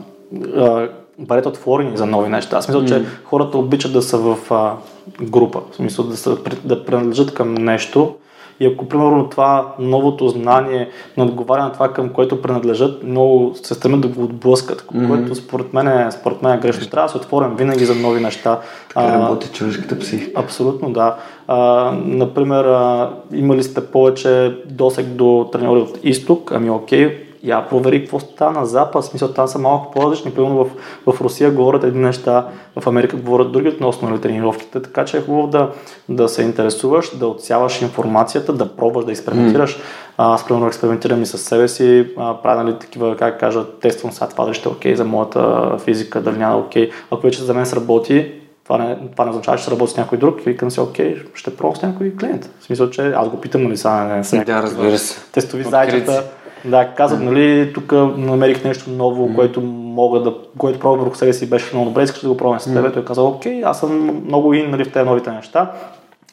а, 0.57 0.89
бъдете 1.19 1.49
отворени 1.49 1.97
за 1.97 2.07
нови 2.07 2.29
неща. 2.29 2.57
Аз 2.57 2.65
смисъл, 2.65 2.83
mm. 2.83 2.89
че 2.89 3.05
хората 3.25 3.59
обичат 3.59 3.93
да 3.93 4.03
са 4.03 4.19
в 4.19 4.39
а, 4.51 4.77
група, 5.23 5.61
в 5.73 5.77
смисъл 5.77 6.05
да, 6.05 6.17
са, 6.17 6.37
да 6.65 6.85
принадлежат 6.85 7.35
към 7.35 7.55
нещо 7.55 8.15
и 8.61 8.67
ако, 8.67 8.89
примерно, 8.89 9.29
това 9.29 9.75
новото 9.79 10.29
знание 10.29 10.89
не 11.17 11.25
отговаря 11.25 11.63
на 11.63 11.73
това, 11.73 11.89
към 11.89 12.09
което 12.09 12.43
принадлежат, 12.43 13.03
много 13.05 13.55
се 13.63 13.75
стремят 13.75 14.01
да 14.01 14.09
го 14.09 14.25
отблъскат, 14.25 14.83
mm-hmm. 14.83 15.09
което 15.09 15.35
според 15.35 15.73
мен, 15.73 15.89
е, 15.89 16.11
според 16.11 16.43
мен 16.43 16.53
е 16.53 16.59
грешно. 16.59 16.91
Трябва 16.91 17.07
да 17.07 17.13
се 17.13 17.17
отворим 17.17 17.57
винаги 17.57 17.85
за 17.85 17.95
нови 17.95 18.21
неща. 18.21 18.61
Така 18.89 19.13
работи 19.13 19.49
човешката 19.53 19.99
психика. 19.99 20.41
Абсолютно, 20.41 20.93
да. 20.93 21.17
А, 21.49 21.91
например, 22.05 22.65
а, 22.65 23.11
имали 23.33 23.63
сте 23.63 23.87
повече 23.87 24.59
досег 24.67 25.07
до 25.07 25.49
треньори 25.53 25.81
от 25.81 25.99
изток, 26.03 26.53
ами 26.55 26.71
окей, 26.71 27.30
я 27.43 27.69
провери 27.69 28.01
какво 28.01 28.21
става 28.21 28.61
на 28.61 28.67
Запад, 28.67 29.05
смисъл 29.05 29.29
там 29.29 29.49
са 29.49 29.59
малко 29.59 29.91
по-различни. 29.91 30.31
Примерно 30.31 30.65
в, 30.65 30.71
в 31.13 31.21
Русия 31.21 31.51
говорят 31.51 31.85
едни 31.85 32.03
неща, 32.03 32.47
в 32.81 32.87
Америка 32.87 33.17
говорят 33.17 33.53
други 33.53 33.69
относно 33.69 34.09
нали, 34.09 34.21
тренировките, 34.21 34.83
така 34.83 35.05
че 35.05 35.17
е 35.17 35.21
хубаво 35.21 35.47
да, 35.47 35.71
да 36.09 36.29
се 36.29 36.43
интересуваш, 36.43 37.17
да 37.17 37.27
отсяваш 37.27 37.83
информацията, 37.83 38.53
да 38.53 38.77
пробваш 38.77 39.05
да 39.05 39.13
експериментираш. 39.13 39.77
Mm. 39.77 39.81
Аз 40.19 40.47
примерно 40.47 40.67
експериментирам 40.67 41.23
и 41.23 41.27
с 41.27 41.39
себе 41.39 41.69
си, 41.69 42.09
правя 42.17 42.65
нали, 42.65 42.79
такива, 42.79 43.17
как 43.17 43.41
кажа, 43.41 43.65
тествам 43.81 44.13
сега 44.13 44.29
това 44.29 44.45
дали 44.45 44.55
ще 44.55 44.69
е 44.69 44.73
окей 44.73 44.97
за 44.97 45.05
моята 45.05 45.77
физика, 45.79 46.21
дали 46.21 46.39
няма 46.39 46.57
окей. 46.57 46.91
Ако 47.11 47.23
вече 47.23 47.43
за 47.43 47.55
мен 47.55 47.67
сработи, 47.67 48.33
това 48.65 48.79
не, 48.79 48.99
това 49.13 49.25
не 49.25 49.31
означава, 49.31 49.57
че 49.57 49.63
ще 49.63 49.71
работи 49.71 49.93
с 49.93 49.97
някой 49.97 50.19
друг. 50.19 50.41
Викам 50.41 50.71
си, 50.71 50.81
окей, 50.81 51.23
ще 51.35 51.57
пробвам 51.57 51.77
с 51.77 51.83
някой 51.83 52.13
клиент. 52.21 52.51
В 52.61 52.65
смисъл, 52.65 52.91
че 52.91 53.13
аз 53.13 53.29
го 53.29 53.41
питам, 53.41 53.63
нали, 53.63 53.77
сега 53.77 54.05
не 54.05 54.25
са 54.25 54.45
Да, 54.45 54.63
разбира 54.63 54.99
се. 54.99 55.21
Тестови 55.33 55.65
зайчета. 55.65 56.25
Да, 56.65 56.95
казват, 56.95 57.23
нали, 57.23 57.73
тук 57.75 57.93
намерих 58.17 58.65
нещо 58.65 58.91
ново, 58.91 59.29
mm. 59.29 59.35
което 59.35 59.61
мога 59.61 60.21
да, 60.21 60.35
което 60.59 60.79
пробвам 60.79 61.01
върху 61.01 61.15
себе 61.15 61.33
си 61.33 61.51
беше 61.51 61.75
много 61.75 61.89
добре, 61.89 62.03
искаш 62.03 62.23
да 62.23 62.29
го 62.29 62.37
пробвам 62.37 62.61
с 62.61 62.65
теб. 62.65 62.75
Mm. 62.75 62.95
Той 62.95 63.05
каза, 63.05 63.23
окей, 63.23 63.65
аз 63.65 63.81
съм 63.81 64.23
много 64.27 64.55
ин 64.55 64.71
нали, 64.71 64.85
в 64.85 64.93
тези 64.93 65.07
новите 65.07 65.31
неща. 65.31 65.73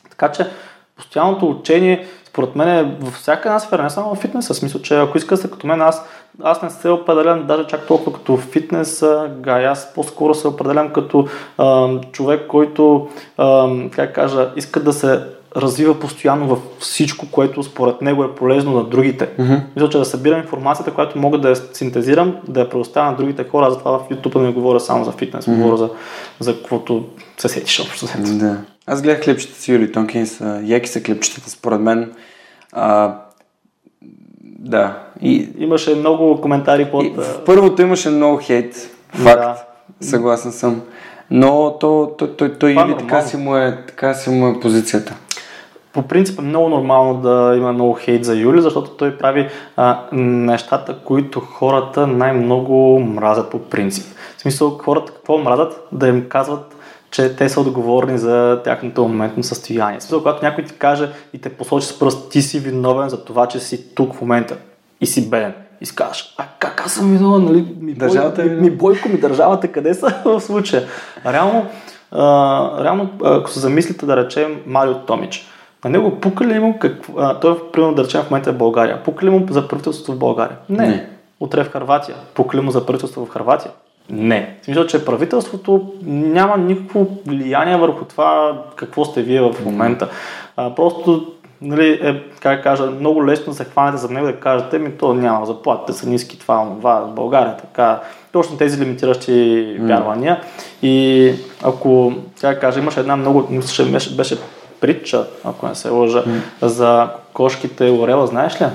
Така 0.09 0.32
че 0.32 0.47
постоянното 0.95 1.49
учение, 1.49 2.05
според 2.25 2.55
мен 2.55 2.69
е 2.69 2.95
във 2.99 3.13
всяка 3.13 3.49
една 3.49 3.59
сфера, 3.59 3.84
не 3.84 3.89
само 3.89 4.15
в 4.15 4.19
фитнеса. 4.19 4.53
Смисъл, 4.53 4.82
че 4.82 4.95
ако 4.95 5.17
искаш 5.17 5.39
да 5.39 5.51
като 5.51 5.67
мен, 5.67 5.82
аз, 5.82 6.05
аз 6.43 6.61
не 6.61 6.69
се 6.69 6.89
определям 6.89 7.47
даже 7.47 7.67
чак 7.67 7.88
толкова 7.88 8.13
като 8.13 8.38
фитнес 8.38 9.05
гай. 9.30 9.67
Аз 9.67 9.93
по-скоро 9.93 10.34
се 10.34 10.47
определям 10.47 10.93
като 10.93 11.28
а, 11.57 11.89
човек, 12.11 12.47
който, 12.47 13.07
а, 13.38 13.69
как 13.91 14.15
кажа, 14.15 14.49
иска 14.55 14.80
да 14.80 14.93
се 14.93 15.21
развива 15.56 16.00
постоянно 16.00 16.48
във 16.48 16.60
всичко, 16.80 17.28
което 17.32 17.64
според 17.64 18.02
него 18.02 18.24
е 18.24 18.36
полезно 18.36 18.72
на 18.72 18.84
другите. 18.84 19.30
Mm-hmm. 19.30 19.62
Мисля, 19.76 19.89
че 19.89 19.98
да 19.98 20.06
събирам 20.06 20.39
информацията, 20.39 20.93
която 20.93 21.20
мога 21.20 21.38
да 21.38 21.50
я 21.50 21.56
синтезирам, 21.56 22.36
да 22.48 22.60
я 22.60 22.70
предоставя 22.70 23.12
на 23.12 23.18
другите 23.18 23.43
хора. 23.43 23.72
Затова 23.72 24.00
в 24.00 24.10
YouTube 24.10 24.41
не 24.41 24.52
говоря 24.52 24.80
само 24.80 25.06
за 25.06 25.12
фитнес, 25.12 25.45
mm-hmm. 25.45 25.56
говоря 25.56 25.78
за, 25.78 25.89
за 26.39 26.58
каквото 26.58 27.06
се 27.38 27.50
сетиш 27.50 27.80
общо. 27.80 28.06
Да. 28.18 28.58
Аз 28.88 29.02
гледах 29.02 29.24
клипчета 29.24 29.62
с 29.62 29.68
Юли 29.68 29.91
Тонкинс, 29.91 30.41
яки 30.64 30.89
са 30.89 31.04
клипчетата 31.04 31.50
според 31.50 31.82
мен. 31.82 32.12
А, 32.72 33.16
да. 34.43 35.00
И, 35.22 35.50
имаше 35.58 35.95
много 35.95 36.41
коментари 36.41 36.91
под... 36.91 37.06
И 37.06 37.10
в 37.10 37.43
първото 37.45 37.82
имаше 37.82 38.10
много 38.10 38.38
хейт. 38.38 38.76
Факт. 39.10 39.41
Да. 39.41 39.64
Съгласен 40.02 40.52
съм. 40.52 40.82
Но 41.32 41.78
то, 41.80 42.16
то, 42.18 42.28
то, 42.28 42.50
то, 42.50 42.58
то 42.60 42.68
или 42.68 42.95
така 43.00 43.22
си, 43.22 43.38
му 43.38 43.56
е, 43.56 43.84
така 43.88 44.14
си 44.14 44.30
му 44.30 44.48
е 44.48 44.60
позицията. 44.60 45.16
По 45.98 46.04
принцип 46.04 46.39
е 46.39 46.41
много 46.41 46.70
нормално 46.70 47.22
да 47.22 47.54
има 47.58 47.74
много 47.74 47.93
хейт 47.93 48.26
за 48.26 48.36
Юли, 48.36 48.62
защото 48.62 48.91
той 48.91 49.18
прави 49.18 49.48
а, 49.76 50.00
нещата, 50.12 50.95
които 51.04 51.39
хората 51.39 52.08
най-много 52.08 53.00
мразят 53.00 53.52
по 53.52 53.60
принцип. 53.60 54.06
В 54.38 54.41
смисъл, 54.41 54.70
хората 54.70 55.14
какво 55.14 55.38
мразят? 55.38 55.88
Да 55.91 56.08
им 56.08 56.26
казват 56.30 56.76
че 57.12 57.36
те 57.36 57.50
са 57.50 57.62
отговорни 57.62 58.18
за 58.18 58.62
тяхното 58.64 59.02
моментно 59.02 59.43
състояние. 59.43 60.02
Смисъл, 60.02 60.20
когато 60.20 60.45
някой 60.45 60.64
ти 60.64 60.74
каже 60.74 61.10
и 61.34 61.41
те 61.41 61.50
посочи 61.50 61.88
с 61.88 62.00
пръст, 62.00 62.32
ти 62.32 62.41
си 62.41 62.60
виновен 62.60 63.10
за 63.10 63.26
това, 63.26 63.48
че 63.48 63.60
си 63.60 63.95
тук 63.95 64.16
в 64.16 64.22
момента 64.22 64.58
и 65.02 65.06
си 65.06 65.30
беден. 65.30 65.54
И 65.82 65.86
си 65.86 65.95
кажеш, 65.95 66.36
а 66.38 66.43
как 66.60 66.84
аз 66.86 66.93
съм 66.93 67.12
виновен, 67.12 67.45
нали? 67.45 67.76
Ми, 67.80 67.93
държавата 67.93 68.41
бой, 68.41 68.52
ми, 68.52 68.62
ми, 68.62 68.72
бойко 68.72 69.10
ми 69.10 69.18
държавата, 69.18 69.68
къде 69.68 69.93
са 69.93 70.16
в 70.26 70.41
случая? 70.41 70.84
Реално, 71.26 71.66
а, 72.12 72.84
реално, 72.84 73.10
ако 73.24 73.50
се 73.50 73.60
замислите 73.60 74.06
да 74.06 74.18
речем 74.18 74.62
Марио 74.66 74.95
Томич, 74.95 75.48
на 75.84 75.89
него 75.89 76.19
пука 76.19 76.45
ли 76.45 76.59
му, 76.59 76.80
какво, 76.80 77.13
а, 77.17 77.39
той 77.39 77.71
примерно 77.71 77.95
да 77.95 78.03
речем 78.03 78.21
в 78.21 78.30
момента 78.32 78.49
е 78.49 78.53
в 78.53 78.57
България, 78.57 79.03
пука 79.03 79.25
ли 79.25 79.30
му 79.30 79.45
за 79.49 79.67
правителството 79.67 80.13
в 80.13 80.17
България? 80.17 80.57
Не. 80.69 80.88
Не. 80.88 81.09
Утре 81.39 81.63
в 81.63 81.71
Харватия. 81.71 82.15
Пука 82.34 82.57
ли 82.57 82.61
му 82.61 82.71
за 82.71 82.86
правителство 82.86 83.25
в 83.25 83.30
Харватия? 83.30 83.71
Не. 84.09 84.57
В 84.61 84.65
смисъл, 84.65 84.86
че 84.86 85.05
правителството 85.05 85.93
няма 86.05 86.57
никакво 86.57 87.07
влияние 87.25 87.78
върху 87.78 88.05
това 88.05 88.61
какво 88.75 89.05
сте 89.05 89.21
вие 89.21 89.41
в 89.41 89.55
момента. 89.65 90.09
А, 90.57 90.75
просто 90.75 91.34
нали, 91.61 91.99
е, 92.01 92.23
как 92.39 92.63
кажа, 92.63 92.86
много 92.86 93.25
лесно 93.25 93.53
се 93.53 93.63
хванете 93.63 93.97
за 93.97 94.09
него 94.09 94.25
да 94.25 94.36
кажете, 94.36 94.80
ми 94.80 94.91
то 94.91 95.13
няма, 95.13 95.45
заплатите 95.45 95.93
са 95.93 96.09
ниски, 96.09 96.39
това, 96.39 96.67
това, 96.78 96.99
в 96.99 97.13
България, 97.13 97.57
така. 97.57 98.01
Точно 98.32 98.57
тези 98.57 98.82
лимитиращи 98.82 99.32
mm. 99.32 99.88
вярвания. 99.88 100.41
И 100.82 101.34
ако, 101.63 102.13
как 102.41 102.61
кажа, 102.61 102.80
имаше 102.80 102.99
една 102.99 103.15
много, 103.15 103.47
мисля, 103.49 103.86
беше, 103.86 104.15
беше 104.15 104.38
притча, 104.80 105.28
ако 105.43 105.67
не 105.67 105.75
се 105.75 105.89
лъжа, 105.89 106.23
mm. 106.23 106.65
за 106.65 107.09
кошките 107.34 107.89
Орела, 107.91 108.28
знаеш 108.28 108.61
ли? 108.61 108.65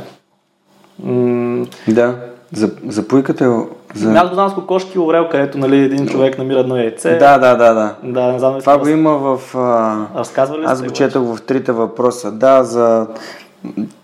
М- 1.05 1.67
да. 1.89 2.17
За, 2.53 2.71
за 2.89 3.09
пуйката 3.09 3.65
за... 3.95 4.13
Аз 4.13 4.29
го 4.29 4.35
знам 4.35 4.51
с 4.51 4.55
кокошки 4.55 4.99
Орел, 4.99 5.29
където 5.29 5.59
нали, 5.59 5.79
един 5.79 6.07
човек 6.07 6.39
намира 6.39 6.61
едно 6.61 6.77
яйце. 6.77 7.17
Да, 7.17 7.39
да, 7.39 7.57
да. 7.57 7.75
да. 7.75 7.95
да 8.03 8.33
не 8.33 8.39
знам, 8.39 8.61
Това 8.61 8.79
го 8.79 8.89
има 8.89 9.11
в... 9.11 9.57
А... 9.57 10.07
Разказва 10.19 10.59
ли 10.59 10.65
Аз 10.67 10.83
го 10.83 10.91
четох 10.91 11.37
в 11.37 11.43
трите 11.43 11.73
въпроса. 11.73 12.33
Да, 12.33 12.65
за 12.65 13.07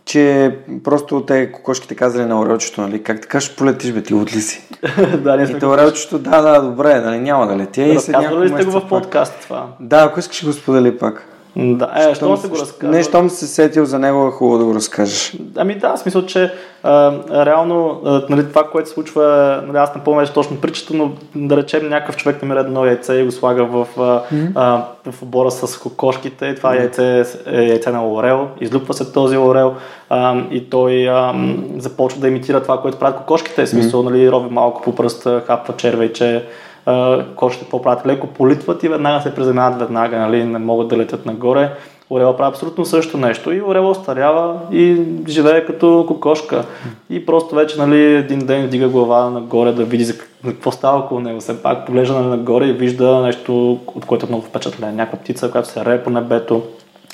че 0.04 0.56
просто 0.84 1.20
те 1.20 1.52
кокошките 1.52 1.94
казали 1.94 2.24
на 2.24 2.40
орелчето, 2.40 2.80
нали, 2.80 3.02
как 3.02 3.20
така 3.20 3.40
ще 3.40 3.56
полетиш, 3.56 3.92
бе, 3.92 4.02
ти 4.02 4.14
от 4.14 4.36
ли 4.36 4.40
си? 4.40 4.68
да, 5.18 5.36
не 5.36 5.42
И 5.42 5.58
те 5.58 5.66
орелчето, 5.66 6.18
да, 6.18 6.42
да, 6.42 6.62
добре, 6.62 7.00
нали, 7.00 7.18
няма 7.18 7.46
да 7.46 7.56
летя. 7.56 7.94
Разказвали 7.94 8.44
ли 8.44 8.48
сте 8.48 8.64
го 8.64 8.70
в 8.70 8.88
подкаст 8.88 9.34
това? 9.42 9.66
Да, 9.80 10.04
ако 10.04 10.20
искаш 10.20 10.44
го 10.44 10.52
сподели 10.52 10.98
пак. 10.98 11.26
Да, 11.58 11.90
е, 11.96 12.14
що 12.14 12.36
се 12.36 12.48
го 12.48 12.56
разказва? 12.56 12.96
Не, 12.96 13.02
щом 13.02 13.30
се 13.30 13.46
сетил 13.46 13.84
за 13.84 13.98
него, 13.98 14.26
е 14.26 14.30
хубаво 14.30 14.58
да 14.58 14.64
го 14.64 14.74
разкажеш. 14.74 15.36
Ами 15.56 15.74
да, 15.74 15.96
в 15.96 15.98
смисъл, 15.98 16.26
че 16.26 16.52
а, 16.82 17.12
реално 17.46 18.00
а, 18.04 18.22
нали, 18.28 18.48
това, 18.48 18.64
което 18.64 18.88
се 18.88 18.94
случва, 18.94 19.60
нали, 19.66 19.76
аз 19.76 19.94
не 19.94 20.02
помня 20.02 20.26
точно 20.26 20.56
причата, 20.56 20.94
но 20.94 21.12
да 21.34 21.56
речем 21.56 21.88
някакъв 21.88 22.16
човек 22.16 22.42
намира 22.42 22.60
едно 22.60 22.86
яйце 22.86 23.14
и 23.14 23.24
го 23.24 23.32
слага 23.32 23.64
в, 23.64 23.86
mm-hmm. 23.96 24.52
а, 24.54 24.84
в 25.10 25.22
обора 25.22 25.50
с 25.50 25.78
кокошките 25.78 26.46
и 26.46 26.54
това 26.54 26.72
mm-hmm. 26.72 26.78
яйце 26.78 27.40
е 27.46 27.62
яйце 27.62 27.90
на 27.90 28.08
орел, 28.08 28.48
излюпва 28.60 28.94
се 28.94 29.12
този 29.12 29.36
орел 29.36 29.74
а, 30.10 30.42
и 30.50 30.70
той 30.70 31.08
а, 31.08 31.34
започва 31.76 32.20
да 32.20 32.28
имитира 32.28 32.62
това, 32.62 32.80
което 32.80 32.98
правят 32.98 33.16
кокошките, 33.16 33.66
в 33.66 33.68
смисъл, 33.68 34.02
mm-hmm. 34.02 34.10
нали, 34.10 34.30
роби 34.32 34.54
малко 34.54 34.82
по 34.82 34.94
пръста, 34.94 35.42
хапва 35.46 35.76
червейче, 35.76 36.44
кошите 37.36 37.64
какво 37.64 37.82
правят? 37.82 38.06
Леко 38.06 38.26
политват 38.26 38.82
и 38.82 38.88
веднага 38.88 39.22
се 39.22 39.34
приземяват 39.34 39.78
веднага, 39.78 40.18
нали? 40.18 40.44
не 40.44 40.58
могат 40.58 40.88
да 40.88 40.98
летят 40.98 41.26
нагоре. 41.26 41.70
Орела 42.10 42.36
прави 42.36 42.48
абсолютно 42.48 42.84
също 42.84 43.16
нещо 43.16 43.52
и 43.52 43.62
Орела 43.62 43.90
остарява 43.90 44.60
и 44.72 45.02
живее 45.28 45.66
като 45.66 46.04
кокошка. 46.08 46.64
И 47.10 47.26
просто 47.26 47.54
вече 47.54 47.78
нали, 47.78 48.14
един 48.14 48.38
ден 48.38 48.66
вдига 48.66 48.88
глава 48.88 49.30
нагоре 49.30 49.72
да 49.72 49.84
види 49.84 50.04
за 50.04 50.14
какво 50.44 50.70
става 50.72 50.98
около 50.98 51.20
него. 51.20 51.40
Все 51.40 51.62
пак 51.62 51.86
поглежда 51.86 52.14
нали, 52.14 52.28
нагоре 52.28 52.66
и 52.66 52.72
вижда 52.72 53.20
нещо, 53.20 53.78
от 53.86 54.04
което 54.04 54.26
е 54.26 54.28
много 54.28 54.44
впечатлен. 54.44 54.96
Някаква 54.96 55.18
птица, 55.18 55.50
която 55.50 55.68
се 55.68 55.84
рее 55.84 56.02
по 56.02 56.10
небето, 56.10 56.62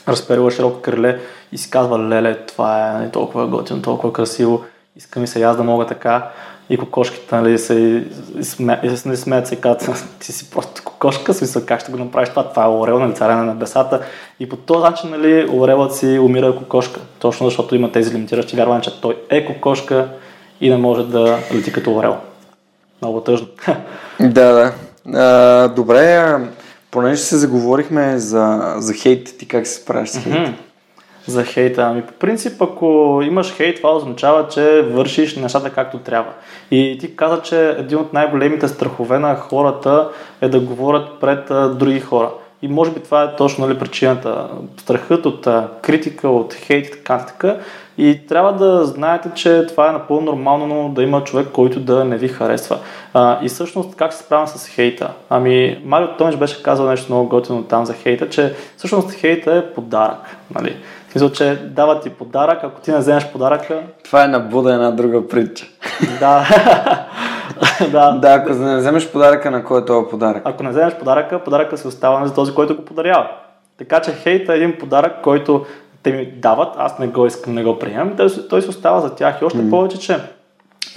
разперила 0.09 0.51
широко 0.51 0.81
криле 0.81 1.18
и 1.53 1.59
си 1.59 1.70
казва, 1.70 1.99
леле, 1.99 2.35
това 2.35 2.91
е 2.91 2.93
нали, 2.93 3.11
толкова 3.11 3.47
готино, 3.47 3.83
толкова 3.83 4.12
красиво. 4.12 4.62
Иска 4.97 5.20
ми 5.20 5.27
се 5.27 5.43
аз 5.43 5.57
да 5.57 5.62
мога 5.62 5.87
така 5.87 6.31
и 6.71 6.77
кокошките 6.77 7.37
нали, 7.37 7.59
се 7.59 8.05
смеят, 8.43 9.18
смеят 9.18 9.47
се 9.47 9.57
казват, 9.57 10.05
ти 10.21 10.33
си 10.33 10.51
просто 10.51 10.83
кокошка, 10.84 11.34
смисъл 11.34 11.63
как 11.67 11.80
ще 11.80 11.93
го 11.93 11.99
направиш 11.99 12.29
това, 12.29 12.49
това 12.49 12.64
е 12.64 12.68
орел, 12.68 12.99
нали, 12.99 13.14
царя 13.14 13.37
на 13.37 13.45
небесата. 13.45 14.01
И 14.41 14.49
по 14.49 14.57
този 14.57 14.83
начин 14.83 15.11
нали, 15.11 15.49
орелът 15.53 15.97
си 15.97 16.18
умира 16.18 16.57
кокошка, 16.57 17.01
точно 17.18 17.47
защото 17.47 17.75
има 17.75 17.93
тези 17.93 18.14
лимитиращи 18.14 18.57
вярвания, 18.57 18.83
че 18.83 19.01
той 19.01 19.17
е 19.30 19.45
кокошка 19.45 20.09
и 20.61 20.71
не 20.71 20.76
може 20.76 21.07
да 21.07 21.38
лети 21.55 21.72
като 21.72 21.95
орел. 21.95 22.17
Много 23.03 23.21
тъжно. 23.21 23.47
Да, 24.21 24.53
да. 24.53 24.72
А, 25.18 25.68
добре, 25.68 26.37
понеже 26.91 27.22
се 27.22 27.37
заговорихме 27.37 28.18
за, 28.18 28.75
за 28.76 28.95
хейт, 28.95 29.38
ти 29.38 29.49
как 29.49 29.67
се 29.67 29.75
справяш 29.75 30.09
с 30.09 30.18
хейт? 30.18 30.34
Mm-hmm 30.34 30.63
за 31.26 31.45
хейта. 31.45 31.83
Ами 31.83 32.03
по 32.03 32.13
принцип, 32.13 32.63
ако 32.63 33.21
имаш 33.25 33.53
хейт, 33.53 33.76
това 33.76 33.96
означава, 33.96 34.49
че 34.49 34.83
вършиш 34.83 35.37
нещата 35.37 35.71
както 35.71 35.99
трябва. 35.99 36.33
И 36.71 36.99
ти 37.01 37.17
каза, 37.17 37.42
че 37.42 37.68
един 37.79 37.99
от 37.99 38.13
най-големите 38.13 38.68
страхове 38.68 39.18
на 39.18 39.37
хората 39.37 40.09
е 40.41 40.49
да 40.49 40.61
говорят 40.61 41.21
пред 41.21 41.51
а, 41.51 41.68
други 41.68 42.01
хора. 42.01 42.30
И 42.63 42.68
може 42.68 42.91
би 42.91 43.01
това 43.01 43.22
е 43.22 43.37
точно 43.37 43.67
нали, 43.67 43.79
причината. 43.79 44.49
Страхът 44.76 45.26
от 45.26 45.46
а, 45.46 45.68
критика, 45.83 46.29
от 46.29 46.55
хейт 46.55 46.87
и 46.87 46.91
така 46.91 47.17
нататък. 47.17 47.45
И 47.99 48.26
трябва 48.29 48.53
да 48.53 48.84
знаете, 48.84 49.30
че 49.34 49.67
това 49.67 49.88
е 49.88 49.92
напълно 49.92 50.22
нормално 50.22 50.88
да 50.88 51.03
има 51.03 51.25
човек, 51.25 51.49
който 51.53 51.80
да 51.80 52.05
не 52.05 52.18
ви 52.18 52.29
харесва. 52.29 52.79
А, 53.14 53.38
и 53.42 53.49
всъщност 53.49 53.96
как 53.96 54.13
се 54.13 54.22
справям 54.22 54.46
с 54.46 54.68
хейта? 54.68 55.11
Ами, 55.30 55.83
Марио 55.84 56.09
Томич 56.18 56.37
беше 56.37 56.63
казал 56.63 56.87
нещо 56.87 57.13
много 57.13 57.29
готино 57.29 57.63
там 57.63 57.87
за 57.87 57.92
хейта, 57.95 58.29
че 58.29 58.55
всъщност 58.76 59.13
хейта 59.13 59.57
е 59.57 59.75
подарък. 59.75 60.37
Нали? 60.55 60.76
Мисля, 61.14 61.32
че 61.32 61.57
дава 61.70 62.00
ти 62.00 62.11
подарък, 62.11 62.64
ако 62.64 62.80
ти 62.80 62.91
не 62.91 62.99
вземеш 62.99 63.32
подаръка... 63.32 63.82
Това 64.04 64.24
е 64.24 64.28
на 64.28 64.41
Буда 64.41 64.74
една 64.74 64.91
друга 64.91 65.28
притча. 65.28 65.66
да. 66.20 66.46
да. 67.92 68.11
да, 68.11 68.28
ако 68.28 68.53
не 68.53 68.76
вземеш 68.76 69.12
подаръка, 69.12 69.50
на 69.50 69.64
кой 69.64 69.80
е 69.80 69.84
този 69.84 70.11
подарък? 70.11 70.42
Ако 70.45 70.62
не 70.62 70.70
вземеш 70.70 70.95
подаръка, 70.95 71.45
подаръка 71.45 71.78
се 71.78 71.88
остава 71.88 72.26
за 72.26 72.34
този, 72.34 72.54
който 72.54 72.76
го 72.76 72.84
подарява. 72.84 73.28
Така 73.78 74.00
че 74.00 74.12
хейта 74.12 74.53
е 74.53 74.57
един 74.57 74.78
подарък, 74.78 75.22
който 75.22 75.64
те 76.03 76.12
ми 76.12 76.26
дават, 76.26 76.74
аз 76.78 76.99
не 76.99 77.07
го 77.07 77.26
искам, 77.26 77.54
не 77.54 77.64
го 77.64 77.78
приемам, 77.78 78.16
той, 78.16 78.28
той 78.50 78.62
се 78.62 78.68
остава 78.68 79.00
за 79.00 79.14
тях 79.14 79.41
и 79.41 79.45
още 79.45 79.58
mm. 79.58 79.70
повече, 79.70 79.99
че 79.99 80.18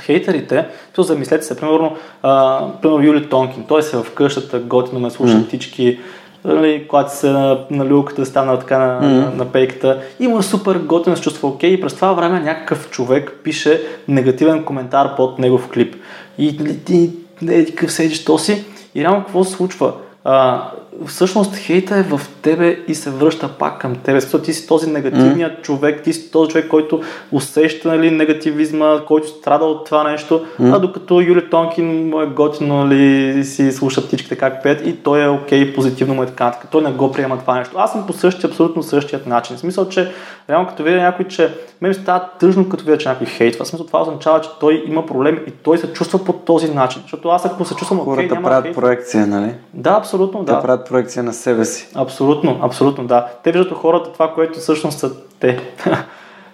хейтерите, 0.01 0.67
то 0.95 1.03
замислете 1.03 1.45
се, 1.45 1.59
примерно, 1.59 1.95
а, 2.23 2.61
примерно 2.81 3.03
Юли 3.03 3.29
Тонкин, 3.29 3.65
той 3.67 3.83
се 3.83 3.97
в 3.97 4.13
къщата, 4.13 4.59
готино 4.59 4.99
ме 4.99 5.09
слуша 5.09 5.33
mm. 5.33 5.47
птички, 5.47 5.99
нали, 6.45 6.85
когато 6.87 7.15
се 7.15 7.29
на, 7.29 7.59
на 7.71 7.85
люлката, 7.85 8.25
стана 8.25 8.59
така 8.59 8.77
на, 8.77 9.01
mm. 9.01 9.01
на, 9.01 9.31
на 9.31 9.45
пейката. 9.45 10.01
И 10.19 10.27
му 10.27 10.39
е 10.39 10.43
супер 10.43 10.75
готин, 10.75 11.15
се 11.15 11.21
чувства 11.21 11.49
окей. 11.49 11.69
И 11.69 11.81
през 11.81 11.93
това 11.93 12.13
време 12.13 12.39
някакъв 12.39 12.89
човек 12.89 13.39
пише 13.43 13.81
негативен 14.07 14.63
коментар 14.63 15.15
под 15.15 15.39
негов 15.39 15.69
клип. 15.69 15.95
И 16.37 16.57
ти, 16.85 17.11
не, 17.41 17.65
какъв 17.65 17.91
седиш 17.91 18.25
то 18.25 18.37
си. 18.37 18.65
И 18.95 19.01
реално 19.01 19.23
какво 19.23 19.43
се 19.43 19.51
случва? 19.51 19.93
А, 20.23 20.69
всъщност 21.05 21.55
хейта 21.55 21.97
е 21.97 22.03
в 22.03 22.21
тебе 22.41 22.79
и 22.87 22.95
се 22.95 23.09
връща 23.09 23.47
пак 23.47 23.81
към 23.81 23.95
тебе. 23.95 24.19
Защото 24.19 24.43
ти 24.43 24.53
си 24.53 24.67
този 24.67 24.89
негативният 24.89 25.53
mm. 25.53 25.61
човек, 25.61 26.03
ти 26.03 26.13
си 26.13 26.31
този 26.31 26.51
човек, 26.51 26.67
който 26.67 27.01
усеща 27.31 27.87
нали, 27.87 28.11
негативизма, 28.11 29.01
който 29.07 29.27
страда 29.27 29.65
от 29.65 29.85
това 29.85 30.03
нещо, 30.11 30.45
mm. 30.61 30.75
а 30.75 30.79
докато 30.79 31.21
Юли 31.21 31.49
Тонкин 31.49 32.09
му 32.09 32.21
е 32.21 32.25
готино 32.25 32.83
нали, 32.83 33.43
си 33.43 33.71
слуша 33.71 34.05
птичките 34.05 34.35
как 34.35 34.63
пеят 34.63 34.87
и 34.87 34.95
той 34.95 35.23
е 35.23 35.29
окей, 35.29 35.63
okay, 35.63 35.75
позитивно 35.75 36.13
му 36.13 36.23
е 36.23 36.25
така, 36.25 36.51
така. 36.51 36.67
Той 36.67 36.81
не 36.81 36.91
го 36.91 37.11
приема 37.11 37.39
това 37.39 37.57
нещо. 37.57 37.75
Аз 37.77 37.91
съм 37.91 38.07
по 38.07 38.13
същия, 38.13 38.49
абсолютно 38.49 38.83
същият 38.83 39.27
начин. 39.27 39.55
В 39.55 39.59
смисъл, 39.59 39.89
че 39.89 40.11
реално 40.49 40.67
като 40.67 40.83
видя 40.83 40.97
някой, 40.97 41.27
че 41.27 41.53
мен 41.81 41.89
ми 41.89 41.95
става 41.95 42.29
тъжно 42.39 42.69
като 42.69 42.85
видя, 42.85 42.97
че 42.97 43.09
някой 43.09 43.27
хейтва. 43.27 43.65
В 43.65 43.67
смисъл 43.67 43.85
това 43.85 44.01
означава, 44.01 44.41
че 44.41 44.49
той 44.59 44.83
има 44.87 45.05
проблеми 45.05 45.39
и 45.47 45.51
той 45.51 45.77
се 45.77 45.93
чувства 45.93 46.25
по 46.25 46.33
този 46.33 46.73
начин. 46.73 47.01
Защото 47.01 47.29
аз 47.29 47.45
ако 47.45 47.65
се 47.65 47.75
чувствам 47.75 47.99
окей, 47.99 48.15
Хората 48.15 48.33
няма 48.33 48.47
правят 48.47 48.63
хейт. 48.63 48.75
проекция, 48.75 49.27
нали? 49.27 49.53
Да, 49.73 49.91
абсолютно, 49.91 50.45
Те 50.45 50.51
да. 50.51 50.61
правят 50.61 50.86
проекция 50.89 51.23
на 51.23 51.33
себе 51.33 51.65
си. 51.65 51.87
Абсолютно, 51.95 52.59
абсолютно, 52.61 53.07
да. 53.07 53.27
Те 53.43 53.51
виждат 53.51 53.71
у 53.71 53.75
хората 53.75 54.13
това, 54.13 54.33
което 54.33 54.59
всъщност 54.59 54.99
са 54.99 55.11
те. 55.39 55.59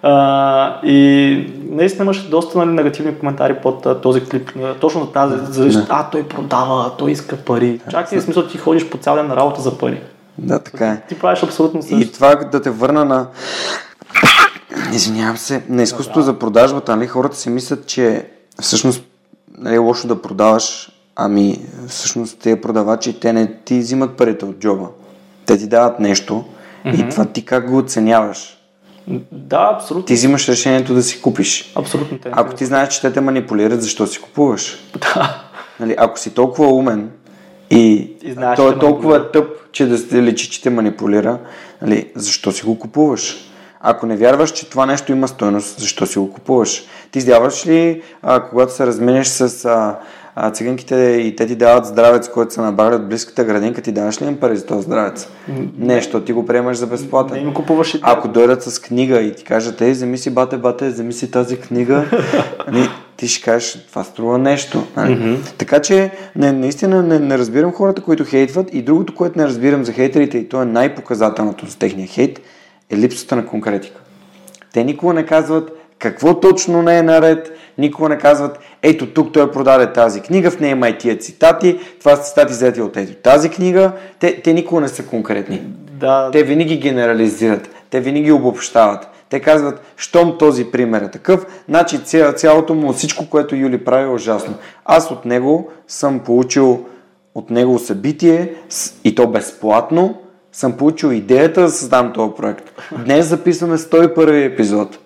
А, 0.06 0.80
и 0.86 1.52
наистина 1.70 2.04
имаше 2.04 2.30
доста 2.30 2.58
нали, 2.58 2.70
негативни 2.70 3.18
коментари 3.18 3.56
под 3.62 3.86
а, 3.86 4.00
този 4.00 4.24
клип. 4.24 4.50
Точно 4.80 5.04
за 5.04 5.12
тази, 5.12 5.36
за, 5.70 5.86
а 5.88 6.10
той 6.10 6.22
продава, 6.22 6.96
той 6.96 7.10
иска 7.10 7.36
пари. 7.36 7.80
Чакай, 7.90 8.18
в 8.18 8.22
смисъл 8.22 8.46
ти 8.46 8.58
ходиш 8.58 8.88
по 8.88 8.98
цял 8.98 9.14
ден 9.14 9.26
на 9.26 9.36
работа 9.36 9.60
за 9.60 9.78
пари. 9.78 10.00
Да, 10.38 10.58
така 10.58 10.88
е. 10.88 11.02
Ти 11.08 11.18
правиш 11.18 11.42
абсолютно 11.42 11.82
също. 11.82 12.00
И 12.00 12.12
това 12.12 12.34
да 12.34 12.62
те 12.62 12.70
върна 12.70 13.04
на... 13.04 13.26
Извинявам 14.92 15.36
се, 15.36 15.62
на 15.68 15.82
изкуството 15.82 16.22
за 16.22 16.38
продажбата, 16.38 16.96
нали? 16.96 17.06
Хората 17.06 17.36
си 17.36 17.50
мислят, 17.50 17.86
че 17.86 18.26
всъщност 18.60 19.04
нали, 19.58 19.74
е 19.74 19.78
лошо 19.78 20.08
да 20.08 20.22
продаваш, 20.22 20.90
ами 21.16 21.58
всъщност 21.88 22.38
тези 22.38 22.60
продавачи, 22.60 23.20
те 23.20 23.32
не 23.32 23.54
ти 23.64 23.78
взимат 23.78 24.16
парите 24.16 24.44
от 24.44 24.58
джоба. 24.58 24.88
Те 25.46 25.58
ти 25.58 25.66
дават 25.66 26.00
нещо 26.00 26.44
и 26.84 27.08
това 27.08 27.24
ти 27.24 27.44
как 27.44 27.70
го 27.70 27.78
оценяваш. 27.78 28.58
Да, 29.32 29.70
абсолютно. 29.74 30.06
Ти 30.06 30.14
взимаш 30.14 30.48
решението 30.48 30.94
да 30.94 31.02
си 31.02 31.22
купиш. 31.22 31.72
Абсолютно 31.76 32.18
те. 32.18 32.30
Ако 32.32 32.54
ти 32.54 32.64
знаеш, 32.64 32.88
че 32.88 33.00
те 33.00 33.12
те 33.12 33.20
манипулират, 33.20 33.82
защо 33.82 34.06
си 34.06 34.20
купуваш? 34.20 34.78
Да. 34.92 35.42
Нали, 35.80 35.94
ако 35.98 36.18
си 36.18 36.34
толкова 36.34 36.68
умен 36.68 37.10
и, 37.70 38.10
И 38.22 38.32
знаеш, 38.32 38.56
той 38.56 38.74
е 38.74 38.78
толкова 38.78 39.18
манипулира. 39.18 39.32
тъп, 39.32 39.72
че 39.72 39.86
да 39.86 39.98
се 39.98 40.22
лечи, 40.22 40.50
че 40.50 40.62
те 40.62 40.70
манипулира, 40.70 41.38
нали, 41.82 42.10
защо 42.14 42.52
си 42.52 42.64
го 42.64 42.78
купуваш? 42.78 43.36
Ако 43.80 44.06
не 44.06 44.16
вярваш, 44.16 44.50
че 44.52 44.70
това 44.70 44.86
нещо 44.86 45.12
има 45.12 45.28
стойност, 45.28 45.80
защо 45.80 46.06
си 46.06 46.18
го 46.18 46.32
купуваш? 46.32 46.82
Ти 47.10 47.18
издяваш 47.18 47.66
ли, 47.66 48.02
а, 48.22 48.40
когато 48.40 48.72
се 48.72 48.86
разменяш 48.86 49.28
с 49.28 49.64
а, 49.64 49.98
а, 50.36 50.50
циганките 50.50 50.96
и 50.96 51.36
те 51.36 51.46
ти 51.46 51.56
дават 51.56 51.86
здравец, 51.86 52.28
който 52.28 52.54
са 52.54 52.62
набрали 52.62 52.94
от 52.94 53.08
близката 53.08 53.44
градинка, 53.44 53.82
ти 53.82 53.92
даваш 53.92 54.22
ли 54.22 54.26
им 54.26 54.36
пари 54.36 54.56
за 54.56 54.66
този 54.66 54.82
здравец? 54.82 55.28
Не, 55.78 55.94
защото 55.94 56.24
ти 56.24 56.32
го 56.32 56.46
приемаш 56.46 56.76
за 56.76 56.86
безплатен. 56.86 57.36
Не 57.36 57.42
им 57.42 57.54
купуваш 57.54 57.94
и 57.94 58.00
Ако 58.02 58.28
дойдат 58.28 58.62
с 58.62 58.78
книга 58.78 59.20
и 59.20 59.34
ти 59.34 59.44
кажат, 59.44 59.80
ей, 59.80 59.90
вземи 59.90 60.18
си 60.18 60.30
бате, 60.30 60.56
бате, 60.56 60.88
вземи 60.88 61.12
си 61.12 61.30
тази 61.30 61.56
книга, 61.56 62.04
ти 63.16 63.28
ще 63.28 63.44
кажеш, 63.44 63.86
това 63.88 64.04
струва 64.04 64.38
нещо. 64.38 64.86
Нали? 64.96 65.12
Mm-hmm. 65.12 65.58
Така 65.58 65.80
че, 65.80 66.10
не, 66.36 66.52
наистина 66.52 67.02
не, 67.02 67.18
не 67.18 67.38
разбирам 67.38 67.72
хората, 67.72 68.02
които 68.02 68.24
хейтват 68.24 68.68
и 68.72 68.82
другото, 68.82 69.14
което 69.14 69.38
не 69.38 69.46
разбирам 69.46 69.84
за 69.84 69.92
хейтерите 69.92 70.38
и 70.38 70.48
то 70.48 70.62
е 70.62 70.64
най-показателното 70.64 71.66
за 71.66 71.78
техния 71.78 72.06
хейт, 72.06 72.40
е 72.90 72.96
липсата 72.96 73.36
на 73.36 73.46
конкретика. 73.46 74.00
Те 74.72 74.84
никога 74.84 75.14
не 75.14 75.26
казват 75.26 75.70
какво 76.04 76.40
точно 76.40 76.82
не 76.82 76.98
е 76.98 77.02
наред, 77.02 77.52
никога 77.78 78.08
не 78.08 78.18
казват, 78.18 78.58
ето 78.82 79.06
тук 79.06 79.32
той 79.32 79.50
продаде 79.50 79.92
тази 79.92 80.20
книга, 80.20 80.50
в 80.50 80.60
нея 80.60 80.70
има 80.70 80.88
и 80.88 80.98
тия 80.98 81.18
цитати, 81.18 81.78
това 81.98 82.16
са 82.16 82.22
цитати 82.22 82.52
взети 82.52 82.80
от 82.80 82.96
ето 82.96 83.14
тази 83.14 83.48
книга. 83.48 83.92
Те, 84.18 84.42
те 84.42 84.52
никога 84.52 84.80
не 84.80 84.88
са 84.88 85.06
конкретни. 85.06 85.62
Да, 85.92 86.30
Те 86.32 86.42
винаги 86.42 86.78
генерализират, 86.78 87.70
те 87.90 88.00
винаги 88.00 88.32
обобщават. 88.32 89.08
Те 89.28 89.40
казват, 89.40 89.82
щом 89.96 90.38
този 90.38 90.64
пример 90.64 91.00
е 91.00 91.10
такъв, 91.10 91.46
значи 91.68 92.04
ця, 92.04 92.32
цялото 92.32 92.74
му, 92.74 92.92
всичко, 92.92 93.30
което 93.30 93.56
Юли 93.56 93.84
прави 93.84 94.04
е 94.04 94.12
ужасно. 94.12 94.54
Аз 94.84 95.10
от 95.10 95.24
него 95.24 95.70
съм 95.88 96.20
получил 96.20 96.84
от 97.34 97.50
него 97.50 97.78
събитие 97.78 98.54
и 99.04 99.14
то 99.14 99.26
безплатно, 99.26 100.18
съм 100.52 100.72
получил 100.72 101.08
идеята 101.08 101.60
да 101.60 101.70
създам 101.70 102.12
този 102.12 102.32
проект. 102.36 102.72
Днес 103.04 103.26
записваме 103.26 103.78
101 103.78 104.52
епизод. 104.52 104.98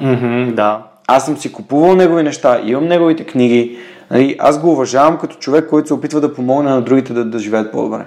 Мгм, 0.00 0.54
да. 0.54 0.82
Аз 1.06 1.26
съм 1.26 1.36
си 1.36 1.52
купувал 1.52 1.94
негови 1.94 2.22
неща, 2.22 2.60
имам 2.64 2.86
неговите 2.86 3.24
книги. 3.24 3.78
Нали, 4.10 4.36
аз 4.38 4.60
го 4.60 4.72
уважавам 4.72 5.18
като 5.18 5.36
човек, 5.36 5.68
който 5.70 5.88
се 5.88 5.94
опитва 5.94 6.20
да 6.20 6.34
помогне 6.34 6.70
на 6.70 6.82
другите 6.82 7.12
да, 7.12 7.24
да 7.24 7.38
живеят 7.38 7.72
по-добре. 7.72 8.04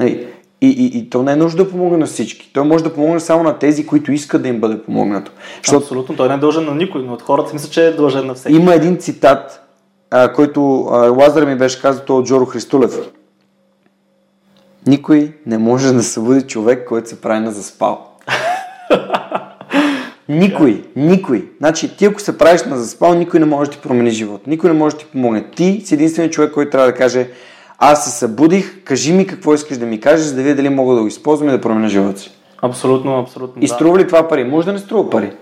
Нали, 0.00 0.26
и, 0.60 0.68
и, 0.68 0.98
и 0.98 1.10
то 1.10 1.22
не 1.22 1.32
е 1.32 1.36
нужда 1.36 1.64
да 1.64 1.70
помогне 1.70 1.98
на 1.98 2.06
всички. 2.06 2.50
Той 2.52 2.64
може 2.64 2.84
да 2.84 2.94
помогне 2.94 3.20
само 3.20 3.42
на 3.42 3.58
тези, 3.58 3.86
които 3.86 4.12
искат 4.12 4.42
да 4.42 4.48
им 4.48 4.60
бъде 4.60 4.82
помогнато. 4.82 5.32
Защото 5.62 5.84
Абсолютно, 5.84 6.16
той 6.16 6.28
не 6.28 6.34
е 6.34 6.38
дължен 6.38 6.64
на 6.64 6.74
никой, 6.74 7.02
но 7.02 7.12
от 7.12 7.22
хората 7.22 7.50
мисля, 7.52 7.70
че 7.70 7.86
е 7.86 7.92
дължен 7.92 8.26
на 8.26 8.34
всеки. 8.34 8.56
има 8.56 8.74
един 8.74 8.96
цитат, 8.96 9.62
а, 10.10 10.32
който 10.32 10.80
а, 10.80 10.96
Лазар 11.08 11.44
ми 11.44 11.56
беше 11.56 11.82
казал, 11.82 12.04
той 12.04 12.16
е 12.16 12.18
от 12.18 12.26
Джоро 12.26 12.44
Христулев. 12.44 12.98
Никой 14.86 15.32
не 15.46 15.58
може 15.58 15.92
да 15.92 16.02
събуди 16.02 16.42
човек, 16.42 16.88
който 16.88 17.08
се 17.08 17.20
прави 17.20 17.40
на 17.40 17.52
заспал. 17.52 18.15
Никой, 20.28 20.84
никой. 20.96 21.48
Значи, 21.58 21.96
ти 21.96 22.04
ако 22.04 22.20
се 22.20 22.38
правиш 22.38 22.64
на 22.64 22.76
заспал, 22.76 23.14
никой 23.14 23.40
не 23.40 23.46
може 23.46 23.70
да 23.70 23.76
ти 23.76 23.82
промени 23.82 24.10
живот. 24.10 24.46
Никой 24.46 24.70
не 24.70 24.78
може 24.78 24.96
да 24.96 25.00
ти 25.00 25.06
помогне. 25.06 25.44
Ти 25.56 25.82
си 25.84 25.94
единственият 25.94 26.32
човек, 26.32 26.52
който 26.52 26.70
трябва 26.70 26.86
да 26.86 26.94
каже 26.94 27.28
аз 27.78 28.04
се 28.04 28.18
събудих, 28.18 28.84
кажи 28.84 29.12
ми 29.12 29.26
какво 29.26 29.54
искаш 29.54 29.78
да 29.78 29.86
ми 29.86 30.00
кажеш, 30.00 30.26
за 30.26 30.34
да 30.34 30.42
видя 30.42 30.54
дали 30.54 30.68
мога 30.68 30.94
да 30.94 31.00
го 31.00 31.06
използвам 31.06 31.48
и 31.48 31.52
да 31.52 31.60
променя 31.60 31.88
живота 31.88 32.20
си. 32.20 32.30
Абсолютно, 32.62 33.20
абсолютно. 33.20 33.62
И 33.62 33.66
да. 33.66 33.74
струва 33.74 33.98
ли 33.98 34.06
това 34.06 34.28
пари? 34.28 34.44
Може 34.44 34.66
да 34.66 34.72
не 34.72 34.78
струва 34.78 35.10
пари. 35.10 35.32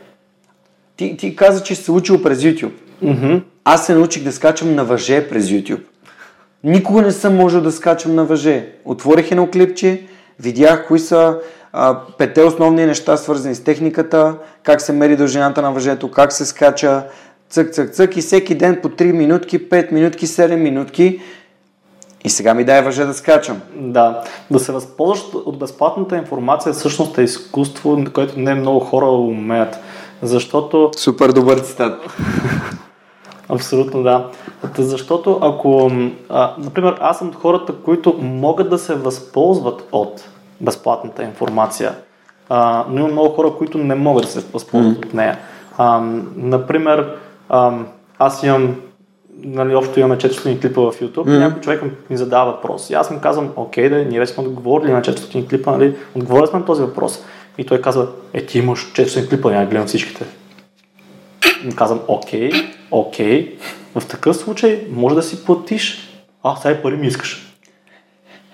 Ти, 0.97 1.17
ти 1.17 1.37
каза, 1.37 1.63
че 1.63 1.75
се 1.75 1.93
учил 1.93 2.23
през 2.23 2.39
YouTube. 2.39 2.73
Мгм. 3.03 3.37
Аз 3.65 3.87
се 3.87 3.95
научих 3.95 4.25
да 4.25 4.33
скачам 4.33 4.75
на 4.75 4.85
въже 4.85 5.29
през 5.29 5.47
YouTube. 5.47 5.81
Никога 6.65 7.03
не 7.03 7.13
съм 7.13 7.37
можел 7.37 7.61
да 7.61 7.73
скачам 7.73 8.15
на 8.15 8.25
въже. 8.25 8.69
Отворих 8.85 9.31
едно 9.31 9.47
клипче, 9.51 10.03
видях 10.41 10.89
кои 10.89 10.99
са 10.99 11.39
пете 12.19 12.43
основни 12.43 12.87
неща, 12.87 13.17
свързани 13.17 13.55
с 13.55 13.65
техниката, 13.65 14.35
как 14.63 14.81
се 14.81 14.93
мери 14.93 15.17
дължината 15.17 15.63
на 15.63 15.73
въжето, 15.73 16.11
как 16.11 16.33
се 16.33 16.47
скача, 16.47 17.03
цък, 17.51 17.73
цък, 17.73 17.91
цък 17.91 18.17
и 18.17 18.21
всеки 18.21 18.55
ден 18.55 18.79
по 18.83 18.89
3 18.89 19.13
минутки, 19.13 19.69
5 19.69 19.93
минутки, 19.93 20.27
7 20.27 20.57
минутки. 20.57 21.21
И 22.25 22.31
сега 22.31 22.55
ми 22.55 22.65
дай 22.65 22.83
въже 22.83 23.05
да 23.05 23.15
скачам. 23.15 23.61
Да, 23.77 24.23
да 24.51 24.59
се 24.59 24.73
възползваш 24.73 25.35
от 25.35 25.59
безплатната 25.59 26.17
информация 26.17 26.73
всъщност 26.73 27.19
е 27.19 27.23
изкуство, 27.23 28.05
което 28.15 28.41
не 28.41 28.55
много 28.55 28.81
хора 28.81 29.07
умеят. 29.07 29.79
Защото, 30.23 30.91
Супер 30.97 31.33
добър 31.33 31.59
цитат. 31.59 32.01
абсолютно 33.49 34.03
да. 34.03 34.31
Защото 34.79 35.39
ако, 35.43 35.91
а, 36.29 36.55
например, 36.59 36.97
аз 37.01 37.19
съм 37.19 37.29
от 37.29 37.35
хората, 37.35 37.73
които 37.85 38.15
могат 38.21 38.71
да 38.71 38.79
се 38.79 38.95
възползват 38.95 39.89
от 39.93 40.25
безплатната 40.65 41.23
информация, 41.23 41.95
а, 42.49 42.85
но 42.89 43.01
има 43.01 43.09
много 43.09 43.29
хора, 43.29 43.53
които 43.59 43.79
не 43.79 43.95
могат 43.95 44.25
да 44.25 44.31
се 44.31 44.41
възползват 44.41 45.05
от 45.05 45.15
нея. 45.15 45.39
А, 45.79 46.01
например, 46.37 47.17
а, 47.49 47.79
аз 48.19 48.43
имам 48.43 48.77
нали, 49.43 49.75
общо 49.75 50.01
имаме 50.01 50.17
400 50.17 50.61
клипа 50.61 50.81
в 50.81 51.01
YouTube, 51.01 51.17
mm-hmm. 51.17 51.39
някой 51.39 51.61
човек 51.61 51.83
ми 52.11 52.17
задава 52.17 52.53
въпрос. 52.53 52.91
И 52.91 52.95
аз 52.95 53.11
му 53.11 53.21
казвам, 53.21 53.51
окей, 53.57 53.89
да, 53.89 54.05
ние 54.05 54.19
вече 54.19 54.33
сме 54.33 54.45
отговорили 54.45 54.93
на 54.93 55.03
400 55.03 55.49
клипа, 55.49 55.71
нали, 55.71 55.97
отговорили 56.15 56.47
сме 56.47 56.59
на 56.59 56.65
този 56.65 56.83
въпрос. 56.83 57.25
И 57.59 57.67
той 57.67 57.81
казва, 57.81 58.09
е, 58.33 58.47
ти 58.47 58.59
имаш 58.59 58.93
400 58.93 59.29
клипа, 59.29 59.51
няма 59.51 59.67
гледам 59.67 59.87
всичките. 59.87 60.25
И 61.65 61.77
казвам, 61.77 62.01
окей, 62.09 62.51
окей, 62.91 63.57
в 63.95 64.07
такъв 64.07 64.37
случай 64.37 64.87
може 64.91 65.15
да 65.15 65.23
си 65.23 65.45
платиш. 65.45 66.11
А, 66.43 66.57
сега 66.57 66.83
пари 66.83 66.97
ми 66.97 67.07
искаш. 67.07 67.57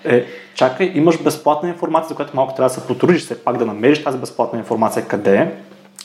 Е, 0.05 0.25
чакай, 0.55 0.91
имаш 0.95 1.23
безплатна 1.23 1.69
информация, 1.69 2.09
за 2.09 2.15
която 2.15 2.35
малко 2.35 2.55
трябва 2.55 2.69
да 2.69 2.73
се 2.73 2.87
потрудиш, 2.87 3.21
все 3.23 3.43
пак 3.43 3.57
да 3.57 3.65
намериш 3.65 4.03
тази 4.03 4.17
безплатна 4.17 4.59
информация 4.59 5.07
къде 5.07 5.35
е. 5.35 5.51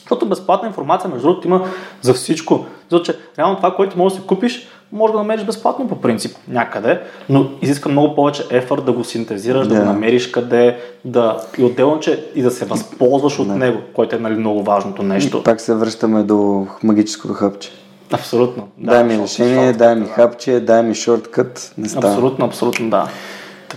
Защото 0.01 0.27
безплатна 0.27 0.69
информация, 0.69 1.11
между 1.11 1.29
другото, 1.29 1.49
има 1.49 1.65
за 2.03 2.15
всичко. 2.15 2.67
Защото, 2.91 3.05
че 3.13 3.19
реално 3.39 3.57
това, 3.57 3.75
което 3.75 3.99
можеш 3.99 4.17
да 4.17 4.23
си 4.23 4.29
купиш, 4.29 4.69
може 4.93 5.13
да 5.13 5.19
намериш 5.19 5.45
безплатно 5.45 5.89
по 5.89 6.01
принцип 6.01 6.37
някъде, 6.49 7.01
но 7.29 7.47
изиска 7.63 7.89
много 7.89 8.15
повече 8.15 8.45
ефорт 8.51 8.85
да 8.85 8.93
го 8.93 9.05
синтезираш, 9.05 9.67
да, 9.67 9.75
Да. 9.75 9.81
го 9.81 9.87
намериш 9.87 10.31
къде, 10.31 10.79
да 11.05 11.41
и 11.59 11.65
отделно, 11.65 12.01
че 12.01 12.25
и 12.35 12.43
да 12.43 12.51
се 12.51 12.65
възползваш 12.65 13.39
от 13.39 13.49
него, 13.49 13.79
което 13.95 14.17
е 14.17 14.19
нали, 14.19 14.35
много 14.35 14.63
важното 14.63 15.03
нещо. 15.03 15.43
Пак 15.43 15.61
се 15.61 15.75
връщаме 15.75 16.23
до 16.23 16.67
магическото 16.83 17.35
хъпче. 17.35 17.71
Абсолютно. 18.13 18.69
Да, 18.79 18.91
дай 18.91 19.05
ми 19.05 19.23
решение, 19.23 19.73
дай 19.73 19.95
ми 19.95 20.07
хапче, 20.07 20.61
дай 20.61 20.83
ми 20.83 20.95
шорткът. 20.95 21.75
Не 21.79 21.89
става. 21.89 22.09
Абсолютно, 22.09 22.47
абсолютно, 22.47 22.91
да. 22.91 23.09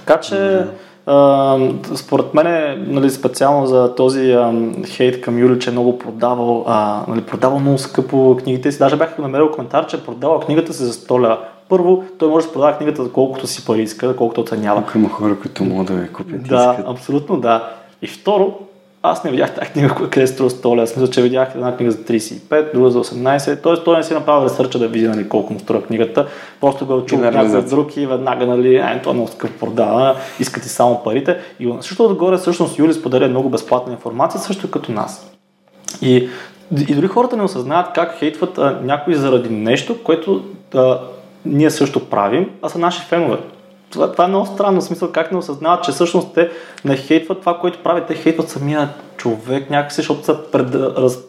Така 0.05 0.19
че, 0.21 0.35
mm-hmm. 0.35 0.67
а, 1.05 1.95
според 1.95 2.33
мен, 2.33 2.77
нали, 2.87 3.09
специално 3.09 3.65
за 3.65 3.95
този 3.95 4.31
а, 4.31 4.53
хейт 4.87 5.21
към 5.21 5.39
Юли, 5.39 5.59
че 5.59 5.69
е 5.69 5.73
много 5.73 5.99
продавал, 5.99 6.63
а, 6.67 7.03
нали, 7.07 7.21
продавал 7.21 7.59
много 7.59 7.77
скъпо 7.77 8.37
книгите 8.43 8.71
си. 8.71 8.79
Даже 8.79 8.95
бях 8.95 9.17
намерил 9.17 9.51
коментар, 9.51 9.87
че 9.87 9.97
е 9.97 9.99
продавал 9.99 10.39
книгата 10.39 10.73
си 10.73 10.83
за 10.83 10.93
100 10.93 11.21
лева. 11.21 11.37
Първо, 11.69 12.03
той 12.19 12.29
може 12.29 12.47
да 12.47 12.53
продава 12.53 12.77
книгата 12.77 13.03
за 13.03 13.11
колкото 13.11 13.47
си 13.47 13.65
пари 13.65 13.81
иска, 13.81 14.15
колкото 14.15 14.41
оценява. 14.41 14.79
Ако 14.79 14.97
има 14.97 15.09
хора, 15.09 15.39
които 15.39 15.63
могат 15.63 15.87
да 15.87 15.93
я 15.93 16.11
купят. 16.11 16.47
Да, 16.47 16.71
искат. 16.71 16.87
абсолютно 16.87 17.39
да. 17.39 17.69
И 18.01 18.07
второ, 18.07 18.53
аз 19.03 19.23
не 19.23 19.31
видях 19.31 19.55
тази 19.55 19.71
книга, 19.71 19.95
къде 20.09 20.27
струва 20.27 20.49
100 20.49 20.75
лева. 20.75 20.87
Смисъл, 20.87 21.07
че 21.07 21.21
видях 21.21 21.51
една 21.55 21.77
книга 21.77 21.91
за 21.91 21.97
35, 21.97 22.73
друга 22.73 22.91
за 22.91 23.03
18. 23.03 23.63
Тоест, 23.63 23.83
той 23.83 23.97
не 23.97 24.03
си 24.03 24.13
направил 24.13 24.45
ресърча 24.45 24.79
да 24.79 24.87
види 24.87 25.07
нали, 25.07 25.29
колко 25.29 25.53
му 25.53 25.59
струва 25.59 25.83
книгата. 25.83 26.27
Просто 26.61 26.85
го 26.85 26.97
е 26.97 27.05
чул 27.05 27.19
някой 27.19 27.61
друг 27.61 27.97
и 27.97 28.05
веднага, 28.05 28.45
нали, 28.45 28.77
ай, 28.77 29.01
това 29.01 29.11
е 29.11 29.13
много 29.13 29.29
скъп 29.29 29.59
продава, 29.59 30.15
искате 30.39 30.69
само 30.69 31.03
парите. 31.03 31.37
И 31.59 31.73
също 31.81 32.05
отгоре, 32.05 32.37
всъщност, 32.37 32.79
Юли 32.79 32.93
споделя 32.93 33.27
много 33.27 33.49
безплатна 33.49 33.93
информация, 33.93 34.41
също 34.41 34.71
като 34.71 34.91
нас. 34.91 35.31
И, 36.01 36.29
и 36.89 36.95
дори 36.95 37.07
хората 37.07 37.37
не 37.37 37.43
осъзнават 37.43 37.93
как 37.93 38.17
хейтват 38.19 38.57
а, 38.57 38.79
някой 38.83 39.13
заради 39.13 39.49
нещо, 39.49 40.03
което 40.03 40.43
а, 40.75 40.99
ние 41.45 41.71
също 41.71 42.09
правим, 42.09 42.49
а 42.61 42.69
са 42.69 42.79
наши 42.79 43.01
фенове 43.01 43.37
това, 43.89 44.11
това 44.11 44.25
е 44.25 44.27
много 44.27 44.45
странно, 44.45 44.81
смисъл 44.81 45.11
как 45.11 45.31
не 45.31 45.37
осъзнават, 45.37 45.83
че 45.83 45.91
всъщност 45.91 46.33
те 46.33 46.49
не 46.85 46.97
хейтват 46.97 47.39
това, 47.39 47.57
което 47.57 47.83
правят, 47.83 48.07
те 48.07 48.15
хейтват 48.15 48.49
самия 48.49 48.89
човек 49.17 49.69
някакси, 49.69 49.95
защото 49.95 50.25
са 50.25 50.37
пред, 50.51 50.75
раз, 50.75 51.19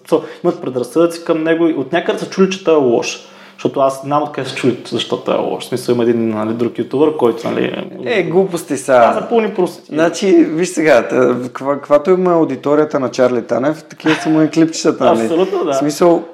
имат 0.45 0.62
предразсъдъци 0.62 1.24
към 1.24 1.43
него 1.43 1.66
и 1.66 1.73
от 1.73 1.93
някъде 1.93 2.19
са 2.19 2.31
чули, 2.31 2.51
че 2.51 2.65
той 2.65 2.74
е 2.74 2.82
лош. 2.82 3.27
Защото 3.55 3.81
аз 3.81 4.03
знам 4.03 4.23
откъде 4.23 4.49
се 4.49 4.55
чули, 4.55 4.78
защо 4.91 5.16
той 5.16 5.35
е 5.35 5.39
лош. 5.39 5.65
В 5.65 5.69
смисъл 5.69 5.95
има 5.95 6.03
един 6.03 6.28
нали, 6.28 6.55
друг 6.55 6.78
ютубър, 6.78 7.16
който 7.16 7.51
нали... 7.51 7.87
Е, 8.05 8.23
глупости 8.23 8.77
са. 8.77 8.93
Това 8.93 9.12
са 9.12 9.28
пълни 9.28 9.55
прости. 9.55 9.82
Значи, 9.89 10.32
виж 10.32 10.69
сега, 10.69 11.09
каквато 11.53 12.11
има 12.11 12.32
аудиторията 12.32 13.01
на 13.01 13.11
Чарли 13.11 13.43
Танев, 13.43 13.85
такива 13.85 14.15
са 14.15 14.28
му 14.28 14.43
и 14.43 14.51
клипчетата. 14.51 15.05
Нали? 15.05 15.20
Абсолютно, 15.20 15.65
да. 15.65 15.73
В 15.73 15.77
смисъл, 15.77 16.24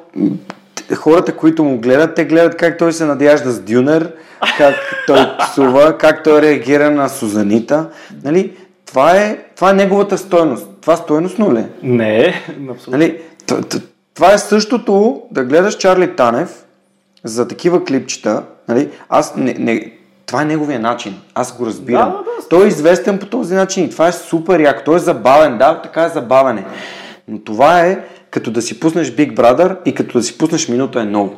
хората, 0.94 1.36
които 1.36 1.64
му 1.64 1.78
гледат, 1.78 2.14
те 2.14 2.24
гледат 2.24 2.56
как 2.56 2.78
той 2.78 2.92
се 2.92 3.04
надяжда 3.04 3.50
с 3.50 3.60
Дюнер, 3.60 4.12
как 4.58 4.74
той 5.06 5.26
псува, 5.38 5.98
как 5.98 6.24
той 6.24 6.42
реагира 6.42 6.90
на 6.90 7.08
Сузанита. 7.08 7.88
Нали? 8.24 8.56
Това, 8.86 9.16
е, 9.16 9.38
това 9.56 9.70
е 9.70 9.74
неговата 9.74 10.18
стойност. 10.18 10.66
Това 10.80 10.96
стойностно 10.96 11.54
ли? 11.54 11.64
Не, 11.82 12.42
абсолютно. 12.70 12.98
Нали? 12.98 13.20
Това 14.14 14.32
е 14.32 14.38
същото 14.38 15.22
да 15.30 15.44
гледаш 15.44 15.76
Чарли 15.76 16.16
Танев 16.16 16.64
за 17.24 17.48
такива 17.48 17.84
клипчета. 17.84 18.42
Нали? 18.68 18.90
Аз 19.08 19.36
не, 19.36 19.54
не, 19.58 19.92
това 20.26 20.42
е 20.42 20.44
неговия 20.44 20.80
начин. 20.80 21.14
Аз 21.34 21.56
го 21.56 21.66
разбирам. 21.66 22.10
Да, 22.10 22.18
да, 22.18 22.48
той 22.48 22.64
е 22.64 22.68
известен 22.68 23.18
по 23.18 23.26
този 23.26 23.54
начин 23.54 23.84
и 23.84 23.90
това 23.90 24.08
е 24.08 24.12
супер 24.12 24.60
яко. 24.60 24.82
Той 24.84 24.96
е 24.96 24.98
забавен. 24.98 25.58
Да, 25.58 25.82
така 25.82 26.04
е 26.04 26.08
забавене. 26.08 26.64
Но 27.28 27.38
това 27.38 27.80
е 27.80 27.98
като 28.36 28.50
да 28.50 28.62
си 28.62 28.80
пуснеш 28.80 29.10
Big 29.10 29.34
Brother 29.34 29.76
и 29.84 29.94
като 29.94 30.18
да 30.18 30.24
си 30.24 30.38
пуснеш 30.38 30.68
минута 30.68 31.00
е 31.00 31.04
много. 31.04 31.36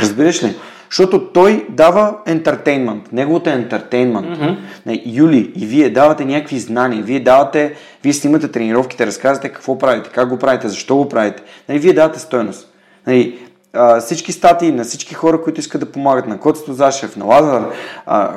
Разбираш 0.00 0.42
ли? 0.42 0.54
Защото 0.90 1.28
той 1.28 1.66
дава 1.70 2.16
ентертейнмент. 2.26 3.12
Неговото 3.12 3.50
е 3.50 3.52
ентертейнмент. 3.52 4.26
Mm-hmm. 4.26 5.02
Юли 5.06 5.52
и 5.56 5.66
вие 5.66 5.90
давате 5.90 6.24
някакви 6.24 6.58
знания. 6.58 7.02
Вие 7.02 7.20
давате, 7.20 7.74
вие 8.02 8.12
снимате 8.12 8.48
тренировките, 8.48 9.06
разказвате 9.06 9.48
какво 9.48 9.78
правите, 9.78 10.10
как 10.14 10.28
го 10.28 10.38
правите, 10.38 10.68
защо 10.68 10.96
го 10.96 11.08
правите. 11.08 11.42
Нали, 11.68 11.78
вие 11.78 11.92
давате 11.92 12.18
стойност. 12.18 12.68
Нали, 13.06 13.38
а, 13.72 14.00
всички 14.00 14.32
статии 14.32 14.72
на 14.72 14.84
всички 14.84 15.14
хора, 15.14 15.42
които 15.42 15.60
искат 15.60 15.80
да 15.80 15.92
помагат, 15.92 16.26
на 16.26 16.38
Коцето 16.38 16.72
Зашев, 16.72 17.16
на 17.16 17.24
Лазар, 17.24 17.68
а, 18.06 18.30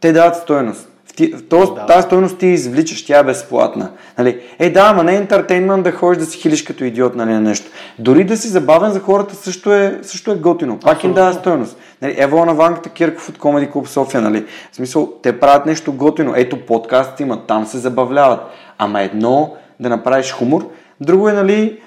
те 0.00 0.12
дават 0.12 0.36
стойност. 0.36 0.88
Ти, 1.16 1.48
то, 1.48 1.74
да. 1.74 1.86
Тази 1.86 2.02
стойност 2.02 2.38
ти 2.38 2.46
извличаш, 2.46 3.04
тя 3.04 3.18
е 3.18 3.24
безплатна. 3.24 3.90
Нали? 4.18 4.40
Е, 4.58 4.70
да, 4.70 4.80
ама 4.80 5.04
не 5.04 5.12
е 5.12 5.16
ентертейнмент 5.16 5.84
да 5.84 5.92
ходиш 5.92 6.18
да 6.18 6.26
си 6.26 6.38
хилиш 6.38 6.62
като 6.62 6.84
идиот 6.84 7.14
нали, 7.16 7.30
на 7.30 7.40
нещо. 7.40 7.70
Дори 7.98 8.24
да 8.24 8.36
си 8.36 8.48
забавен 8.48 8.92
за 8.92 9.00
хората 9.00 9.34
също 9.34 9.72
е, 9.72 9.98
също 10.02 10.30
е 10.30 10.34
готино. 10.34 10.78
Пак 10.78 11.04
им 11.04 11.12
дава 11.12 11.32
стойност. 11.32 11.76
Нали, 12.02 12.14
ево 12.18 12.44
на 12.44 12.54
Ванката 12.54 12.88
Кирков 12.88 13.28
от 13.28 13.38
Comedy 13.38 13.72
Club 13.72 13.86
София. 13.86 14.20
Нали? 14.20 14.46
В 14.72 14.76
смисъл, 14.76 15.12
те 15.22 15.40
правят 15.40 15.66
нещо 15.66 15.92
готино. 15.92 16.32
Ето 16.36 16.66
подкаст 16.66 17.20
имат, 17.20 17.46
там 17.46 17.66
се 17.66 17.78
забавляват. 17.78 18.40
Ама 18.78 19.02
едно 19.02 19.54
да 19.80 19.88
направиш 19.88 20.32
хумор, 20.32 20.70
друго 21.00 21.28
е, 21.28 21.32
нали, 21.32 21.80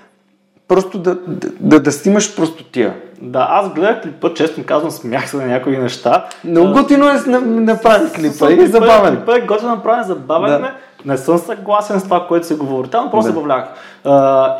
просто 0.67 0.97
да, 0.97 1.15
да, 1.15 1.49
да, 1.59 1.79
да 1.79 1.91
снимаш 1.91 2.35
простотия. 2.35 2.93
Да, 3.21 3.47
аз 3.49 3.73
гледах 3.73 4.01
клипа, 4.01 4.33
честно 4.33 4.63
казвам, 4.63 4.91
смях 4.91 5.29
се 5.29 5.37
на 5.37 5.45
някои 5.45 5.77
неща. 5.77 6.25
Много 6.43 6.73
готино 6.73 7.09
е 7.09 7.13
направен 7.41 8.11
клипа 8.15 8.51
и 8.51 8.67
забавен. 8.67 9.17
Клипа 9.17 9.37
е 9.37 9.41
готино 9.41 9.75
направен, 9.75 10.03
забавен 10.03 10.61
да. 10.61 10.71
Не 11.05 11.17
съм 11.17 11.37
съгласен 11.37 11.99
с 11.99 12.03
това, 12.03 12.27
което 12.27 12.47
се 12.47 12.55
говори. 12.55 12.87
Там 12.87 13.11
просто 13.11 13.31
да. 13.31 13.33
забавлях. 13.33 13.65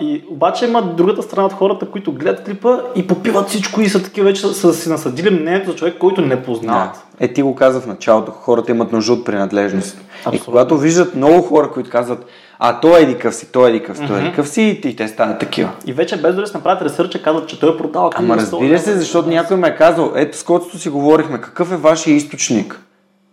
и 0.02 0.24
обаче 0.30 0.66
има 0.66 0.82
другата 0.82 1.22
страна 1.22 1.46
от 1.46 1.54
хората, 1.54 1.86
които 1.86 2.12
гледат 2.12 2.46
клипа 2.46 2.78
и 2.96 3.08
попиват 3.08 3.48
всичко 3.48 3.82
и 3.82 3.90
са 3.90 4.04
такива 4.04 4.28
вече 4.28 4.42
са, 4.48 4.74
си 4.74 4.90
насъдили 4.90 5.30
мнението 5.30 5.72
за 5.72 5.78
човек, 5.78 5.98
който 6.00 6.22
не 6.22 6.44
познават. 6.44 7.06
Да. 7.20 7.26
Е, 7.26 7.34
ти 7.34 7.42
го 7.42 7.56
каза 7.56 7.82
в 7.82 7.88
началото. 7.88 8.32
Хората 8.32 8.72
имат 8.72 8.92
нужда 8.92 9.14
от 9.14 9.26
принадлежност. 9.26 9.98
Абсолютно. 10.20 10.42
И 10.42 10.46
когато 10.46 10.78
виждат 10.78 11.16
много 11.16 11.42
хора, 11.42 11.72
които 11.72 11.90
казват, 11.90 12.26
а 12.60 12.80
той 12.80 13.02
е 13.02 13.06
дикъв 13.06 13.36
си, 13.36 13.52
той 13.52 13.70
е 13.70 13.72
дикъв 13.72 13.98
си, 13.98 14.04
той 14.08 14.20
е 14.20 14.24
дикъв 14.24 14.48
си 14.48 14.82
и, 14.84 14.96
те 14.96 15.08
станат 15.08 15.40
такива. 15.40 15.70
И 15.86 15.94
вече 15.94 16.22
без 16.22 16.36
да 16.36 16.48
се 16.48 16.58
направят 16.58 16.82
ресърча, 16.82 17.22
казват, 17.22 17.48
че 17.48 17.60
той 17.60 17.74
е 17.74 17.78
продал. 17.78 18.10
Ама 18.16 18.38
разбира 18.38 18.80
се, 18.80 18.98
защото 18.98 19.30
някой 19.30 19.58
ме 19.58 19.68
е 19.68 19.76
казал, 19.76 20.12
ето 20.16 20.38
с 20.38 20.80
си 20.80 20.90
говорихме, 20.90 21.42
какъв 21.42 21.72
е 21.72 21.78
вашия 21.78 22.16
източник? 22.16 22.82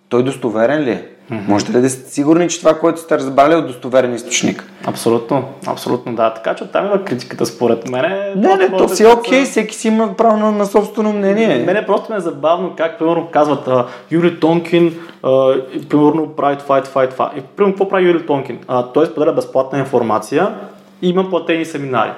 Той 0.09 0.23
достоверен 0.25 0.83
ли 0.83 0.91
е? 0.91 1.09
Mm-hmm. 1.33 1.49
Можете 1.49 1.73
ли 1.73 1.81
да 1.81 1.91
сте 1.91 2.11
сигурни, 2.11 2.49
че 2.49 2.59
това, 2.59 2.79
което 2.79 3.01
сте 3.01 3.19
разбрали 3.19 3.53
е 3.53 3.57
от 3.57 3.67
достоверен 3.67 4.15
източник? 4.15 4.73
Абсолютно, 4.87 5.45
абсолютно 5.67 6.15
да. 6.15 6.35
Така 6.35 6.55
че 6.55 6.65
оттам 6.65 6.87
има 6.87 7.05
критиката 7.05 7.47
според 7.47 7.89
мен. 7.89 8.33
Не, 8.37 8.57
не, 8.57 8.71
то 8.71 8.89
си 8.89 9.03
е 9.03 9.07
окей, 9.07 9.43
okay, 9.43 9.45
всеки 9.45 9.75
си 9.75 9.89
има 9.89 10.17
право 10.17 10.37
на, 10.37 10.53
на 10.53 10.67
собствено 10.67 11.13
мнение. 11.13 11.65
Мене 11.67 11.87
просто 11.87 12.13
ме 12.13 12.19
е 12.19 12.21
забавно 12.21 12.75
как, 12.77 12.99
примерно, 12.99 13.29
казват 13.33 13.69
а, 13.69 13.87
Юли 14.11 14.41
Тонкин, 14.41 14.95
а, 15.23 15.55
примерно, 15.89 16.29
прави 16.29 16.59
това 16.59 16.79
и 16.79 16.83
това 16.83 17.05
и 17.05 17.09
това. 17.09 17.33
И, 17.37 17.41
примерно, 17.41 17.75
какво 17.75 17.89
прави 17.89 18.09
Юли 18.09 18.27
Тонкин? 18.27 18.59
А, 18.69 18.83
той 18.83 19.07
споделя 19.07 19.33
безплатна 19.33 19.79
информация 19.79 20.55
и 21.03 21.09
има 21.09 21.31
платени 21.31 21.65
семинари. 21.65 22.13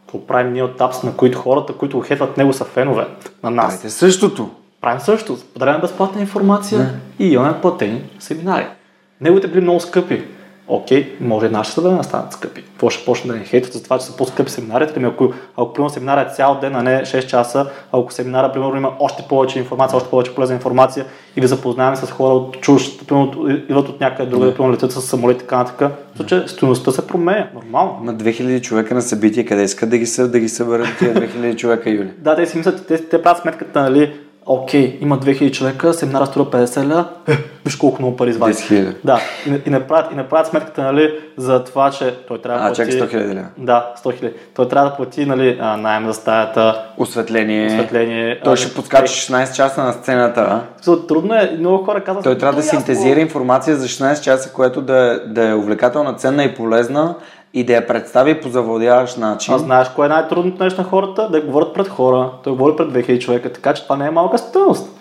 Какво 0.00 0.26
правим 0.26 0.52
ние 0.52 0.62
от 0.62 0.76
ТАПС, 0.76 1.02
на 1.02 1.16
които 1.16 1.38
хората, 1.38 1.72
които 1.72 2.00
хетват 2.00 2.36
него 2.36 2.52
са 2.52 2.64
фенове 2.64 3.06
на 3.42 3.50
нас? 3.50 3.66
Правите 3.66 3.90
същото 3.90 4.50
правим 4.80 5.00
също. 5.00 5.36
Споделяме 5.36 5.78
безплатна 5.78 6.20
информация 6.20 6.78
не. 6.78 7.26
и 7.26 7.32
имаме 7.32 7.60
платени 7.60 8.02
семинари. 8.18 8.66
Неговите 9.20 9.48
били 9.48 9.60
много 9.60 9.80
скъпи. 9.80 10.24
Окей, 10.70 11.16
може 11.20 11.48
нашите 11.48 11.80
да 11.80 11.92
не 11.92 12.04
станат 12.04 12.32
скъпи. 12.32 12.62
Какво 12.62 12.90
ще 12.90 13.04
почне 13.04 13.32
да 13.32 13.38
ни 13.38 13.44
хейтват 13.44 13.74
за 13.74 13.82
това, 13.82 13.98
че 13.98 14.04
са 14.04 14.16
по-скъпи 14.16 14.50
семинарите? 14.50 14.92
Ами 14.96 15.06
ако, 15.06 15.32
ако 15.56 15.72
примерно 15.72 15.90
семинара 15.90 16.20
е 16.20 16.34
цял 16.34 16.58
ден, 16.60 16.76
а 16.76 16.82
не 16.82 17.02
6 17.02 17.26
часа, 17.26 17.70
ако 17.92 18.12
семинара 18.12 18.52
примерно 18.52 18.76
има 18.76 18.92
още 18.98 19.24
повече 19.28 19.58
информация, 19.58 19.96
още 19.96 20.10
повече 20.10 20.34
полезна 20.34 20.54
информация 20.54 21.06
и 21.36 21.40
да 21.40 21.46
запознаваме 21.46 21.96
с 21.96 22.10
хора 22.10 22.34
от 22.34 22.60
чуж, 22.60 23.06
примерно 23.06 23.48
идват 23.48 23.88
от 23.88 24.00
някъде 24.00 24.30
друга, 24.30 24.46
да 24.46 24.54
примерно 24.54 24.74
летят 24.74 24.92
с 24.92 25.00
самолети, 25.00 25.40
така 25.40 25.56
нататък, 25.56 25.92
че 26.28 26.48
стоеността 26.48 26.92
се 26.92 27.06
променя, 27.06 27.48
нормално. 27.54 28.00
На 28.02 28.14
2000 28.14 28.60
човека 28.60 28.94
на 28.94 29.02
събитие, 29.02 29.44
къде 29.44 29.62
искат 29.62 29.90
да 29.90 29.98
ги, 29.98 30.06
да 30.18 30.38
ги 30.38 30.48
съберат 30.48 30.88
тия 30.98 31.14
2000 31.14 31.56
човека, 31.56 31.90
Юли? 31.90 32.10
Да, 32.18 32.36
те 32.36 32.46
си 32.46 32.58
мислят, 32.58 32.86
те, 32.86 33.08
те 33.08 33.22
правят 33.22 33.42
сметката, 33.42 33.82
нали, 33.82 34.12
окей, 34.48 34.98
има 35.00 35.18
2000 35.18 35.52
човека, 35.52 35.94
семинара 35.94 36.26
струва 36.26 36.50
50 36.50 36.88
ля, 36.88 37.08
е, 37.28 37.32
виж 37.64 37.76
колко 37.76 38.02
много 38.02 38.16
пари 38.16 38.30
извади. 38.30 38.54
10 38.54 38.56
000. 38.56 38.94
Да, 39.04 39.20
и, 39.46 39.60
и, 39.66 39.70
не 39.70 39.86
правят, 39.86 40.12
и 40.12 40.14
не 40.14 40.28
правят 40.28 40.46
сметката, 40.46 40.82
нали, 40.82 41.14
за 41.36 41.64
това, 41.64 41.90
че 41.90 42.14
той 42.28 42.42
трябва 42.42 42.68
да 42.68 42.74
плати... 42.74 42.82
А, 42.82 42.98
чак 42.98 43.10
100 43.10 43.14
000 43.14 43.36
ля. 43.36 43.44
Да, 43.58 43.92
100 44.04 44.22
000. 44.22 44.32
Той 44.54 44.68
трябва 44.68 44.90
да 44.90 44.96
плати, 44.96 45.26
нали, 45.26 45.58
найем 45.78 46.06
за 46.06 46.14
стаята. 46.14 46.84
Осветление. 46.96 47.66
Осветление. 47.66 48.40
Той 48.44 48.56
ще 48.56 48.74
подскача 48.74 49.12
16 49.12 49.54
часа 49.56 49.82
на 49.82 49.92
сцената. 49.92 50.40
А? 50.40 50.96
Трудно 51.08 51.34
е, 51.34 51.56
много 51.58 51.84
хора 51.84 52.00
казват... 52.04 52.24
Той 52.24 52.38
трябва 52.38 52.60
да 52.60 52.62
синтезира 52.62 53.20
информация 53.20 53.76
за 53.76 53.86
16 53.86 54.20
часа, 54.20 54.52
което 54.52 54.82
да, 54.82 55.22
да 55.26 55.48
е 55.48 55.54
увлекателна, 55.54 56.14
ценна 56.14 56.44
и 56.44 56.54
полезна 56.54 57.14
и 57.54 57.64
да 57.64 57.72
я 57.72 57.86
представи 57.86 58.40
по 58.40 58.48
завладяващ 58.48 59.18
начин. 59.18 59.54
А 59.54 59.58
знаеш 59.58 59.88
кое 59.88 60.06
е 60.06 60.08
най-трудното 60.08 60.64
нещо 60.64 60.80
на 60.80 60.88
хората? 60.88 61.28
Да 61.30 61.40
говорят 61.40 61.74
пред 61.74 61.88
хора. 61.88 62.30
Той 62.44 62.52
говори 62.52 62.76
пред 62.76 62.88
2000 62.88 63.18
човека, 63.18 63.52
така 63.52 63.74
че 63.74 63.82
това 63.82 63.96
не 63.96 64.06
е 64.06 64.10
малка 64.10 64.38
стоеност. 64.38 64.94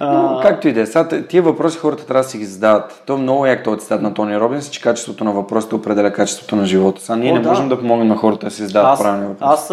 Но, 0.00 0.40
както 0.42 0.68
и 0.68 0.72
да 0.72 0.80
е. 0.80 1.22
Тия 1.28 1.42
въпроси 1.42 1.78
хората 1.78 2.06
трябва 2.06 2.22
да 2.22 2.28
си 2.28 2.38
ги 2.38 2.44
задават. 2.44 3.02
То 3.06 3.14
е 3.14 3.16
много 3.16 3.46
як 3.46 3.64
този 3.64 3.80
цитат 3.80 4.02
на 4.02 4.14
Тони 4.14 4.40
Робинс, 4.40 4.70
че 4.70 4.80
качеството 4.80 5.24
на 5.24 5.32
въпросите 5.32 5.74
определя 5.74 6.12
качеството 6.12 6.56
на 6.56 6.64
живота. 6.64 7.00
Сега 7.00 7.16
ние 7.16 7.32
О, 7.32 7.34
не 7.34 7.40
да. 7.40 7.48
можем 7.48 7.68
да 7.68 7.78
помогнем 7.78 8.08
на 8.08 8.16
хората 8.16 8.46
да 8.46 8.52
си 8.52 8.62
задават 8.62 8.98
правилни 8.98 9.26
въпроси. 9.26 9.52
Аз, 9.52 9.70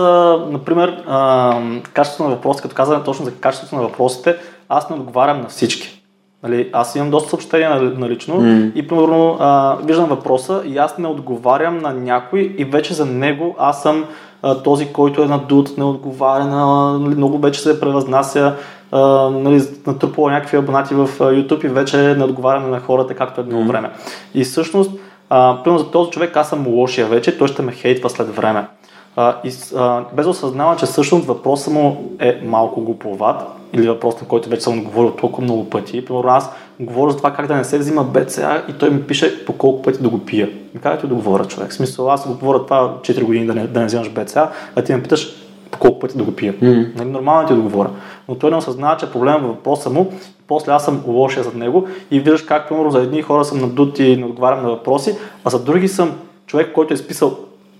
например, 0.51 1.03
а, 1.07 1.61
качеството 1.93 2.29
на 2.29 2.35
въпросите, 2.35 2.61
като 2.61 2.75
казваме 2.75 3.03
точно 3.03 3.25
за 3.25 3.35
качеството 3.35 3.75
на 3.75 3.81
въпросите, 3.81 4.35
аз 4.69 4.89
не 4.89 4.95
отговарям 4.95 5.41
на 5.41 5.47
всички. 5.47 5.98
Нали, 6.43 6.69
аз 6.73 6.95
имам 6.95 7.09
доста 7.09 7.29
съобщения 7.29 7.81
на 7.81 8.09
лично 8.09 8.35
mm. 8.35 8.73
и 8.73 8.87
примерно 8.87 9.37
а, 9.39 9.77
виждам 9.83 10.05
въпроса 10.05 10.61
и 10.65 10.77
аз 10.77 10.97
не 10.97 11.07
отговарям 11.07 11.77
на 11.77 11.93
някой 11.93 12.55
и 12.57 12.65
вече 12.65 12.93
за 12.93 13.05
него 13.05 13.55
аз 13.57 13.81
съм 13.81 14.05
а, 14.41 14.55
този, 14.63 14.87
който 14.87 15.21
е 15.21 15.27
надут, 15.27 15.77
не 15.77 15.83
отговаря 15.83 16.45
на, 16.45 16.93
нали, 16.99 17.15
много 17.15 17.37
вече 17.37 17.61
се 17.61 17.79
превъзнася, 17.79 18.53
а, 18.91 18.99
нали, 19.29 19.61
натрупала 19.87 20.31
някакви 20.31 20.57
абонати 20.57 20.93
в 20.93 21.07
YouTube 21.19 21.65
и 21.65 21.67
вече 21.67 21.97
не 21.97 22.23
отговаря 22.23 22.59
на 22.59 22.79
хората 22.79 23.15
както 23.15 23.41
едно 23.41 23.63
време. 23.63 23.89
И 24.33 24.43
всъщност, 24.43 24.91
а, 25.29 25.63
примерно 25.63 25.79
за 25.79 25.91
този 25.91 26.11
човек 26.11 26.37
аз 26.37 26.49
съм 26.49 26.67
лошия 26.67 27.07
вече, 27.07 27.37
той 27.37 27.47
ще 27.47 27.61
ме 27.61 27.71
хейтва 27.71 28.09
след 28.09 28.35
време. 28.35 28.67
А, 29.15 29.35
и, 29.43 29.51
а, 29.77 30.03
без 30.13 30.25
осъзнава, 30.25 30.75
че 30.75 30.85
всъщност 30.85 31.27
въпросът 31.27 31.73
му 31.73 32.11
е 32.19 32.41
малко 32.45 32.81
глуповат 32.81 33.58
или 33.73 33.87
въпрос, 33.87 34.21
на 34.21 34.27
който 34.27 34.49
вече 34.49 34.61
съм 34.61 34.83
говорил 34.83 35.11
толкова 35.11 35.43
много 35.43 35.69
пъти. 35.69 36.05
Примерно 36.05 36.29
аз 36.29 36.49
говоря 36.79 37.11
за 37.11 37.17
това 37.17 37.33
как 37.33 37.47
да 37.47 37.55
не 37.55 37.63
се 37.63 37.79
взима 37.79 38.03
БЦА 38.03 38.63
и 38.69 38.73
той 38.73 38.89
ми 38.89 39.03
пише 39.03 39.45
по 39.45 39.53
колко 39.53 39.81
пъти 39.81 40.03
да 40.03 40.09
го 40.09 40.19
пия. 40.19 40.49
И 40.75 40.79
как 40.79 41.07
да 41.07 41.15
говоря 41.15 41.45
човек? 41.45 41.69
В 41.69 41.73
смисъл, 41.73 42.11
аз 42.11 42.27
го 42.27 42.33
говоря 42.33 42.63
това 42.63 42.97
4 43.01 43.23
години 43.23 43.45
да 43.45 43.55
не, 43.55 43.67
да 43.67 43.79
не 43.79 43.85
взимаш 43.85 44.09
БЦА, 44.09 44.49
а 44.75 44.81
ти 44.81 44.93
ме 44.93 45.03
питаш 45.03 45.33
по 45.71 45.79
колко 45.79 45.99
пъти 45.99 46.17
да 46.17 46.23
го 46.23 46.31
пия. 46.31 46.53
Mm-hmm. 46.53 46.95
Нали, 46.95 47.09
нормално 47.09 47.47
ти 47.47 47.53
да 47.53 47.59
го 47.59 47.69
говоря. 47.69 47.89
Но 48.29 48.35
той 48.35 48.51
не 48.51 48.57
осъзнава, 48.57 48.97
че 48.97 49.11
проблемът 49.11 49.43
е 49.43 49.47
въпроса 49.47 49.89
му, 49.89 50.13
после 50.47 50.71
аз 50.71 50.85
съм 50.85 51.03
лошия 51.07 51.43
зад 51.43 51.55
него 51.55 51.87
и 52.11 52.19
виждаш 52.19 52.41
как, 52.41 52.69
примерно, 52.69 52.91
за 52.91 53.01
едни 53.01 53.21
хора 53.21 53.45
съм 53.45 53.59
надут 53.59 53.99
и 53.99 54.17
не 54.17 54.25
отговарям 54.25 54.63
на 54.63 54.69
въпроси, 54.69 55.15
а 55.45 55.49
за 55.49 55.63
други 55.63 55.87
съм 55.87 56.11
човек, 56.47 56.71
който 56.73 56.93
е 56.93 56.97
списал 56.97 57.37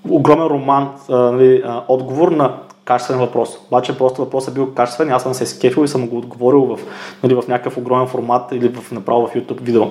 огромен 0.09 0.47
роман, 0.47 0.89
а, 1.09 1.15
нали, 1.15 1.63
а, 1.65 1.83
отговор 1.87 2.31
на 2.31 2.53
качествен 2.89 3.19
въпрос. 3.19 3.57
Обаче 3.67 3.97
просто 3.97 4.21
въпросът 4.21 4.51
е 4.51 4.53
бил 4.53 4.73
качествен, 4.73 5.11
аз 5.11 5.23
съм 5.23 5.33
се 5.33 5.45
скефил 5.45 5.83
и 5.83 5.87
съм 5.87 6.07
го 6.07 6.17
отговорил 6.17 6.61
в, 6.61 6.79
нали, 7.23 7.33
в 7.33 7.43
някакъв 7.47 7.77
огромен 7.77 8.07
формат 8.07 8.51
или 8.51 8.67
в, 8.67 8.91
направо 8.91 9.27
в 9.27 9.33
YouTube 9.33 9.61
видео. 9.61 9.83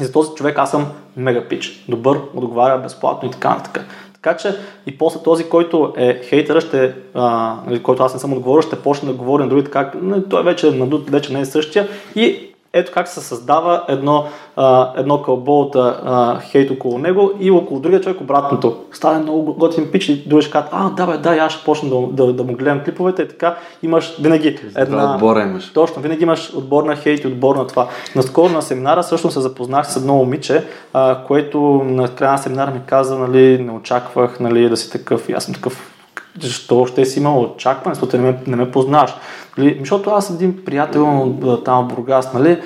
И 0.00 0.04
за 0.04 0.12
този 0.12 0.30
човек 0.34 0.58
аз 0.58 0.70
съм 0.70 0.86
мега 1.16 1.48
пич. 1.48 1.84
Добър, 1.88 2.20
отговаря 2.34 2.78
безплатно 2.78 3.28
и 3.28 3.32
така 3.32 3.48
нататък. 3.48 3.86
Така 4.14 4.36
че 4.36 4.56
и 4.86 4.98
после 4.98 5.22
този, 5.22 5.48
който 5.48 5.94
е 5.96 6.20
хейтера, 6.22 6.60
ще, 6.60 6.94
а, 7.14 7.56
нали, 7.66 7.82
който 7.82 8.02
аз 8.02 8.14
не 8.14 8.20
съм 8.20 8.32
отговорил, 8.32 8.62
ще 8.62 8.82
почне 8.82 9.08
да 9.08 9.14
говори 9.14 9.42
на 9.42 9.48
другите 9.48 9.70
как 9.70 9.96
нали, 10.02 10.22
той 10.30 10.42
вече, 10.42 10.70
надут, 10.70 11.10
вече 11.10 11.32
не 11.32 11.40
е 11.40 11.44
същия 11.44 11.88
и 12.16 12.54
ето 12.78 12.92
как 12.92 13.08
се 13.08 13.20
създава 13.20 13.84
едно, 13.88 14.24
а, 14.56 14.92
едно 14.96 15.22
кълбо 15.22 15.60
от 15.60 15.76
а, 15.76 16.40
хейт 16.40 16.70
около 16.70 16.98
него 16.98 17.30
и 17.40 17.50
около 17.50 17.80
другия 17.80 18.00
човек 18.00 18.20
обратното. 18.20 18.76
Става 18.92 19.18
много 19.18 19.54
готин 19.54 19.90
пич 19.92 20.08
и 20.08 20.28
другия 20.28 20.42
ще 20.42 20.58
а, 20.70 20.90
да 20.90 21.06
бе, 21.06 21.18
да, 21.18 21.30
аз 21.30 21.52
ще 21.52 21.64
почна 21.64 21.88
да, 21.88 22.26
да, 22.26 22.32
да 22.32 22.44
му 22.44 22.52
гледам 22.52 22.80
клиповете 22.84 23.22
и 23.22 23.28
така 23.28 23.56
имаш 23.82 24.16
винаги 24.20 24.58
една... 24.76 25.14
Отбора 25.14 25.42
имаш. 25.42 25.72
Точно, 25.72 26.02
винаги 26.02 26.22
имаш 26.22 26.52
отбор 26.54 26.84
на 26.84 26.96
хейт 26.96 27.24
и 27.24 27.26
отбор 27.26 27.56
на 27.56 27.66
това. 27.66 27.88
Наскоро 28.16 28.52
на 28.52 28.62
семинара 28.62 29.02
също 29.02 29.30
се 29.30 29.40
запознах 29.40 29.92
с 29.92 29.96
едно 29.96 30.14
момиче, 30.14 30.64
а, 30.92 31.24
което 31.26 31.60
на 31.84 32.08
края 32.08 32.32
на 32.32 32.38
семинара 32.38 32.70
ми 32.70 32.80
каза, 32.86 33.18
нали, 33.18 33.62
не 33.62 33.72
очаквах 33.72 34.40
нали, 34.40 34.68
да 34.68 34.76
си 34.76 34.90
такъв 34.90 35.28
и 35.28 35.32
аз 35.32 35.44
съм 35.44 35.54
такъв 35.54 35.95
защо 36.40 36.86
ще 36.86 37.04
си 37.04 37.18
имал 37.18 37.42
очакване, 37.42 37.94
защото 37.94 38.16
не 38.16 38.22
ме, 38.22 38.38
не 38.46 38.56
ме 38.56 38.70
познаваш. 38.70 39.14
Нали, 39.58 39.76
защото 39.78 40.10
аз 40.10 40.30
един 40.30 40.64
приятел 40.64 41.34
там 41.64 41.84
в 41.84 41.94
Бургас, 41.94 42.32
нали, 42.32 42.58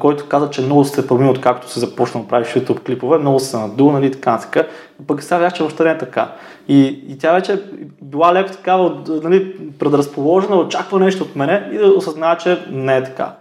който 0.00 0.28
каза, 0.28 0.50
че 0.50 0.62
много 0.62 0.84
се 0.84 1.00
е 1.00 1.06
променил, 1.06 1.30
откакто 1.30 1.70
се 1.70 1.80
започна 1.80 2.20
да 2.20 2.28
правиш 2.28 2.48
YouTube 2.48 2.80
клипове, 2.80 3.18
много 3.18 3.40
се 3.40 3.56
надул, 3.56 3.92
нали, 3.92 4.12
така, 4.12 4.38
така. 4.38 4.66
Пък 5.06 5.22
сега 5.22 5.38
видях, 5.38 5.52
че 5.52 5.62
въобще 5.62 5.84
не 5.84 5.90
е 5.90 5.98
така. 5.98 6.32
И, 6.68 7.04
и 7.08 7.18
тя 7.18 7.32
вече 7.32 7.62
била 8.02 8.34
леко 8.34 8.52
такава, 8.52 9.02
нали, 9.22 9.56
предразположена, 9.78 10.56
очаква 10.56 10.98
нещо 10.98 11.24
от 11.24 11.36
мене 11.36 11.70
и 11.72 11.78
да 11.78 11.86
осъзнава, 11.86 12.36
че 12.36 12.58
не 12.70 12.96
е 12.96 13.04
така. 13.04 13.32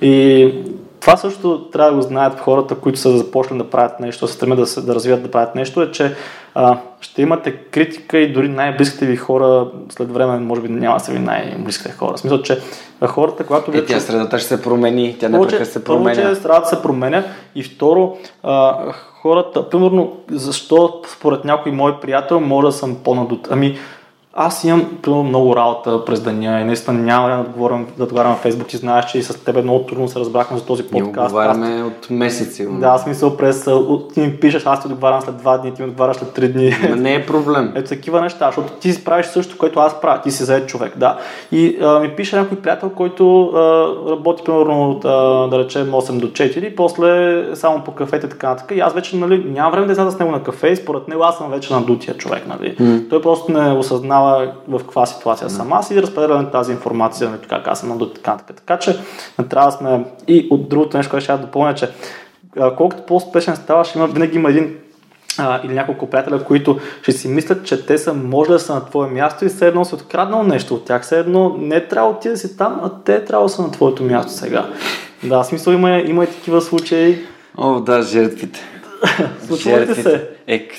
И 0.00 0.54
това 1.00 1.16
също 1.16 1.68
трябва 1.70 1.90
да 1.90 1.96
го 1.96 2.02
знаят 2.02 2.40
хората, 2.40 2.74
които 2.74 2.98
са 2.98 3.16
започнали 3.16 3.62
да 3.62 3.70
правят 3.70 4.00
нещо, 4.00 4.26
се 4.26 4.34
стремят 4.34 4.58
да, 4.58 4.66
се, 4.66 4.80
да 4.80 4.94
развият 4.94 5.22
да 5.22 5.30
правят 5.30 5.54
нещо, 5.54 5.82
е, 5.82 5.90
че 5.90 6.14
а, 6.54 6.78
ще 7.00 7.22
имате 7.22 7.56
критика 7.56 8.18
и 8.18 8.32
дори 8.32 8.48
най-близките 8.48 9.06
ви 9.06 9.16
хора 9.16 9.66
след 9.88 10.12
време, 10.12 10.38
може 10.38 10.60
би 10.60 10.68
няма 10.68 10.96
да 10.96 11.04
са 11.04 11.12
ви 11.12 11.18
най-близките 11.18 11.92
хора. 11.92 12.16
В 12.16 12.20
смисъл, 12.20 12.42
че 12.42 12.60
хората, 13.06 13.46
когато... 13.46 13.76
Е, 13.76 13.84
тя 13.84 14.00
средата 14.00 14.38
ще 14.38 14.48
се 14.48 14.62
промени, 14.62 15.16
тя 15.20 15.28
не 15.28 15.64
се 15.64 15.84
променя. 15.84 16.14
Първо, 16.14 16.34
че 16.34 16.40
средата 16.40 16.68
се 16.68 16.82
променя 16.82 17.24
и 17.54 17.62
второ, 17.62 18.16
а, 18.42 18.76
хората, 19.22 19.68
примерно, 19.68 20.16
защо 20.30 21.02
според 21.16 21.44
някой 21.44 21.72
мой 21.72 22.00
приятел 22.00 22.40
може 22.40 22.66
да 22.66 22.72
съм 22.72 22.96
по-надут? 23.04 23.48
Ами, 23.50 23.78
аз 24.34 24.64
имам 24.64 24.98
примерно, 25.02 25.24
много 25.24 25.56
работа 25.56 26.04
през 26.04 26.20
деня 26.20 26.60
и 26.60 26.64
наистина 26.64 26.98
няма 26.98 27.28
да 27.28 27.40
отговорям, 27.40 27.86
да 27.98 28.04
отговарям 28.04 28.30
на 28.30 28.36
Фейсбук. 28.36 28.68
Ти 28.68 28.76
знаеш, 28.76 29.04
че 29.06 29.18
и 29.18 29.22
с 29.22 29.44
тебе 29.44 29.62
много 29.62 29.86
трудно 29.86 30.08
се 30.08 30.18
разбрахме 30.18 30.58
за 30.58 30.66
този 30.66 30.82
подкаст. 30.82 31.16
Ние 31.16 31.24
отговаряме 31.24 31.66
аз... 31.66 31.86
от 31.86 32.10
месеци. 32.10 32.66
Да, 32.70 32.98
смисъл 32.98 33.36
през... 33.36 33.68
Ти 34.14 34.20
ми 34.20 34.36
пишеш, 34.36 34.66
аз 34.66 34.80
ти 34.80 34.86
отговарям 34.86 35.20
след 35.20 35.36
два 35.36 35.58
дни, 35.58 35.74
ти 35.74 35.82
ми 35.82 35.88
отговаряш 35.88 36.16
след 36.16 36.32
три 36.32 36.52
дни. 36.52 36.74
Но 36.90 36.96
не 36.96 37.14
е 37.14 37.26
проблем. 37.26 37.72
Ето 37.74 37.88
такива 37.88 38.20
неща, 38.20 38.46
защото 38.46 38.72
ти 38.72 38.92
си 38.92 39.04
правиш 39.04 39.26
също, 39.26 39.58
което 39.58 39.80
аз 39.80 40.00
правя. 40.00 40.20
Ти 40.20 40.30
си 40.30 40.44
заед 40.44 40.68
човек, 40.68 40.92
да. 40.96 41.18
И 41.52 41.78
а, 41.82 42.00
ми 42.00 42.08
пише 42.08 42.36
някой 42.36 42.58
приятел, 42.58 42.90
който 42.90 43.42
а, 43.44 43.60
работи 44.10 44.42
примерно 44.44 44.90
от, 44.90 45.04
а, 45.04 45.08
да 45.48 45.58
речем 45.58 45.90
8 45.90 46.18
до 46.18 46.26
4, 46.26 46.74
после 46.74 47.44
само 47.56 47.84
по 47.84 47.92
кафете 47.92 48.28
така 48.28 48.48
нататък. 48.48 48.76
И 48.76 48.80
аз 48.80 48.94
вече 48.94 49.16
нали, 49.16 49.44
нямам 49.48 49.72
време 49.72 49.86
да 49.86 50.10
с 50.10 50.18
него 50.18 50.32
на 50.32 50.42
кафе 50.42 50.68
и 50.68 50.76
според 50.76 51.08
него 51.08 51.22
аз 51.22 51.38
съм 51.38 51.50
вече 51.50 51.72
надутия 51.72 52.16
човек. 52.16 52.46
Нали. 52.46 52.76
Mm. 52.76 53.10
Той 53.10 53.22
просто 53.22 53.52
не 53.52 53.72
осъзнава 53.72 54.19
в 54.68 54.78
каква 54.78 55.06
ситуация 55.06 55.50
съм 55.50 55.72
аз 55.72 55.90
и 55.90 56.02
разпределяме 56.02 56.50
тази 56.50 56.72
информация, 56.72 57.30
нали, 57.30 57.40
как 57.48 57.68
аз 57.68 57.80
съм 57.80 57.98
до 57.98 58.08
така, 58.08 58.36
така. 58.36 58.52
Така 58.52 58.78
че 58.78 58.98
трябва 59.48 59.70
да 59.70 59.76
сме 59.76 60.04
и 60.28 60.48
от 60.50 60.68
другото 60.68 60.96
нещо, 60.96 61.10
което 61.10 61.24
ще 61.24 61.36
допълня, 61.36 61.74
че 61.74 61.90
колкото 62.76 63.02
по-успешен 63.02 63.56
ставаш, 63.56 63.94
има, 63.94 64.06
винаги 64.06 64.36
има 64.36 64.50
един 64.50 64.76
а, 65.38 65.60
или 65.64 65.74
няколко 65.74 66.10
приятеля, 66.10 66.44
които 66.44 66.78
ще 67.02 67.12
си 67.12 67.28
мислят, 67.28 67.66
че 67.66 67.86
те 67.86 67.98
са 67.98 68.14
може 68.14 68.50
да 68.50 68.58
са 68.58 68.74
на 68.74 68.84
твое 68.84 69.08
място 69.08 69.44
и 69.44 69.48
все 69.48 69.66
едно 69.66 69.84
си 69.84 69.94
откраднал 69.94 70.42
нещо 70.42 70.74
от 70.74 70.84
тях. 70.84 71.02
Все 71.02 71.18
едно 71.18 71.56
не 71.58 71.88
трябва 71.88 72.18
ти 72.18 72.28
да 72.28 72.36
си 72.36 72.56
там, 72.56 72.80
а 72.84 72.90
те 73.04 73.24
трябва 73.24 73.44
да 73.44 73.48
са 73.48 73.62
на 73.62 73.70
твоето 73.70 74.02
място 74.02 74.32
сега. 74.32 74.66
Да, 75.24 75.44
смисъл 75.44 75.72
има, 75.72 75.90
има 75.90 76.24
и 76.24 76.26
такива 76.26 76.60
случаи. 76.60 77.18
О, 77.56 77.80
да, 77.80 78.02
жертвите. 78.02 78.60
Случвате 79.46 79.94
се. 79.94 80.28
Ек. 80.46 80.72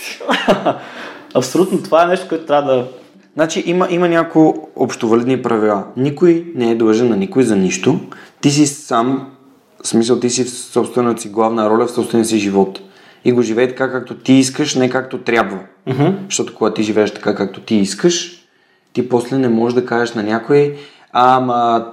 Абсолютно, 1.33 1.83
това 1.83 2.03
е 2.03 2.07
нещо, 2.07 2.27
което 2.29 2.45
трябва 2.45 2.73
да 2.73 2.87
Значи 3.33 3.63
има, 3.65 3.87
има 3.89 4.09
няколко 4.09 4.69
общовалидни 4.75 5.41
правила. 5.41 5.83
Никой 5.97 6.51
не 6.55 6.71
е 6.71 6.75
длъжен 6.75 7.09
на 7.09 7.17
никой 7.17 7.43
за 7.43 7.55
нищо. 7.55 7.99
Ти 8.41 8.51
си 8.51 8.67
сам, 8.67 9.27
в 9.83 9.87
смисъл 9.87 10.19
ти 10.19 10.29
си 10.29 10.43
в 10.43 10.49
собствената 10.49 11.21
си 11.21 11.29
главна 11.29 11.69
роля 11.69 11.87
в 11.87 11.91
собствения 11.91 12.25
си 12.25 12.37
живот. 12.37 12.79
И 13.25 13.31
го 13.31 13.41
живее 13.41 13.67
така, 13.67 13.91
както 13.91 14.15
ти 14.15 14.33
искаш, 14.33 14.75
не 14.75 14.89
както 14.89 15.17
трябва. 15.17 15.59
Uh-huh. 15.87 16.15
Защото 16.25 16.55
когато 16.55 16.73
ти 16.73 16.83
живееш 16.83 17.13
така, 17.13 17.35
както 17.35 17.61
ти 17.61 17.75
искаш, 17.75 18.45
ти 18.93 19.09
после 19.09 19.37
не 19.37 19.49
можеш 19.49 19.75
да 19.75 19.85
кажеш 19.85 20.15
на 20.15 20.23
някой, 20.23 20.75
ама 21.13 21.85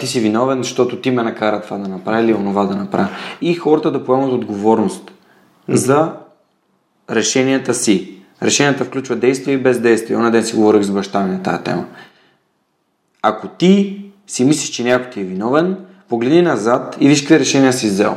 ти 0.00 0.06
си 0.06 0.20
виновен, 0.20 0.62
защото 0.62 0.96
ти 0.96 1.10
ме 1.10 1.22
накара 1.22 1.62
това 1.62 1.78
да 1.78 1.88
направя 1.88 2.20
или 2.22 2.34
онова 2.34 2.64
да 2.64 2.76
направя. 2.76 3.08
И 3.40 3.54
хората 3.54 3.90
да 3.90 4.04
поемат 4.04 4.32
отговорност 4.32 5.10
uh-huh. 5.10 5.74
за 5.74 6.12
решенията 7.10 7.74
си. 7.74 8.19
Решенията 8.42 8.84
включват 8.84 9.20
действие 9.20 9.54
и 9.54 9.58
бездействие. 9.58 10.16
Оня 10.16 10.30
ден 10.30 10.44
си 10.44 10.56
говорих 10.56 10.82
с 10.82 10.90
баща 10.90 11.22
ми 11.22 11.30
на 11.30 11.42
тази 11.42 11.62
тема. 11.62 11.84
Ако 13.22 13.48
ти 13.48 14.04
си 14.26 14.44
мислиш, 14.44 14.70
че 14.70 14.84
някой 14.84 15.10
ти 15.10 15.20
е 15.20 15.24
виновен, 15.24 15.76
погледни 16.08 16.42
назад 16.42 16.96
и 17.00 17.08
виж 17.08 17.20
какви 17.20 17.38
решения 17.38 17.72
си 17.72 17.86
взел. 17.86 18.16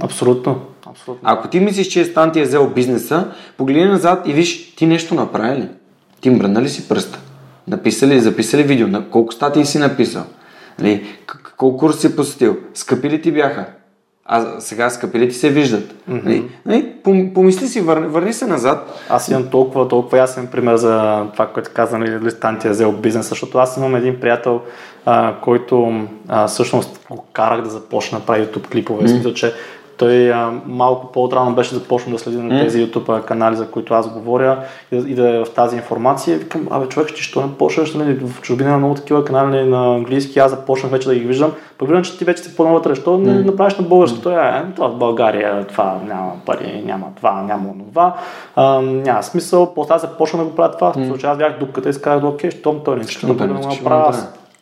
Абсолютно. 0.00 0.60
Абсолютно. 0.86 1.28
Ако 1.28 1.48
ти 1.48 1.60
мислиш, 1.60 1.86
че 1.86 2.04
Стан 2.04 2.32
ти 2.32 2.40
е 2.40 2.44
взел 2.44 2.70
бизнеса, 2.70 3.28
погледни 3.56 3.84
назад 3.84 4.28
и 4.28 4.32
виж 4.32 4.74
ти 4.74 4.86
нещо 4.86 5.14
направи 5.14 5.60
ли? 5.60 5.68
Ти 6.20 6.30
мръдна 6.30 6.62
ли 6.62 6.68
си 6.68 6.88
пръста? 6.88 7.18
Написали, 7.68 8.20
записали 8.20 8.62
видео? 8.62 8.88
На 8.88 9.10
колко 9.10 9.32
статии 9.32 9.64
си 9.64 9.78
написал? 9.78 10.24
Нали, 10.78 11.06
колко 11.56 11.76
курс 11.76 12.00
си 12.00 12.16
посетил? 12.16 12.56
Скъпи 12.74 13.10
ли 13.10 13.22
ти 13.22 13.32
бяха? 13.32 13.66
А 14.26 14.60
сега 14.60 14.90
скъпелите 14.90 15.34
се 15.34 15.50
виждат. 15.50 15.94
Mm-hmm. 16.10 16.44
Нали? 16.66 16.92
Помисли 17.34 17.68
си, 17.68 17.80
върни, 17.80 18.06
върни 18.06 18.32
се 18.32 18.46
назад. 18.46 19.04
Аз 19.08 19.28
имам 19.28 19.50
толкова, 19.50 19.88
толкова 19.88 20.18
ясен 20.18 20.46
пример 20.46 20.76
за 20.76 21.24
това, 21.32 21.46
което 21.46 21.70
каза, 21.74 21.98
нали, 21.98 22.10
дали 22.10 22.30
Станти 22.30 22.66
е 22.66 22.70
взел 22.70 22.92
бизнес, 22.92 23.28
защото 23.28 23.58
аз 23.58 23.76
имам 23.76 23.96
един 23.96 24.20
приятел, 24.20 24.60
а, 25.06 25.34
който 25.42 26.06
а, 26.28 26.46
всъщност 26.46 27.06
го 27.10 27.24
карах 27.32 27.62
да 27.62 27.70
започне 27.70 28.18
да 28.18 28.24
прави 28.24 28.46
YouTube 28.46 28.70
клипове. 28.70 29.04
Mm-hmm. 29.04 29.10
Смисъл, 29.10 29.34
че 29.34 29.54
той 29.96 30.32
а, 30.32 30.52
малко 30.66 31.12
по-отрано 31.12 31.52
беше 31.52 31.74
започнал 31.74 32.12
да 32.12 32.18
следи 32.18 32.36
на 32.36 32.60
тези 32.60 32.86
YouTube 32.86 33.24
канали, 33.24 33.56
за 33.56 33.70
които 33.70 33.94
аз 33.94 34.12
говоря 34.12 34.58
и, 34.92 34.96
и 34.96 35.14
да 35.14 35.28
е 35.28 35.44
в 35.44 35.50
тази 35.50 35.76
информация. 35.76 36.38
Викам, 36.38 36.68
абе 36.70 36.86
човек, 36.86 37.14
ти 37.14 37.22
що 37.22 37.40
не 37.40 37.54
почнеш, 37.58 37.94
нали, 37.94 38.14
в 38.14 38.40
чужбина 38.40 38.70
на 38.70 38.78
много 38.78 38.94
такива 38.94 39.24
канали 39.24 39.64
на 39.64 39.94
английски, 39.94 40.38
аз 40.38 40.50
започнах 40.50 40.92
вече 40.92 41.08
да 41.08 41.14
ги 41.14 41.20
виждам. 41.20 41.52
Пък 41.78 42.04
че 42.04 42.18
ти 42.18 42.24
вече 42.24 42.42
си 42.42 42.56
по-навътре, 42.56 42.94
що 42.94 43.18
не 43.18 43.34
направиш 43.34 43.74
на 43.74 43.84
български? 43.84 44.22
Той 44.22 44.34
е, 44.34 44.62
това 44.76 44.88
в 44.88 44.96
България, 44.96 45.66
това 45.66 45.98
няма 46.06 46.32
пари, 46.46 46.82
няма 46.86 47.06
това, 47.16 47.42
няма 47.42 47.74
това. 47.90 48.14
А, 48.56 48.80
няма 48.80 49.22
смисъл, 49.22 49.74
после 49.74 49.94
аз 49.94 50.00
започнах 50.00 50.42
да 50.42 50.48
го 50.48 50.56
правя 50.56 50.70
това. 50.70 50.92
В 50.92 51.06
случай 51.06 51.30
аз 51.30 51.38
бях 51.38 51.58
дупката 51.58 51.88
и 51.88 51.92
си 51.92 52.02
казах, 52.02 52.24
окей, 52.24 52.50
щом 52.50 52.80
той 52.84 52.96
не 52.96 53.02
ще 53.02 53.26
да 53.26 53.46
го 53.46 53.54
направя. 53.54 54.16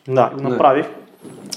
Да, 0.07 0.29
го 0.37 0.49
направих. 0.49 0.85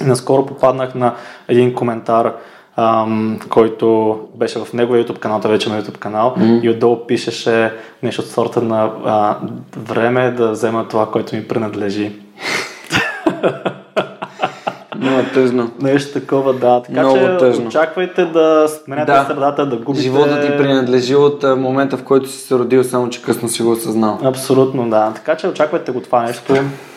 Наскоро 0.01 0.47
попаднах 0.47 0.94
на 0.94 1.15
един 1.48 1.74
коментар 1.74 2.32
ам, 2.77 3.39
който 3.48 4.19
беше 4.35 4.59
в 4.59 4.73
неговия 4.73 5.05
YouTube 5.05 5.19
канал, 5.19 5.40
той 5.40 5.51
вече 5.51 5.69
има 5.69 5.82
YouTube 5.82 5.98
канал 5.98 6.35
mm-hmm. 6.39 6.61
и 6.62 6.70
отдолу 6.70 7.07
пишеше 7.07 7.73
нещо 8.03 8.23
от 8.23 8.28
сорта 8.28 8.62
на 8.62 8.90
а, 9.05 9.36
време 9.77 10.24
е 10.24 10.31
да 10.31 10.51
взема 10.51 10.89
това, 10.89 11.11
което 11.11 11.36
ми 11.36 11.48
принадлежи. 11.48 12.12
Много 15.01 15.23
тъжно. 15.35 15.70
Нещо 15.81 16.20
такова, 16.20 16.53
да. 16.55 16.82
Така 16.82 17.01
Много 17.01 17.16
че 17.16 17.36
тъжно. 17.39 17.66
очаквайте 17.66 18.24
да 18.24 18.69
сменяте 18.69 19.12
Да. 19.12 19.24
средата, 19.28 19.66
да 19.66 19.77
губите... 19.77 20.03
Живота 20.03 20.40
ти 20.40 20.57
принадлежи 20.57 21.16
от 21.16 21.43
момента, 21.43 21.97
в 21.97 22.03
който 22.03 22.28
си 22.28 22.39
се 22.39 22.55
родил, 22.55 22.85
само 22.85 23.11
че 23.11 23.23
късно 23.23 23.48
си 23.48 23.62
го 23.62 23.70
осъзнал. 23.70 24.19
Абсолютно, 24.24 24.90
да. 24.90 25.12
Така 25.15 25.36
че 25.36 25.48
очаквайте 25.48 25.93
го 25.93 26.01
това 26.01 26.23
нещо 26.23 26.55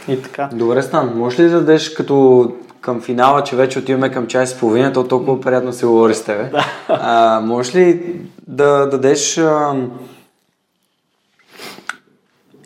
и 0.07 0.21
така. 0.21 0.49
Добре, 0.53 0.81
Стан, 0.81 1.11
можеш 1.15 1.39
ли 1.39 1.43
да 1.43 1.59
дадеш 1.59 1.89
като 1.89 2.47
към 2.81 3.01
финала, 3.01 3.43
че 3.43 3.55
вече 3.55 3.79
отиваме 3.79 4.11
към 4.11 4.27
час 4.27 4.51
и 4.51 4.59
половина, 4.59 4.93
то 4.93 5.07
толкова 5.07 5.41
приятно 5.41 5.73
се 5.73 5.85
говори 5.85 6.15
с 6.15 6.23
тебе. 6.23 6.51
А, 6.87 7.41
можеш 7.43 7.75
ли 7.75 8.15
да 8.47 8.89
дадеш 8.89 9.37
а, 9.37 9.75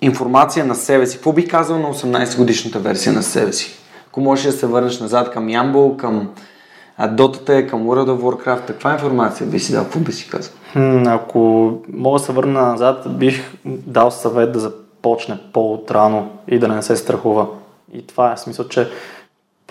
информация 0.02 0.66
на 0.66 0.76
себе 0.76 1.08
си? 1.08 1.18
Какво 1.18 1.34
би 1.34 1.48
казал 1.48 1.80
на 1.80 1.94
18 1.94 2.38
годишната 2.38 2.80
версия 2.80 3.14
на 3.14 3.24
себе 3.24 3.54
си? 3.54 3.80
Ако 4.08 4.22
можеш 4.22 4.46
да 4.46 4.52
се 4.52 4.68
върнеш 4.68 5.00
назад 5.00 5.32
към 5.32 5.50
Ямбол, 5.50 5.98
към 5.98 6.30
а, 6.98 7.08
Дотата, 7.08 7.68
към 7.68 7.84
World 7.84 8.10
of 8.10 8.22
Warcraft, 8.22 8.66
каква 8.68 8.94
информация 8.94 9.48
би 9.48 9.60
си 9.60 9.72
дал? 9.72 9.84
Какво 9.84 10.00
би 10.00 10.12
си 10.12 10.30
казал? 10.30 10.54
Ако 11.08 11.72
мога 11.94 12.20
да 12.20 12.26
се 12.26 12.32
върна 12.32 12.62
назад, 12.62 13.18
бих 13.18 13.52
дал 13.66 14.12
съвет 14.12 14.52
да 14.52 14.60
започне 14.60 15.38
по-отрано 15.54 16.30
и 16.48 16.60
да 16.60 16.68
не 16.68 16.82
се 16.82 16.96
страхува. 16.96 17.48
И 17.94 18.08
това 18.08 18.34
е 18.34 18.38
смисъл, 18.38 18.68
че 18.68 18.90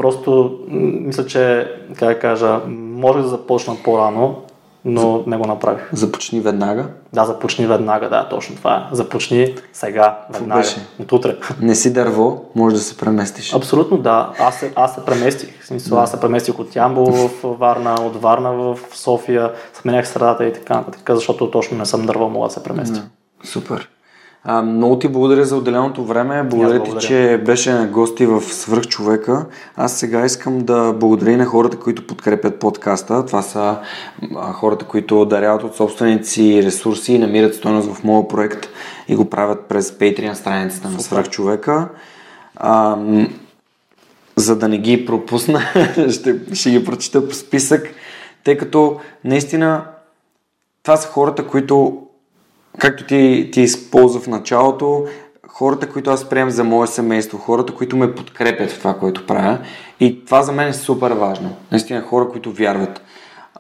просто 0.02 0.58
мисля, 0.68 1.26
че, 1.26 1.72
как 1.98 2.08
да 2.08 2.18
кажа, 2.18 2.60
може 2.68 3.22
да 3.22 3.28
започна 3.28 3.76
по-рано, 3.84 4.36
но 4.84 5.22
не 5.26 5.36
го 5.36 5.46
направих. 5.46 5.88
Започни 5.92 6.40
веднага. 6.40 6.86
Да, 7.12 7.24
започни 7.24 7.66
веднага, 7.66 8.08
да, 8.08 8.28
точно 8.28 8.56
това 8.56 8.76
е. 8.76 8.94
Започни 8.96 9.54
сега, 9.72 10.18
веднага, 10.30 10.60
беше? 10.60 10.86
от 11.00 11.12
утре. 11.12 11.36
Не 11.60 11.74
си 11.74 11.92
дърво, 11.92 12.44
може 12.54 12.76
да 12.76 12.82
се 12.82 12.96
преместиш. 12.96 13.54
Абсолютно 13.54 13.98
да. 13.98 14.32
Аз 14.38 14.54
се, 14.54 14.72
аз 14.76 14.94
се 14.94 15.04
преместих. 15.04 15.62
В 15.62 15.66
смисъл, 15.66 15.98
аз 15.98 16.10
се 16.10 16.20
преместих 16.20 16.58
от 16.58 16.76
Ямбол 16.76 17.06
в 17.12 17.30
Варна, 17.58 17.94
от 17.94 18.22
Варна 18.22 18.52
в 18.52 18.78
София, 18.94 19.52
сменях 19.74 20.08
средата 20.08 20.46
и 20.46 20.52
така 20.52 20.74
нататък, 20.74 21.10
защото 21.10 21.50
точно 21.50 21.78
не 21.78 21.86
съм 21.86 22.06
дърво, 22.06 22.28
мога 22.28 22.48
да 22.48 22.54
се 22.54 22.62
преместя. 22.62 23.02
Супер. 23.44 23.88
А, 24.44 24.62
много 24.62 24.98
ти 24.98 25.08
благодаря 25.08 25.44
за 25.44 25.56
отделеното 25.56 26.04
време. 26.04 26.42
Благодаря 26.42 26.82
ти, 26.82 26.90
благодаря. 26.90 27.08
че 27.08 27.42
беше 27.44 27.72
на 27.72 27.86
гости 27.86 28.26
в 28.26 28.42
Свръхчовека. 28.42 29.46
Аз 29.76 29.98
сега 29.98 30.24
искам 30.24 30.64
да 30.64 30.92
благодаря 30.92 31.30
и 31.30 31.36
на 31.36 31.44
хората, 31.44 31.78
които 31.78 32.06
подкрепят 32.06 32.58
подкаста. 32.58 33.26
Това 33.26 33.42
са 33.42 33.78
хората, 34.52 34.84
които 34.84 35.24
даряват 35.24 35.62
от 35.62 35.76
собствените 35.76 36.24
си 36.24 36.62
ресурси 36.62 37.14
и 37.14 37.18
намират 37.18 37.54
стойност 37.54 37.94
в 37.94 38.04
моят 38.04 38.28
проект 38.28 38.68
и 39.08 39.16
го 39.16 39.30
правят 39.30 39.64
през 39.68 39.92
Patreon 39.92 40.32
страницата 40.32 40.88
на 40.88 41.00
Свръхчовека. 41.00 41.88
А, 42.56 42.96
за 44.36 44.56
да 44.56 44.68
не 44.68 44.78
ги 44.78 45.06
пропусна, 45.06 45.60
ще, 46.10 46.54
ще 46.54 46.70
ги 46.70 46.84
прочита 46.84 47.28
по 47.28 47.34
списък, 47.34 47.94
тъй 48.44 48.56
като 48.56 49.00
наистина 49.24 49.84
това 50.82 50.96
са 50.96 51.08
хората, 51.08 51.46
които 51.46 52.01
както 52.78 53.06
ти, 53.06 53.48
ти 53.52 53.60
използва 53.60 54.20
в 54.20 54.26
началото, 54.26 55.04
хората, 55.48 55.88
които 55.88 56.10
аз 56.10 56.28
приемам 56.28 56.50
за 56.50 56.64
мое 56.64 56.86
семейство, 56.86 57.38
хората, 57.38 57.74
които 57.74 57.96
ме 57.96 58.14
подкрепят 58.14 58.70
в 58.70 58.78
това, 58.78 58.94
което 58.94 59.26
правя. 59.26 59.58
И 60.00 60.24
това 60.24 60.42
за 60.42 60.52
мен 60.52 60.68
е 60.68 60.72
супер 60.72 61.10
важно. 61.10 61.56
Наистина 61.70 62.02
хора, 62.02 62.28
които 62.28 62.52
вярват. 62.52 63.02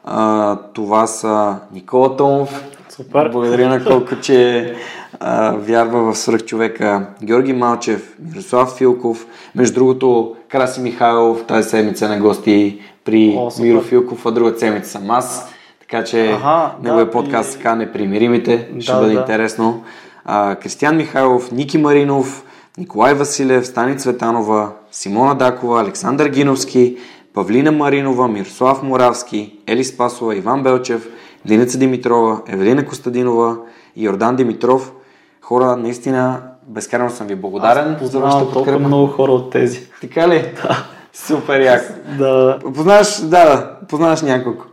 А, 0.04 0.56
това 0.74 1.06
са 1.06 1.56
Никола 1.72 2.16
Томов. 2.16 2.64
Супер. 2.88 3.28
Благодаря 3.28 3.68
на 3.68 3.84
колко, 3.84 4.20
че 4.20 4.74
а, 5.20 5.50
вярва 5.52 6.12
в 6.12 6.18
свръхчовека. 6.18 7.06
Георги 7.22 7.52
Малчев, 7.52 8.16
Мирослав 8.30 8.76
Филков. 8.76 9.26
Между 9.54 9.74
другото, 9.74 10.36
Краси 10.48 10.80
Михайлов 10.80 11.44
тази 11.46 11.68
седмица 11.68 12.08
на 12.08 12.20
гости 12.20 12.80
при 13.04 13.34
О, 13.38 13.50
супер. 13.50 13.66
Миро 13.66 13.80
Филков, 13.80 14.26
а 14.26 14.30
друга 14.30 14.58
седмица 14.58 14.90
съм 14.90 15.10
аз. 15.10 15.52
Така 15.92 16.04
че 16.04 16.30
Аха, 16.30 16.70
неговия 16.82 17.04
да, 17.04 17.10
подкаст 17.10 17.60
и- 17.64 17.68
Непримиримите. 17.68 18.68
Ще 18.80 18.92
Да, 18.92 19.00
бъде 19.00 19.14
да. 19.14 19.20
интересно. 19.20 19.82
А, 20.24 20.54
Кристиян 20.54 20.96
Михайлов, 20.96 21.52
Ники 21.52 21.78
Маринов, 21.78 22.44
Николай 22.78 23.14
Василев, 23.14 23.66
Стани 23.66 23.98
Цветанова, 23.98 24.72
Симона 24.90 25.34
Дакова, 25.34 25.80
Александър 25.80 26.28
Гиновски, 26.28 26.96
Павлина 27.34 27.72
Маринова, 27.72 28.28
Мирослав 28.28 28.82
Моравски, 28.82 29.58
Ели 29.66 29.84
Спасова, 29.84 30.36
Иван 30.36 30.62
Белчев, 30.62 31.08
Диница 31.44 31.78
Димитрова, 31.78 32.40
Евелина 32.48 32.86
Костадинова 32.86 33.56
Йордан 33.96 34.36
Димитров. 34.36 34.92
Хора, 35.40 35.76
наистина, 35.76 36.42
безкрайно 36.68 37.10
съм 37.10 37.26
ви 37.26 37.34
благодарен 37.34 37.92
за 37.92 37.98
Познавам 37.98 38.24
вашата 38.24 38.42
толкова 38.42 38.64
подкрепа. 38.64 38.88
много 38.88 39.06
хора 39.06 39.32
от 39.32 39.50
тези. 39.50 39.80
Така 40.00 40.28
ли? 40.28 40.44
Да. 40.62 40.84
Супер 41.14 41.60
яко. 41.60 41.92
Да, 42.18 42.58
Познаваш, 42.74 43.20
да, 43.20 43.28
да, 43.28 43.76
познаваш 43.88 44.22
няколко. 44.22 44.66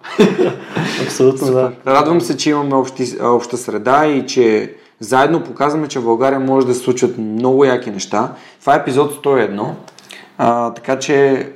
абсолютно 1.05 1.47
да. 1.47 1.71
Радвам 1.87 2.21
се, 2.21 2.37
че 2.37 2.49
имаме 2.49 2.75
общи, 2.75 3.17
обща 3.21 3.57
среда 3.57 4.07
и 4.07 4.27
че 4.27 4.75
заедно 4.99 5.43
показваме, 5.43 5.87
че 5.87 5.99
в 5.99 6.03
България 6.03 6.39
може 6.39 6.67
да 6.67 6.73
се 6.73 6.79
случват 6.79 7.17
много 7.17 7.65
яки 7.65 7.91
неща. 7.91 8.33
Това 8.59 8.75
е 8.75 8.77
епизод 8.77 9.23
101, 9.23 9.69
а, 10.37 10.73
така 10.73 10.99
че 10.99 11.47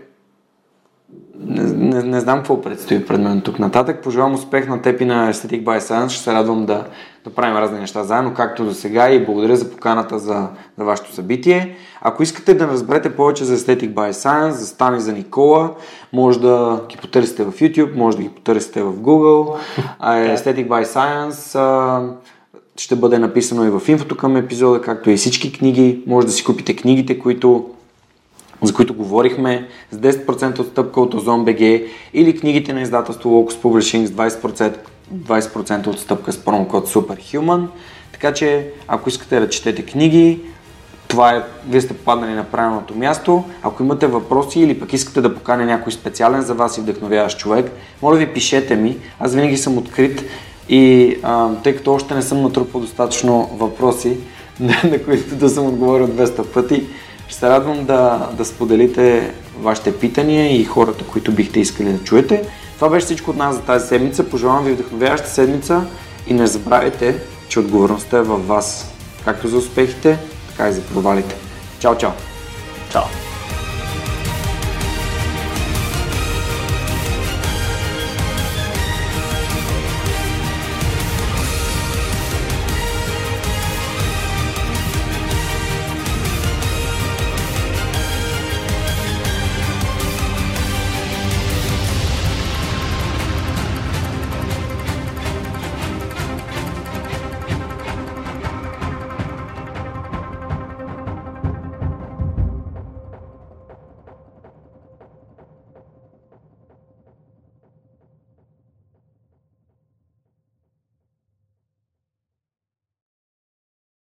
не, 1.39 1.63
не, 1.63 2.03
не 2.03 2.19
знам 2.19 2.37
какво 2.37 2.61
предстои 2.61 3.05
пред 3.05 3.21
мен 3.21 3.41
тук 3.41 3.59
нататък. 3.59 4.03
Пожелавам 4.03 4.33
успех 4.33 4.67
на 4.67 4.81
теб 4.81 5.01
и 5.01 5.05
на 5.05 5.33
Aesthetic 5.33 5.63
by 5.63 5.79
Science. 5.79 6.09
Ще 6.09 6.23
се 6.23 6.33
радвам 6.33 6.65
да, 6.65 6.85
да 7.23 7.29
правим 7.29 7.57
разни 7.57 7.79
неща 7.79 8.03
заедно, 8.03 8.33
както 8.33 8.65
до 8.65 8.73
сега 8.73 9.09
и 9.09 9.25
благодаря 9.25 9.55
за 9.55 9.71
поканата 9.71 10.19
за, 10.19 10.47
за 10.77 10.85
вашето 10.85 11.13
събитие. 11.13 11.75
Ако 12.01 12.23
искате 12.23 12.53
да 12.53 12.67
разберете 12.67 13.15
повече 13.15 13.43
за 13.43 13.57
Aesthetic 13.57 13.93
by 13.93 14.11
Science, 14.11 14.49
за 14.49 14.67
Стани 14.67 15.01
за 15.01 15.13
Никола, 15.13 15.71
може 16.13 16.39
да 16.39 16.81
ги 16.89 16.97
потърсите 16.97 17.43
в 17.43 17.51
YouTube, 17.51 17.95
може 17.95 18.17
да 18.17 18.23
ги 18.23 18.29
потърсите 18.29 18.83
в 18.83 18.93
Google. 18.93 19.57
Aesthetic 20.01 20.67
by 20.67 20.83
Science 20.83 21.59
а, 21.59 22.01
ще 22.77 22.95
бъде 22.95 23.19
написано 23.19 23.65
и 23.65 23.69
в 23.69 23.81
инфото 23.87 24.17
към 24.17 24.37
епизода, 24.37 24.81
както 24.81 25.09
и 25.09 25.17
всички 25.17 25.53
книги. 25.53 26.03
Може 26.07 26.27
да 26.27 26.33
си 26.33 26.43
купите 26.43 26.75
книгите, 26.75 27.19
които 27.19 27.69
за 28.63 28.73
които 28.73 28.93
говорихме, 28.93 29.67
с 29.91 29.97
10% 29.97 30.59
отстъпка 30.59 31.01
от 31.01 31.13
Озон 31.13 31.45
БГ 31.45 31.59
или 32.13 32.39
книгите 32.39 32.73
на 32.73 32.81
издателство 32.81 33.29
Locus 33.29 33.53
Publishing 33.53 34.05
с 34.05 34.11
20%, 34.11 34.75
20% 35.15 35.87
отстъпка 35.87 36.31
с 36.31 36.37
промокод 36.37 36.89
Superhuman. 36.89 37.67
Така 38.11 38.33
че, 38.33 38.67
ако 38.87 39.09
искате 39.09 39.39
да 39.39 39.49
четете 39.49 39.85
книги, 39.85 40.39
това 41.07 41.35
е, 41.35 41.43
вие 41.69 41.81
сте 41.81 41.93
попаднали 41.93 42.33
на 42.33 42.43
правилното 42.43 42.95
място. 42.95 43.43
Ако 43.63 43.83
имате 43.83 44.07
въпроси 44.07 44.59
или 44.59 44.79
пък 44.79 44.93
искате 44.93 45.21
да 45.21 45.35
поканя 45.35 45.65
някой 45.65 45.91
специален 45.91 46.41
за 46.41 46.53
вас 46.53 46.77
и 46.77 46.81
вдъхновяващ 46.81 47.39
човек, 47.39 47.71
моля 48.01 48.15
ви 48.15 48.33
пишете 48.33 48.75
ми. 48.75 48.97
Аз 49.19 49.35
винаги 49.35 49.57
съм 49.57 49.77
открит 49.77 50.23
и 50.69 51.15
а, 51.23 51.49
тъй 51.63 51.75
като 51.75 51.93
още 51.93 52.15
не 52.15 52.21
съм 52.21 52.41
натрупал 52.41 52.81
достатъчно 52.81 53.49
въпроси, 53.53 54.17
на 54.59 55.03
които 55.05 55.35
да 55.35 55.49
съм 55.49 55.67
отговорил 55.67 56.07
200 56.07 56.45
пъти, 56.45 56.83
ще 57.27 57.39
се 57.39 57.49
радвам 57.49 57.85
да, 57.85 58.29
да 58.33 58.45
споделите 58.45 59.33
вашите 59.59 59.99
питания 59.99 60.61
и 60.61 60.65
хората, 60.65 61.05
които 61.05 61.31
бихте 61.31 61.59
искали 61.59 61.93
да 61.93 62.03
чуете. 62.03 62.49
Това 62.75 62.89
беше 62.89 63.05
всичко 63.05 63.31
от 63.31 63.37
нас 63.37 63.55
за 63.55 63.61
тази 63.61 63.87
седмица. 63.87 64.29
Пожелавам 64.29 64.65
ви 64.65 64.73
вдъхновяваща 64.73 65.29
седмица 65.29 65.85
и 66.27 66.33
не 66.33 66.47
забравяйте, 66.47 67.19
че 67.47 67.59
отговорността 67.59 68.17
е 68.17 68.21
във 68.21 68.47
вас. 68.47 68.93
Както 69.25 69.47
за 69.47 69.57
успехите, 69.57 70.17
така 70.49 70.69
и 70.69 70.73
за 70.73 70.81
провалите. 70.81 71.35
Чао, 71.79 71.97
чао! 71.97 72.11
Чао. 72.91 73.22